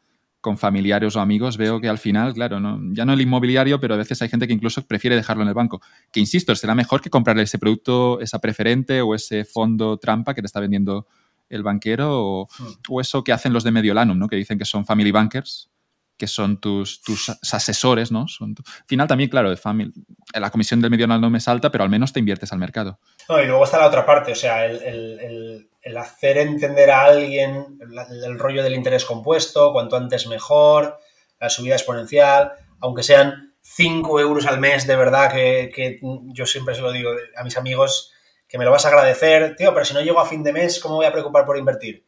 con 0.42 0.58
familiares 0.58 1.14
o 1.14 1.20
amigos, 1.20 1.56
veo 1.56 1.80
que 1.80 1.88
al 1.88 1.98
final, 1.98 2.34
claro, 2.34 2.58
no, 2.58 2.78
ya 2.92 3.04
no 3.04 3.12
el 3.12 3.20
inmobiliario, 3.20 3.78
pero 3.80 3.94
a 3.94 3.96
veces 3.96 4.20
hay 4.22 4.28
gente 4.28 4.48
que 4.48 4.52
incluso 4.52 4.84
prefiere 4.84 5.14
dejarlo 5.14 5.44
en 5.44 5.48
el 5.48 5.54
banco. 5.54 5.80
Que 6.10 6.18
insisto, 6.18 6.54
será 6.56 6.74
mejor 6.74 7.00
que 7.00 7.10
comprarle 7.10 7.44
ese 7.44 7.58
producto, 7.58 8.20
esa 8.20 8.40
preferente 8.40 9.00
o 9.00 9.14
ese 9.14 9.44
fondo 9.44 9.98
trampa 9.98 10.34
que 10.34 10.42
te 10.42 10.46
está 10.46 10.58
vendiendo 10.58 11.06
el 11.48 11.62
banquero 11.62 12.08
o, 12.10 12.48
hmm. 12.58 13.00
eso 13.00 13.22
que 13.22 13.32
hacen 13.32 13.52
los 13.52 13.62
de 13.62 13.70
Mediolanum, 13.70 14.18
¿no? 14.18 14.26
que 14.26 14.36
dicen 14.36 14.58
que 14.58 14.64
son 14.64 14.84
family 14.84 15.12
bankers, 15.12 15.70
que 16.16 16.26
son 16.26 16.60
tus, 16.60 17.00
tus 17.02 17.28
asesores, 17.52 18.10
¿no? 18.10 18.26
Son 18.26 18.54
al 18.58 18.86
final 18.86 19.06
también, 19.06 19.30
claro, 19.30 19.48
de 19.48 19.56
family, 19.56 19.92
la 20.34 20.50
comisión 20.50 20.80
del 20.80 20.90
Mediolanum 20.90 21.34
es 21.36 21.46
alta, 21.46 21.70
pero 21.70 21.84
al 21.84 21.90
menos 21.90 22.12
te 22.12 22.18
inviertes 22.18 22.52
al 22.52 22.58
mercado. 22.58 22.98
No, 23.28 23.40
y 23.40 23.46
luego 23.46 23.64
está 23.64 23.78
la 23.78 23.86
otra 23.86 24.04
parte, 24.04 24.32
o 24.32 24.36
sea, 24.36 24.66
el 24.66 24.82
el 24.82 25.71
hacer 25.96 26.38
entender 26.38 26.90
a 26.90 27.02
alguien 27.02 27.78
el, 27.80 28.38
rollo 28.38 28.62
del 28.62 28.74
interés 28.74 29.04
compuesto, 29.04 29.72
cuanto 29.72 29.96
antes 29.96 30.26
mejor, 30.26 30.98
la 31.40 31.50
subida 31.50 31.74
exponencial, 31.74 32.52
aunque 32.80 33.02
sean 33.02 33.54
5 33.62 34.20
euros 34.20 34.46
al 34.46 34.60
mes, 34.60 34.86
de 34.86 34.96
verdad 34.96 35.32
que, 35.32 36.00
yo 36.26 36.46
siempre 36.46 36.74
se 36.74 36.80
lo 36.80 36.92
digo 36.92 37.10
a 37.36 37.44
mis 37.44 37.56
amigos, 37.56 38.12
que 38.46 38.58
me 38.58 38.64
lo 38.64 38.70
vas 38.70 38.84
a 38.84 38.88
agradecer, 38.88 39.56
tío, 39.56 39.72
pero 39.72 39.84
si 39.84 39.94
no 39.94 40.02
llego 40.02 40.20
a 40.20 40.26
fin 40.26 40.42
de 40.42 40.52
mes, 40.52 40.78
¿cómo 40.78 40.96
voy 40.96 41.06
a 41.06 41.12
preocupar 41.12 41.46
por 41.46 41.56
invertir? 41.56 42.06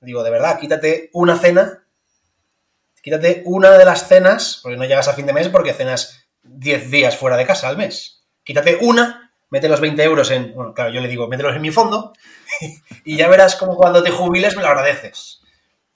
Digo, 0.00 0.22
de 0.22 0.30
verdad, 0.30 0.58
quítate 0.58 1.10
una 1.12 1.36
cena, 1.38 1.84
quítate 3.02 3.42
una 3.46 3.72
de 3.76 3.84
las 3.84 4.06
cenas, 4.06 4.60
porque 4.62 4.76
no 4.76 4.84
llegas 4.84 5.08
a 5.08 5.14
fin 5.14 5.26
de 5.26 5.32
mes 5.32 5.48
porque 5.48 5.74
cenas 5.74 6.28
10 6.42 6.90
días 6.90 7.16
fuera 7.16 7.36
de 7.36 7.46
casa 7.46 7.68
al 7.68 7.76
mes. 7.76 8.22
Quítate 8.44 8.78
una 8.80 9.27
mete 9.50 9.68
los 9.68 9.80
20 9.80 10.02
euros 10.02 10.30
en, 10.30 10.54
bueno, 10.54 10.74
claro, 10.74 10.92
yo 10.92 11.00
le 11.00 11.08
digo, 11.08 11.28
mételos 11.28 11.56
en 11.56 11.62
mi 11.62 11.70
fondo 11.70 12.12
y 13.04 13.16
ya 13.16 13.28
verás 13.28 13.56
como 13.56 13.76
cuando 13.76 14.02
te 14.02 14.10
jubiles 14.10 14.56
me 14.56 14.62
lo 14.62 14.68
agradeces. 14.68 15.42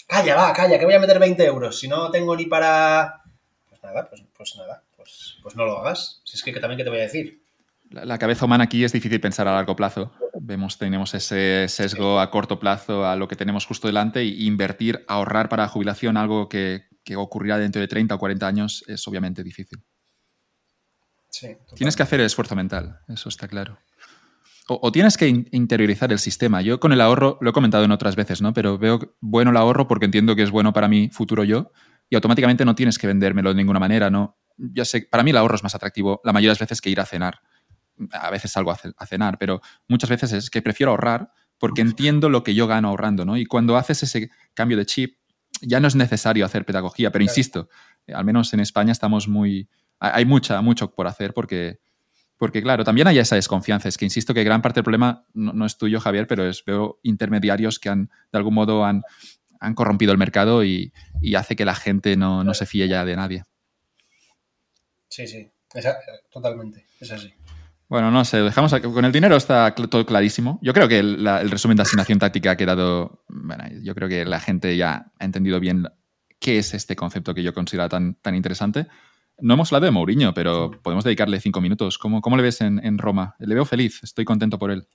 Calla, 0.07 0.37
va, 0.37 0.53
calla, 0.53 0.79
que 0.79 0.85
voy 0.85 0.95
a 0.95 1.01
meter 1.01 1.19
20 1.19 1.45
euros. 1.45 1.79
Si 1.79 1.89
no 1.89 2.11
tengo 2.11 2.37
ni 2.37 2.47
para... 2.47 3.23
Pues 3.69 3.83
nada, 3.83 4.09
pues, 4.09 4.23
pues 4.37 4.57
nada, 4.57 4.83
pues, 4.97 5.39
pues, 5.43 5.57
no 5.57 5.65
lo 5.65 5.79
hagas. 5.79 6.21
Si 6.25 6.37
es 6.37 6.43
que, 6.43 6.53
también, 6.61 6.77
¿qué 6.77 6.85
te 6.85 6.91
voy 6.91 6.99
a 6.99 7.03
decir? 7.03 7.43
La, 7.89 8.19
cabeza 8.19 8.45
humana 8.45 8.65
aquí 8.65 8.85
es 8.85 8.93
difícil 8.93 9.21
pensar 9.21 9.49
a 9.49 9.55
largo 9.55 9.75
plazo. 9.75 10.13
Vemos, 10.39 10.77
tenemos 10.77 11.15
ese 11.15 11.67
sesgo 11.69 12.21
a 12.21 12.31
corto 12.31 12.59
plazo 12.59 13.07
a 13.07 13.17
lo 13.17 13.29
que 13.29 13.37
tenemos 13.37 13.65
justo 13.65 13.87
delante 13.87 14.21
e 14.21 14.45
invertir, 14.45 15.05
ahorrar 15.09 15.49
para 15.49 15.69
jubilación, 15.69 16.17
algo 16.17 16.49
que, 16.49 16.85
que 17.05 17.17
ocurrirá 17.17 17.59
dentro 17.59 17.81
de 17.81 17.89
30 17.89 18.15
o 18.15 18.19
40 18.19 18.47
años, 18.47 18.85
es 18.89 19.07
obviamente 19.09 19.43
difícil. 19.43 19.83
Tienes 21.75 21.97
que 21.97 22.03
hacer 22.03 22.21
el 22.21 22.27
esfuerzo 22.27 22.57
mental, 22.57 23.01
eso 23.09 23.29
está 23.29 23.49
claro. 23.49 23.79
O, 24.69 24.93
tienes 24.93 25.17
que 25.17 25.27
interiorizar 25.27 26.13
el 26.13 26.19
sistema. 26.19 26.63
Yo 26.63 26.79
con 26.79 26.93
el 26.93 27.01
ahorro, 27.01 27.37
lo 27.41 27.51
he 27.51 27.53
comentado 27.53 27.85
en 27.85 27.91
otras 27.91 28.15
veces, 28.15 28.41
¿no? 28.41 28.55
Pero 28.55 28.79
veo 28.79 29.17
bueno 29.21 29.51
el 29.51 29.57
ahorro 29.57 29.89
porque 29.89 30.05
entiendo 30.05 30.37
que 30.37 30.43
es 30.43 30.51
bueno 30.51 30.73
para 30.73 30.87
mi 30.89 31.09
futuro 31.09 31.43
yo 31.43 31.73
y 32.09 32.15
automáticamente 32.15 32.65
no 32.65 32.75
tienes 32.75 32.97
que 32.97 33.09
vendérmelo 33.09 33.51
de 33.51 33.57
ninguna 33.57 33.81
manera, 33.81 34.09
¿no? 34.09 34.39
Ya 34.57 34.85
sé, 34.85 35.03
para 35.03 35.25
mí 35.25 35.31
el 35.31 35.37
ahorro 35.37 35.57
es 35.57 35.63
más 35.63 35.75
atractivo 35.75 36.21
la 36.25 36.33
mayoría 36.33 36.51
de 36.51 36.53
las 36.53 36.61
veces 36.61 36.81
que 36.81 36.91
ir 36.91 37.01
a 37.01 37.07
cenar. 37.07 37.41
A 38.13 38.31
veces 38.31 38.53
salgo 38.53 38.71
a 38.71 39.07
cenar, 39.07 39.37
pero 39.39 39.61
muchas 39.89 40.09
veces 40.09 40.33
es 40.33 40.49
que 40.49 40.63
prefiero 40.63 40.93
ahorrar 40.93 41.33
porque 41.59 41.81
entiendo 41.81 42.29
lo 42.29 42.43
que 42.43 42.55
yo 42.55 42.67
gano 42.67 42.89
ahorrando, 42.89 43.25
¿no? 43.25 43.37
Y 43.37 43.47
cuando 43.47 43.77
haces 43.77 44.03
ese 44.03 44.31
cambio 44.55 44.77
de 44.77 44.87
chip, 44.87 45.19
ya 45.61 45.81
no 45.81 45.89
es 45.89 45.95
necesario 45.95 46.45
hacer 46.45 46.65
pedagogía, 46.65 47.13
pero 47.13 47.23
insisto, 47.23 47.69
al 48.13 48.25
menos 48.25 48.53
en 48.53 48.61
España 48.61 48.93
estamos 48.93 49.29
muy... 49.29 49.69
Hay 50.05 50.25
mucha, 50.25 50.61
mucho 50.63 50.93
por 50.93 51.07
hacer 51.07 51.33
porque 51.33 51.79
porque, 52.43 52.61
claro, 52.61 52.83
también 52.83 53.07
hay 53.07 53.21
esa 53.21 53.37
desconfianza. 53.37 53.89
Es 53.89 53.97
que 53.97 54.05
insisto 54.05 54.35
que 54.35 54.43
gran 54.43 54.63
parte 54.63 54.79
del 54.79 54.83
problema 54.83 55.25
no, 55.33 55.65
es 55.65 55.79
tuyo, 55.79 56.01
Javier, 56.01 56.27
pero 56.27 56.45
es 56.45 56.65
veo 56.65 56.99
intermediarios 57.05 57.79
que 57.79 57.89
han, 57.89 58.11
de 58.33 58.37
algún 58.37 58.55
modo, 58.55 58.85
han, 58.85 59.03
han 59.61 59.75
corrompido 59.77 60.11
el 60.11 60.19
mercado 60.19 60.65
y, 60.65 60.93
hace 61.37 61.55
que 61.55 61.65
la 61.65 61.77
gente 61.77 62.17
no, 62.17 62.53
se 62.53 62.67
fíe 62.67 62.89
ya 62.89 63.05
de 63.05 63.15
nadie. 63.15 63.45
Sí, 65.09 65.29
sí, 65.29 65.53
totalmente, 66.33 66.85
es 66.99 67.13
así. 67.13 67.33
Bueno, 67.87 68.11
no 68.11 68.25
sé, 68.25 68.39
dejamos 68.39 68.75
con 68.75 69.05
el 69.05 69.13
dinero 69.13 69.37
está 69.37 69.73
todo 69.73 70.05
clarísimo. 70.05 70.59
Yo 70.63 70.73
creo 70.73 70.89
que 70.89 70.99
el, 70.99 71.25
el, 71.25 71.49
resumen 71.49 71.77
de 71.77 71.85
asignación 71.85 72.19
táctica 72.19 72.51
ha 72.51 72.57
quedado, 72.57 73.23
bueno, 73.29 73.67
yo 73.85 73.95
creo 73.95 74.09
que 74.09 74.25
la 74.25 74.41
gente 74.41 74.77
ya 74.77 75.13
ha 75.17 75.25
entendido 75.25 75.61
bien 75.61 75.87
qué 76.41 76.59
es 76.59 76.75
este 76.75 76.97
concepto 76.97 77.35
que 77.35 77.45
yo 77.45 77.55
considero 77.55 77.89
tan, 77.89 78.17
tan 78.17 78.35
interesante. 78.35 78.89
No 79.43 79.55
hemos 79.55 79.73
hablado 79.73 79.87
de 79.87 79.91
Mourinho, 79.91 80.33
pero 80.33 80.71
podemos 80.71 81.03
dedicarle 81.03 81.41
cinco 81.41 81.61
minutos. 81.61 81.99
¿Cómo, 81.99 82.21
cómo 82.21 82.37
le 82.37 82.45
ves 82.45 82.61
en, 82.61 82.97
Roma? 82.97 83.35
Le 83.41 83.57
veo 83.57 83.65
feliz, 83.65 84.01
estoy 84.05 84.25
contento 84.25 84.57
por 84.57 84.71
él. 84.71 84.87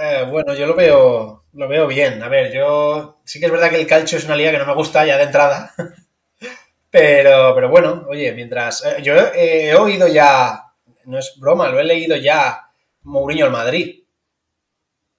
Eh, 0.00 0.24
bueno, 0.30 0.54
yo 0.54 0.68
lo 0.68 0.76
veo, 0.76 1.46
lo 1.52 1.68
veo 1.68 1.88
bien. 1.88 2.22
A 2.22 2.28
ver, 2.28 2.54
yo 2.54 3.22
sí 3.24 3.40
que 3.40 3.46
es 3.46 3.52
verdad 3.52 3.70
que 3.70 3.80
el 3.80 3.88
calcio 3.88 4.18
es 4.18 4.24
una 4.24 4.36
liga 4.36 4.52
que 4.52 4.58
no 4.58 4.66
me 4.66 4.74
gusta 4.74 5.04
ya 5.04 5.16
de 5.16 5.24
entrada. 5.24 5.72
pero, 6.90 7.56
pero 7.56 7.68
bueno, 7.70 8.06
oye, 8.08 8.32
mientras. 8.34 8.84
Eh, 8.84 9.02
yo 9.02 9.14
he, 9.16 9.74
oído 9.74 10.06
ya, 10.06 10.62
no 11.06 11.18
es 11.18 11.34
broma, 11.40 11.70
lo 11.70 11.80
he 11.80 11.84
leído 11.84 12.14
ya 12.14 12.70
Mourinho 13.02 13.46
al 13.46 13.52
Madrid. 13.52 14.04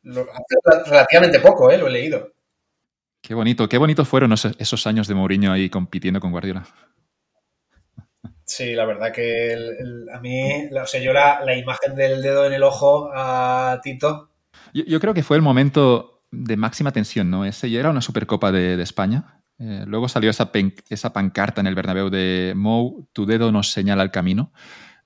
hace 0.06 0.90
relativamente 0.90 1.42
poco, 1.42 1.70
¿eh? 1.70 1.78
Lo 1.78 1.88
he 1.88 1.92
leído. 1.92 2.32
Qué 3.22 3.34
bonito, 3.34 3.68
qué 3.68 3.78
bonito 3.78 4.06
fueron 4.06 4.32
esos 4.32 4.88
años 4.88 5.10
de 5.10 5.16
Mourinho 5.16 5.52
ahí 5.52 5.70
compitiendo 5.70 6.22
con 6.22 6.32
Guardiola. 6.32 6.66
Sí, 8.52 8.76
la 8.76 8.84
verdad 8.84 9.14
que 9.14 9.56
a 10.14 10.20
mí, 10.20 10.68
o 10.76 10.86
sea, 10.86 11.02
yo 11.02 11.14
la, 11.14 11.58
imagen 11.58 11.96
del 11.96 12.22
dedo 12.22 12.46
en 12.46 12.52
el 12.52 12.64
ojo 12.64 13.10
a 13.14 13.80
Tito. 13.82 14.30
Yo, 14.74 15.00
creo 15.00 15.14
que 15.14 15.24
fue 15.24 15.38
el 15.38 15.42
momento 15.42 16.26
de 16.32 16.58
máxima 16.58 16.92
tensión, 16.92 17.32
¿no? 17.32 17.46
Ese 17.46 17.70
ya 17.70 17.80
era 17.80 17.90
una 17.90 18.02
Supercopa 18.02 18.52
de, 18.52 18.82
España. 18.82 19.42
Eh, 19.58 19.86
luego 19.88 20.10
salió 20.10 20.30
esa, 20.30 20.52
esa 20.90 21.14
pancarta 21.14 21.62
en 21.62 21.68
el 21.68 21.76
Bernabéu 21.76 22.10
de 22.10 22.52
Mou, 22.54 23.08
tu 23.14 23.26
dedo 23.26 23.54
nos 23.54 23.72
señala 23.72 24.04
el 24.04 24.12
camino. 24.12 24.52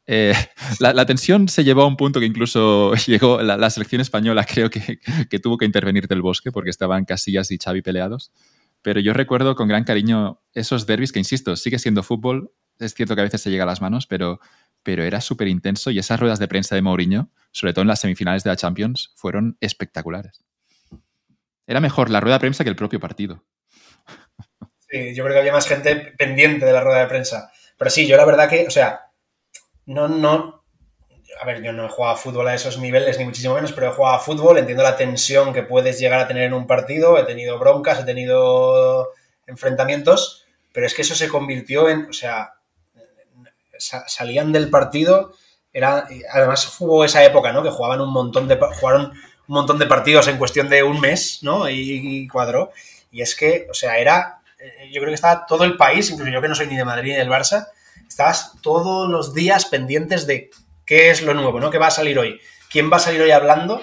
Eh, 0.08 0.34
la, 0.80 1.06
tensión 1.06 1.48
se 1.48 1.64
llevó 1.64 1.84
a 1.84 1.88
un 1.88 1.98
punto 1.98 2.20
que 2.20 2.26
incluso 2.26 2.96
llegó 3.06 3.44
la, 3.44 3.70
selección 3.70 4.02
española, 4.02 4.44
creo 4.52 4.72
que, 4.72 5.00
que, 5.30 5.40
tuvo 5.40 5.60
que 5.60 5.66
intervenir 5.66 6.08
del 6.08 6.24
bosque 6.24 6.52
porque 6.52 6.72
estaban 6.72 7.06
Casillas 7.06 7.52
y 7.52 7.60
Xavi 7.60 7.84
peleados. 7.84 8.32
Pero 8.82 9.00
yo 9.02 9.14
recuerdo 9.14 9.54
con 9.54 9.68
gran 9.68 9.84
cariño 9.84 10.42
esos 10.56 10.88
derbis 10.88 11.12
que, 11.12 11.20
insisto, 11.20 11.56
sigue 11.56 11.78
siendo 11.78 12.02
fútbol, 12.02 12.52
es 12.80 12.94
cierto 12.94 13.16
que 13.16 13.22
a 13.22 13.26
veces 13.26 13.42
se 13.42 13.50
llega 13.50 13.64
a 13.64 13.68
las 13.68 13.82
manos, 13.82 14.08
pero, 14.08 14.40
pero 14.84 15.04
era 15.04 15.22
súper 15.22 15.48
intenso 15.48 15.92
y 15.92 16.00
esas 16.00 16.20
ruedas 16.20 16.40
de 16.40 16.48
prensa 16.48 16.76
de 16.76 16.82
Mourinho, 16.82 17.30
sobre 17.52 17.74
todo 17.74 17.84
en 17.84 17.88
las 17.88 18.00
semifinales 18.00 18.44
de 18.44 18.50
la 18.50 18.56
Champions, 18.56 19.12
fueron 19.16 19.58
espectaculares. 19.62 20.44
Era 21.68 21.80
mejor 21.80 22.10
la 22.10 22.20
rueda 22.20 22.36
de 22.36 22.42
prensa 22.42 22.64
que 22.64 22.70
el 22.70 22.76
propio 22.76 23.00
partido. 23.00 23.44
Sí, 24.90 25.16
yo 25.16 25.24
creo 25.24 25.34
que 25.34 25.40
había 25.40 25.54
más 25.54 25.68
gente 25.68 25.96
pendiente 26.18 26.66
de 26.66 26.72
la 26.72 26.82
rueda 26.82 27.00
de 27.00 27.08
prensa. 27.08 27.52
Pero 27.78 27.90
sí, 27.90 28.08
yo 28.08 28.18
la 28.18 28.26
verdad 28.26 28.50
que, 28.50 28.68
o 28.68 28.72
sea, 28.72 29.12
no, 29.86 30.08
no. 30.08 30.64
A 31.42 31.46
ver, 31.46 31.62
yo 31.62 31.74
no 31.74 31.86
he 31.86 31.90
jugado 31.90 32.14
a 32.14 32.18
fútbol 32.18 32.48
a 32.48 32.56
esos 32.56 32.78
niveles, 32.78 33.18
ni 33.18 33.26
muchísimo 33.26 33.56
menos, 33.56 33.74
pero 33.74 33.88
he 33.88 33.94
jugado 33.94 34.16
a 34.16 34.20
fútbol, 34.20 34.58
entiendo 34.58 34.84
la 34.84 34.96
tensión 34.96 35.54
que 35.54 35.64
puedes 35.64 36.00
llegar 36.00 36.20
a 36.20 36.28
tener 36.28 36.44
en 36.44 36.54
un 36.54 36.68
partido, 36.68 37.18
he 37.18 37.24
tenido 37.24 37.60
broncas, 37.60 38.00
he 38.00 38.06
tenido 38.06 39.10
enfrentamientos, 39.48 40.46
pero 40.72 40.86
es 40.86 40.94
que 40.94 41.02
eso 41.02 41.16
se 41.16 41.28
convirtió 41.28 41.90
en, 41.90 42.06
o 42.06 42.14
sea, 42.14 42.54
salían 43.80 44.52
del 44.52 44.70
partido, 44.70 45.34
era, 45.76 46.08
además 46.32 46.74
hubo 46.80 47.04
esa 47.04 47.24
época, 47.26 47.52
¿no? 47.52 47.62
Que 47.62 47.70
jugaban 47.70 48.00
un 48.00 48.14
montón 48.14 48.48
de, 48.48 48.58
jugaron 48.80 49.12
un 49.48 49.54
montón 49.54 49.78
de 49.78 49.86
partidos 49.86 50.28
en 50.30 50.38
cuestión 50.38 50.70
de 50.70 50.84
un 50.84 51.02
mes, 51.02 51.40
¿no? 51.42 51.70
Y, 51.70 52.28
cuadro. 52.30 52.72
Y 53.12 53.22
es 53.22 53.36
que, 53.36 53.68
o 53.70 53.74
sea, 53.74 53.98
era, 53.98 54.40
eh, 54.58 54.90
yo 54.94 55.02
creo 55.02 55.12
que 55.12 55.16
estaba 55.16 55.46
todo 55.46 55.66
el 55.66 55.76
país, 55.76 56.10
incluso 56.10 56.32
yo 56.32 56.42
que 56.42 56.48
no 56.48 56.56
soy 56.56 56.68
ni 56.68 56.78
de 56.78 56.86
Madrid 56.86 57.12
ni 57.12 57.18
del 57.18 57.30
Barça, 57.30 57.68
estabas 58.08 58.54
todos 58.62 59.10
los 59.10 59.34
días 59.34 59.66
pendientes 59.66 60.26
de 60.26 60.50
qué 60.86 61.10
es 61.10 61.22
lo 61.22 61.34
nuevo, 61.34 61.60
¿no? 61.60 61.70
¿Qué 61.70 61.78
va 61.78 61.88
a 61.88 61.92
salir 61.92 62.18
hoy? 62.18 62.40
¿Quién 62.72 62.90
va 62.90 62.96
a 62.96 63.02
salir 63.02 63.22
hoy 63.22 63.32
hablando? 63.32 63.82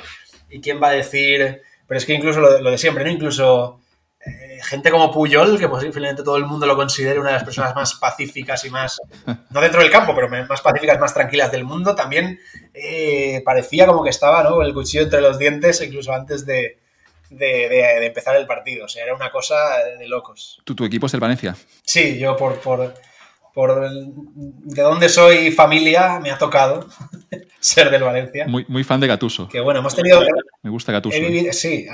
¿Y 0.49 0.63
quién 0.63 0.83
va 0.83 0.89
a 0.89 0.93
decir? 0.93 1.61
Pero 1.87 1.99
es 1.99 2.07
que 2.07 2.15
incluso 2.15 2.41
lo, 2.41 2.59
lo 2.59 2.71
de 2.71 2.79
siempre, 2.79 3.05
¿no? 3.05 3.11
Incluso 3.11 3.82
eh, 4.25 4.61
gente 4.63 4.91
como 4.91 5.11
Puyol, 5.11 5.59
que 5.59 5.69
posiblemente 5.69 6.23
todo 6.23 6.37
el 6.37 6.47
mundo 6.47 6.65
lo 6.65 6.77
considere 6.77 7.19
una 7.19 7.31
de 7.31 7.35
las 7.35 7.45
personas 7.45 7.75
más 7.75 7.95
pacíficas 7.95 8.65
y 8.65 8.71
más, 8.71 9.01
no 9.51 9.61
dentro 9.61 9.81
del 9.81 9.91
campo, 9.91 10.15
pero 10.15 10.29
más 10.29 10.61
pacíficas, 10.61 11.01
más 11.01 11.13
tranquilas 11.13 11.51
del 11.51 11.65
mundo, 11.65 11.97
también 11.97 12.39
eh, 12.73 13.43
parecía 13.45 13.87
como 13.87 14.05
que 14.05 14.11
estaba 14.11 14.45
¿no? 14.45 14.63
el 14.63 14.73
cuchillo 14.75 15.03
entre 15.03 15.21
los 15.21 15.39
dientes 15.39 15.81
incluso 15.81 16.13
antes 16.13 16.47
de, 16.47 16.79
empezar 17.31 18.37
el 18.37 18.47
partido. 18.47 18.85
O 18.85 18.89
sea, 18.89 19.03
era 19.03 19.15
una 19.15 19.33
cosa 19.33 19.57
de 19.99 20.07
locos. 20.07 20.61
¿Tu, 20.65 20.77
tu 20.77 20.85
equipo 20.85 21.07
es 21.07 21.15
el 21.15 21.21
Valencia? 21.21 21.57
Sí, 21.83 22.17
yo 22.19 22.37
por, 22.37 22.61
por, 22.61 22.95
por 23.53 23.91
de 23.91 24.83
dónde 24.83 25.09
soy 25.09 25.51
familia 25.51 26.21
me 26.21 26.31
ha 26.31 26.39
tocado 26.39 26.87
ser 27.59 27.91
del 27.91 28.05
Valencia. 28.05 28.47
Muy, 28.47 28.65
muy 28.69 28.85
fan 28.85 29.01
de 29.01 29.09
Gatuso. 29.09 29.49
Que 29.49 29.61
bueno, 29.61 29.81
hemos 29.81 29.97
tenido... 29.97 30.23
Me 30.63 30.71
gusta 30.71 30.93
Gatuso. 30.93 31.17
sí, 31.51 31.89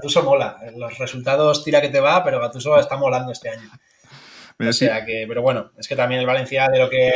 Gatuso 0.00 0.22
mola. 0.22 0.58
Los 0.76 0.96
resultados 0.98 1.62
tira 1.62 1.80
que 1.82 1.90
te 1.90 2.00
va, 2.00 2.24
pero 2.24 2.40
Gatuso 2.40 2.78
está 2.78 2.96
molando 2.96 3.32
este 3.32 3.50
año. 3.50 3.68
o 4.58 4.72
sea 4.72 5.04
que, 5.04 5.26
pero 5.28 5.42
bueno, 5.42 5.72
es 5.78 5.86
que 5.86 5.94
también 5.94 6.20
el 6.20 6.26
Valencia 6.26 6.68
de 6.68 6.78
lo 6.78 6.88
que 6.88 7.12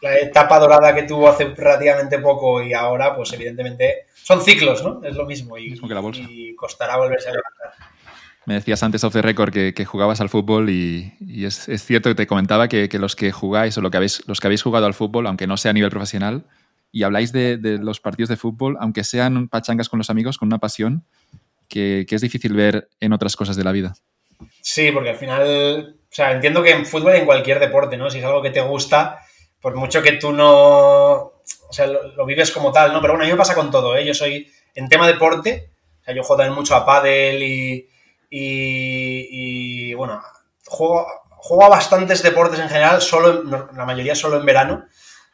la 0.00 0.16
etapa 0.16 0.58
dorada 0.58 0.94
que 0.94 1.02
tuvo 1.02 1.28
hace 1.28 1.44
relativamente 1.44 2.18
poco 2.18 2.62
y 2.62 2.72
ahora, 2.72 3.14
pues 3.14 3.32
evidentemente 3.34 4.06
son 4.14 4.42
ciclos, 4.42 4.82
¿no? 4.82 5.00
Es 5.04 5.14
lo 5.14 5.26
mismo 5.26 5.58
y, 5.58 5.78
y 6.28 6.56
costará 6.56 6.96
volverse 6.96 7.28
a 7.28 7.32
levantar. 7.32 7.92
Me 8.44 8.54
decías 8.54 8.82
antes 8.82 9.04
off 9.04 9.12
the 9.12 9.22
record 9.22 9.52
que, 9.52 9.84
jugabas 9.84 10.20
al 10.20 10.28
fútbol 10.28 10.68
y, 10.70 11.14
es, 11.44 11.68
cierto 11.84 12.08
que 12.08 12.14
te 12.14 12.26
comentaba 12.26 12.66
que, 12.66 12.88
los 12.98 13.14
que 13.14 13.30
jugáis 13.30 13.78
o 13.78 13.80
lo 13.80 13.90
que 13.90 13.98
habéis, 13.98 14.26
los 14.26 14.40
que 14.40 14.48
habéis 14.48 14.62
jugado 14.62 14.86
al 14.86 14.94
fútbol, 14.94 15.28
aunque 15.28 15.46
no 15.46 15.56
sea 15.56 15.70
a 15.70 15.74
nivel 15.74 15.90
profesional, 15.90 16.44
y 16.90 17.04
habláis 17.04 17.32
de, 17.32 17.58
los 17.80 18.00
partidos 18.00 18.28
de 18.28 18.36
fútbol, 18.36 18.76
aunque 18.80 19.04
sean 19.04 19.48
pachangas 19.48 19.88
con 19.88 19.98
los 19.98 20.10
amigos, 20.10 20.38
con 20.38 20.48
una 20.48 20.58
pasión 20.58 21.04
que, 21.72 22.06
es 22.08 22.20
difícil 22.20 22.52
ver 22.52 22.88
en 23.00 23.12
otras 23.12 23.34
cosas 23.34 23.56
de 23.56 23.64
la 23.64 23.72
vida. 23.72 23.94
Sí, 24.60 24.92
porque 24.92 25.10
al 25.10 25.16
final, 25.16 25.96
o 26.00 26.14
sea, 26.14 26.32
entiendo 26.32 26.62
que 26.62 26.72
en 26.72 26.84
fútbol, 26.84 27.14
en 27.14 27.24
cualquier 27.24 27.58
deporte, 27.58 27.96
¿no? 27.96 28.10
Si 28.10 28.18
es 28.18 28.24
algo 28.24 28.42
que 28.42 28.50
te 28.50 28.60
gusta, 28.60 29.20
por 29.60 29.74
mucho 29.74 30.02
que 30.02 30.12
tú 30.12 30.32
no, 30.32 31.12
o 31.12 31.72
sea, 31.72 31.86
lo, 31.86 32.26
vives 32.26 32.50
como 32.50 32.72
tal, 32.72 32.92
¿no? 32.92 33.00
Pero 33.00 33.14
bueno, 33.14 33.24
a 33.24 33.26
mí 33.26 33.32
me 33.32 33.38
pasa 33.38 33.54
con 33.54 33.70
todo, 33.70 33.96
¿eh? 33.96 34.04
Yo 34.04 34.12
soy, 34.12 34.50
en 34.74 34.88
tema 34.88 35.06
deporte, 35.06 35.70
o 36.00 36.04
sea, 36.04 36.14
yo 36.14 36.22
juego 36.22 36.42
también 36.42 36.58
mucho 36.58 36.74
a 36.74 36.84
pádel 36.84 37.42
y, 37.42 37.88
y, 38.28 39.94
bueno, 39.94 40.22
juego, 40.66 41.06
juego, 41.28 41.64
a 41.64 41.68
bastantes 41.68 42.22
deportes 42.22 42.60
en 42.60 42.68
general, 42.68 43.00
solo 43.00 43.42
la 43.44 43.84
mayoría 43.84 44.14
solo 44.14 44.38
en 44.38 44.46
verano, 44.46 44.86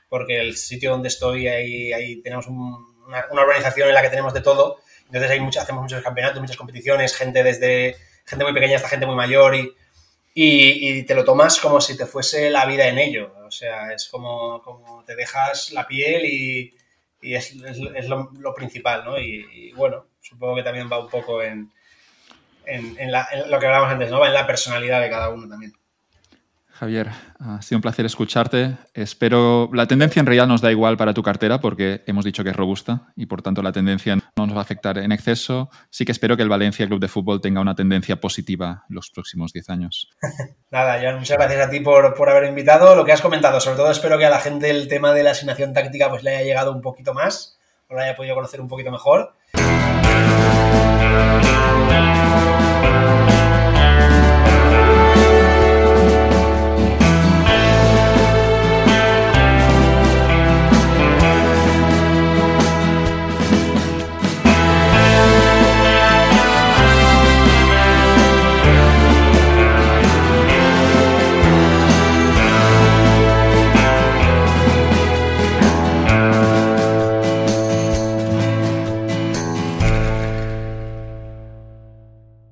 porque 0.09 0.41
el 0.41 0.57
sitio 0.57 0.93
donde 0.93 1.09
estoy, 1.09 1.49
ahí, 1.49 1.93
ahí 1.93 2.23
tenemos 2.23 2.47
una, 2.47 3.25
organización 3.31 3.89
en 3.89 3.95
la 3.95 4.03
que 4.03 4.11
tenemos 4.11 4.35
de 4.35 4.41
todo. 4.41 4.79
Entonces 5.09 5.31
hay 5.31 5.41
mucha, 5.41 5.63
hacemos 5.63 5.83
muchos 5.83 6.03
campeonatos, 6.03 6.41
muchas 6.41 6.57
competiciones, 6.57 7.17
gente 7.17 7.43
desde 7.43 7.97
gente 8.25 8.45
muy 8.45 8.55
pequeña 8.55 8.77
hasta 8.77 8.89
gente 8.89 9.07
muy 9.07 9.17
mayor 9.17 9.55
y, 9.55 9.75
y, 10.35 11.03
te 11.05 11.15
lo 11.15 11.25
tomas 11.25 11.59
como 11.59 11.81
si 11.81 11.97
te 11.97 12.07
fuese 12.07 12.51
la 12.51 12.67
vida 12.67 12.87
en 12.87 12.99
ello. 12.99 13.35
O 13.47 13.51
sea, 13.51 13.93
es 13.93 14.09
como, 14.09 14.63
como 14.63 15.03
te 15.05 15.17
dejas 15.17 15.73
la 15.73 15.87
piel 15.87 16.25
y, 16.27 16.75
y 17.21 17.35
es, 17.35 17.55
es, 17.55 18.09
lo, 18.09 18.55
principal, 18.55 19.05
¿no? 19.05 19.19
y, 19.19 19.73
bueno, 19.73 20.05
supongo 20.21 20.57
que 20.57 20.63
también 20.63 20.89
va 20.93 21.01
un 21.01 21.09
poco 21.09 21.43
en, 21.43 21.73
en, 22.69 23.13
lo 23.51 23.59
que 23.59 23.67
hablábamos 23.67 23.93
antes, 23.93 24.11
¿no? 24.11 24.25
En 24.25 24.33
la 24.33 24.47
personalidad 24.47 25.01
de 25.01 25.11
cada 25.11 25.31
uno 25.31 25.49
también. 25.49 25.73
Javier, 26.71 27.11
ha 27.41 27.61
sido 27.61 27.79
un 27.79 27.83
placer 27.83 28.07
escucharte. 28.07 28.77
Espero. 28.95 29.69
La 29.73 29.87
tendencia 29.87 30.21
en 30.21 30.27
realidad 30.27 30.47
nos 30.47 30.61
da 30.61 30.71
igual 30.71 30.97
para 30.97 31.13
tu 31.13 31.25
cartera 31.25 31.61
porque 31.61 32.05
hemos 32.07 32.25
dicho 32.25 32.45
que 32.45 32.51
es 32.51 32.57
robusta 32.57 33.09
y 33.17 33.27
por 33.27 33.43
tanto 33.43 33.63
la 33.63 33.73
tendencia 33.73 34.17
no 34.39 34.47
nos 34.47 34.55
va 34.55 34.61
a 34.61 34.63
afectar 34.63 34.99
en 34.99 35.13
exceso. 35.13 35.69
Sí 35.91 36.05
que 36.05 36.13
espero 36.13 36.37
que 36.37 36.43
el 36.43 36.49
Valencia 36.49 36.87
Club 36.87 37.01
de 37.01 37.09
Fútbol 37.09 37.41
tenga 37.41 37.61
una 37.61 37.75
tendencia 37.75 38.21
positiva 38.21 38.85
los 38.89 39.11
próximos 39.11 39.53
10 39.53 39.71
años. 39.71 40.11
Nada, 40.71 41.01
Joan, 41.01 41.19
muchas 41.19 41.37
gracias 41.37 41.67
a 41.67 41.71
ti 41.71 41.81
por, 41.81 42.15
por, 42.15 42.31
haber 42.31 42.49
invitado. 42.49 42.95
Lo 42.95 43.05
que 43.05 43.13
has 43.13 43.21
comentado, 43.21 43.61
sobre 43.61 43.77
todo 43.77 43.91
espero 43.91 44.17
que 44.17 44.27
a 44.27 44.31
la 44.31 44.41
gente 44.41 44.71
el 44.71 44.89
tema 44.89 45.13
de 45.13 45.25
la 45.25 45.33
asignación 45.33 45.73
táctica 45.73 46.09
pues 46.09 46.23
le 46.23 46.37
haya 46.37 46.45
llegado 46.45 46.73
un 46.73 46.81
poquito 46.81 47.15
más, 47.15 47.59
o 47.89 47.95
lo 47.95 48.01
haya 48.01 48.17
podido 48.17 48.35
conocer 48.35 48.61
un 48.61 48.69
poquito 48.69 48.91
mejor. 48.91 49.35